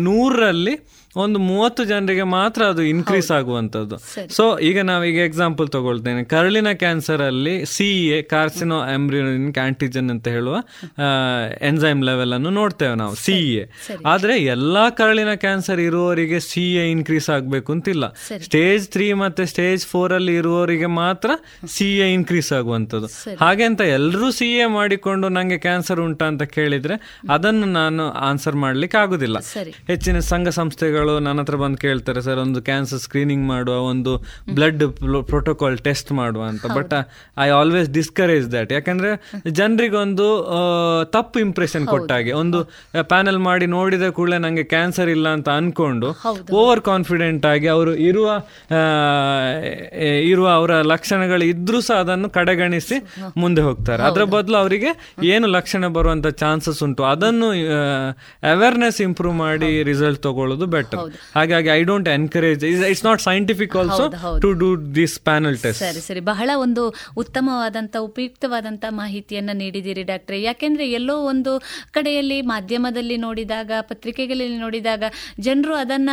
ನೂರರಲ್ಲಿ 0.05 0.75
ಒಂದು 1.17 1.39
ಮೂವತ್ತು 1.39 1.85
ಜನರಿಗೆ 1.85 2.23
ಮಾತ್ರ 2.23 2.63
ಅದು 2.63 2.83
ಇನ್ಕ್ರೀಸ್ 2.83 3.31
ಆಗುವಂತದ್ದು 3.31 3.97
ಸೊ 4.37 4.59
ಈಗ 4.59 4.79
ನಾವೀಗ 4.81 5.19
ಎಕ್ಸಾಂಪಲ್ 5.19 5.69
ತಗೊಳ್ತೇನೆ. 5.69 6.25
ಕರಳಿನ 6.25 6.73
ಕ್ಯಾನ್ಸರ್ 6.73 7.23
ಅಲ್ಲಿ 7.23 7.67
ಸಿ 7.67 8.09
ಎ 8.09 8.23
ಕಾರ್ಸಿನೋ 8.23 8.79
ಎಂಬ್ರಿಯೋನಿಕ್ 8.95 9.59
ಆಂಟಿಜನ್ 9.59 10.11
ಅಂತ 10.11 10.29
ಹೇಳುವ 10.29 10.57
ಎನ್ಸೈಮ್ 11.61 12.05
ಲೆವೆಲ್ 12.05 12.33
ಅನ್ನು 12.33 12.51
ನೋಡ್ತೇವೆ 12.51 12.95
ನಾವು. 12.95 13.15
ಸಿ 13.15 13.55
ಎ 13.55 13.65
ಆದ್ರೆ 14.07 14.39
ಎಲ್ಲಾ 14.39 14.91
ಕರಳಿನ 14.91 15.35
ಕ್ಯಾನ್ಸರ್ 15.35 15.81
ಇರುವವರಿಗೆ 15.81 16.41
ಸಿ 16.41 16.75
ಎ 16.75 16.91
ಇನ್ಕ್ರೀಸ್ 16.91 17.31
ಆಗಬೇಕು 17.31 17.73
ಅಂತಿಲ್ಲ. 17.73 18.09
ಸ್ಟೇಜ್ 18.43 18.89
ತ್ರೀ 18.89 19.13
ಮತ್ತೆ 19.13 19.47
ಸ್ಟೇಜ್ 19.47 19.87
ಫೋರ್ 19.87 20.13
ಅಲ್ಲಿ 20.13 20.37
ಇರುವವರಿಗೆ 20.37 20.87
ಮಾತ್ರ 20.87 21.31
ಸಿ 21.67 21.99
ಎ 21.99 22.13
ಇನ್ಕ್ರೀಸ್ 22.13 22.53
ಆಗುವಂಥದ್ದು. 22.53 23.37
ಹಾಗೆ 23.41 23.65
ಅಂತ 23.65 23.81
ಎಲ್ಲರೂ 23.81 24.31
ಸಿ 24.31 24.51
ಎ 24.53 24.67
ಮಾಡಿಕೊಂಡು 24.67 25.29
ನಂಗೆ 25.29 25.59
ಕ್ಯಾನ್ಸರ್ 25.59 26.01
ಉಂಟಾ 26.01 26.27
ಅಂತ 26.27 26.43
ಕೇಳಿದ್ರೆ 26.43 27.25
ಅದನ್ನು 27.31 27.67
ನಾನು 27.67 28.11
ಆನ್ಸರ್ 28.11 28.55
ಮಾಡ್ಲಿಕ್ಕೆ 28.55 28.99
ಆಗುದಿಲ್ಲ. 28.99 29.39
ಹೆಚ್ಚಿನ 29.87 30.19
ಸಂಘ 30.19 30.49
ಸಂಸ್ಥೆಗಳು 30.49 30.97
ನನ್ನ 31.21 31.41
ಹತ್ರ 31.41 31.57
ಬಂದು 31.57 31.77
ಕೇಳ್ತಾರೆ 31.77 32.21
ಸರ್ 32.21 32.37
ಒಂದು 32.37 32.63
ಕ್ಯಾನ್ಸರ್ 32.63 32.99
ಸ್ಕ್ರೀನಿಂಗ್ 32.99 33.49
ಮಾಡುವ 33.49 33.77
ಒಂದು 33.77 34.25
ಬ್ಲಡ್ 34.55 34.85
ಪ್ರೋಟೋಕಾಲ್ 35.27 35.79
ಟೆಸ್ಟ್ 35.79 36.13
ಮಾಡುವ 36.13 36.43
ಅಂತ. 36.43 36.67
But 36.67 36.95
I 37.39 37.49
always 37.49 37.91
discourage 37.91 38.53
that 38.53 38.73
ಯಾಕಂದ್ರೆ 38.73 39.11
ಜನರಿಗೊಂದು 39.51 40.29
ತಪ್ಪು 41.05 41.41
ಇಂಪ್ರೆಷನ್ 41.41 41.87
ಕೊಟ್ಟಾಗೆ 41.87 42.33
ಒಂದು 42.33 42.65
ಪ್ಯಾನಲ್ 43.03 43.39
ಮಾಡಿ 43.39 43.67
ನೋಡಿದ 43.67 44.09
ಕೂಡಲೇ 44.09 44.39
ನಂಗೆ 44.39 44.65
ಕ್ಯಾನ್ಸರ್ 44.65 45.09
ಇಲ್ಲ 45.09 45.29
ಅಂತ 45.29 45.49
ಅನ್ಕೊಂಡು 45.49 46.09
ಓವರ್ 46.53 46.81
ಕಾನ್ಫಿಡೆಂಟ್ 46.81 47.47
ಆಗಿ 47.47 47.67
ಅವರು 47.67 47.95
ಇರುವ 47.95 48.41
ಇರುವ 50.23 50.49
ಅವರ 50.49 50.83
ಲಕ್ಷಣಗಳು 50.83 51.45
ಇದ್ರೂ 51.45 51.81
ಸಹ 51.81 51.95
ಅದನ್ನು 51.95 52.31
ಕಡೆಗಣಿಸಿ 52.31 52.97
ಮುಂದೆ 53.37 53.63
ಹೋಗ್ತಾರೆ. 53.63 54.03
ಅದರ 54.03 54.25
ಬದಲು 54.25 54.57
ಅವರಿಗೆ 54.57 54.91
ಏನು 55.25 55.47
ಲಕ್ಷಣ 55.47 55.87
ಬರುವಂತ 55.87 56.27
ಚಾನ್ಸಸ್ 56.27 56.83
ಉಂಟು 56.83 57.05
ಅದನ್ನು 57.05 57.49
ಅವೇರ್ನೆಸ್ 58.53 59.01
ಇಂಪ್ರೂವ್ 59.01 59.35
ಮಾಡಿ 59.35 59.83
ರಿಸಲ್ಟ್ 59.83 60.23
ತಗೊಳ್ಳೋದು 60.23 60.67
ಬೆಟರ್ 60.67 60.88
ಹಾಗಾಗಿ 61.37 61.69
I 61.77 61.81
don't 61.91 62.09
encourage 62.09 62.65
it's 62.65 63.05
not 63.09 63.23
scientific 63.29 63.75
also. 63.81 64.07
To 64.45 64.51
do 64.63 64.69
this 64.99 65.17
panel 65.29 65.59
test 65.65 65.83
ಸರಿ 65.85 66.03
ಸರಿ. 66.09 66.21
ಬಹಳ 66.31 66.51
ಒಂದು 66.65 66.85
ಉತ್ತಮವಾದಂತ 67.23 67.97
ಉಪಯುಕ್ತವಾದಂತ 68.09 68.85
ಮಾಹಿತಿಯನ್ನ 69.01 69.51
ನೀಡಿದಿರಿ 69.63 70.05
ಡಾಕ್ಟರ್. 70.13 70.37
ಯಾಕೆಂದ್ರೆ 70.49 70.87
ಎಲ್ಲೋ 70.91 71.17
ಒಂದು 71.33 71.55
ಕಡೆಯಲ್ಲಿ 71.91 72.39
ಮಾಧ್ಯಮದಲ್ಲಿ 72.53 73.17
ನೋಡಿದಾಗ 73.27 73.71
ಪತ್ರಿಕೆಗಳಲ್ಲಿ 73.81 74.59
ನೋಡಿದಾಗ 74.59 75.05
ಜನರು 75.41 75.75
ಅದನ್ನ 75.75 76.11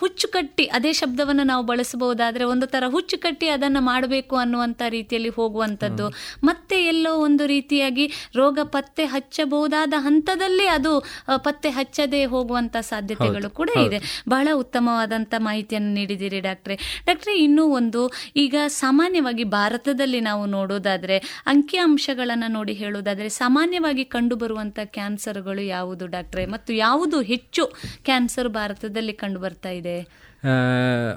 ಹುಚ್ಚು 0.00 0.28
ಕಟ್ಟಿ 0.28 0.64
ಅದೇ 0.78 0.92
ಶಬ್ದವನ್ನು 0.92 1.44
ನಾವು 1.52 1.62
ಬಳಸಬಹುದಾದ್ರೆ 1.66 2.44
ಒಂದು 2.44 2.66
ತರ 2.66 2.84
ಹುಚ್ಚು 2.86 3.18
ಕಟ್ಟಿ 3.18 3.48
ಅದನ್ನ 3.48 3.78
ಮಾಡಬೇಕು 3.80 4.36
ಅನ್ನುವಂತ 4.36 4.82
ರೀತಿಯಲ್ಲಿ 4.88 5.32
ಹೋಗುವಂತದ್ದು 5.38 6.06
ಮತ್ತೆ 6.44 6.76
ಎಲ್ಲೋ 6.84 7.12
ಒಂದು 7.18 7.46
ರೀತಿಯಾಗಿ 7.46 8.04
ರೋಗ 8.36 8.58
ಪತ್ತೆ 8.62 9.04
ಹಚ್ಚಬಹುದಾದ 9.04 9.94
ಹಂತದಲ್ಲಿ 9.96 10.66
ಅದು 10.66 10.92
ಪತ್ತೆ 11.36 11.70
ಹಚ್ಚದೆ 11.70 12.24
ಹೋಗುವಂತ 12.24 12.76
ಸಾಧ್ಯತೆಗಳು 12.80 13.50
ಕೂಡ 13.50 13.70
ಇದೆ. 13.86 13.97
ಬಹಳ 14.28 14.48
ಉತ್ತಮವಾದಂಥ 14.54 15.34
ಮಾಹಿತಿಯನ್ನು 15.38 15.94
ನೀಡಿದ್ದೀರಿ 15.94 16.40
ಡಾಕ್ಟ್ರೆ. 16.40 17.02
ಡಾಕ್ಟ್ರೆ, 17.06 17.38
ಇನ್ನೂ 17.38 17.66
ಒಂದು, 17.66 18.10
ಈಗ 18.36 18.54
ಸಾಮಾನ್ಯವಾಗಿ 18.66 19.44
ಭಾರತದಲ್ಲಿ 19.44 20.20
ನಾವು 20.20 20.46
ನೋಡೋದಾದ್ರೆ 20.46 21.18
ಅಂಕಿಅಂಶಗಳನ್ನು 21.46 22.50
ನೋಡಿ 22.50 22.72
ಹೇಳೋದಾದ್ರೆ, 22.72 23.28
ಸಾಮಾನ್ಯವಾಗಿ 23.28 24.04
ಕಂಡು 24.04 24.36
ಬರುವಂತ 24.36 24.78
ಕ್ಯಾನ್ಸರ್ಗಳು 24.84 25.60
ಯಾವುದು 25.60 26.06
ಡಾಕ್ಟ್ರೆ? 26.06 26.46
ಮತ್ತು 26.46 26.72
ಯಾವುದು 26.72 27.20
ಹೆಚ್ಚು 27.20 27.72
ಕ್ಯಾನ್ಸರ್ 28.04 28.48
ಭಾರತದಲ್ಲಿ 28.48 29.12
ಕಂಡುಬರ್ತಾ 29.12 29.70
ಇದೆ? 29.70 30.27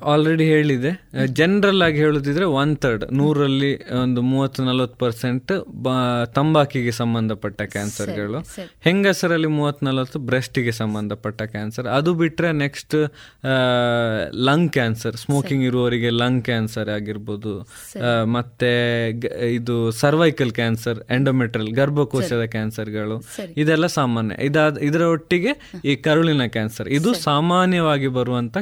ಆಲ್ರೆಡಿ 0.04 0.46
ಹೇಳಿದೆ. 0.46 0.92
ಜನರಲ್ 1.34 1.82
ಆಗಿ 1.82 1.98
ಹೇಳುದಿದ್ರೆ 1.98 2.46
ಒನ್ 2.46 2.78
ಥರ್ಡ್ 2.78 3.04
ನೂರಲ್ಲಿ 3.14 3.72
ಒಂದು 3.94 4.22
ಮೂವತ್ತು 4.22 4.64
ನಲವತ್ತು 4.64 4.98
ಪರ್ಸೆಂಟ್ 4.98 5.52
ತಂಬಾಕಿಗೆ 6.36 6.92
ಸಂಬಂಧಪಟ್ಟ 6.92 7.62
ಕ್ಯಾನ್ಸರ್ಗಳು 7.62 8.40
ಹೆಂಗಸರಲ್ಲಿ 8.82 9.48
ಮೂವತ್ತು 9.48 9.86
ನಲವತ್ತು 9.86 10.20
ಬ್ರೆಸ್ಟಿಗೆ 10.20 10.72
ಸಂಬಂಧಪಟ್ಟ 10.72 11.42
ಕ್ಯಾನ್ಸರ್ 11.42 11.88
ಅದು 11.88 12.14
ಬಿಟ್ರೆ 12.14 12.52
ನೆಕ್ಸ್ಟ್ 12.52 12.96
ಲಂಗ್ 14.50 14.72
ಕ್ಯಾನ್ಸರ್ 14.72 15.16
ಸ್ಮೋಕಿಂಗ್ 15.16 15.64
ಇರುವವರಿಗೆ 15.64 16.10
ಲಂಗ್ 16.10 16.44
ಕ್ಯಾನ್ಸರ್ 16.46 16.90
ಆಗಿರ್ಬೋದು. 16.90 17.54
ಮತ್ತೆ 18.24 18.72
ಇದು 19.56 19.76
ಸರ್ವೈಕಲ್ 19.92 20.52
ಕ್ಯಾನ್ಸರ್ 20.52 21.00
ಎಂಡೋಮೆಟ್ರಲ್ 21.12 21.70
ಗರ್ಭಕೋಶದ 21.72 22.44
ಕ್ಯಾನ್ಸರ್ಗಳು 22.46 23.18
ಇದೆಲ್ಲ 23.58 23.86
ಸಾಮಾನ್ಯ. 23.86 24.36
ಇದಾದ 24.46 24.78
ಇದರ 24.90 25.04
ಒಟ್ಟಿಗೆ 25.16 25.54
ಈ 25.86 25.96
ಕರುಳಿನ 25.96 26.46
ಕ್ಯಾನ್ಸರ್ 26.46 26.90
ಇದು 26.90 27.14
ಸಾಮಾನ್ಯವಾಗಿ 27.14 28.08
ಬರುವಂತ 28.08 28.58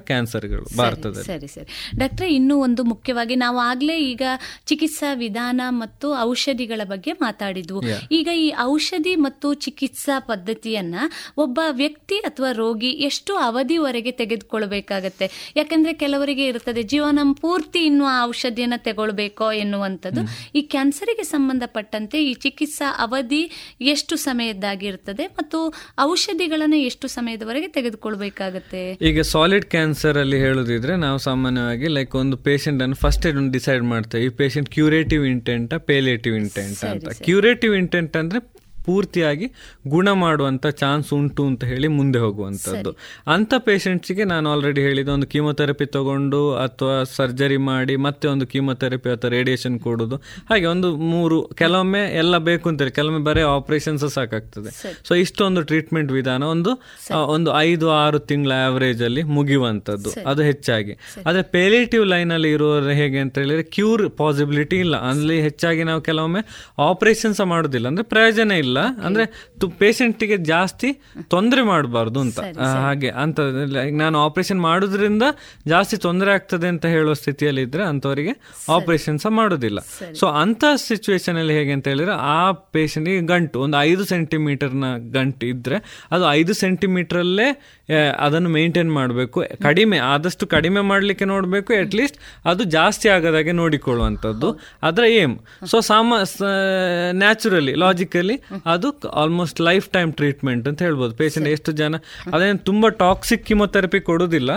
ಕ್ಯಾನ್ಸರ್ಗಳು 0.50 0.78
ಭಾರತದಲ್ಲಿ. 0.78 1.24
ಸರಿ 1.24 1.48
ಸರಿ. 1.48 1.98
ಡಾಕ್ಟ್ರೆ 2.00 2.34
ಇನ್ನೂ 2.34 2.58
ಒಂದು 2.58 2.84
ಮುಖ್ಯವಾಗಿ 2.84 3.36
ನಾವು 3.36 3.58
ಆಗ್ಲೇ 3.58 4.00
ಈಗ 4.00 4.22
ಚಿಕಿತ್ಸಾ 4.66 5.14
ವಿಧಾನ 5.14 5.62
ಮತ್ತು 5.70 6.18
ಔಷಧಿಗಳ 6.18 6.82
ಬಗ್ಗೆ 6.84 7.12
ಮಾತಾಡಿದ್ವು. 7.12 7.84
ಈಗ 8.12 8.28
ಈ 8.36 8.54
ಔಷಧಿ 8.60 9.16
ಮತ್ತು 9.16 9.54
ಚಿಕಿತ್ಸಾ 9.54 10.20
ಪದ್ಧತಿಯನ್ನ 10.20 10.96
ಒಬ್ಬ 11.38 11.60
ವ್ಯಕ್ತಿ 11.70 12.18
ಅಥವಾ 12.18 12.52
ರೋಗಿ 12.52 12.90
ಎಷ್ಟು 12.90 13.36
ಅವಧಿವರೆಗೆ 13.36 14.12
ತೆಗೆದುಕೊಳ್ಬೇಕಾಗತ್ತೆ? 14.12 15.54
ಯಾಕಂದ್ರೆ 15.56 15.94
ಕೆಲವರಿಗೆ 15.94 16.46
ಇರುತ್ತದೆ 16.46 16.84
ಜೀವನ 16.84 17.20
ಪೂರ್ತಿ 17.42 17.86
ಇನ್ನು 17.86 18.06
ಆ 18.06 18.26
ಔಷಧಿಯನ್ನ 18.26 18.74
ತಗೊಳ್ಬೇಕೋ 18.78 19.52
ಎನ್ನುವಂಥದ್ದು. 19.52 20.22
ಈ 20.56 20.62
ಕ್ಯಾನ್ಸರಿಗೆ 20.62 21.24
ಸಂಬಂಧಪಟ್ಟಂತೆ 21.24 22.26
ಈ 22.26 22.34
ಚಿಕಿತ್ಸಾ 22.34 22.96
ಅವಧಿ 22.98 23.76
ಎಷ್ಟು 23.82 24.16
ಸಮಯದ್ದಾಗಿರುತ್ತದೆ 24.16 25.28
ಮತ್ತು 25.28 25.74
ಔಷಧಿಗಳನ್ನ 26.00 26.74
ಎಷ್ಟು 26.74 27.08
ಸಮಯದವರೆಗೆ 27.08 27.68
ತೆಗೆದುಕೊಳ್ಬೇಕಾಗತ್ತೆ? 27.68 28.98
ಈಗ 29.02 29.22
ಸಾಲಿಡ್ 29.22 29.66
ಕ್ಯಾನ್ಸರ್ 29.66 30.18
ಅಲ್ಲಿ 30.18 30.39
ಹೇಳುದಿದ್ರೆ 30.40 30.96
ನಾವು 30.96 31.18
ಸಾಮಾನ್ಯವಾಗಿ 31.18 31.88
ಲೈಕ್ 31.88 32.16
ಒಂದು 32.16 32.38
ಪೇಷಂಟ್ 32.38 32.82
ಅನ್ನು 32.84 32.96
ಫಸ್ಟ್ 32.96 33.26
ಒಂದು 33.26 33.52
ಡಿಸೈಡ್ 33.52 33.84
ಮಾಡ್ತೇವೆ. 33.84 34.24
ಈ 34.26 34.30
patient 34.30 34.70
curative 34.70 35.26
intent 35.26 35.74
palliative 35.80 36.36
intent 36.36 36.86
ಅಂತ. 36.86 37.10
ಕ್ಯೂರೇಟಿವ್ 37.22 37.76
ಇಂಟೆಂಟ್ 37.76 38.18
ಅಂದ್ರೆ 38.18 38.59
ಪೂರ್ತಿಯಾಗಿ 38.86 39.48
ಗುಣ 39.88 40.10
ಮಾಡುವಂಥ 40.24 40.68
ಚಾನ್ಸ್ 40.82 41.10
ಉಂಟು 41.14 41.44
ಅಂತ 41.50 41.64
ಹೇಳಿ 41.72 41.88
ಮುಂದೆ 41.98 42.20
ಹೋಗುವಂಥದ್ದು 42.20 42.92
ಅಂಥ 43.34 43.54
ಪೇಷಂಟ್ಸಿಗೆ 43.68 44.24
ನಾನು 44.24 44.46
ಆಲ್ರೆಡಿ 44.52 44.82
ಹೇಳಿದ 44.88 45.10
ಒಂದು 45.16 45.28
ಕೀಮೊಥೆರಪಿ 45.34 45.86
ತಗೊಂಡು 45.96 46.42
ಅಥವಾ 46.66 46.96
ಸರ್ಜರಿ 47.18 47.60
ಮಾಡಿ 47.70 47.96
ಮತ್ತೆ 48.06 48.28
ಒಂದು 48.34 48.48
ಕೀಮೊಥೆರಪಿ 48.54 49.10
ಅಥವಾ 49.16 49.32
ರೇಡಿಯೇಷನ್ 49.38 49.76
ಕೊಡೋದು. 49.80 50.18
ಹಾಗೆ 50.50 50.66
ಒಂದು 50.66 50.90
ಮೂರು 51.14 51.38
ಕೆಲವೊಮ್ಮೆ 51.62 52.04
ಎಲ್ಲ 52.22 52.38
ಬೇಕು 52.50 52.66
ಅಂತೇಳಿ 52.70 52.94
ಕೆಲವೊಮ್ಮೆ 53.00 53.24
ಬರೀ 53.30 53.44
ಆಪರೇಷನ್ಸ್ 53.58 54.06
ಸಾಕಾಗ್ತದೆ. 54.18 54.72
ಸೊ 55.08 55.14
ಇಷ್ಟೊಂದು 55.24 55.62
ಟ್ರೀಟ್ಮೆಂಟ್ 55.72 56.12
ವಿಧಾನ 56.12 56.44
ಒಂದು 56.54 56.74
ಒಂದು 57.36 57.50
ಐದು 57.70 57.88
ಆರು 58.02 58.20
ತಿಂಗಳ 58.30 58.54
ಆವರೇಜಲ್ಲಿ 58.68 59.24
ಮುಗಿಯುವಂಥದ್ದು 59.38 60.10
ಅದು 60.32 60.42
ಹೆಚ್ಚಾಗಿ. 60.50 60.94
ಆದರೆ 61.28 61.44
ಪೇಲೇಟಿವ್ 61.58 62.06
ಲೈನಲ್ಲಿ 62.14 62.52
ಇರುವವರು 62.58 62.94
ಹೇಗೆ 63.02 63.20
ಅಂತ 63.26 63.38
ಹೇಳಿದ್ರೆ 63.44 63.66
ಕ್ಯೂರ್ 63.78 64.04
ಪಾಸಿಬಿಲಿಟಿ 64.22 64.78
ಇಲ್ಲ. 64.86 64.96
ಅಲ್ಲಿ 65.12 65.38
ಹೆಚ್ಚಾಗಿ 65.48 65.84
ನಾವು 65.90 66.02
ಕೆಲವೊಮ್ಮೆ 66.10 66.42
ಆಪರೇಷನ್ಸ್ 66.90 67.42
ಮಾಡೋದಿಲ್ಲ. 67.54 67.88
ಅಂದರೆ 67.94 68.08
ಪ್ರಯೋಜನ 68.14 68.52
ಇಲ್ಲ. 68.66 68.69
ಅಂದ್ರೆ 68.78 69.24
ಪೇಷಂಟ್ಗೆ 69.80 70.38
ಜಾಸ್ತಿ 70.46 70.90
ತೊಂದರೆ 71.28 71.62
ಮಾಡಬಾರ್ದು 71.64 72.20
ಅಂತ. 72.20 72.40
ಹಾಗೆ 72.80 73.10
ಅಂತ 73.20 73.40
ನಾನು 73.92 74.20
ಆಪರೇಷನ್ 74.20 74.62
ಮಾಡೋದ್ರಿಂದ 74.62 75.24
ಜಾಸ್ತಿ 75.68 75.98
ತೊಂದರೆ 75.98 76.34
ಆಗ್ತದೆ 76.34 76.68
ಅಂತ 76.68 76.86
ಹೇಳೋ 76.86 77.14
ಸ್ಥಿತಿಯಲ್ಲಿ 77.14 77.62
ಇದ್ರೆ 77.62 77.84
ಅಂತವರಿಗೆ 77.84 78.34
ಆಪರೇಷನ್ 78.72 79.20
ಸಹ 79.20 79.30
ಮಾಡೋದಿಲ್ಲ. 79.30 79.80
ಸೊ 80.14 80.28
ಅಂತ 80.28 80.64
ಸಿಚುವೇಶನ್ 80.76 81.38
ಅಲ್ಲಿ 81.38 81.54
ಹೇಗೆ 81.54 81.72
ಅಂತ 81.72 81.88
ಹೇಳಿದ್ರೆ 81.88 82.12
ಆ 82.30 82.52
ಪೇಷಂಟ್ಗೆ 82.52 83.22
ಗಂಟು 83.22 83.60
ಒಂದು 83.60 83.78
ಐದು 83.82 84.06
ಸೆಂಟಿಮೀಟರ್ನ 84.06 84.86
ಗಂಟು 85.12 85.46
ಇದ್ರೆ 85.46 85.78
ಅದು 86.12 86.32
ಐದು 86.32 86.54
ಸೆಂಟಿಮೀಟರ್ 86.54 87.20
ಅಲ್ಲೇ 87.20 87.50
ಆ, 87.50 87.96
ಅದನ್ನು 88.20 88.50
ಮೇಂಟೈನ್ 88.50 88.92
ಮಾಡಬೇಕು. 88.92 89.40
ಕಡಿಮೆ 89.64 89.98
ಆದಷ್ಟು 89.98 90.48
ಕಡಿಮೆ 90.48 90.82
ಮಾಡಲಿಕ್ಕೆ 90.82 91.26
ನೋಡಬೇಕು. 91.26 91.74
ಅಟ್ 91.74 91.96
ಲೀಸ್ಟ್ 91.96 92.18
ಅದು 92.46 92.64
ಜಾಸ್ತಿ 92.64 93.10
ಆಗದಾಗೆ 93.10 93.52
ನೋಡಿಕೊಳ್ಳುವಂಥದ್ದು. 93.52 94.50
ಅದರ 94.84 95.04
ಏಮ್ 95.04 95.36
ಸೊ 95.66 95.80
ಸಾಮ 95.82 96.14
ನ್ಯಾಚುರಲಿ 97.14 97.74
ಲಾಜಿಕಲಿ 97.74 98.36
ಅದು 98.74 98.90
ಆಲ್ಮೋಸ್ಟ್ 99.22 99.62
ಲೈಫ್ 99.62 99.90
ಟೈಮ್ 99.90 100.14
ಟ್ರೀಟ್ಮೆಂಟ್ 100.14 100.68
ಅಂತ 100.68 100.82
ಹೇಳ್ಬೋದು. 100.82 101.14
ಪೇಷಂಟ್ 101.16 101.48
ಎಷ್ಟು 101.48 101.72
ಜನ 101.82 101.96
ಅದೇನು 102.34 102.60
ತುಂಬಾ 102.70 102.90
ಟಾಕ್ಸಿಕ್ 103.04 103.46
ಕಿಮೊಥೆರಪಿ 103.46 104.00
ಕೊಡೋದಿಲ್ಲ. 104.00 104.52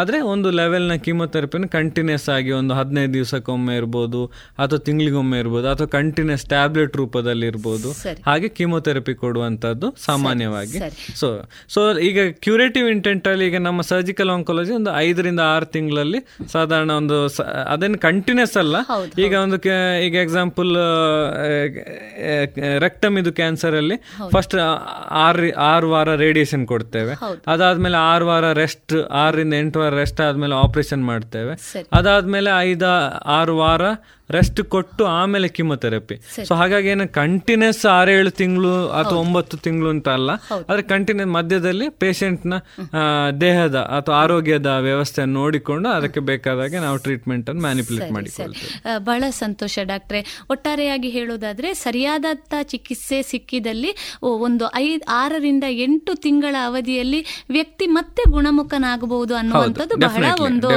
ಆದ್ರೆ 0.00 0.20
ಒಂದು 0.20 0.50
ಲೆವೆಲ್ನ 0.50 0.94
ಕಿಮೊಥೆರಪಿನ 1.06 1.66
ಕಂಟಿನ್ಯೂಸ್ 1.78 2.28
ಆಗಿ 2.36 2.50
ಒಂದು 2.60 2.74
ಹದಿನೈದು 2.74 3.12
ದಿವಸಕ್ಕೊಮ್ಮೆ 3.14 3.76
ಇರ್ಬೋದು 3.76 4.22
ಅಥವಾ 4.64 4.80
ತಿಂಗಳಿಗೊಮ್ಮೆ 4.88 5.38
ಇರ್ಬೋದು 5.38 5.68
ಅಥವಾ 5.70 5.86
ಕಂಟಿನ್ಯೂಸ್ 5.98 6.46
ಟ್ಯಾಬ್ಲೆಟ್ 6.54 6.96
ರೂಪದಲ್ಲಿ 6.96 7.46
ಇರ್ಬೋದು. 7.46 7.90
ಹಾಗೆ 8.26 8.48
ಕಿಮೊಥೆರಪಿ 8.48 9.14
ಕೊಡುವಂತದ್ದು 9.14 9.90
ಸಾಮಾನ್ಯವಾಗಿ. 10.06 10.78
ಸೊ 11.20 11.28
ಸೊ 11.74 11.80
ಈಗ 12.08 12.18
ಕ್ಯೂರೇಟಿವ್ 12.46 12.88
ಇಂಟೆಂಟ್ 12.88 13.28
ಅಲ್ಲಿ 13.28 13.46
ಈಗ 13.46 13.56
ನಮ್ಮ 13.68 13.80
ಸರ್ಜಿಕಲ್ 13.92 14.30
ಆಂಕಾಲಜಿ 14.30 14.72
ಒಂದು 14.72 14.90
ಐದರಿಂದ 14.96 15.40
ಆರು 15.54 15.66
ತಿಂಗಳಲ್ಲಿ 15.76 16.20
ಸಾಧಾರಣ 16.52 16.90
ಒಂದು 16.90 17.18
ಅದೇನು 17.74 17.98
ಕಂಟಿನ್ಯೂಸ್ 17.98 18.56
ಅಲ್ಲ. 18.56 18.76
ಈಗ 19.24 19.34
ಒಂದು 19.44 19.56
ಈಗ 20.06 20.14
ಎಕ್ಸಾಂಪಲ್ 20.26 20.70
ರೆಕ್ಟಮ್ 22.86 23.18
ಇದು 23.18 23.32
ಕ್ಯಾನ್ಸರ್ 23.48 23.74
ಅಲ್ಲಿ 23.74 23.96
ಫಸ್ಟ್ 24.30 24.54
ಆರ್ 25.24 25.40
ಆರು 25.70 25.90
ವಾರ 25.90 26.14
ರೇಡಿಯೇಷನ್ 26.24 26.66
ಕೊಡ್ತೇವೆ. 26.66 27.14
ಅದಾದ್ಮೇಲೆ 27.46 27.96
ಆರು 27.96 28.26
ವಾರ 28.26 28.46
ರೆಸ್ಟ್ 28.62 28.94
ಆರರಿಂದ 29.22 29.54
ಎಂಟು 29.54 29.80
ವಾರ 29.80 29.92
ರೆಸ್ಟ್ 29.94 30.20
ಆದ್ಮೇಲೆ 30.20 30.54
ಆಪರೇಷನ್ 30.54 31.04
ಮಾಡ್ತೇವೆ. 31.04 31.54
ಅದಾದ್ಮೇಲೆ 31.92 32.50
ಐದ 32.60 32.86
ಆರು 33.38 33.56
ವಾರ 33.58 33.82
ರೆಸ್ಟ್ 34.30 34.60
ಕೊಟ್ಟು 34.74 35.02
ಆಮೇಲೆ 35.18 35.48
ಕಿಮೊಥೆರಪಿ 35.56 36.16
ಸೊ 36.48 36.52
ಹಾಗಾಗಿ 36.54 36.88
ಏನು 36.88 37.06
ಕಂಟಿನ್ಯೂಸ್ 37.12 37.82
ಆರೇಳು 37.98 38.30
ತಿಂಗಳು 38.40 38.72
ಅಥವಾ 38.98 39.18
ಒಂಬತ್ತು 39.18 39.56
ತಿಂಗಳು 39.56 39.88
ಅಂತ 39.94 40.08
ಅಲ್ಲ. 40.08 40.30
ಆದರೆ 40.68 40.84
ಕಂಟಿನ್ಯೂ 40.92 41.26
ಮಧ್ಯದಲ್ಲಿ 41.36 41.88
ಪೇಷಂಟ್ನ 42.02 42.54
ದೇಹದ 43.40 43.78
ಅಥವಾ 43.98 44.16
ಆರೋಗ್ಯದ 44.22 44.72
ವ್ಯವಸ್ಥೆಯನ್ನು 44.88 45.34
ನೋಡಿಕೊಂಡು 45.40 45.88
ಅದಕ್ಕೆ 45.88 46.20
ಬೇಕಾದಾಗೆ 46.30 46.78
ನಾವು 46.78 46.98
ಟ್ರೀಟ್ಮೆಂಟ್ 47.06 47.48
ಅನ್ನು 47.50 47.62
ಮ್ಯಾನಿಪುಲೇಟ್ 47.62 48.12
ಮಾಡಿಕೊಳ್ತೀವಿ. 48.12 48.70
ಬಹಳ 49.08 49.24
ಸಂತೋಷ 49.40 49.78
ಡಾಕ್ಟ್ರೆ. 49.92 50.20
ಒಟ್ಟಾರೆಯಾಗಿ 50.50 51.08
ಹೇಳೋದಾದ್ರೆ 51.08 51.70
ಸರಿಯಾದಂಥ 51.84 52.54
ಚಿಕಿತ್ಸೆ 52.72 53.20
ಸಿಕ್ಕಿದಲ್ಲಿ 53.22 53.92
ಒಂದು 54.46 54.64
ಐದ್ 54.82 55.04
ಆರರಿಂದ 55.22 55.64
ಎಂಟು 55.86 56.14
ತಿಂಗಳ 56.26 56.54
ಅವಧಿಯಲ್ಲಿ 56.64 57.20
ವ್ಯಕ್ತಿ 57.50 57.86
ಮತ್ತೆ 57.98 58.22
ಗುಣಮುಖನಾಗಬಹುದು 58.30 59.34
ಅನ್ನುವಂಥದ್ದು 59.34 59.96
ಬಹಳ 60.06 60.24
ಒಂದು 60.40 60.68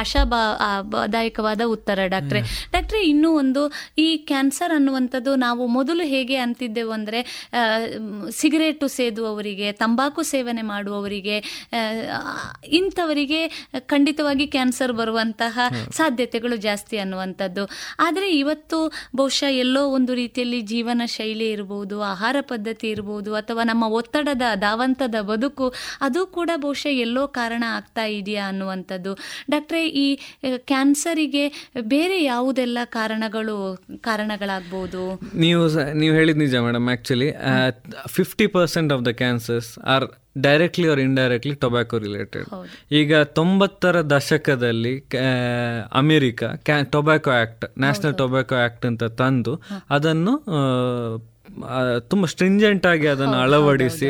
ಆಶಾದಾಯಕವಾದ 0.00 1.60
ಉತ್ತರ 1.66 1.98
ಡಾಕ್ಟ್ರೆ. 2.06 2.40
ಡಾಕ್ಟ್ರೆ 2.74 3.00
ಇನ್ನೂ 3.06 3.30
ಒಂದು 3.38 3.62
ಈ 3.98 4.08
ಕ್ಯಾನ್ಸರ್ 4.28 4.72
ಅನ್ನುವಂಥದ್ದು 4.74 5.32
ನಾವು 5.36 5.62
ಮೊದಲು 5.68 6.04
ಹೇಗೆ 6.04 6.36
ಅಂತಿದ್ದೆವು 6.36 6.92
ಅಂದರೆ 6.92 7.20
ಸಿಗರೇಟು 8.30 8.88
ಸೇದುವವರಿಗೆ 8.88 9.68
ತಂಬಾಕು 9.72 10.22
ಸೇವನೆ 10.22 10.62
ಮಾಡುವವರಿಗೆ 10.62 11.36
ಇಂಥವರಿಗೆ 12.72 13.40
ಖಂಡಿತವಾಗಿ 13.86 14.46
ಕ್ಯಾನ್ಸರ್ 14.46 14.92
ಬರುವಂತಹ 14.92 15.56
ಸಾಧ್ಯತೆಗಳು 15.92 16.56
ಜಾಸ್ತಿ 16.58 16.96
ಅನ್ನುವಂಥದ್ದು. 16.98 17.64
ಆದರೆ 18.00 18.28
ಇವತ್ತು 18.38 18.78
ಬಹುಶಃ 19.16 19.50
ಎಲ್ಲೋ 19.56 19.82
ಒಂದು 19.88 20.12
ರೀತಿಯಲ್ಲಿ 20.14 20.60
ಜೀವನ 20.72 21.02
ಶೈಲಿ 21.06 21.48
ಇರಬಹುದು 21.50 21.96
ಆಹಾರ 22.02 22.36
ಪದ್ಧತಿ 22.42 22.86
ಇರಬಹುದು 22.90 23.30
ಅಥವಾ 23.34 23.62
ನಮ್ಮ 23.64 23.84
ಒತ್ತಡದ 23.92 24.46
ಧಾವಂತದ 24.56 25.16
ಬದುಕು 25.22 25.66
ಅದು 26.00 26.20
ಕೂಡ 26.26 26.50
ಬಹುಶಃ 26.56 26.92
ಎಲ್ಲೋ 27.06 27.24
ಕಾರಣ 27.28 27.64
ಆಗ್ತಾ 27.68 28.04
ಇದೆಯಾ 28.12 28.44
ಅನ್ನುವಂಥದ್ದು. 28.48 29.12
ಡಾಕ್ಟ್ರೆ 29.50 29.82
ಈ 30.04 30.06
ಕ್ಯಾನ್ಸರಿಗೆ 30.64 31.44
ಬೇರೆ 31.86 32.18
ಯಾವುದೆಲ್ಲ 32.64 32.78
ಕಾರಣಗಳು 32.92 33.56
ಕಾರಣಗಳಾಗ್ಬೋದು? 34.00 35.02
ನೀವು 35.36 35.62
ನೀವು 35.98 36.12
ಹೇಳಿದ 36.14 36.36
ನಿಜ 36.36 36.54
madam 36.66 36.86
actually 36.88 37.28
fifty 38.08 38.46
percent 38.46 38.92
of 38.92 39.02
the 39.04 39.12
cancers 39.14 39.70
are 39.86 40.06
directly 40.38 40.86
or 40.88 41.00
indirectly 41.00 41.54
tobacco 41.54 41.98
related 41.98 42.48
ಈಗ 42.92 43.20
ತೊಂಬತ್ತರ 43.38 43.96
ದಶಕದಲ್ಲಿ 44.10 44.94
ಅಮೆರಿಕ 45.92 46.44
ಕ್ಯಾ 46.64 46.78
tobacco 46.92 47.32
act 47.42 47.64
national 47.78 48.16
tobacco 48.22 48.56
act 48.64 48.86
ಅಂತ 48.86 49.04
ತಂದು 49.20 49.54
ಅದನ್ನು 49.90 50.34
ತುಂಬಾ 52.08 52.26
ಸ್ಟ್ರಿಂಜೆಂಟ್ 52.26 52.86
ಆಗಿ 52.86 53.06
ಅದನ್ನು 53.06 53.36
ಅಳವಡಿಸಿ 53.36 54.08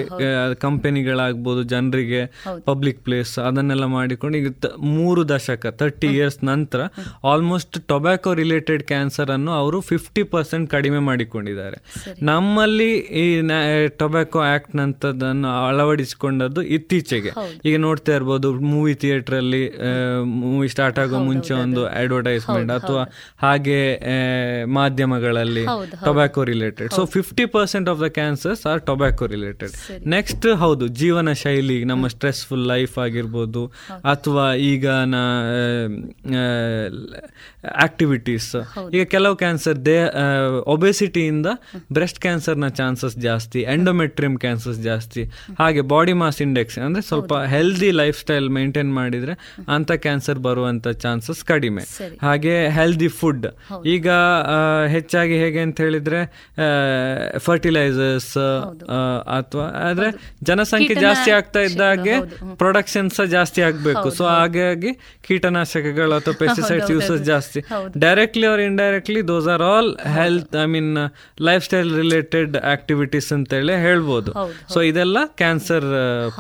ಕಂಪೆನಿಗಳಾಗ್ಬೋದು 0.59 1.63
ಜನರಿಗೆ 1.63 2.21
ಪಬ್ಲಿಕ್ 2.65 3.01
ಪ್ಲೇಸ್ 3.05 3.39
ಅದನ್ನೆಲ್ಲ 3.39 3.87
ಮಾಡಿಕೊಂಡು 3.97 4.39
ಈಗ 4.39 4.51
ಮೂರು 4.97 5.29
ದಶಕ 5.29 5.67
ತರ್ಟಿ 5.81 6.07
ಇಯರ್ಸ್ 6.07 6.39
ನಂತರ 6.45 6.81
ಆಲ್ಮೋಸ್ಟ್ 7.33 7.79
ಟೊಬ್ಯಾಕೊ 7.89 8.35
ರಿಲೇಟೆಡ್ 8.35 8.83
ಕ್ಯಾನ್ಸರ್ 8.83 9.31
ಅನ್ನು 9.31 9.53
ಅವರು 9.53 9.81
ಫಿಫ್ಟಿ 9.81 10.23
ಪರ್ಸೆಂಟ್ 10.23 10.71
ಕಡಿಮೆ 10.71 10.99
ಮಾಡಿಕೊಂಡಿದ್ದಾರೆ. 10.99 11.79
ನಮ್ಮಲ್ಲಿ 12.23 12.91
ಈ 13.23 13.25
ಟೊಬ್ಯಾಕೊ 14.03 14.41
ಆಕ್ಟ್ 14.55 14.73
ನಂತದನ್ನು 14.77 15.51
ಅಳವಡಿಸಿಕೊಂಡದ್ದು 15.69 16.63
ಇತ್ತೀಚೆಗೆ. 16.77 17.33
ಈಗ 17.65 17.77
ನೋಡ್ತಾ 17.77 18.13
ಇರ್ಬೋದು 18.15 18.49
ಮೂವಿ 18.73 18.95
ಥಿಯೇಟರ್ 18.95 19.35
ಅಲ್ಲಿ 19.35 19.63
ಮೂವಿ 20.25 20.69
ಸ್ಟಾರ್ಟ್ 20.69 20.99
ಆಗೋ 20.99 21.19
ಮುಂಚೆ 21.19 21.55
ಒಂದು 21.55 21.83
ಅಡ್ವರ್ಟೈಸ್ಮೆಂಟ್ 22.03 22.73
ಅಥವಾ 22.79 23.05
ಹಾಗೆ 23.45 23.79
ಮಾಧ್ಯಮಗಳಲ್ಲಿ 24.79 25.65
tobacco 26.05 26.45
related 26.53 26.93
so 26.99 27.05
fifty 27.17 27.34
percent 27.43 27.89
of 27.89 28.01
the 28.01 28.05
cancers 28.05 28.67
are 28.67 28.87
tobacco 28.87 29.27
related 29.27 30.07
next 30.07 30.47
ಹೌದು 30.47 30.89
ಜೀವನ 30.89 31.33
ಶೈಲಿ 31.33 31.85
ನಮ್ಮ 31.85 32.07
ಸ್ಟ್ರೆಸ್ಫುಲ್ 32.07 32.67
ಲೈಫ್ 32.67 32.99
ಆಗಿರ್ಬೋದು 32.99 33.73
ಅಥವಾ 34.05 34.55
ಈಗ 34.55 34.87
ನಾ 34.89 35.23
ಆಕ್ಟಿವಿಟೀಸ್ 37.77 38.57
ಈಗ 38.95 39.03
ಕೆಲವು 39.05 39.37
ಕ್ಯಾನ್ಸರ್ 39.37 39.87
ದೇ 39.87 40.11
ಒಬೆಸಿಟಿಯಿಂದ 40.67 41.47
ಬ್ರೆಸ್ಟ್ 41.93 42.19
ಕ್ಯಾನ್ಸರ್ನ 42.19 42.69
ಚಾನ್ಸಸ್ 42.69 43.17
ಜಾಸ್ತಿ 43.17 43.61
ಎಂಡೋಮೆಟ್ರಿಯಂ 43.61 44.37
ಕ್ಯಾನ್ಸರ್ಸ್ 44.37 44.79
ಜಾಸ್ತಿ. 44.79 45.25
ಹಾಗೆ 45.59 45.81
ಬಾಡಿ 45.81 46.13
ಮಾಸ್ 46.13 46.43
ಇಂಡೆಕ್ಸ್ 46.43 46.79
ಅಂದ್ರೆ 46.79 47.03
ಸ್ವಲ್ಪ 47.03 47.35
ಹೆಲ್ದಿ 47.35 47.91
ಲೈಫ್ 47.91 48.19
ಸ್ಟೈಲ್ 48.21 48.49
ಮೇಂಟೈನ್ 48.49 48.95
ಮಾಡಿದ್ರೆ 48.95 49.35
ಅಂತ 49.69 49.93
ಕ್ಯಾನ್ಸರ್ 49.93 50.39
ಬರುವಂಥ 50.39 50.89
ಚಾನ್ಸಸ್ 50.89 51.45
ಕಡಿಮೆ. 51.45 51.83
ಹಾಗೆ 52.23 52.69
ಹೆಲ್ದಿ 52.69 53.09
ಫುಡ್ 53.09 53.47
ಈಗ 53.87 54.09
ಹೆಚ್ಚಾಗಿ 54.87 55.39
ಹೇಗೆ 55.39 55.61
ಅಂತ 55.61 55.81
ಹೇಳಿದ್ರೆ 55.81 56.21
ಫರ್ಟಿಲೈಸರ್ಸ್ 57.47 58.33
ಅಥವಾ 59.39 59.67
ಆದ್ರೆ 59.89 60.09
ಜನಸಂಖ್ಯೆ 60.49 60.97
ಜಾಸ್ತಿ 61.07 61.31
ಆಗ್ತಾ 61.39 61.61
ಇದ್ದಾಗೆ 61.69 62.15
ಪ್ರೊಡಕ್ಷನ್ 62.63 63.11
ಸಹ 63.17 63.27
ಜಾಸ್ತಿ 63.37 63.63
ಆಗ್ಬೇಕು. 63.69 64.07
ಸೊ 64.19 64.25
ಹಾಗಾಗಿ 64.35 64.91
ಕೀಟನಾಶಕಗಳು 65.29 66.15
ಅಥವಾ 66.21 66.35
ಪೆಸ್ಟಿಸೈಡ್ಸ್ 66.43 66.91
ಯೂಸಸ್ 66.95 67.23
ಜಾಸ್ತಿ. 67.31 67.63
Directly 68.07 68.47
or 68.53 68.63
indirectly 68.71 69.23
those 69.33 69.49
are 69.55 69.65
all 69.71 69.91
health 70.19 70.57
I 70.63 70.67
mean 70.75 70.93
life 71.49 71.65
style 71.69 71.93
related 72.03 72.57
activities 72.75 73.31
ಅಂತ 73.39 73.53
ಹೇಳಿ 73.59 73.77
ಹೇಳ್ಬೋದು. 73.87 74.33
ಸೊ 74.75 74.81
ಇದೆಲ್ಲ 74.91 75.19
ಕ್ಯಾನ್ಸರ್ 75.43 75.89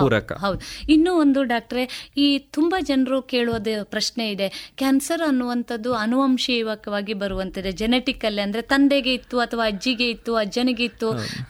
ಪೂರಕ. 0.01 0.33
ಹೌದು. 0.45 0.61
ಇನ್ನೂ 0.95 1.13
ಒಂದು 1.25 1.43
ಡಾಕ್ಟ್ರೆ 1.55 1.85
ಈ 2.25 2.29
ತುಂಬಾ 2.59 2.81
ಜನರು 2.91 3.19
ಕೇಳೋದು 3.35 3.75
ಪ್ರಶ್ನೆ 3.95 4.25
ಇದೆ. 4.31 4.49
ಕ್ಯಾನ್ಸರ್ 4.83 5.23
ಅನ್ನುವಂಥದ್ದು 5.29 5.91
ಅನುವಂಶೀಯವಾಗಿ 6.05 7.15
ಬರುವಂತಿದೆ. 7.23 7.71
ಜೆನೆಟಿಕ್ 7.81 8.25
ಅಲ್ಲಿ 8.29 8.43
ಅಂದ್ರೆ 8.47 8.63
ತಂದೆಗೆ 8.73 9.13
ಇತ್ತು 9.15 9.37
ಅಥವಾ 9.45 9.65
ಅಜ್ಜಿಗೆ 9.73 10.07
ಇತ್ತು 10.11 10.33
ಅಜ್ಜನಿಗೆ 10.37 10.74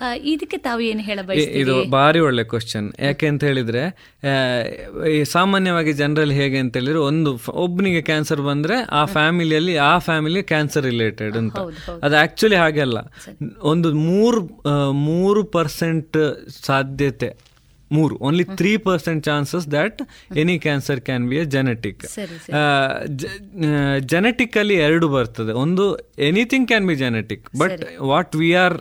ಆ, 0.01 0.15
ಇದಕ್ಕೆ 0.25 0.57
ತಾವು 0.59 0.81
ಏನು 0.81 1.01
ಹೇಳಬೇಕು 1.01 1.41
ಇದು 1.55 1.75
ಭಾರಿ 1.91 2.21
ಒಳ್ಳೆ 2.21 2.45
ಕ್ವಶನ್ 2.45 2.93
ಯಾಕೆ 3.01 3.27
ಅಂತ 3.27 3.45
ಹೇಳಿದ್ರೆ 3.45 3.83
ಈ 5.13 5.25
ಸಾಮಾನ್ಯವಾಗಿ 5.31 5.93
ಜನರಲ್ಲಿ 5.93 6.35
ಹೇಗೆ 6.35 6.59
ಅಂತ 6.59 6.77
ಹೇಳಿದ್ರೆ 6.77 6.99
ಒಂದು 7.03 7.31
ಒಬ್ಬನಿಗೆ 7.59 8.03
ಕ್ಯಾನ್ಸರ್ 8.03 8.41
ಬಂದ್ರೆ 8.41 8.83
ಆ 8.93 9.05
ಫ್ಯಾಮಿಲಿಯಲ್ಲಿ 9.05 9.77
ಆ 9.85 9.99
ಫ್ಯಾಮಿಲಿ 9.99 10.43
ಕ್ಯಾನ್ಸರ್ 10.43 10.85
ರಿಲೇಟೆಡ್ 10.85 11.37
ಅಂತ. 11.37 11.57
ಅದು 12.03 12.17
ಆಕ್ಚುಲಿ 12.17 12.57
ಹಾಗೆಲ್ಲ 12.57 12.99
ಒಂದು 13.63 13.95
ಮೂರು 14.05 14.41
ಮೂರು 15.07 15.45
ಪರ್ಸೆಂಟ್ 15.53 16.19
ಸಾಧ್ಯತೆ. 16.63 17.31
ಮೂರು. 17.97 18.15
Only 18.29 18.45
three 18.61 18.73
percent 18.89 19.23
chances 19.29 19.67
that 19.73 20.01
any 20.43 20.57
cancer 20.67 21.01
can 21.09 21.25
be 21.31 21.37
a 21.43 21.45
genetic 21.57 22.03
genetic 24.15 24.57
ಅಲ್ಲಿ 24.63 24.77
ಎರಡು 24.87 25.09
ಬರ್ತದೆ. 25.17 25.55
ಒಂದು 25.65 25.87
anything 26.31 26.69
can 26.73 26.87
be 26.91 26.97
genetic 27.05 27.45
but 27.59 27.83
what 28.13 28.35
we 28.43 28.51
are 28.65 28.77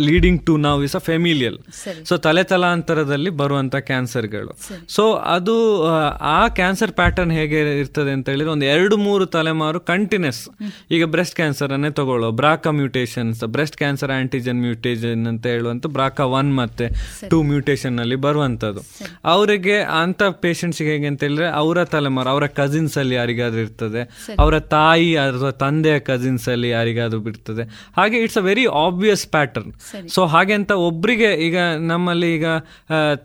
leading 0.00 0.46
to 0.46 0.56
ನಾವು 0.56 0.84
ಇಸ್ 0.84 0.96
ಅ 0.96 0.98
ಫೆಮಿಲಿಯಲ್. 0.98 1.58
ಸೊ 2.04 2.16
ತಲೆ 2.16 2.42
ತಲಾಂತರದಲ್ಲಿ 2.42 3.30
ಬರುವಂತ 3.30 3.76
ಕ್ಯಾನ್ಸರ್ಗಳು. 3.76 4.56
ಸೊ 4.88 5.12
ಅದು 5.12 5.84
ಆ, 6.20 6.48
ಕ್ಯಾನ್ಸರ್ 6.48 6.92
ಪ್ಯಾಟರ್ನ್ 6.92 7.32
ಹೇಗೆ 7.32 7.78
ಇರ್ತದೆ 7.78 8.10
ಅಂತ 8.10 8.28
ಹೇಳಿದ್ರೆ 8.28 8.52
ಒಂದು 8.52 8.64
ಎರಡು 8.64 8.96
ಮೂರು 8.96 9.26
ತಲೆಮಾರು 9.26 9.80
ಕಂಟಿನ್ಯೂಸ್. 9.80 10.48
ಈಗ 10.90 11.04
ಬ್ರೆಸ್ಟ್ 11.04 11.36
ಕ್ಯಾನ್ಸರ್ 11.36 11.72
ಅನ್ನೇ 11.72 11.90
ತಗೊಳ್ಳೋ 11.90 12.30
BRCA 12.30 12.70
mutations 12.70 13.44
breast 13.44 13.76
cancer 13.76 14.10
antigen 14.10 14.60
mutagen 14.60 15.26
ಅಂತ 15.26 15.46
ಹೇಳುವಂತ 15.46 15.86
ಬ್ರಾಕಾ 15.86 16.24
ಒನ್ 16.24 16.56
ಮತ್ತೆ 16.56 16.88
ಟೂ 17.30 17.42
ಮ್ಯೂಟೇಷನ್ 17.42 17.98
ಅಲ್ಲಿ 17.98 18.16
ಬರುವಂತದ್ದು 18.16 18.80
ಅವರಿಗೆ 19.24 19.80
ಅಂತ 19.80 20.22
ಪೇಷಂಟ್ಸ್ 20.22 20.82
ಹೇಗೆ 20.82 21.06
ಅಂತ 21.06 21.22
ಹೇಳಿದ್ರೆ 21.22 21.48
ಅವರ 21.48 21.84
ತಲೆಮಾರು 21.84 22.28
ಅವರ 22.28 22.46
ಕಸಿನ್ಸ್ 22.46 22.98
ಅಲ್ಲಿ 22.98 23.14
ಯಾರಿಗಾದ್ರೂ 23.14 23.60
ಇರ್ತದೆ. 23.60 24.02
ಅವರ 24.38 24.58
ತಾಯಿ 24.58 25.16
ಅಥವಾ 25.16 25.50
ತಂದೆಯ 25.50 25.98
ಕಸಿನ್ಸ್ 25.98 26.48
ಅಲ್ಲಿ 26.48 26.68
ಯಾರಿಗಾದ್ರೂ 26.68 27.20
ಬಿಡ್ತದೆ 27.20 27.90
ಹಾಗೆ 27.96 28.18
it's 28.18 28.38
a 28.38 28.40
very 28.40 28.66
obvious 28.66 29.26
pattern 29.26 29.72
so 30.14 30.20
ಹಾಗೆ 30.34 30.54
ಅಂತ 30.58 30.72
ಒಬ್ರಿಗೆ 30.88 31.30
ಈಗ 31.46 31.58
ನಮ್ಮಲ್ಲಿ 31.92 32.28
ಈಗ 32.34 32.46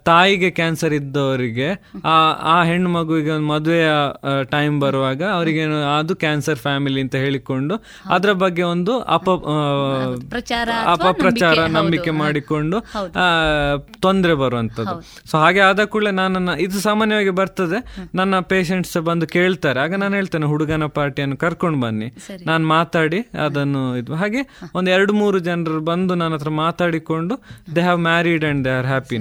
ತಾಯಿಗೆ 0.10 0.50
ಕ್ಯಾನ್ಸರ್ 0.60 0.96
ಇದ್ದವರಿಗೆ 1.00 1.70
ಆ 2.14 2.16
ಆ 2.54 2.58
ಹೆಣ್ಣು 2.70 2.90
ಮಗುವಿಗೆ 2.90 3.32
ಒಂದು 3.38 3.50
ಮದುವೆಯ 3.54 3.90
ಟೈಮ್ 4.56 4.76
ಬರುವಾಗ 4.82 5.22
ಅವರಿಗೆ 5.38 5.64
ಅದು 6.00 6.16
ಕ್ಯಾನ್ಸರ್ 6.26 6.60
ಫ್ಯಾಮಿಲಿ 6.66 7.02
ಅಂತ 7.06 7.16
ಹೇಳಿಕೊಂಡು 7.26 7.78
ಅದರ 8.16 8.32
ಬಗ್ಗೆ 8.44 8.64
ಒಂದು 8.74 8.94
ಅಪ 9.18 9.28
ಪ್ರಚಾರ 10.36 10.70
ಅಪಪ್ರಚಾರ 10.94 11.60
ನಂಬಿಕೆ, 11.78 12.12
ಮಾಡಿಕೊಂಡು 12.24 12.78
ತೊಂದರೆ 14.06 14.34
ಬರುವಂತದ್ದು 14.44 14.96
ಸೊ 15.32 15.36
ಹಾಗೆ 15.44 15.62
ಆದ 15.70 15.82
ಕೂಡಲೇ 15.94 16.12
ನಾನು 16.20 16.56
ಇದು 16.66 16.78
ಸಾಮಾನ್ಯವಾಗಿ 16.88 17.34
ಬರ್ತದೆ. 17.40 17.80
ನನ್ನ 18.20 18.40
ಪೇಷಂಟ್ಸ್ 18.52 18.98
ಬಂದು 19.10 19.26
ಕೇಳ್ತಾರೆ. 19.36 19.80
ಆಗ 19.84 19.96
ನಾನು 20.04 20.16
ಹೇಳ್ತೇನೆ 20.20 20.48
ಹುಡುಗನ 20.54 20.86
ಪಾರ್ಟಿಯನ್ನು 20.98 21.38
ಕರ್ಕೊಂಡು 21.44 21.80
ಬನ್ನಿ. 21.84 22.08
ನಾನು 22.50 22.64
ಮಾತಾಡಿ 22.74 23.20
ಅದನ್ನು 23.46 23.82
ಇದು. 24.02 24.12
ಹಾಗೆ 24.22 24.42
ಒಂದು 24.78 24.90
ಎರಡು 24.96 25.14
ಮೂರು 25.22 25.40
ಜನರು 25.50 25.80
ಬಂದು 25.90 26.16
ನನ್ನ 26.22 26.34
ಹತ್ರ 26.38 26.51
ಮಾತಾಡಿಕೊಂಡು 26.52 27.36
they 27.76 27.82
have 27.82 27.99
married 27.99 28.45
and 28.45 28.64
they 28.65 28.69
are 28.69 28.86
happy 28.86 29.18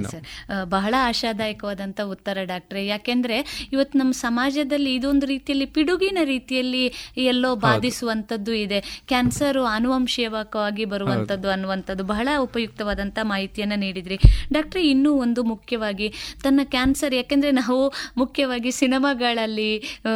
ಬಹಳ 0.63 0.93
ಆಶಾದಾಯಕವಾದಂಥ 0.99 2.01
ಉತ್ತರ 2.01 2.37
ಡಾಕ್ಟ್ರೆ. 2.43 2.81
ಯಾಕೆಂದ್ರೆ 2.85 3.67
ಇವತ್ತು 3.73 3.99
ನಮ್ಮ 3.99 4.11
ಸಮಾಜದಲ್ಲಿ 4.11 4.95
ಇದೊಂದು 4.95 5.25
ರೀತಿಯಲ್ಲಿ 5.25 5.65
ಪಿಡುಗಿನ 5.65 6.17
ರೀತಿಯಲ್ಲಿ 6.23 6.83
ಎಲ್ಲೋ 7.17 7.55
ಬಾಧಿಸುವಂಥದ್ದು 7.55 8.53
ಇದೆ. 8.53 8.79
ಕ್ಯಾನ್ಸರ್ 9.07 9.57
ಆನುವಂಶೀಯವಾಗಿ 9.57 10.85
ಬರುವಂಥದ್ದು 10.85 11.49
ಅನ್ನುವಂಥದ್ದು 11.49 12.03
ಬಹಳ 12.03 12.27
ಉಪಯುಕ್ತವಾದಂಥ 12.37 13.19
ಮಾಹಿತಿಯನ್ನು 13.23 13.75
ನೀಡಿದ್ರಿ. 13.75 14.17
ಡಾಕ್ಟ್ರೆ 14.53 14.83
ಇನ್ನೂ 14.89 15.13
ಒಂದು 15.13 15.43
ಮುಖ್ಯವಾಗಿ 15.43 16.07
ತನ್ನ 16.43 16.59
ಕ್ಯಾನ್ಸರ್ 16.63 17.13
ಯಾಕೆಂದ್ರೆ 17.13 17.51
ನಾವು 17.51 17.93
ಮುಖ್ಯವಾಗಿ 18.17 18.71
ಸಿನಿಮಾಗಳಲ್ಲಿ 18.71 19.71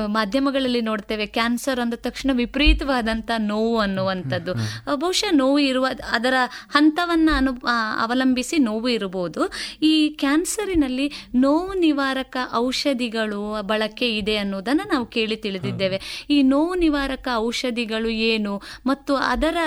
ಮಾಧ್ಯಮಗಳಲ್ಲಿ 0.08 0.82
ನೋಡ್ತೇವೆ 0.82 1.26
ಕ್ಯಾನ್ಸರ್ 1.26 1.80
ಅಂದ 1.80 1.94
ತಕ್ಷಣ 1.94 2.32
ವಿಪರೀತವಾದಂಥ 2.34 3.32
ನೋವು 3.38 3.80
ಅನ್ನುವಂಥದ್ದು. 3.80 4.54
ಬಹುಶಃ 4.96 5.32
ನೋವು 5.32 5.60
ಇರುವ 5.60 5.88
ಅದರ 6.12 6.34
ಹಂತವನ್ನ 7.06 7.30
ಅನು 7.38 7.52
ಅವಲಂಬಿಸಿ 8.00 8.58
ನೋವು 8.60 8.90
ಇರಬಹುದು. 8.90 9.42
ಈ 9.82 10.10
ಕ್ಯಾನ್ಸರಿನಲ್ಲಿ 10.10 11.08
ನೋವು 11.36 11.74
ನಿವಾರಕ 11.74 12.38
ಔಷಧಿಗಳು 12.56 13.62
ಬಳಕೆ 13.62 14.08
ಇದೆ 14.18 14.36
ಅನ್ನೋದನ್ನ 14.38 14.82
ನಾವು 14.94 15.06
ಕೇಳಿ 15.06 15.36
ತಿಳಿದಿದ್ದೇವೆ. 15.36 16.00
ಈ 16.30 16.38
ನೋವು 16.44 16.76
ನಿವಾರಕ 16.76 17.28
ಔಷಧಿಗಳು 17.36 18.10
ಏನು? 18.10 18.54
ಮತ್ತು 18.86 19.16
ಅದರ 19.16 19.58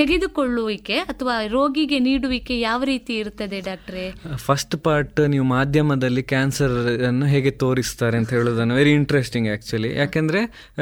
ತೆಗೆದುಕೊಳ್ಳುವಿಕೆ 0.00 0.96
ಅಥವಾ 1.10 1.34
ರೋಗಿಗೆ 1.46 1.98
ನೀಡುವಿಕೆ 1.98 2.60
ಯಾವ 2.60 2.80
ರೀತಿ 2.84 3.18
ಇರ್ತದೆ 3.18 3.60
ಡಾಕ್ಟ್ರೆ? 3.60 4.04
ಫಸ್ಟ್ 4.36 4.76
ಪಾರ್ಟ್ 4.76 5.20
ನೀವು 5.28 5.44
ಮಾಧ್ಯಮದಲ್ಲಿ 5.44 6.22
ಕ್ಯಾನ್ಸರ್ 6.22 6.74
ಅನ್ನು 7.08 7.26
ಹೇಗೆ 7.26 7.50
ತೋರಿಸ್ತಾರೆ 7.50 8.16
ಅಂತ 8.16 8.30
ಹೇಳೋದನ್ನು 8.30 8.74
ವೆರಿ 8.74 8.92
ಇಂಟ್ರೆಸ್ಟಿಂಗ್ 8.92 9.48
ಆಕ್ಚುಲಿ 9.48 9.90
ಯಾಕೆಂದ್ರೆ 9.96 10.40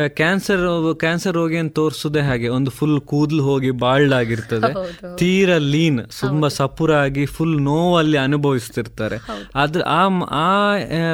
ಕ್ಯಾನ್ಸರ್ 0.08 0.64
ಕ್ಯಾನ್ಸರ್ 0.98 1.34
ರೋಗಿಯನ್ನು 1.34 1.70
ತೋರಿಸೋದೇ 1.70 2.20
ಹಾಗೆ 2.20 2.48
ಒಂದು 2.48 2.70
ಫುಲ್ 2.70 3.00
ಕೂದಲು 3.00 3.42
ಹೋಗಿ 3.42 3.70
ಬಾಲ್ಡ್ 3.70 4.12
ಆಗಿರ್ತದೆ 4.12 4.70
ತೀರ 5.16 5.16
ತೀರಾ 5.38 5.56
ಲೀನ್ 5.58 6.00
ತುಂಬಾ 6.20 6.48
ಸಪುರ 6.48 6.92
ಆಗಿ 6.94 7.26
ಫುಲ್ 7.26 7.56
ನೋವಲ್ಲಿ 7.62 8.18
ಅನುಭವಿಸ್ತಿರ್ತಾರೆ. 8.18 9.16
ಆದ್ರೆ 9.54 9.82
ಆ 9.82 10.00
ಆ 10.40 10.48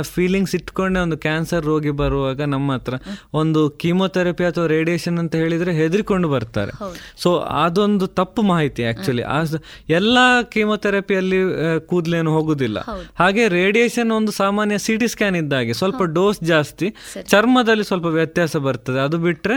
ಫೀಲಿಂಗ್ಸ್ 0.02 0.54
ಇಟ್ಕೊಂಡೆ 0.54 1.00
ಒಂದು 1.00 1.16
ಕ್ಯಾನ್ಸರ್ 1.18 1.64
ರೋಗಿ 1.64 1.90
ಬರುವಾಗ 1.90 2.42
ನಮ್ಮ 2.42 2.72
ಹತ್ರ 2.72 2.94
ಒಂದು 3.32 3.70
ಕೀಮೋಥೆರಪಿ 3.70 4.44
ಅಥವಾ 4.44 4.66
ರೇಡಿಯೇಷನ್ 4.66 5.18
ಅಂತ 5.18 5.34
ಹೇಳಿದ್ರೆ 5.34 5.72
ಹೆದರಿಕೊಂಡು 5.72 6.28
ಬರ್ತಾರೆ. 6.28 6.72
ಸೊ 7.22 7.30
ಅದೊಂದು 7.36 7.93
ತಪ್ಪು 8.18 8.42
ಮಾಹಿತಿ 8.42 8.82
ಆಕ್ಚುಲಿ 8.84 9.24
ಎಲ್ಲ 9.90 10.18
ಕೀಮೊಥೆರಪಿಯಲ್ಲಿ 10.52 11.40
ಕೂದಲೇನು 11.86 12.30
ಹೋಗುದಿಲ್ಲ. 12.34 12.78
ಹಾಗೆ 13.18 13.48
ರೇಡಿಯೇಷನ್ 13.48 14.10
ಒಂದು 14.12 14.32
ಸಾಮಾನ್ಯ 14.32 14.78
ಸಿ 14.78 14.96
ಟಿ 14.96 15.08
ಸ್ಕ್ಯಾನ್ 15.08 15.36
ಇದ್ದಾಗೆ 15.36 15.72
ಸ್ವಲ್ಪ 15.72 16.02
ಡೋಸ್ 16.18 16.40
ಜಾಸ್ತಿ 16.44 16.88
ಚರ್ಮದಲ್ಲಿ 17.28 17.84
ಸ್ವಲ್ಪ 17.84 18.06
ವ್ಯತ್ಯಾಸ 18.18 18.56
ಬರ್ತದೆ. 18.66 19.00
ಅದು 19.00 19.18
ಬಿಟ್ರೆ 19.18 19.56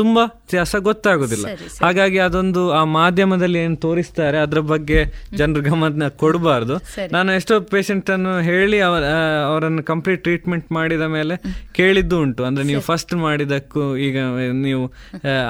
ತುಂಬಾ 0.00 0.24
ವ್ಯತ್ಯಾಸ 0.24 0.76
ಗೊತ್ತಾಗುದಿಲ್ಲ. 0.76 1.46
ಹಾಗಾಗಿ 1.82 2.18
ಅದೊಂದು 2.18 2.62
ಆ 2.72 2.82
ಮಾಧ್ಯಮದಲ್ಲಿ 2.98 3.58
ಏನು 3.58 3.76
ತೋರಿಸ್ತಾರೆ 3.76 4.38
ಅದ್ರ 4.38 4.60
ಬಗ್ಗೆ 4.72 5.00
ಜನರು 5.36 5.62
ಗಮನ 5.70 6.08
ಕೊಡಬಾರ್ದು. 6.08 6.76
ನಾನು 7.12 7.32
ಎಷ್ಟೋ 7.32 7.60
ಪೇಷಂಟ್ 7.74 8.10
ಅನ್ನು 8.10 8.32
ಹೇಳಿ 8.40 8.80
ಅವರ 8.80 9.02
ಅವರನ್ನು 9.50 9.82
ಕಂಪ್ಲೀಟ್ 9.82 10.22
ಟ್ರೀಟ್ಮೆಂಟ್ 10.22 10.72
ಮಾಡಿದ 10.72 11.04
ಮೇಲೆ 11.16 11.34
ಕೇಳಿದ್ದು 11.72 12.16
ಉಂಟು. 12.20 12.42
ಅಂದ್ರೆ 12.44 12.64
ನೀವು 12.64 12.80
ಫಸ್ಟ್ 12.80 13.14
ಮಾಡಿದಕ್ಕೂ 13.14 13.82
ಈಗ 14.06 14.18
ನೀವು 14.52 14.84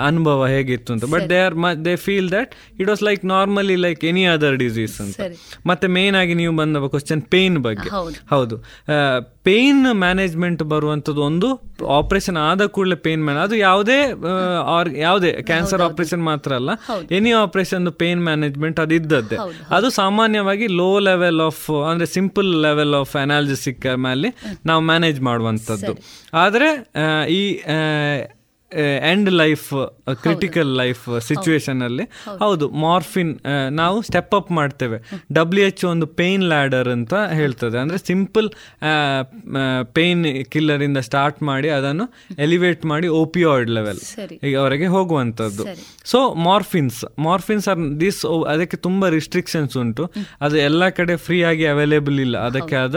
ಅನುಭವ 0.07 0.47
ಹೇಗಿತ್ತು 0.47 0.93
ಅಂತ. 0.93 1.05
But 1.05 1.27
they 1.31 1.38
are 1.45 1.57
they 1.87 1.95
feel 2.07 2.29
that 2.37 2.53
it 2.81 2.89
was 2.89 3.03
like 3.09 3.25
normally 3.35 3.77
like 3.87 4.05
any 4.11 4.25
other 4.35 4.57
disease 4.65 4.97
ಅಂತ. 5.05 5.21
ಮತ್ತೆ 5.71 5.87
ಮೇನ್ 5.97 6.17
ಆಗಿ 6.23 6.35
ನೀವು 6.41 6.55
ಬಂದ 6.63 6.85
ಕ್ವಶನ್ 6.95 7.23
ಪೇನ್ 7.35 7.59
ಬಗ್ಗೆ. 7.67 7.91
ಹೌದು. 8.35 8.57
ಪೇನ್ 9.49 9.83
ಮ್ಯಾನೇಜ್ಮೆಂಟ್ 10.05 10.63
ಬರುವಂತದ್ದು 10.73 11.21
ಒಂದು 11.23 11.49
ಆಪರೇಷನ್ 11.99 12.39
ಆದ 12.47 12.63
ಕೂಡಲೇ 12.77 12.97
ಪೇನ್ 13.05 13.23
ಮ್ಯಾನ್ 13.25 13.39
ಅದು 13.45 13.55
ಯಾವುದೇ 13.57 13.99
ಯಾವುದೇ 15.07 15.31
ಕ್ಯಾನ್ಸರ್ 15.51 15.83
ಆಪರೇಷನ್ 15.83 16.23
ಮಾತ್ರ 16.31 16.51
ಅಲ್ಲ. 16.61 16.71
ಎನಿ 17.19 17.31
ಆಪರೇಷನ್ 17.45 17.87
ಪೇನ್ 18.03 18.23
ಮ್ಯಾನೇಜ್ಮೆಂಟ್ 18.25 18.81
ಅದು 18.85 18.95
ಇದ್ದದ್ದೇ. 18.95 19.39
ಅದು 19.77 19.91
ಸಾಮಾನ್ಯವಾಗಿ 20.01 20.67
ಲೋ 20.81 20.91
ಲೆವೆಲ್ 21.09 21.41
ಆಫ್ 21.49 21.65
ಅಂದ್ರೆ 21.91 22.09
ಸಿಂಪಲ್ 22.17 22.51
ಲೆವೆಲ್ 22.67 22.95
ಆಫ್ 22.95 23.15
ಅನಾಲಿಸಿಕ್ 23.23 23.87
ಮೇಲೆ 24.07 24.31
ನಾವು 24.67 24.83
ಮ್ಯಾನೇಜ್ 24.91 25.21
ಮಾಡುವಂತದ್ದು. 25.21 25.95
ಆದ್ರೆ 26.35 26.69
ಈ 27.31 27.43
end 29.11 29.31
life 29.33 29.69
critical 30.23 30.71
life 30.77 31.05
situation 31.27 31.81
ಅಲ್ಲಿ. 31.83 32.05
ಹೌದು. 32.39 32.67
ಮಾರ್ಫಿನ್ 32.85 33.33
ನಾವು 33.71 33.99
ಸ್ಟೆಪ್ 34.03 34.35
ಅಪ್ 34.35 34.51
ಮಾಡ್ತೇವೆ. 34.51 34.99
ಡಬ್ಲ್ಯೂ 35.33 35.65
ಎಚ್ 35.67 35.85
ಒಂದು 35.85 36.07
ಪೇನ್ 36.21 36.45
ಲ್ಯಾಡರ್ 36.45 36.89
ಅಂತ 36.89 37.15
ಹೇಳ್ತದೆ. 37.33 37.79
ಅಂದ್ರೆ 37.79 37.99
ಸಿಂಪಲ್ 38.07 38.49
ಪೇನ್ 39.93 40.25
ಕಿಲ್ಲರ್ 40.45 40.83
ಇಂದ 40.83 40.99
ಸ್ಟಾರ್ಟ್ 41.09 41.41
ಮಾಡಿ 41.43 41.69
ಅದನ್ನು 41.69 42.07
ಎಲಿವೇಟ್ 42.39 42.85
ಮಾಡಿ 42.85 43.09
ಓಪಿಯಾಯ್ಡ್ 43.23 43.71
ಲೆವೆಲ್ 43.71 44.01
ಅವರಿಗೆ 44.55 44.87
ಹೋಗುವಂತದ್ದು 44.87 45.65
so 46.05 46.19
morphines 46.35 47.01
morphines 47.19 47.69
are 47.69 47.81
this 48.01 48.21
ಅದಕ್ಕೆ 48.49 48.77
ತುಂಬಾ 48.77 49.09
ರಿಸ್ಟ್ರಿಕ್ಷನ್ಸ್ 49.09 49.77
ಉಂಟು. 49.77 50.05
ಅದು 50.41 50.57
ಎಲ್ಲ 50.57 50.89
ಕಡೆ 50.89 51.17
ಫ್ರೀ 51.17 51.39
ಆಗಿ 51.43 51.67
ಅವೈಲೇಬಲ್ 51.67 52.19
ಇಲ್ಲ. 52.21 52.37
ಅದಕ್ಕೆ 52.39 52.77
ಆದ 52.77 52.97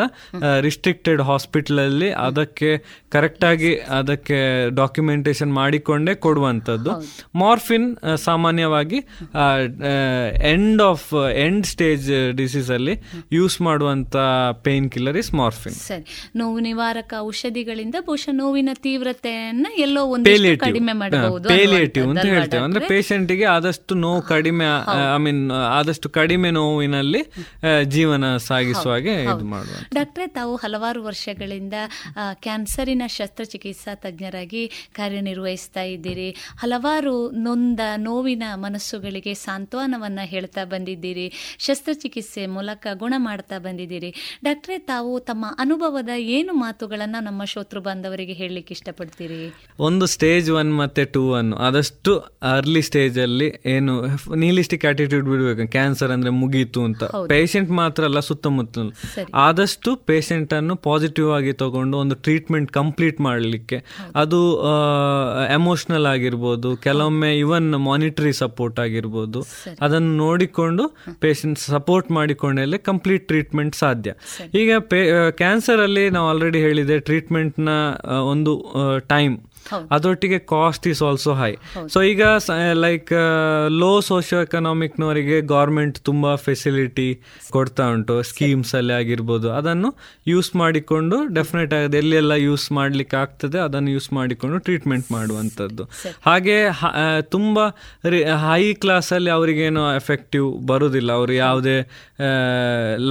ರಿಸ್ಟ್ರಿಕ್ಟೆಡ್ 0.60 1.22
ಹಾಸ್ಪಿಟಲ್ 1.22 1.80
ಅಲ್ಲಿ 1.80 2.12
ಅದಕ್ಕೆ 2.28 2.72
ಕರೆಕ್ಟ್ 3.12 3.44
ಆಗಿ 3.44 3.72
ಅದಕ್ಕೆ 4.00 4.38
ಡಾಕ್ಯುಮೆಂಟೇಶನ್ 4.76 5.52
ಮಾಡಿಕೊಂಡೇ 5.62 6.16
ಕೊಡುವಂಥದ್ದು. 6.26 6.92
ಮಾರ್ಫಿನ್ 7.36 7.90
ಸಾಮಾನ್ಯವಾಗಿ 8.20 9.00
end 10.54 10.82
of 10.82 11.10
end 11.38 11.66
stage 11.66 12.08
disease 12.38 12.72
ಅಲ್ಲಿ 12.72 12.96
ಯೂಸ್ 13.34 13.58
ಮಾಡುವಂತ 13.62 14.16
ಪೇನ್ 14.64 14.88
ಕಿಲ್ಲರ್ 14.92 15.18
ಇಸ್ 15.18 15.32
ಮಾರ್ಫಿನ್ 15.34 15.78
ಸರಿ. 15.88 16.06
ನೋವು 16.36 16.60
ನಿವಾರಕ 16.60 17.14
ಔಷಧಿಗಳಿಂದ 17.20 17.98
ಬಹುಶಃ 18.06 18.34
ನೋವಿನ 18.34 18.70
ತೀವ್ರತೆಯನ್ನ 18.86 19.68
ಎಲ್ಲೋ 19.78 20.04
ಒಂದು 20.16 20.58
ಕಡಿಮೆ 20.60 20.94
ಮಾಡಬಹುದು 20.94 21.50
ಪೇಲಿಯೇಟಿವ್ 21.50 22.08
ಅಂತ 22.10 22.26
ಹೇಳ್ತೇವೆ. 22.26 22.64
ಅಂದ್ರೆ 22.64 22.84
ಪೇಷಂಟ್ಗೆ 22.88 23.30
ಗೆ 23.32 23.46
ಆದಷ್ಟು 23.46 23.94
ನೋವು 23.96 24.22
ಕಡಿಮೆ 24.22 24.66
ಐ 25.16 25.18
ಮೀನ್ 25.18 25.44
ಆದಷ್ಟು 25.52 26.08
ಕಡಿಮೆ 26.10 26.50
ನೋವಿನಲ್ಲಿ 26.52 27.22
ಜೀವನ 27.86 28.26
ಸಾಗಿಸುವ 28.48 28.92
ಹಾಗೆ 28.92 29.14
ಇದು 29.24 29.46
ಮಾಡುವ 29.46 29.78
ಡಾಕ್ಟ್ರೆ 29.94 30.26
ತಾವು 30.38 30.54
ಹಲವಾರು 30.56 31.02
ವರ್ಷಗಳಿಂದ 31.04 31.78
ಕ್ಯಾನ್ಸರಿನ 32.44 33.04
ಶಸ್ತ್ರಚಿಕಿತ್ಸಾ 33.08 33.94
ತಜ್ಞರಾಗಿ 33.96 34.64
ಕಾರ್ಯನಿರ್ವಹಿಸ್ತಾ 35.52 35.82
ಇದ್ದೀರಿ? 35.82 36.30
ಹಲವಾರು 36.60 37.32
ನೊಂದ 37.32 37.80
ನೋವಿನ 37.98 38.44
ಮನಸ್ಸುಗಳಿಗೆ 38.56 39.34
ಸಾಂತ್ವನವನ್ನ 39.34 40.20
ಹೇಳ್ತಾ 40.24 40.66
ಬಂದಿದ್ದೀರಿ. 40.66 41.58
ಶಸ್ತ್ರಚಿಕಿತ್ಸೆ 41.60 42.46
ಮೂಲಕ 42.46 42.88
ಗುಣ 42.94 43.14
ಮಾಡ್ತಾ 43.18 43.60
ಬಂದಿದ್ದೀರಿ. 43.60 44.40
ಡಾಕ್ಟ್ರೆ 44.44 44.78
ತಾವು 44.78 45.20
ತಮ್ಮ 45.20 45.46
ಅನುಭವದ 45.60 46.10
ಏನು 46.18 46.54
ಮಾತುಗಳನ್ನ 46.54 47.16
ನಮ್ಮ 47.22 47.44
ಶೋತೃ 47.44 47.80
ಬಾಂಧವರಿಗೆ 47.80 48.34
ಹೇಳಲಿಕ್ಕೆ 48.34 48.74
ಇಷ್ಟಪಡ್ತೀರಿ? 48.74 49.54
ಒಂದು 49.80 50.06
ಸ್ಟೇಜ್ 50.06 50.52
ಒನ್ 50.52 50.78
ಮತ್ತೆ 50.78 51.06
ಟೂ 51.06 51.34
ಅನ್ನು 51.34 51.58
ಆದಷ್ಟು 51.58 52.18
ಅರ್ಲಿ 52.56 52.82
ಸ್ಟೇಜ್ 52.82 53.20
ಅಲ್ಲಿ 53.20 53.50
ಏನು 53.66 53.94
ನೀಲಿಸ್ಟಿಕ್ 54.36 54.86
ಆಟಿಟ್ಯೂಡ್ 54.86 55.26
ಬಿಡಬೇಕು. 55.26 55.72
ಕ್ಯಾನ್ಸರ್ 55.72 56.12
ಅಂದ್ರೆ 56.12 56.30
ಮುಗೀತು 56.30 56.84
ಅಂತ. 56.84 57.04
ಪೇಷಂಟ್ 57.04 57.72
ಮಾತ್ರ 57.72 58.04
ಅಲ್ಲ 58.04 58.20
ಸುತ್ತಮುತ್ತ 58.20 58.78
ಆದಷ್ಟು 59.34 59.96
ಪೇಷಂಟ್ 59.96 60.54
ಅನ್ನು 60.54 60.76
ಪಾಸಿಟಿವ್ 60.76 61.32
ಆಗಿ 61.32 61.54
ತಗೊಂಡು 61.54 61.98
ಒಂದು 61.98 62.16
ಟ್ರೀಟ್ಮೆಂಟ್ 62.16 62.72
ಕಂಪ್ಲೀಟ್ 62.72 63.22
ಮಾಡಲಿಕ್ಕೆ. 63.22 63.78
ಅದು 64.16 64.40
ಎಮೋಷನಲ್ 65.50 66.06
ಆಗಿರ್ಬೋದು 66.06 66.78
ಕೆಲವೊಮ್ಮೆ 66.78 67.38
ಇವನ್ 67.38 67.72
ಮಾನಿಟರಿ 67.72 68.34
ಸಪೋರ್ಟ್ 68.34 68.80
ಆಗಿರ್ಬೋದು 68.80 69.46
ಅದನ್ನು 69.82 70.18
ನೋಡಿಕೊಂಡು 70.18 70.84
ಪೇಷಂಟ್ 71.20 71.60
ಸಪೋರ್ಟ್ 71.60 72.12
ಮಾಡಿಕೊಂಡಲ್ಲಿ 72.12 72.80
ಕಂಪ್ಲೀಟ್ 72.80 73.28
ಟ್ರೀಟ್ಮೆಂಟ್ 73.28 73.76
ಸಾಧ್ಯ. 73.76 74.12
ಈಗ 74.54 74.72
ಕ್ಯಾನ್ಸರ್ 75.30 75.80
ಅಲ್ಲಿ 75.80 76.10
ನಾವು 76.10 76.30
ಆಲ್ರೆಡಿ 76.30 76.60
ಹೇಳಿದೆ 76.60 77.00
ಟ್ರೀಟ್ಮೆಂಟ್ನ 77.00 77.70
ಒಂದು 78.30 78.76
ಟೈಮ್ 79.08 79.40
ಅದರೊಟ್ಟಿಗೆ 79.92 80.40
cost 80.54 80.86
is 80.88 81.02
also 81.10 81.34
high 81.42 81.52
so 81.94 82.02
ಈಗ 82.12 82.24
ಲೈಕ್ 82.86 83.12
ಲೋ 83.82 83.92
ಸೋಷಿಯೋ 84.10 84.42
ಎಕನಾಮಿಕ್ನವರಿಗೆ 84.42 85.38
ಗೌರ್ಮೆಂಟ್ 85.54 85.98
ತುಂಬಾ 86.10 86.32
ಫೆಸಿಲಿಟಿ 86.36 87.08
ಕೊಡ್ತಾ 87.56 87.86
ಉಂಟು. 87.94 88.16
ಸ್ಕೀಮ್ಸ್ 88.24 88.74
ಅಲ್ಲಿ 88.76 88.94
ಆಗಿರ್ಬೋದು. 88.94 89.48
ಅದನ್ನು 89.52 89.90
ಯೂಸ್ 90.28 90.50
ಮಾಡಿಕೊಂಡು 90.62 91.18
ಡೆಫಿನೆಟ್ 91.34 91.74
ಆಗಿ 91.74 91.98
ಎಲ್ಲೆಲ್ಲ 91.98 92.32
ಯೂಸ್ 92.48 92.66
ಮಾಡ್ಲಿಕ್ಕೆ 92.72 93.18
ಆಗ್ತದೆ 93.18 93.60
ಅದನ್ನು 93.60 93.92
ಯೂಸ್ 93.92 94.10
ಮಾಡಿಕೊಂಡು 94.14 94.58
ಟ್ರೀಟ್ಮೆಂಟ್ 94.58 95.08
ಮಾಡುವಂಥದ್ದು. 95.12 95.84
ಹಾಗೆ 96.26 96.58
ತುಂಬ 97.36 97.60
ಹೈ 98.48 98.64
ಕ್ಲಾಸ್ 98.84 99.12
ಅಲ್ಲಿ 99.14 99.32
ಅವರಿಗೇನು 99.38 99.84
ಎಫೆಕ್ಟಿವ್ 99.96 100.48
ಬರುವುದಿಲ್ಲ 100.68 101.12
ಅವರು 101.12 101.34
ಯಾವುದೇ 101.34 101.78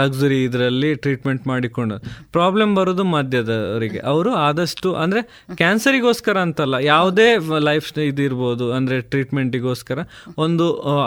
ಲಕ್ಸುರಿ 0.01 0.39
ಇದರಲ್ಲಿ 0.45 0.91
ಟ್ರೀಟ್ಮೆಂಟ್ 0.95 1.47
ಮಾಡಿಕೊಂಡು. 1.47 1.97
ಪ್ರಾಬ್ಲಮ್ 2.33 2.73
ಬರೋದು 2.77 3.05
ಮಧ್ಯದವರಿಗೆ 3.15 4.01
ಅವರು 4.13 4.31
ಆದಷ್ಟು 4.49 4.89
ಅಂದ್ರೆ 4.95 5.23
ಕ್ಯಾನ್ಸರಿಗೋಸ್ಕರ 5.57 6.37
ಅಂತಲ್ಲ 6.41 6.75
ಯಾವುದೇ 6.75 7.37
ಲೈಫ್ 7.59 7.99
ಇದಿರ್ಬೋದು 7.99 8.73
ಅಂದ್ರೆ 8.73 9.01
ಟ್ರೀಟ್ಮೆಂಟಿಗೋಸ್ಕರ 9.01 9.99
ಒಂದು 10.39 10.67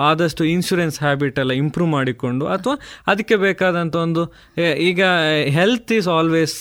ಆದಷ್ಟು 0.09 0.43
ಇನ್ಶೂರೆನ್ಸ್ 0.43 0.99
ಹ್ಯಾಬಿಟ್ 0.99 1.39
ಎಲ್ಲ 1.39 1.51
ಇಂಪ್ರೂವ್ 1.51 1.89
ಮಾಡಿಕೊಂಡು 1.89 2.45
ಅಥವಾ 2.45 2.75
ಅದಕ್ಕೆ 3.07 3.35
ಬೇಕಾದಂಥ 3.35 3.95
ಒಂದು 3.95 4.33
ಈಗ 4.79 5.03
health 5.49 5.93
is 5.93 6.07
always 6.07 6.57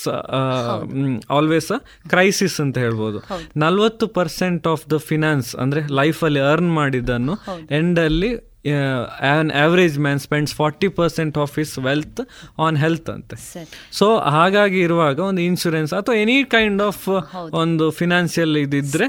always 1.31 1.73
a 1.73 2.09
crisis 2.09 2.61
ಅಂತ 2.61 2.79
ಹೇಳ್ಬೋದು. 2.79 3.19
ನಲ್ವತ್ತು 3.57 4.07
ಪರ್ಸೆಂಟ್ 4.07 4.67
ಆಫ್ 4.67 4.91
ದ 4.91 4.97
ಫಿನಾನ್ಸ್ 4.97 5.57
ಅಂದ್ರೆ 5.57 5.81
ಲೈಫಲ್ಲಿ 5.91 6.41
ಅರ್ನ್ 6.41 6.75
ಮಾಡಿದ್ದನ್ನು 6.75 7.35
ಎಂಡಲ್ಲಿ 7.71 8.52
on 9.33 9.51
average 9.63 9.97
man 10.05 10.21
spends 10.25 10.55
forty 10.61 10.89
percent 10.99 11.37
of 11.45 11.55
his 11.61 11.75
wealth 11.87 12.21
on 12.67 12.77
health 12.83 13.09
ಅಂತೆ. 13.15 13.37
ಸೊ 13.99 14.07
ಹಾಗಾಗಿ 14.37 14.79
ಇರುವಾಗ 14.87 15.19
ಒಂದು 15.31 15.43
ಇನ್ಶೂರೆನ್ಸ್ 15.51 15.93
ಅಥವಾ 16.01 16.17
ಎನಿ 16.25 16.37
ಕೈಂಡ್ 16.55 16.83
ಆಫ್ 16.89 17.07
ಒಂದು 17.63 17.87
ಫಿನಾನ್ಷಿಯಲ್ 18.01 18.55
ಇದಿದ್ರೆ 18.65 19.09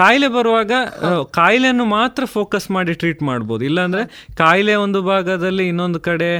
ಕಾಯಿಲೆ 0.00 0.28
ಬರುವಾಗ 0.36 0.72
ಕಾಯಿಲೆಯನ್ನು 1.38 1.86
ಮಾತ್ರ 1.96 2.22
ಫೋಕಸ್ 2.36 2.68
ಮಾಡಿ 2.76 2.94
ಟ್ರೀಟ್ 3.02 3.22
ಮಾಡ್ಬೋದು. 3.30 3.64
ಇಲ್ಲಾಂದ್ರೆ 3.70 4.04
ಕಾಯಿಲೆ 4.42 4.74
ಒಂದು 4.84 5.02
ಭಾಗದಲ್ಲಿ 5.10 5.66
ಇನ್ನೊಂದು 5.72 6.00
ಕಡೆ 6.08 6.30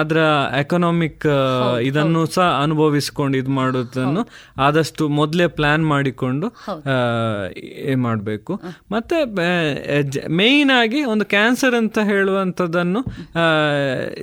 ಅದರ 0.00 0.18
ಎಕನಾಮಿಕ್ 0.60 1.26
ಇದನ್ನು 1.88 2.22
ಸಹ 2.36 2.48
ಅನುಭವಿಸ್ಕೊಂಡು 2.66 3.36
ಇದು 3.42 3.52
ಮಾಡೋದನ್ನು 3.60 4.24
ಆದಷ್ಟು 4.68 5.02
ಮೊದಲೇ 5.20 5.48
ಪ್ಲಾನ್ 5.58 5.84
ಮಾಡಿಕೊಂಡು 5.94 6.46
ಮಾಡಬೇಕು. 8.06 8.52
ಮತ್ತೆ 8.94 9.16
ಮೇಯ್ನ್ 10.40 10.72
ಆಗಿ 10.80 11.02
ಒಂದು 11.12 11.24
ಕ್ಯಾನ್ಸರ್ 11.24 11.54
ಅಂತ 11.64 11.98
ಹೇಳುವಂಥದ್ದನ್ನು 11.98 13.00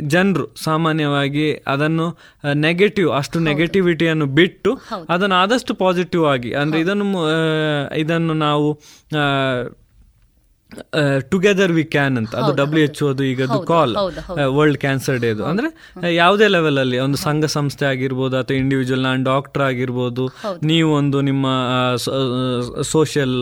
ಜನರು 0.08 0.56
ಸಾಮಾನ್ಯವಾಗಿ 0.64 1.62
ಅದನ್ನು 1.68 2.08
ನೆಗೆಟಿವ್ 2.54 3.12
ಅಷ್ಟು 3.12 3.40
ನೆಗೆಟಿವಿಟಿಯನ್ನು 3.40 4.26
ಬಿಟ್ಟು 4.26 4.78
ಅದನ್ನು 5.10 5.36
ಆದಷ್ಟು 5.36 5.74
ಪಾಸಿಟಿವ್ 5.74 6.26
ಆಗಿ 6.26 6.54
ಅಂದ್ರೆ 6.54 6.80
ಇದನ್ನು 6.80 7.08
ಇದನ್ನು 7.96 8.34
ನಾವು 8.34 8.70
ಟುಗೆದರ್ 11.32 11.74
ವಿ 11.78 11.86
ಕ್ಯಾನ್ 11.96 12.16
ಅಂತ. 12.22 12.34
ಅದು 12.42 12.52
ಡಬ್ಲ್ಯೂ 12.62 12.84
ಎಚ್ 12.88 13.02
ಅದು 13.12 13.24
ಈಗ 13.32 13.48
ಕಾಲ್ 13.72 13.94
ವರ್ಲ್ಡ್ 14.58 14.80
ಕ್ಯಾನ್ಸರ್ 14.84 15.18
ಡೇ 15.24 15.30
ಅದು. 15.36 15.44
ಅಂದ್ರೆ 15.52 15.70
ಯಾವುದೇ 16.16 16.48
ಲೆವೆಲ್ 16.56 16.80
ಅಲ್ಲಿ 16.84 16.98
ಒಂದು 17.06 17.20
ಸಂಘ 17.26 17.46
ಸಂಸ್ಥೆ 17.58 17.86
ಆಗಿರ್ಬೋದು 17.92 18.36
ಅಥವಾ 18.42 18.58
ಇಂಡಿವಿಜುವಲ್ 18.64 19.04
ನಾನು 19.08 19.24
ಡಾಕ್ಟರ್ 19.32 19.64
ಆಗಿರ್ಬೋದು 19.70 20.26
ನೀವು 20.72 20.90
ಒಂದು 21.00 21.20
ನಿಮ್ಮ 21.30 21.46
ಸೋಷಿಯಲ್ 22.94 23.38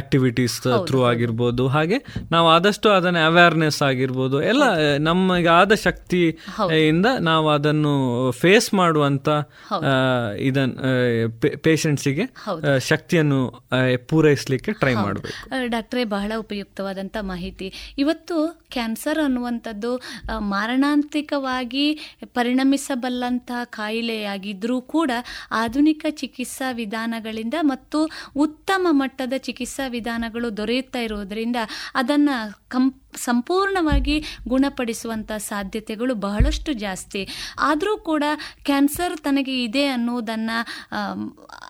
ಆಕ್ಟಿವಿಟೀಸ್ 0.00 0.56
ಥ್ರೂ 0.90 1.00
ಆಗಿರ್ಬೋದು. 1.10 1.66
ಹಾಗೆ 1.76 1.98
ನಾವು 2.34 2.46
ಆದಷ್ಟು 2.56 2.88
ಅದನ್ನ 2.98 3.22
ಅವೇರ್ನೆಸ್ 3.30 3.80
ಆಗಿರ್ಬೋದು. 3.90 4.36
ಎಲ್ಲ 4.50 4.62
ನಮಗೆ 5.08 5.50
ಆದ 5.58 5.72
ಶಕ್ತಿ 5.86 6.22
ಇಂದ 6.88 7.06
ನಾವು 7.30 7.48
ಅದನ್ನು 7.56 7.94
ಫೇಸ್ 8.42 8.68
ಮಾಡುವಂತ 8.80 9.28
ಇದನ್ 10.48 10.72
ಪೇಷಂಟ್ಸಿಗೆ 11.66 12.24
ಶಕ್ತಿಯನ್ನು 12.90 13.40
ಪೂರೈಸಲಿಕ್ಕೆ 14.10 14.72
ಟ್ರೈ 14.80 14.94
ಮಾಡಬೇಕು. 14.94 15.36
ಡಾಕ್ಟ್ರೇ 15.74 15.99
ಬಹಳ 16.04 16.32
ಉಪಯುಕ್ತವಾದಂಥ 16.36 17.16
ಮಾಹಿತಿ. 17.20 17.72
ಇವತ್ತು 17.98 18.36
ಕ್ಯಾನ್ಸರ್ 18.70 19.18
ಅನ್ನುವಂಥದ್ದು 19.18 20.00
ಮಾರಣಾಂತಿಕವಾಗಿ 20.38 21.98
ಪರಿಣಮಿಸಬಲ್ಲಂತಹ 22.34 23.64
ಕಾಯಿಲೆಯಾಗಿದ್ದರೂ 23.64 24.80
ಕೂಡ 24.80 25.10
ಆಧುನಿಕ 25.50 26.06
ಚಿಕಿತ್ಸಾ 26.10 26.70
ವಿಧಾನಗಳಿಂದ 26.70 27.54
ಮತ್ತು 27.62 28.10
ಉತ್ತಮ 28.36 28.86
ಮಟ್ಟದ 28.90 29.32
ಚಿಕಿತ್ಸಾ 29.38 29.88
ವಿಧಾನಗಳು 29.88 30.56
ದೊರೆಯುತ್ತಾ 30.56 30.98
ಇರುವುದರಿಂದ 30.98 31.56
ಅದನ್ನು 31.94 32.36
ಕಂ 32.68 32.84
ಸಂಪೂರ್ಣವಾಗಿ 33.16 34.24
ಗುಣಪಡಿಸುವಂಥ 34.48 35.32
ಸಾಧ್ಯತೆಗಳು 35.32 36.14
ಬಹಳಷ್ಟು 36.14 36.72
ಜಾಸ್ತಿ. 36.72 37.28
ಆದರೂ 37.58 37.96
ಕೂಡ 37.96 38.24
ಕ್ಯಾನ್ಸರ್ 38.64 39.18
ತನಗೆ 39.18 39.64
ಇದೆ 39.64 39.86
ಅನ್ನೋದನ್ನು 39.86 40.58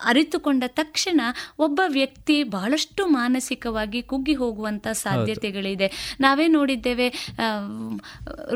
ಅರಿತುಕೊಂಡ 0.04 0.64
ತಕ್ಷಣ 0.66 1.20
ಒಬ್ಬ 1.58 1.80
ವ್ಯಕ್ತಿ 1.86 2.42
ಬಹಳಷ್ಟು 2.44 3.06
ಮಾನಸಿಕವಾಗಿ 3.06 4.02
ಕುಗ್ಗಿ 4.02 4.34
ಹೋಗುವಂಥ 4.34 4.86
ಸಾಧ್ಯತೆಗಳಿದೆ. 4.88 6.16
ನಾವೇ 6.20 6.46
ನೋಡಿದ್ದೇವೆ 6.46 7.08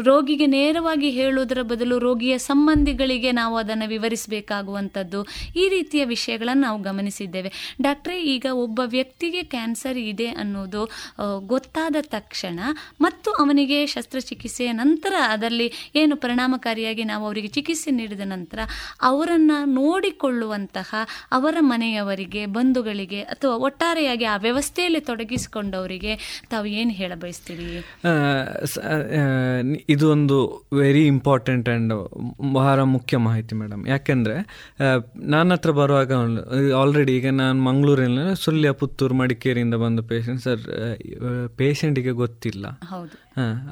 ರೋಗಿಗೆ 0.05 0.47
ನೇರವಾಗಿ 0.47 1.11
ಹೇಳೋದರ 1.11 1.63
ಬದಲು 1.63 1.99
ರೋಗಿಯ 1.99 2.39
ಸಂಬಂಧಿಗಳಿಗೆ 2.39 3.33
ನಾವು 3.33 3.57
ಅದನ್ನು 3.57 3.89
ವಿವರಿಸಬೇಕಾಗುವಂಥದ್ದು 3.89 5.27
ಈ 5.57 5.69
ರೀತಿಯ 5.69 6.05
ವಿಷಯಗಳನ್ನು 6.05 6.63
ನಾವು 6.63 6.83
ಗಮನಿಸಿದ್ದೇವೆ. 6.83 7.77
ಡಾಕ್ಟ್ರೇ 7.83 8.23
ಈಗ 8.23 8.47
ಒಬ್ಬ 8.53 8.81
ವ್ಯಕ್ತಿಗೆ 8.85 9.43
ಕ್ಯಾನ್ಸರ್ 9.43 9.99
ಇದೆ 9.99 10.29
ಅನ್ನೋದು 10.29 10.91
ಗೊತ್ತಾದ 11.47 11.97
ತಕ್ಷಣ 12.01 12.61
ಮತ್ತು 13.01 13.31
ಅವನಿಗೆ 13.43 13.79
ಶಸ್ತ್ರಚಿಕಿತ್ಸೆಯ 13.87 14.71
ನಂತರ 14.83 15.15
ಅದರಲ್ಲಿ 15.35 15.69
ಏನು 15.97 16.17
ಪರಿಣಾಮಕಾರಿಯಾಗಿ 16.25 17.05
ನಾವು 17.05 17.25
ಅವರಿಗೆ 17.25 17.51
ಚಿಕಿತ್ಸೆ 17.57 17.91
ನೀಡಿದ 17.91 18.25
ನಂತರ 18.35 18.61
ಅವರನ್ನು 19.11 19.59
ನೋಡಿಕೊಳ್ಳುವಂತಹ 19.81 20.91
ಅವರ 21.33 21.57
ಮನೆಯವರಿಗೆ, 21.73 22.43
ಬಂಧುಗಳಿಗೆ 22.57 23.21
ಅಥವಾ 23.35 23.55
ಒಟ್ಟಾರೆಯಾಗಿ 23.67 24.27
ಆ 24.35 24.37
ವ್ಯವಸ್ಥೆಯಲ್ಲಿ 24.37 25.01
ತೊಡಗಿಸಿಕೊಂಡವರಿಗೆ 25.01 26.13
ತಾವು 26.51 26.67
ಏನು 26.81 26.93
ಹೇಳ 27.01 27.13
ಬಯಸ್ತೀರಿ? 27.23 27.69
ಇದು 29.95 30.05
ಒಂದು 30.11 30.37
ವೆರಿ 30.81 31.05
ಇಂಪಾರ್ಟೆಂಟ್ 31.07 31.69
ಆ್ಯಂಡ್ 31.69 31.95
ಬಹಳ 32.59 32.79
ಮುಖ್ಯ 32.95 33.17
ಮಾಹಿತಿ 33.29 33.55
ಮೇಡಮ್ 33.55 33.83
ಯಾಕೆಂದರೆ 33.89 34.37
ನನ್ನ 35.35 35.51
ಹತ್ರ 35.53 35.73
ಬರುವಾಗ 35.81 36.13
ಆಲ್ರೆಡಿ 36.81 37.13
ಈಗ 37.19 37.29
ನಾನು 37.43 37.59
ಮಂಗಳೂರಿನ 37.63 38.25
ಸುಳ್ಯ 38.45 38.73
ಪುತ್ತೂರು 38.81 39.15
ಮಡಿಕೇರಿಯಿಂದ 39.15 39.77
ಬಂದ 39.85 40.01
ಪೇಷಂಟ್ 40.13 40.43
ಸರ್ 40.47 40.63
ಪೇಷಂಟಿಗೆ 41.57 42.13
ಗೊತ್ತಿಲ್ಲ. 42.23 42.64
ಹೌದು. 42.85 43.17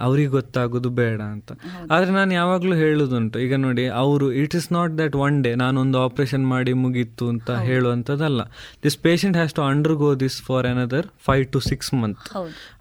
ಅವ್ರಿಗೆ 0.04 0.30
ಗೊತ್ತಾಗೋದು 0.36 0.90
ಬೇಡ 1.00 1.20
ಅಂತ. 1.34 1.52
ಆದರೆ 1.94 2.10
ನಾನು 2.18 2.32
ಯಾವಾಗಲೂ 2.38 2.74
ಹೇಳೋದುಂಟು 2.82 3.38
ಈಗ 3.44 3.54
ನೋಡಿ 3.64 3.84
ಅವರು 4.02 4.26
it 4.42 4.54
is 4.60 4.68
not 4.76 4.92
that 5.00 5.14
one 5.24 5.36
day 5.44 5.50
ನಾನೊಂದು 5.62 5.98
ಆಪರೇಷನ್ 6.06 6.44
ಮಾಡಿ 6.52 6.72
ಮುಗೀತು 6.84 7.26
ಅಂತ 7.32 7.50
ಹೇಳುವಂಥದ್ದಲ್ಲ. 7.68 8.42
This 8.84 8.98
patient 9.06 9.36
has 9.40 9.54
to 9.58 9.62
undergo 10.02 10.10
this 10.24 10.38
for 10.48 10.68
another 10.72 11.08
five 11.28 11.44
to 11.54 11.60
six 11.70 11.90
month 12.00 12.28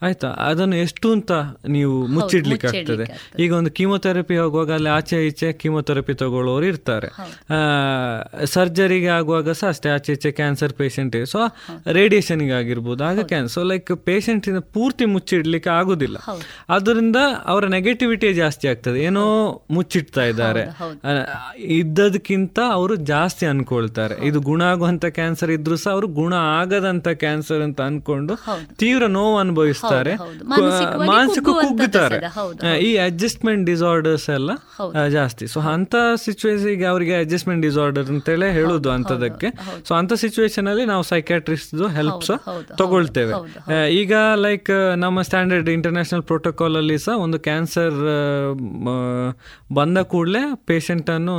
ಆಯ್ತಾ? 0.06 0.32
ಅದನ್ನು 0.50 0.78
ಎಷ್ಟು 0.86 1.10
ಅಂತ 1.18 1.32
ನೀವು 1.78 1.96
ಮುಚ್ಚಿಡ್ಲಿಕ್ಕೆ 2.16 2.70
ಆಗ್ತದೆ. 2.72 3.08
ಈಗ 3.46 3.52
ಒಂದು 3.60 3.74
ಕೀಮೊಥೆರಪಿ 3.80 4.38
ಹೋಗುವಾಗ 4.44 4.72
ಅಲ್ಲಿ 4.80 4.92
ಆಚೆ 4.98 5.20
ಈಚೆ 5.30 5.52
ಕೀಮೊಥೆರಪಿ 5.64 6.16
ತಗೊಳ್ಳೋರು 6.24 6.68
ಇರ್ತಾರೆ. 6.72 7.10
ಸರ್ಜರಿಗೆ 8.56 9.12
ಆಗುವಾಗ 9.20 9.50
ಸಹ 9.62 9.70
ಅಷ್ಟೇ 9.76 9.90
ಆಚೆ 9.98 10.12
ಈಚೆ 10.18 10.32
ಕ್ಯಾನ್ಸರ್ 10.42 10.76
ಪೇಷಂಟ್ 10.82 11.18
ಸೊ 11.34 11.42
ರೇಡಿಯೇಷನ್ಗೆ 12.00 12.56
ಆಗಿರ್ಬೋದು 12.62 13.02
ಆಗ 13.12 13.20
ಕ್ಯಾನ್ಸರ್ 13.32 13.54
ಸೊ 13.58 13.64
ಲೈಕ್ 13.72 13.92
ಪೇಷಂಟ್ 14.10 14.48
ಪೂರ್ತಿ 14.76 15.06
ಮುಚ್ಚಿಡ್ಲಿಕ್ಕೆ 15.14 15.72
ಆಗುದಿಲ್ಲ. 15.80 16.18
ಅದರಿಂದ 16.76 17.20
ಅವರ 17.52 17.64
ನೆಗೆಟಿವಿಟಿ 17.76 18.28
ಜಾಸ್ತಿ 18.40 18.66
ಆಗ್ತದೆ. 18.72 18.98
ಏನೋ 19.08 19.24
ಮುಚ್ಚಿಡ್ತಾ 19.76 20.24
ಇದ್ದಾರೆ. 20.32 20.64
ಇದ್ದದಕ್ಕಿಂತ 21.80 22.60
ಅವರು 22.78 22.96
ಜಾಸ್ತಿ 23.12 23.46
ಅನ್ಕೊಳ್ತಾರೆ. 23.52 24.16
ಇದು 24.30 24.40
ಗುಣ 24.50 24.62
ಆಗುವಂತ 24.74 25.06
ಕ್ಯಾನ್ಸರ್ 25.18 25.52
ಇದ್ರು 25.58 25.78
ಸಹ 25.84 25.92
ಅವರು 25.96 26.08
ಗುಣ 26.20 26.34
ಆಗದಂತ 26.60 27.08
ಕ್ಯಾನ್ಸರ್ 27.24 27.64
ಅಂತ 27.68 27.82
ಅನ್ಕೊಂಡು 27.90 28.36
ತೀವ್ರ 28.82 29.04
ನೋವು 29.18 29.36
ಅನುಭವಿಸ್ತಾರೆ. 29.44 30.14
ಮಾನಸಿಕ 31.12 31.48
ಕುಗ್ಗುತ್ತಾರೆ. 31.64 32.20
ಈ 32.88 32.92
ಅಡ್ಜಸ್ಟ್ಮೆಂಟ್ 33.08 33.66
ಡಿಸಾರ್ಡರ್ಸ್ 33.72 34.30
ಎಲ್ಲ 34.38 34.52
ಜಾಸ್ತಿ. 35.18 35.48
ಸೊ 35.54 35.60
ಅಂತ 35.76 35.96
ಸಿಚುವೇಶನ್ಗೆ 36.26 36.88
ಅವರಿಗೆ 36.94 37.16
ಅಡ್ಜಸ್ಟ್ಮೆಂಟ್ 37.24 37.64
ಡಿಸಾರ್ಡರ್ 37.68 38.10
ಅಂತೇಳಿ 38.16 38.50
ಹೇಳುದು 38.60 38.92
ಅಂತದಕ್ಕೆ. 38.98 39.50
ಸೊ 39.90 39.92
ಅಂತ 40.02 40.14
ಸಿಚುವೇಶನ್ 40.24 40.70
ಅಲ್ಲಿ 40.74 40.86
ನಾವು 40.94 41.06
ಸೈಕ್ಯಾಟ್ರಿಸ್ಟ್ 41.12 41.76
ಹೆಲ್ಪ್ಸ್ 42.00 42.34
ತಗೊಳ್ತೇವೆ. 42.82 43.34
ಈಗ 44.02 44.14
ಲೈಕ್ 44.46 44.72
ನಮ್ಮ 45.06 45.22
ಸ್ಟ್ಯಾಂಡರ್ಡ್ 45.30 45.70
ಇಂಟರ್ನ್ಯಾಷನಲ್ 45.78 46.26
ಪ್ರೋಟೋಕಾಲ್ 46.32 46.60
ಅಲ್ಲಿ 46.64 46.98
ಸಹ 46.98 47.16
ಒಂದು 47.18 47.40
ಕ್ಯಾನ್ಸರ್ 47.40 47.98
ಬಂದ 49.74 49.98
ಕೂಡಲೇ 49.98 50.42
ಪೇಷಂಟ್ 50.56 51.10
ಅನ್ನು 51.10 51.34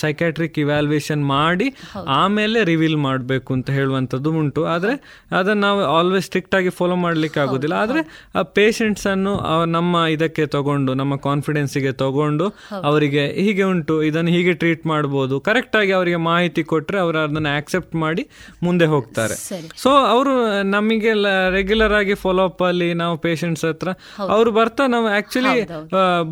ಸೈಕ್ಯಾಟ್ರಿಕ್ 0.00 0.58
ಇವ್ಯಾಲ್ಯೂಯೇಷನ್ 0.58 1.22
ಮಾಡಿ 1.26 1.68
ಆಮೇಲೆ 2.08 2.64
ರಿವೀಲ್ 2.64 2.96
ಮಾಡಬೇಕು 2.96 3.54
ಅಂತ 3.54 3.70
ಹೇಳುವಂಥದ್ದು 3.70 4.30
ಉಂಟು. 4.32 4.64
ಆದ್ರೆ 4.64 4.94
ಅದನ್ನ 5.38 5.60
ನಾವು 5.60 5.80
ಆಲ್ವೇಸ್ 5.84 6.26
ಸ್ಟ್ರಿಕ್ಟ್ 6.26 6.54
ಆಗಿ 6.54 6.68
ಫಾಲೋ 6.68 6.96
ಮಾಡ್ಲಿಕ್ಕೆ 6.96 7.40
ಆಗೋದಿಲ್ಲ. 7.40 7.74
ಆದ್ರೆ 7.74 8.30
ಆ 8.34 8.42
ಪೇಷಂಟ್ಸನ್ನು 8.42 9.64
ನಮ್ಮ 9.64 9.96
ಇದಕ್ಕೆ 10.10 10.46
ತಗೊಂಡು 10.46 10.94
ನಮ್ಮ 10.94 11.16
ಕಾನ್ಫಿಡೆನ್ಸಿಗೆ 11.16 11.92
ತಗೊಂಡು 11.92 12.48
ಅವರಿಗೆ 12.82 13.24
ಹೀಗೆ 13.42 13.62
ಉಂಟು. 13.62 14.02
ಇದನ್ನು 14.02 14.30
ಹೀಗೆ 14.30 14.52
ಟ್ರೀಟ್ 14.52 14.86
ಮಾಡ್ಬೋದು. 14.86 15.40
ಕರೆಕ್ಟಾಗಿ 15.40 15.92
ಅವರಿಗೆ 15.92 16.16
ಮಾಹಿತಿ 16.16 16.64
ಕೊಟ್ಟರೆ 16.64 16.98
ಅವರು 16.98 17.18
ಅದನ್ನ 17.18 17.46
ಆಕ್ಸೆಪ್ಟ್ 17.56 17.94
ಮಾಡಿ 17.94 18.24
ಮುಂದೆ 18.62 18.86
ಹೋಗ್ತಾರೆ. 18.86 19.34
ಸೊ 19.82 19.90
ಅವರು 19.90 20.62
ನಮಗೆ 20.62 21.12
ರೆಗ್ಯುಲರ್ 21.50 21.92
ಆಗಿ 21.92 22.14
ಫಾಲೋ 22.14 22.44
ಅಪ್ 22.44 22.62
ಅಲ್ಲಿ 22.62 22.94
ನಾವು 22.94 23.16
ಪೇಷಂಟ್ಸ್ 23.18 23.64
ಹತ್ರ 23.64 23.88
ಹತ್ರ 23.88 24.47
ಅವ್ರು 24.48 24.58
ಬರ್ತಾ 24.58 24.84
ನಾವು 24.88 25.06
ಆಕ್ಚುಲಿ 25.16 25.52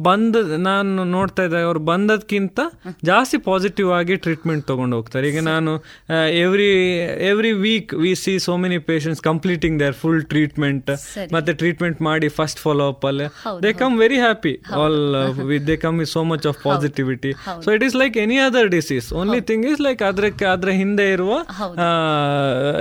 ಬಂದ 0.03 0.37
ನಾನು 0.65 1.05
ನೋಡ್ತಾ 1.11 1.43
ಇದ್ದೆ 1.47 1.61
ಅವ್ರು 1.63 1.81
ಬಂದದ್ಕಿಂತ 1.89 2.61
ಜಾಸ್ತಿ 3.05 3.39
ಪಾಸಿಟಿವ್ 3.47 3.89
ಆಗಿ 3.93 4.15
ಟ್ರೀಟ್ಮೆಂಟ್ 4.25 4.65
ತಗೊಂಡು 4.67 4.95
ಹೋಗ್ತಾರೆ. 4.97 5.25
ಈಗ 5.31 5.41
ನಾನು 5.49 5.73
every 6.43 6.69
every 7.31 7.53
week 7.65 7.93
we 8.03 8.13
see 8.23 8.35
so 8.39 8.55
many 8.57 8.79
patients 8.89 9.23
completing 9.23 9.77
their 9.81 9.97
full 10.01 10.23
treatment 10.33 10.91
ಮತ್ತೆ 11.33 11.55
ಟ್ರೀಟ್ಮೆಂಟ್ 11.61 12.01
ಮಾಡಿ 12.03 12.31
ಫಸ್ಟ್ 12.39 12.61
ಫಾಲೋ 12.61 12.87
ಅಪ್ 12.93 13.05
ಅಲ್ಲಿ 13.07 13.27
they 13.65 13.73
come 13.81 13.95
very 14.01 14.19
happy 14.19 14.55
all 14.81 14.99
they 15.69 15.77
come 15.77 15.99
with 15.99 16.13
so 16.13 16.25
much 16.31 16.47
of 16.47 16.61
positivity 16.65 17.33
so 17.65 17.71
it 17.77 17.85
is 17.85 17.97
like 17.97 18.17
any 18.25 18.39
other 18.47 18.71
disease 18.77 19.09
only 19.21 19.41
thing 19.51 19.67
is 19.73 19.81
like 19.81 20.03
ಅದಕ್ಕೆ 20.11 20.47
ಅದ್ರ 20.47 20.71
ಹಿಂದೆ 20.81 21.07
ಇರುವ 21.13 21.33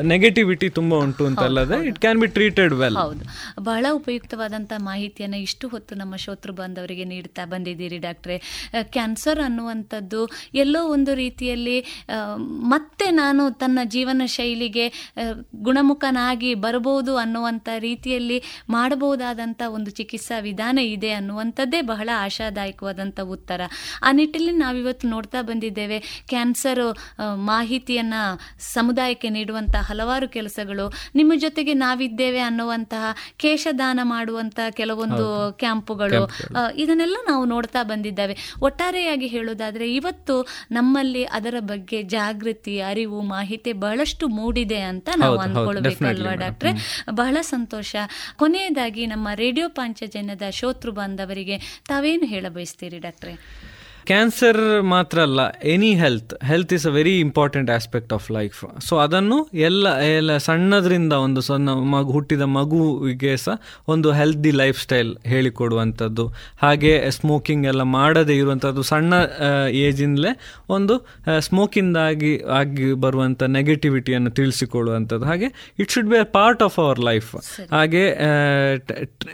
negativity 0.07 0.69
ತುಂಬಾ 0.75 0.97
ಉಂಟು 0.99 1.25
ಅಂತ 1.25 1.41
ಅಲ್ಲದೆ 1.47 1.79
it 1.87 1.99
can 1.99 2.19
be 2.21 2.29
treated 2.35 2.73
well 2.75 2.97
ಹೌದು. 2.97 3.23
ಬಹಳ 3.63 3.85
ಉಪಯುಕ್ತವಾದಂಥ 3.93 4.71
ಮಾಹಿತಿಯನ್ನು 5.25 5.37
ಇಷ್ಟು 5.47 5.65
ಹೊತ್ತು 5.67 5.93
ನಮ್ಮ 5.95 6.13
ಶೋತೃ 6.15 6.51
ಬಾಂಧವರಿಗೆ 6.51 7.05
ನೀಡ್ತಾ 7.05 7.43
ಬಂದಿದ್ದೀರಿ 7.45 7.97
ಡಾಕ್ಟ್ರೆ. 7.97 8.35
ಕ್ಯಾನ್ಸರ್ 8.93 9.39
ಅನ್ನುವಂಥದ್ದು 9.39 10.21
ಎಲ್ಲೋ 10.53 10.81
ಒಂದು 10.87 11.11
ರೀತಿಯಲ್ಲಿ 11.15 11.77
ಮತ್ತೆ 12.73 13.07
ನಾನು 13.11 13.43
ತನ್ನ 13.53 13.79
ಜೀವನ 13.85 14.21
ಶೈಲಿಗೆ 14.27 14.85
ಗುಣಮುಖನಾಗಿ 15.61 16.51
ಬರಬಹುದು 16.55 17.13
ಅನ್ನುವಂಥ 17.17 17.69
ರೀತಿಯಲ್ಲಿ 17.79 18.37
ಮಾಡಬಹುದಾದಂಥ 18.69 19.61
ಒಂದು 19.67 19.91
ಚಿಕಿತ್ಸಾ 19.91 20.37
ವಿಧಾನ 20.39 20.77
ಇದೆ 20.95 21.11
ಅನ್ನುವಂಥದ್ದೇ 21.11 21.81
ಬಹಳ 21.81 22.09
ಆಶಾದಾಯಕವಾದಂಥ 22.17 23.19
ಉತ್ತರ. 23.35 23.61
ಆ 24.03 24.09
ನಿಟ್ಟಿನಲ್ಲಿ 24.11 24.59
ನಾವಿವತ್ತು 24.59 25.05
ನೋಡ್ತಾ 25.07 25.39
ಬಂದಿದ್ದೇವೆ, 25.41 25.99
ಕ್ಯಾನ್ಸರ್ 26.29 26.83
ಮಾಹಿತಿಯನ್ನ 27.45 28.15
ಸಮುದಾಯಕ್ಕೆ 28.73 29.29
ನೀಡುವಂತಹ 29.29 29.83
ಹಲವಾರು 29.89 30.27
ಕೆಲಸಗಳು. 30.29 30.85
ನಿಮ್ಮ 31.15 31.31
ಜೊತೆಗೆ 31.35 31.73
ನಾವಿದ್ದೇವೆ 31.85 32.41
ಅನ್ನುವಂತಹ 32.49 33.03
ಕೇಶದಾನ 33.37 33.99
ಮಾಡುವಂತಹ 34.03 34.69
ಕೆಲವೊಂದು 34.79 35.14
ಹೌದು. 35.17 35.53
ಕ್ಯಾಂಪುಗಳು 35.57 36.21
ಇದನ್ನೆಲ್ಲ 36.75 37.17
ನಾವು 37.29 37.45
ನೋಡ್ತಾ 37.45 37.83
ಬಂದಿದ್ದೇವೆ. 37.83 38.37
ಒಟ್ಟಾರೆಯಾಗಿ 38.61 39.27
ಹೇಳೋದಾದ್ರೆ 39.27 39.95
ಇವತ್ತು 39.95 40.35
ನಮ್ಮಲ್ಲಿ 40.71 41.23
ಅದರ 41.23 41.55
ಬಗ್ಗೆ 41.59 42.03
ಜಾಗೃತಿ 42.03 42.79
ಅರಿವು 42.79 43.21
ಮಾಹಿತಿ 43.21 43.73
ಬಹಳಷ್ಟು 43.73 44.27
ಮೂಡಿದೆ 44.27 44.79
ಅಂತ 44.81 45.09
ನಾವು 45.17 45.37
ಅನ್ಕೊಳ್ಬೇಕಲ್ವಾ 45.37 46.33
ಡಾಕ್ಟ್ರೆ? 46.35 47.03
ಬಹಳ 47.11 47.37
ಸಂತೋಷ. 47.41 47.95
ಕೊನೆಯದಾಗಿ 48.35 49.05
ನಮ್ಮ 49.05 49.27
ರೇಡಿಯೋ 49.35 49.69
ಪಾಂಚಜನ್ಯದ 49.69 50.41
ಶೋತೃ 50.49 50.91
ಬಾಂಧವರಿಗೆ 50.91 51.57
ತಾವೇನು 51.87 52.25
ಹೇಳ 52.25 52.45
ಬಯಸ್ತೀರಿ 52.49 52.99
ಡಾಕ್ಟ್ರೆ? 52.99 53.33
ಕ್ಯಾನ್ಸರ್ 54.05 54.83
ಮಾತ್ರ 54.83 55.19
ಅಲ್ಲ 55.19 55.39
any 55.49 55.93
health 55.93 56.43
health 56.43 56.73
is 56.73 56.87
a 56.87 56.89
very 56.89 57.19
important 57.19 57.71
aspect 57.71 58.13
of 58.13 58.31
life 58.31 58.79
so 58.81 58.97
ಅದನ್ನು 58.97 59.49
ಎಲ್ಲ 59.53 59.97
ಎಲ್ಲ 59.97 60.37
ಸಣ್ಣದ್ರಿಂದ 60.37 61.13
ಒಂದು 61.13 61.41
ಸಣ್ಣ 61.41 61.69
ಮಗು 61.69 62.11
ಹುಟ್ಟಿದ 62.11 62.41
ಮಗುವಿಗೆ 62.41 63.37
ಸಹ 63.37 63.61
ಒಂದು 63.87 64.11
ಹೆಲ್ದಿ 64.11 64.51
ಲೈಫ್ 64.51 64.81
ಸ್ಟೈಲ್ 64.81 65.15
ಹೇಳಿಕೊಡುವಂಥದ್ದು. 65.25 66.33
ಹಾಗೆ 66.61 67.11
ಸ್ಮೋಕಿಂಗ್ 67.11 67.67
ಎಲ್ಲ 67.67 67.81
ಮಾಡದೇ 67.81 68.35
ಇರುವಂಥದ್ದು 68.35 68.81
ಸಣ್ಣ 68.81 69.13
ಏಜಿಂದಲೇ 69.69 70.39
ಒಂದು 70.69 71.07
ಸ್ಮೋಕಿಂದಾಗಿ 71.39 72.43
ಆಗಿ 72.51 72.93
ಬರುವಂಥ 72.93 73.43
ನೆಗೆಟಿವಿಟಿಯನ್ನು 73.43 74.31
ತಿಳಿಸಿಕೊಡುವಂಥದ್ದು 74.31 75.25
ಹಾಗೆ 75.25 75.73
it 75.79 75.91
should 75.91 76.07
be 76.07 76.17
a 76.17 76.23
part 76.23 76.63
of 76.63 76.79
our 76.79 76.99
life 76.99 77.35
ಹಾಗೆ 77.71 78.03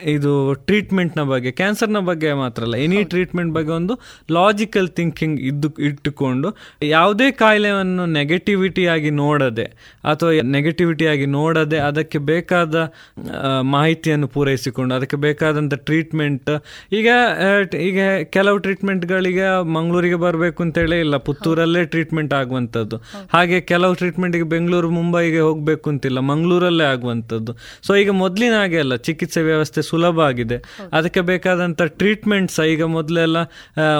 ಇದು 0.04 0.54
ಟ್ರೀಟ್ಮೆಂಟ್ನ 0.54 1.22
ಬಗ್ಗೆ 1.22 1.52
ಕ್ಯಾನ್ಸರ್ನ 1.52 2.00
ಬಗ್ಗೆ 2.00 2.34
ಮಾತ್ರ 2.34 2.64
ಅಲ್ಲ 2.64 2.76
ಎನಿ 2.76 3.04
ಟ್ರೀಟ್ಮೆಂಟ್ 3.04 3.54
ಬಗ್ಗೆ 3.54 3.72
ಒಂದು 3.72 3.96
ಲಾಜಿಕಲ್ 4.62 4.90
ಥಿಂಕಿಂಗ್ 4.90 5.38
ಇದ್ದು 5.40 5.70
ಇಟ್ಟುಕೊಂಡು 5.80 6.48
ಯಾವುದೇ 6.86 7.28
ಕಾಯಿಲೆಯನ್ನು 7.32 8.06
ನೆಗೆಟಿವಿಟಿಯಾಗಿ 8.06 9.10
ನೋಡದೆ 9.10 9.66
ಅಥವಾ 10.04 10.32
ನೆಗೆಟಿವಿಟಿಯಾಗಿ 10.56 11.26
ನೋಡದೆ 11.26 11.78
ಅದಕ್ಕೆ 11.78 12.18
ಬೇಕಾದ 12.32 12.76
ಮಾಹಿತಿಯನ್ನು 13.76 14.28
ಪೂರೈಸಿಕೊಂಡು 14.28 14.96
ಅದಕ್ಕೆ 14.96 15.18
ಬೇಕಾದಂಥ 15.18 15.74
ಟ್ರೀಟ್ಮೆಂಟ್ 15.74 16.50
ಈಗ 16.94 17.10
ಈಗ 17.88 18.00
ಕೆಲವು 18.24 18.58
ಟ್ರೀಟ್ಮೆಂಟ್ಗಳಿಗೆ 18.58 19.48
ಮಂಗಳೂರಿಗೆ 19.74 20.16
ಬರಬೇಕು 20.16 20.60
ಅಂತೇಳಿ 20.64 21.00
ಇಲ್ಲ 21.00 21.18
ಪುತ್ತೂರಲ್ಲೇ 21.18 21.84
ಟ್ರೀಟ್ಮೆಂಟ್ 21.86 22.34
ಆಗುವಂಥದ್ದು. 22.34 22.98
ಹಾಗೆ 23.34 23.58
ಕೆಲವು 23.72 23.94
ಟ್ರೀಟ್ಮೆಂಟ್ಗೆ 23.94 24.44
ಬೆಂಗಳೂರು 24.44 24.90
ಮುಂಬೈಗೆ 24.90 25.40
ಹೋಗಬೇಕು 25.40 25.90
ಅಂತಿಲ್ಲ 25.90 26.20
ಮಂಗಳೂರಲ್ಲೇ 26.32 26.86
ಆಗುವಂಥದ್ದು. 26.94 27.52
ಸೊ 27.88 27.92
ಈಗ 27.96 28.12
ಮೊದಲಿನ 28.24 28.56
ಹಾಗೆ 28.60 28.80
ಅಲ್ಲ 28.80 28.96
ಚಿಕಿತ್ಸೆ 29.08 29.42
ವ್ಯವಸ್ಥೆ 29.42 29.82
ಸುಲಭ 29.82 30.20
ಆಗಿದೆ. 30.30 30.60
ಅದಕ್ಕೆ 30.94 31.22
ಬೇಕಾದಂಥ 31.32 31.82
ಟ್ರೀಟ್ಮೆಂಟ್ಸ್ 32.00 32.60
ಈಗ 32.74 32.84
ಮೊದಲೆಲ್ಲ 32.98 33.38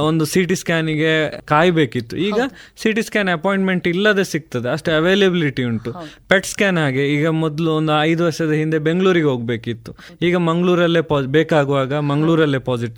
ಒಂದು 0.10 0.26
ಸಿ 0.26 0.42
ಟಿ 0.52 0.58
ಸ್ಕ್ಯಾನಿಗೆ 0.62 1.14
ಕಾಯಬೇಕಿತ್ತು. 1.54 2.16
ಈಗ 2.28 2.40
ಸಿ 2.84 2.92
ಟಿ 3.00 3.06
ಸ್ಕ್ಯಾನ್ 3.10 3.32
ಅಪಾಯಿಂಟ್ಮೆಂಟ್ 3.38 3.86
ಇಲ್ಲದೆ 3.94 4.26
ಸಿಗ್ತದೆ. 4.34 4.70
ಅಷ್ಟು 4.76 4.92
ಅವೈಲೇಬಿಲಿಟಿ 5.00 5.66
ಉಂಟು. 5.72 5.94
ಪೆಟ್ 6.32 6.50
ಸ್ಕ್ಯಾನ್ 6.54 6.80
ಹಾಗೆ 6.84 7.06
ಈಗ 7.16 7.28
ಮೊದಲು 7.44 7.72
ಒಂದು 7.80 7.94
ಐದು 8.10 8.22
ವರ್ಷದ 8.30 8.54
ಹಿಂದೆ 8.62 8.80
ಬೆಂಗಳೂರಿಗೆ 8.90 9.30
ಹೋಗಬೇಕಿತ್ತು. 9.34 9.92
ಈಗ 10.30 10.36
ಮಂಗಳೂರಲ್ಲೇ 10.50 11.04
ಪಾಸ್ 11.12 11.28
ಬೇಕಾಗುವಾಗ 11.40 11.94
ಮಂಗಳೂರಲ್ಲೇ 12.12 12.60
positive 12.70 12.90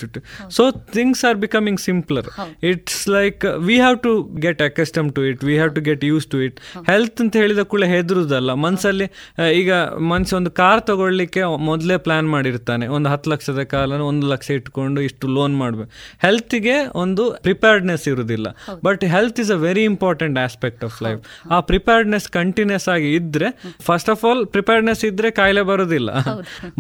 so 0.56 0.64
things 0.96 1.22
are 1.28 1.38
becoming 1.44 1.80
simpler 1.86 2.28
it's 2.70 3.04
like 3.16 3.44
we 3.68 3.76
have 3.84 3.98
to 4.06 4.12
get 4.46 4.62
accustom 4.68 5.08
to 5.16 5.22
it 5.30 5.42
we 5.48 5.54
have 5.60 5.72
to 5.78 5.82
get 5.88 6.04
use 6.10 6.26
to 6.34 6.38
it 6.46 6.58
health 6.90 7.20
ಅಂತ 7.24 7.36
ಹೇಳಿದ 7.42 7.62
ಕೂಡ 7.74 7.84
ಹೆದರುದಲ್ಲ. 7.94 8.50
ಮನಸ್ಸಲ್ಲಿ 8.66 9.08
ಈಗ 9.62 9.72
ಮನುಷ್ಯ 10.12 10.36
ಒಂದು 10.40 10.52
ಕಾರ್ 10.62 10.82
ತಗೊಳ್ಳಿಕ್ಕೆ 10.90 11.44
ಮೊದಲೇ 11.70 11.98
ಪ್ಲಾನ್ 12.08 12.28
ಮಾಡಿರ್ತಾನೆ. 12.36 12.88
ಒಂದು 12.98 13.10
ಹತ್ತು 13.14 13.32
ಲಕ್ಷದ 13.34 13.64
ಕಾಲ 13.76 14.00
ಒಂದು 14.12 14.26
ಲಕ್ಷ 14.34 14.50
ಇಟ್ಕೊಂಡು 14.58 15.02
ಇಷ್ಟು 15.08 15.28
ಲೋನ್ 15.38 15.56
ಮಾಡಬೇಕು. 15.62 15.92
ಹೆಲ್ತ್ಗೆ 16.26 16.78
ಒಂದು 17.04 17.24
ಪ್ರಿಪೇರ್ಡ್ನೆಸ್ 17.44 18.06
ಇರುವುದಿಲ್ಲ 18.12 18.48
but 18.88 19.04
health 19.16 19.40
is 19.44 19.52
a 19.56 19.60
very 19.68 19.84
important 19.92 20.38
aspect 20.46 20.84
of 20.88 20.98
life 21.06 21.20
ಆ 21.56 21.60
ಪ್ರಿಪೇರ್ಡ್ನೆಸ್ 21.72 22.28
ಕಂಟಿನ್ಯೂಸ್ 22.38 22.88
ಆಗಿ 22.96 23.10
ಇದ್ರೆ 23.20 23.50
ಫಸ್ಟ್ 23.88 24.10
ಆಫ್ 24.14 24.24
ಆಲ್ 24.30 24.42
ಪ್ರಿಪೇರ್ಡ್ನೆಸ್ 24.56 25.04
ಇದ್ರೆ 25.10 25.32
ಕಾಯಿಲೆ 25.40 25.64
ಬರೋದಿಲ್ಲ. 25.72 26.10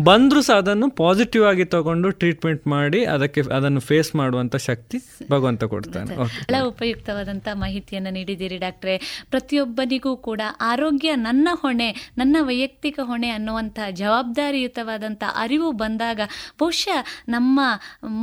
ಬಂದ್ರೂ 0.10 0.42
ಸಹ 0.48 0.58
ಅದನ್ನು 0.64 0.88
ಪಾಸಿಟಿವ್ 1.02 1.46
ಆಗಿ 1.52 1.66
ತಗೊಂಡು 1.76 2.10
ಟ್ರೀಟ್ಮೆಂಟ್ 2.22 2.64
ಮಾಡಿ 2.76 3.00
ಅದಕ್ಕೆ 3.16 3.42
ಅದನ್ನು 3.58 3.82
ಫೇಸ್ 3.90 4.12
ಮಾಡುವಂತ 4.16 4.56
ಶಕ್ತಿ 4.68 4.98
ಭಗವಂತ 5.32 5.64
ಕೊಡ್ತಾನೆ. 5.74 6.16
ಬಹಳ 6.18 6.62
ಉಪಯುಕ್ತವಾದಂಥ 6.72 7.48
ಮಾಹಿತಿಯನ್ನು 7.64 8.12
ನೀಡಿದ್ದೀರಿ 8.18 8.58
ಡಾಕ್ಟ್ರೆ. 8.58 8.96
ಪ್ರತಿಯೊಬ್ಬನಿಗೂ 9.30 10.14
ಕೂಡ 10.28 10.42
ಆರೋಗ್ಯ 10.72 11.10
ನನ್ನ 11.28 11.48
ಹೊಣೆ 11.62 11.90
ನನ್ನ 12.18 12.38
ವೈಯಕ್ತಿಕ 12.42 13.00
ಹೊಣೆ 13.04 13.30
ಅನ್ನುವಂತಹ 13.30 13.88
ಜವಾಬ್ದಾರಿಯುತವಾದಂಥ 14.02 15.24
ಅರಿವು 15.44 15.70
ಬಂದಾಗ 15.84 16.20
ಬಹುಶಃ 16.60 17.00
ನಮ್ಮ 17.30 17.60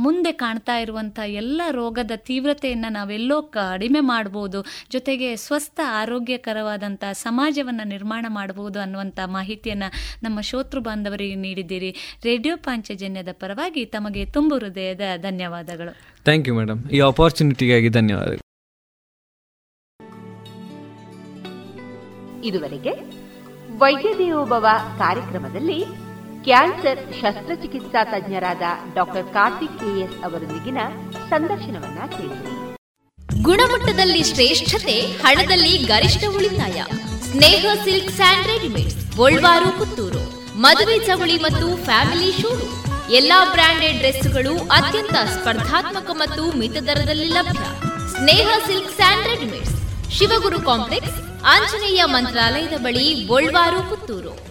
ಮುಂದೆ 0.03 0.31
ಕಾಣ್ತಾ 0.43 0.75
ಇರುವಂತಹ 0.77 1.27
ಎಲ್ಲ 1.41 1.61
ರೋಗದ 1.71 2.13
ತೀವ್ರತೆಯನ್ನು 2.31 2.89
ನಾವೆಲ್ಲೋ 2.91 3.37
ಕಡಿಮೆ 3.55 3.99
ಮಾಡ್ಬೋದು 4.11 4.59
ಜೊತೆಗೆ 4.91 5.29
ಸ್ವಸ್ಥ 5.45 5.79
ಆರೋಗ್ಯಕರವಾದಂಥ 6.01 7.03
ಸಮಾಜವನ್ನು 7.23 7.87
ನಿರ್ಮಾಣ 7.87 8.25
ಮಾಡಬಹುದು 8.29 8.77
ಅನ್ನುವಂಥ 8.79 9.19
ಮಾಹಿತಿಯನ್ನು 9.25 9.89
ನಮ್ಮ 10.23 10.41
ಶೋತೃ 10.41 10.79
ಬಾಂಧವರಿಗೆ 10.79 11.37
ನೀಡಿದ್ದೀರಿ. 11.45 11.91
ರೇಡಿಯೋ 12.23 12.53
ಪಾಂಚಜನ್ಯದ 12.57 13.31
ಪರವಾಗಿ 13.33 13.83
ತಮಗೆ 13.85 14.23
ತುಂಬು 14.25 14.57
ಹೃದಯದ 14.57 15.07
ಧನ್ಯವಾದಗಳು. 15.21 15.93
ಥ್ಯಾಂಕ್ 16.23 16.47
ಯು 16.47 16.55
ಮೇಡಮ್ 16.55 16.79
ಈ 16.89 17.01
ಅಪರ್ಚುನಿಟಿಗಾಗಿ 17.07 17.89
ಧನ್ಯವಾದಗಳು. 17.89 18.43
ಇದುವರೆಗೆ 22.47 22.93
ವೈದ್ಯ 23.77 24.09
ದೇವೋಭವ 24.17 24.65
ಕಾರ್ಯಕ್ರಮದಲ್ಲಿ 24.97 25.79
ಕ್ಯಾನ್ಸರ್ 26.43 27.13
ಶಸ್ತ್ರಚಿಕಿತ್ಸಾ 27.21 28.03
ತಜ್ಞರಾದ 28.03 28.61
ಡಾಕ್ಟರ್ 28.93 29.33
ಕಾರ್ತಿಕ್ 29.33 29.79
ಕೆಎಸ್ 29.79 30.23
ಅವರೊಂದಿಗಿನ 30.23 30.77
ಸಂದರ್ಶನವನ್ನ 31.29 31.99
ಕೇಳಿ 32.09 32.71
ಗುಣಮಟ್ಟದಲ್ಲಿ 33.41 34.23
ಶ್ರೇಷ್ಠತೆ, 34.23 35.01
ಹಣದಲ್ಲಿ 35.01 35.77
ಗರಿಷ್ಠ 35.77 36.23
ಉಳಿತಾಯ. 36.35 36.83
Sneha 37.31 37.65
silk 37.83 38.11
and 38.11 39.15
Golwaru, 39.15 39.79
Puttur. 39.79 40.51
ಮದುವೆ 40.55 40.99
ಚವಳಿ 40.99 41.37
ಮತ್ತು 41.37 41.85
ಫ್ಯಾಮಿಲಿ 41.85 42.41
ಶೂರು. 42.41 42.85
ಎಲ್ಲಾ 43.11 43.45
ಬ್ರಾಂಡೆಡ್ 43.45 43.97
ಡ್ರೆಸ್ಗಳು 43.97 44.57
ಅತ್ಯಂತ 44.57 45.13
ಸ್ಪರ್ಧಾತ್ಮಕ 45.13 46.09
ಮತ್ತು 46.13 46.57
ಮಿತ 46.57 46.71
ದರದಲ್ಲಿ 46.71 47.27
ಲಭ್ಯ. 47.27 47.59
Sneha 48.09 48.47
silk 48.67 48.95
and 48.95 49.27
readymades. 49.27 50.09
Shivaguru 50.11 50.61
complex, 50.61 51.43
Anjaneya 51.45 52.03
ಮಂತ್ರಾಲಯದ 52.05 52.77
ಬಳಿ 52.77 53.13
ಗೋಲ್ವಾರು, 53.13 53.89
ಪುತ್ತೂರು. 53.89 54.50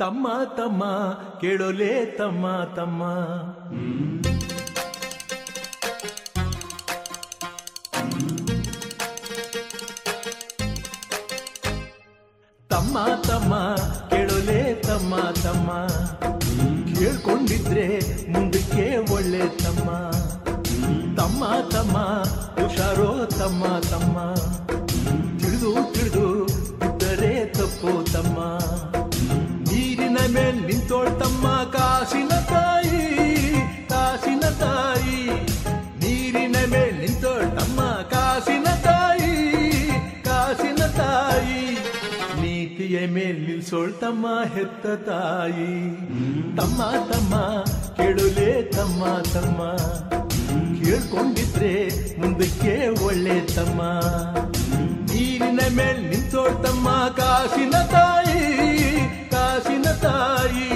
ತಮ್ಮ 0.00 0.28
ತಮ್ಮ 0.56 0.84
ಕೇಳೋಲೆ 1.40 2.06
ತಮ್ಮ 2.06 2.46
ತಮ್ಮ. 2.76 3.02
ತಮ್ಮ 12.68 12.98
ತಮ್ಮ 13.28 13.76
ಕೇಳೋಲೆ 14.10 14.74
ತಮ್ಮ 14.74 15.16
ತಮ್ಮ. 15.16 15.86
ಕೇಳ್ಕೊಂಡಿದ್ರೆ 16.94 18.00
ಮುಂದಕ್ಕೆ 18.32 19.12
ಒಳ್ಳೆ 19.12 19.48
ತಮ್ಮ. 19.48 20.10
ತಮ್ಮ 21.16 21.44
ತಮ್ಮ 21.70 21.98
ಹುಷಾರೋ 22.62 23.26
ತಮ್ಮ 23.26 23.64
ತಮ್ಮ. 23.78 24.34
ತಿಳಿದು 25.38 25.92
ತಿಳಿದು 25.94 26.46
ಇದ್ದರೆ 26.46 27.44
ತಪ್ಪು 27.44 28.12
ತಮ್ಮ. 28.12 28.60
ನೀರಿನ 30.20 30.34
ಮೇಲ್ 30.34 30.66
ನಿಂತೋಳ್ 30.66 31.20
ತಮ್ಮ 31.20 31.46
ಕಾಸಿನ 31.48 32.28
ತಾಯಿ 32.28 32.98
ಕಾಸಿನ 33.88 34.40
ತಾಯಿ. 34.40 35.30
ನೀರಿನ 35.98 36.56
ಮೇಲ್ 36.70 36.98
ನಿಂತೋಳ್ 36.98 37.60
ತಮ್ಮ 37.60 37.80
ಕಾಸಿನ 38.10 38.64
ತಾಯಿ 38.64 39.34
ಕಾಸಿನ 40.24 40.86
ತಾಯಿ. 40.86 41.74
ನೀತಿಯ 42.40 43.06
ಮೇಲ್ 43.06 43.48
ನಿಲ್ಸೋಳ್ 43.48 43.92
ತಮ್ಮ 43.92 44.26
ಹೆತ್ತ 44.54 44.86
ತಾಯಿ. 44.86 45.96
ತಮ್ಮ 46.56 46.82
ತಮ್ಮ, 47.12 47.64
ಕೇಳುಲೇ 47.96 48.62
ತಮ್ಮ 48.62 49.04
ತಮ್ಮ. 49.18 49.76
ಕೇಳ್ಕೊಂಡಿದ್ರೆ 50.84 51.88
ಮುಂದಕ್ಕೆ 52.20 53.04
ಒಳ್ಳೆ 53.04 53.40
ತಮ್ಮ. 53.40 53.82
ನೀರಿನ 55.12 55.60
ಮೇಲ್ 55.76 56.10
ನಿಂತೋಳ್ 56.10 56.64
ತಮ್ಮ 56.64 56.88
ಕಾಸಿನ 57.16 57.70
ತಾಯಿ. 57.70 58.69
ತಾಯಿ 60.02 60.68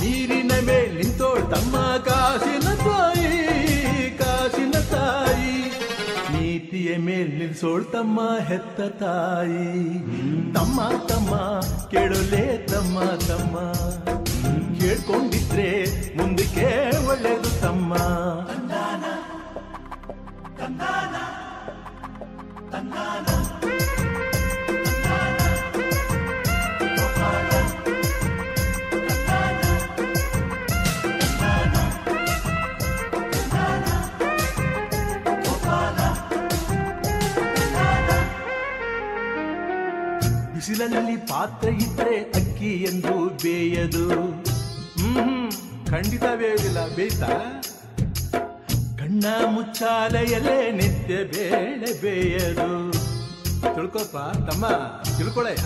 ನೀರಿನ 0.00 0.52
ಮೇಲ್ 0.66 0.94
ನಿಂತೋಳ್ 0.96 1.44
ತಮ್ಮ 1.50 1.76
ಕಾಸಿನ 2.06 2.68
ತಾಯಿ 2.84 3.30
ಕಾಸಿನ 4.20 4.76
ತಾಯಿ 4.92 5.54
ನೀತಿಯ 6.32 6.96
ಮೇಲ್ 6.98 7.32
ನಿಲ್ಸೋಳ್ 7.38 7.84
ತಮ್ಮ 7.92 8.18
ಹೆತ್ತ 8.48 8.80
ತಾಯಿ 9.02 9.66
ತಮ್ಮ 10.54 10.88
ತಮ್ಮ 11.08 11.32
ಕೇಳಲೇ 11.90 12.44
ತಮ್ಮ 12.66 12.98
ತಮ್ಮ 13.28 13.56
ಕೇಳ್ಕೊಂಡಿದ್ರೆ 14.80 15.70
ಮುಂದಕ್ಕೆ 16.16 16.68
ಒಳ್ಳೇದು 17.06 17.52
ತಮ್ಮ 17.60 17.92
ಬಿಸಿಲಲ್ಲಿ 40.84 41.16
ಪಾತ್ರೆ 41.16 41.70
ಇದ್ರೆ 41.74 42.16
ಅಕ್ಕಿ 42.16 42.70
ಎಂದು 42.82 43.14
ಬೇಯದು. 43.42 44.06
ಹ್ಮ್ 45.00 45.50
ಖಂಡಿತ 45.86 46.24
ಬೇಯುವುದಿಲ್ಲ 46.36 46.80
ಬೇಯ್ತಾ? 46.94 47.30
ಕಣ್ಣ 48.98 49.24
ಮುಚ್ಚಾಲೆಯಲ್ಲೇ 49.46 50.72
ನಿತ್ಯ 50.72 51.16
ಬೇಳೆ 51.24 51.90
ಬೇಯದು. 52.02 52.68
ತಿಳ್ಕೊಪ್ಪ, 53.74 54.16
ತಮ್ಮ, 54.50 54.66
ತಿಳ್ಕೊಳಯ್ಯ? 55.16 55.62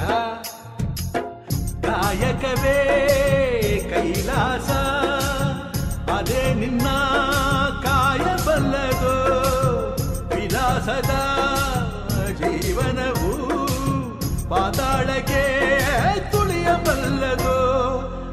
ಕಾಯಕವೇ 1.82 2.78
ಕೈಲಾಸ, 3.90 4.70
ಅದೇ 6.11 6.55
ನಿನ್ನ 6.55 6.89
ಕಾಯಬಲ್ಲದು. 7.82 9.16
ವಿಲಾಸದ 10.36 11.15
ಪಾತಾಳಕ್ಕೆ 14.48 15.42
ತುಳಿಯಬಲ್ಲದು 16.32 17.56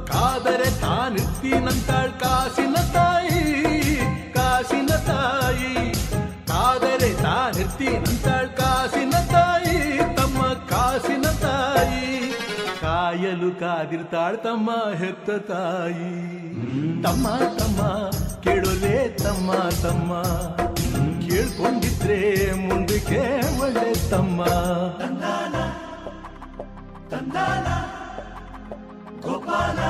ಕಾದರೆ 0.06 0.82
ತಾನಿರ್ತೀನಂತಾಳ್ 0.82 2.12
ಕಾಸಿನ 2.12 2.74
ತಾಯಿ 2.74 3.42
ಕಾಸಿನ 4.34 4.88
ತಾಯಿ. 4.88 5.94
ಕಾದರೆ 6.48 7.22
ತಾನಿರ್ತೀನಂತಾಳ್ 7.22 8.50
ಕಾಸಿನ 8.50 9.12
ತಾಯಿ, 9.12 9.98
ತಮ್ಮ 10.16 10.42
ಕಾಸಿನ 10.44 11.22
ತಾಯಿ. 11.22 12.32
ಕಾಯಲು 12.82 13.60
ಕಾದಿರ್ತಾಳ್ 13.60 14.38
ತಮ್ಮ 14.38 14.72
ಹೆತ್ತ 14.72 15.30
ತಾಯಿ. 15.30 16.14
ತಮ್ಮ 17.04 17.28
ತಮ್ಮ, 17.36 18.10
ಕೇಳೋಲೇ 18.44 19.18
ತಮ್ಮ 19.24 19.54
ತಮ್ಮ. 19.54 20.24
ಕೇಳ್ಕೊಂಡಿದ್ರೆ 21.28 22.52
ಮುಂದಕ್ಕೆ 22.54 23.22
ಒಳ್ಳೆ 23.60 24.10
ತಮ್ಮ. 24.10 24.46
Tanana, 27.10 27.76
Gopala, 29.22 29.90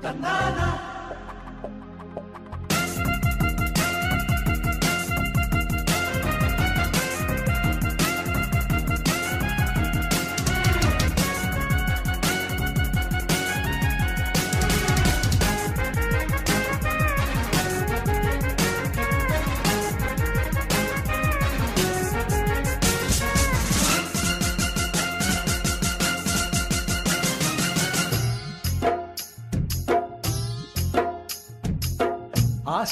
Tanana. 0.00 0.93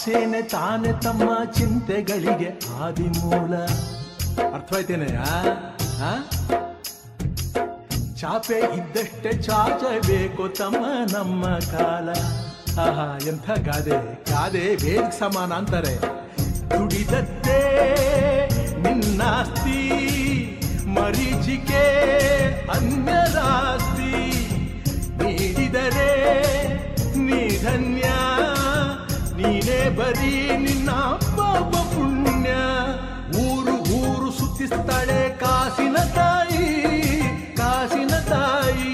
ಆಸೇನೆ 0.02 0.42
ತಾನೆ 0.42 1.00
ತಮ್ಮ 1.00 1.44
ಚಿಂತೆಗಳಿಗೆ 1.44 2.78
ಆದಿಮೂಲ. 2.80 3.54
ಅರ್ಥವಾಯ್ತೇನೆಯ 4.54 5.18
ಚಾಪೆ 8.16 8.58
ಇದ್ದಷ್ಟೇ 8.76 9.32
ಚಾಚಬೇಕು 9.42 10.48
ತಮ್ಮ 10.48 10.86
ನಮ್ಮ 11.12 11.44
ಕಾಲ. 11.46 12.08
ಆಹಾ, 12.80 13.18
ಎಂಥ 13.26 13.50
ಗಾದೆ. 13.50 14.24
ಗಾದೆ 14.30 14.76
ವೇದ 14.76 15.10
ಸಮಾನ 15.18 15.52
ಅಂತಾರೆ. 15.52 15.96
ದುಡಿದದ್ದೇ 16.70 17.60
ನಿನ್ನಾಸ್ತಿ 18.78 19.80
ಮರೀಚಿಕೆ 20.86 21.84
ಅನ್ಯರಾಸ್ತಿ. 22.66 24.12
ನೀಡಿದರೆ 25.22 26.12
ನೀ 27.18 27.58
ಧನ್ಯ. 27.62 28.02
ನೀನೇ 29.36 29.88
ಬರೀ 29.88 30.56
ನಿನ್ನ 30.56 30.90
ಪಾಪ 31.36 31.76
ಪುಣ್ಯ. 31.94 32.50
ಊರು 33.38 33.76
ಊರು 33.94 34.30
ಸುತ್ತಿಸ್ತಾಳೆ 34.32 35.38
ಕಾಸಿನ 35.38 35.96
ತಾಯಿ 35.96 36.66
ಕಾಸಿನ 37.56 38.08
ತಾಯಿ. 38.08 38.90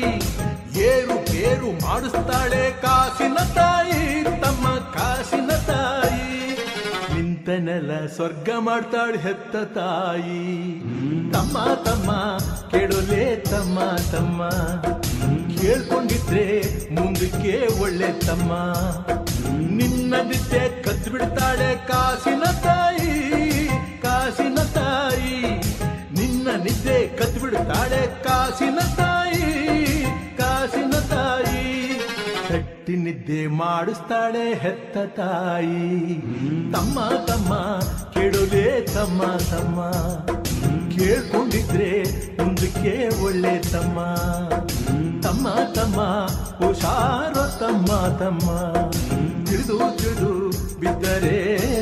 ಏರು 0.81 1.17
ಪೇರು 1.27 1.87
ಮಾಡಿಸ್ತಾಳೆ 1.87 2.83
ಕಾಸಿನ 2.83 3.35
ತಾಯಿ, 3.35 4.25
ತಮ್ಮ 4.25 4.69
ಕಾಸಿನ 4.69 5.51
ತಾಯಿ. 5.51 6.27
ನಿಂತನೆಲ್ಲ 7.15 8.07
ಸ್ವರ್ಗ 8.07 8.49
ಮಾಡ್ತಾಳೆ 8.59 9.19
ಹೆತ್ತ 9.19 9.57
ತಾಯಿ. 9.57 10.81
ತಮ್ಮ 11.31 11.59
ತಮ್ಮ 11.85 12.39
ಕೇಳೋಲೇ 12.71 13.37
ತಮ್ಮ 13.37 13.79
ತಮ್ಮ. 14.13 14.43
ಕೇಳ್ಕೊಂಡಿದ್ರೆ 15.61 16.63
ಮುಂದಕ್ಕೆ 16.95 17.81
ಒಳ್ಳೆ 17.81 18.13
ತಮ್ಮ. 18.13 18.53
ನಿನ್ನ 19.59 20.15
ನಿದ್ದೆ 20.17 20.83
ಕದ್ದು 20.83 21.11
ಬಿಡ್ತಾಳೆ 21.11 21.87
ಕಾಸಿನ 21.87 22.43
ತಾಯಿ 22.45 23.69
ಕಾಸಿನ 24.03 24.55
ತಾಯಿ. 24.55 25.57
ನಿನ್ನ 26.21 26.49
ನಿದ್ದೆ 26.51 27.17
ಕದ್ದು 27.17 27.41
ಬಿಡ್ತಾಳೆ 27.41 28.25
ಕಾಸಿನ 28.25 28.79
ತಾಯಿ 28.97 30.03
ಕಾಸಿನ 30.39 30.91
ತಾಯಿ. 30.91 32.01
ತಟ್ಟಿ 32.49 32.97
ನಿದ್ದೆ 32.97 33.47
ಮಾಡಿಸ್ತಾಳೆ 33.47 34.55
ಹೆತ್ತ 34.55 34.99
ತಾಯಿ. 35.17 36.15
ತಮ್ಮ 36.73 37.25
ತಮ್ಮ 37.27 37.81
ಕೆಡುವೆ 38.15 38.81
ತಮ್ಮ 38.81 39.23
ತಮ್ಮ. 39.25 39.91
ಕೇಳ್ಕೊಂಡಿದ್ರೆ 40.89 42.05
ಮುಂದಕ್ಕೆ 42.43 43.25
ಒಳ್ಳೆ 43.25 43.59
ತಮ್ಮ. 43.59 43.99
ತಮ್ಮ 45.23 45.49
ತಮ್ಮ, 45.49 46.01
ಹುಷಾರೋ 46.59 47.45
ತಮ್ಮ 47.59 47.87
ತಮ್ಮ. 48.19 48.49
ತಿಳಿದು 49.45 49.79
ತಿಳಿದು 49.99 50.33
ಬಿದ್ದರೆ 50.81 51.37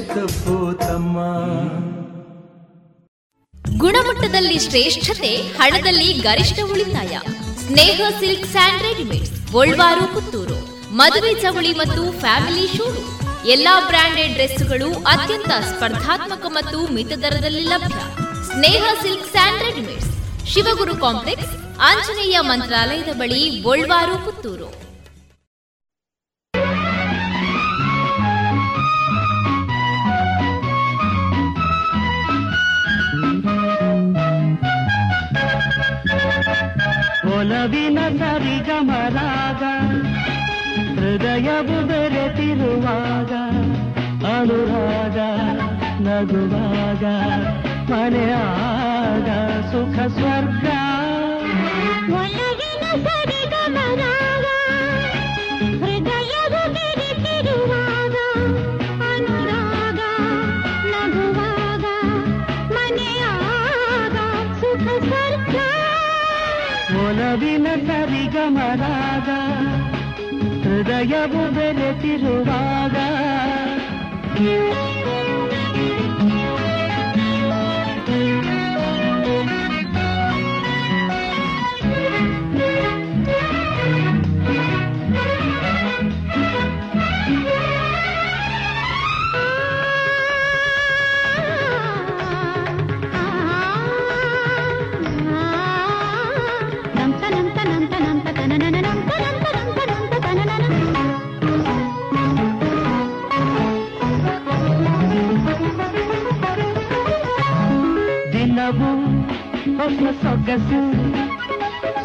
ತಪ್ಪು 0.07 0.79
ತಮ್ಮ. 0.79 1.17
ಗುಣಮಟ್ಟದಲ್ಲಿ 3.79 4.59
ಶ್ರೇಷ್ಠತೆ, 4.59 5.37
ಹಣದಲ್ಲಿ 5.37 6.13
ಗರಿಷ್ಠ 6.13 6.59
ಉಳಿತಾಯ. 6.71 7.19
Sneha 7.67 8.01
silk 8.21 8.47
and 8.47 8.83
readymade 8.83 9.53
Golwaru, 9.53 10.15
Puttur. 10.15 10.59
ಮದುವೆ 10.97 11.35
ಚವಳಿ 11.35 11.73
ಮತ್ತು 11.73 12.21
ಫ್ಯಾಮಿಲಿ 12.21 12.67
ಶೂರು. 12.77 13.03
ಎಲ್ಲಾ 13.47 13.87
ಬ್ರಾಂಡೆಡ್ 13.87 14.33
ಡ್ರೆಸ್ಗಳು 14.33 14.89
ಅತ್ಯಂತ 14.93 15.49
ಸ್ಪರ್ಧಾತ್ಮಕ 15.49 16.45
ಮತ್ತು 16.49 16.95
ಮಿತ 16.95 17.13
ದರದಲ್ಲಿ 17.13 17.61
ಲಭ್ಯ. 17.61 17.95
Sneha 18.45 18.85
silk 19.03 19.31
and 19.31 19.63
readymades. 19.63 20.26
Shivaguru 20.47 20.95
complex 20.97 21.53
Anjaneya 21.81 22.37
ಮಂತ್ರಾಲಯದ 22.41 23.11
ಬಳಿ 23.19 23.41
ಗೋಳ್ವಾರು 23.61 24.15
ಪುತ್ತೂರು. 24.25 24.69
ಒಲವಿನ 37.37 37.99
ಸರಿಗಮರಾಗ 38.19 39.63
ಹೃದಯವು 40.99 41.79
ಬೆರೆತಿರುವಾಗ 41.89 43.33
ಅನುರಾಗ 44.33 45.19
ನಗುವಾಗ 46.07 47.05
ಮನೆಯ 47.91 48.35
ಮನೆಯಾಗ 49.17 49.31
ಸುಖ 49.71 49.97
ಸ್ವರ್ಗ. 50.17 50.67
ಬೆರೆತಿರುವಾಗ 56.75 58.17
ಅನುರಾಗ 59.11 60.01
ನಗುವಾಗ 60.93 61.85
ಮನೆಯಾಗ 62.73 64.17
ಸುಖ 64.61 64.87
ಸ್ವರ್ಗ. 65.05 65.57
ಒಲವಿನ 67.07 67.67
ಸರಿಗಮರಾಗ 67.89 69.29
ಹೃದಯವು 70.65 71.55
ಬೆರೆತಿರುವಾಗ. 71.55 72.97
ಹೊಸ 109.87 110.07
ಸೊಗಸು 110.23 110.79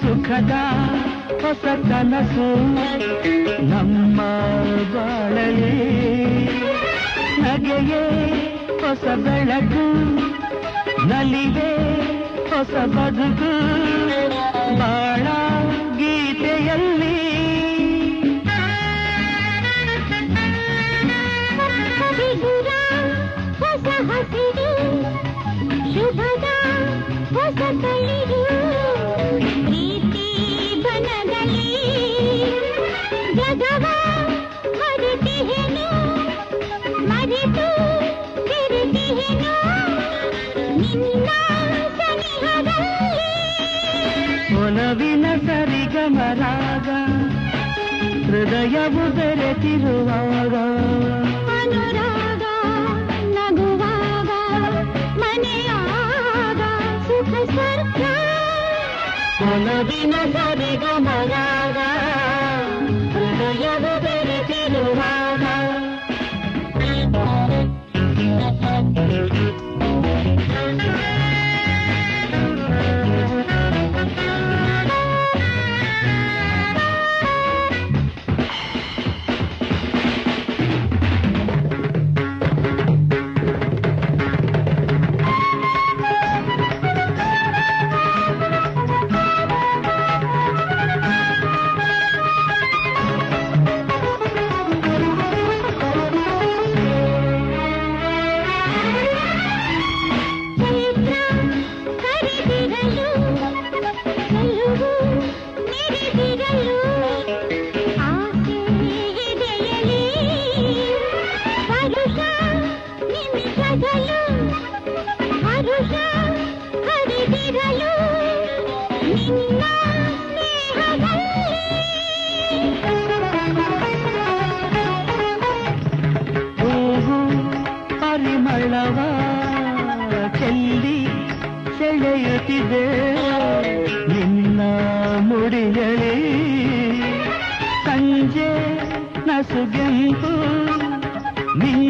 ಸುಖದ 0.01 0.55
ಹೊಸ 1.41 1.63
ಕನಸು 1.89 2.47
ನಮ್ಮ 3.61 4.19
ಬಾಳಲಿ 4.93 5.73
ನಗೆಯೇ 7.41 8.03
ಹೊಸ 8.81 9.05
ಬೆಳಕು 9.23 9.85
ನಲಿವೆ 11.07 11.71
ಹೊಸ 12.51 12.75
ಬದುಕು 12.95 13.51
ಬಾಳ 14.79 15.25
ಒಲವಿನ 44.61 45.25
ಸರಿಗಮರಾಗ 45.47 46.89
ಹೃದಯವು 48.25 49.05
ಬೆರೆತಿರುವಾಗ 49.17 50.55
ಸುಖ 57.51 57.57
ಸ್ವರ್ಗ 57.57 58.01
ಒಲವಿನ 59.45 60.13
ಸರಿಗಮರಾಗ 60.33 61.77
ಹೃದಯವು 63.15 63.93
ಬೆರೆತಿರುವಾಗ 64.05 65.30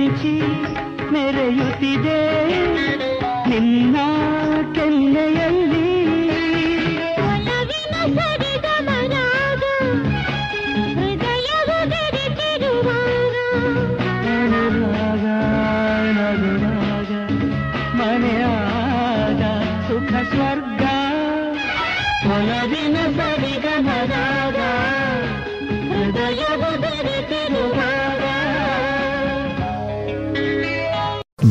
ಮಿಂಚಿ 0.01 0.35
ಮೆರೆಯುತ್ತಿದೆ. 1.13 2.19
ನಿನ್ನ 3.49 3.97
ಕೆನ್ನೆಯಲ್ಲಿ 4.73 5.80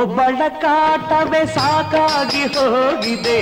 ಒಬ್ಬಳ 0.00 0.40
ಕಾಟವೇ 0.62 1.40
ಸಾಕಾಗಿ 1.46 2.44
ಹೋಗಿದೆ, 2.54 3.36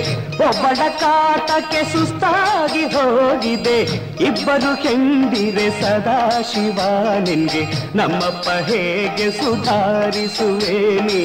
ಒಬ್ಬಳ 0.46 0.80
ಕಾಟಕ್ಕೆ 1.02 1.80
ಸುಸ್ತಾಗಿ 1.92 2.84
ಹೋಗಿದೆ. 2.94 3.78
ಇಬ್ಬರು 4.26 4.72
ಹೆಂಡಿರೆ 4.82 5.68
ಸದಾ 5.80 6.18
ಶಿವ 6.50 6.78
ನಿನ್ಗೆ 7.26 7.62
ನಮ್ಮಪ್ಪ 7.96 8.48
ಹೇಗೆ 8.70 9.28
ಸುಧಾರಿಸುವೇನಿ? 9.38 11.22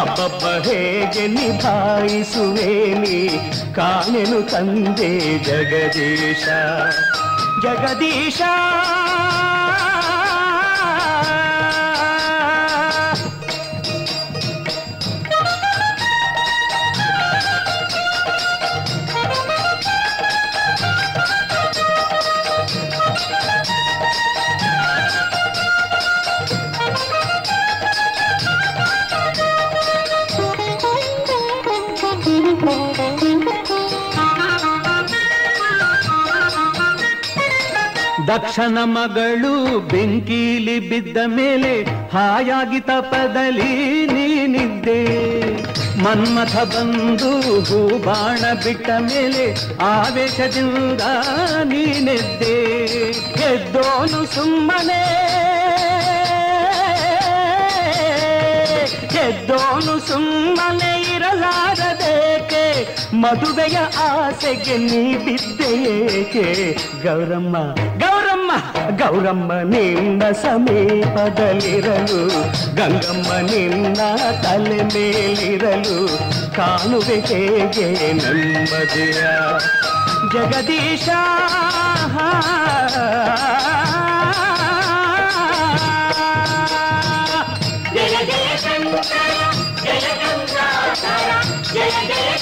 ಅಪ್ಪಪ್ಪ 0.00 0.44
ಹೇಗೆ 0.68 1.26
ನಿಭಾಯಿಸುವೇನಿ? 1.36 3.18
ಕಾಣೆನು 3.74 4.40
ತಂದೆ 4.52 5.12
ಜಗದೀಶ 5.48 6.46
ಜಗದೀಶ. 7.64 8.40
ದಕ್ಷನ 38.28 38.78
ಮಗಳು 38.84 39.52
ಬೆಂಕೀಲಿ 39.88 40.76
ಬಿದ್ದ 40.90 41.16
ಮೇಲೆ 41.26 41.72
ಹಾಯಾಗಿ 41.82 42.80
ತಪದಲ್ಲಿ 42.80 43.72
ನೀನಿದ್ದೆ. 44.06 45.00
ಮನ್ಮಥ 46.02 46.56
ಬಂದು 46.56 47.30
ಹೂಬಾಣ 47.68 48.42
ಬಿಟ್ಟ 48.64 48.88
ಮೇಲೆ 49.00 49.44
ಆವೇಶದಿಂದ 49.80 51.00
ನೀನೆದ್ದೆ. 51.64 52.56
ಎದ್ದೋನು 53.52 54.20
ಸುಮ್ಮನೆ 54.34 55.02
ಎದ್ದೋನು 59.26 59.94
ಸುಮ್ಮನೆ 60.08 60.92
ಇರಲಾರದೇಕೆ 61.14 62.33
ಮದುವೆಯ 63.22 63.76
ಆಸೆಗೆ 64.04 64.76
ನೀ 64.84 65.00
ಬಿದ್ದೆಯೇಕೆ 65.24 66.44
ಗೌರಮ್ಮ 67.04 67.56
ಗೌರಮ್ಮ 67.98 68.50
ಗೌರಮ್ಮ 69.00 69.52
ನಿನ್ನ 69.72 70.22
ಸಮೀಪದಲ್ಲಿರಲು 70.42 72.20
ಗಂಗಮ್ಮ 72.74 73.30
ನಿನ್ನ 73.50 74.00
ತಲೆ 74.44 74.80
ಮೇಲಿರಲು 74.94 75.98
ಕಾಣುವೆ 76.56 77.18
ಹೇಗೆ 77.30 77.88
ನೆಮ್ಮದಿಯ 78.20 79.22
ಜಗದೀಶ 80.34 81.08
ಜಯ 87.94 88.16
ಜಯ 88.30 88.46
ಶಂಕರ 88.64 89.40
ಜಯ 91.74 92.23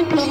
Thank 0.00 0.14
you. 0.14 0.29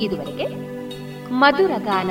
ಇದುವರೆಗೆ 0.00 0.46
ಮಧುರ 1.32 1.72
ಗಾನ. 1.78 2.10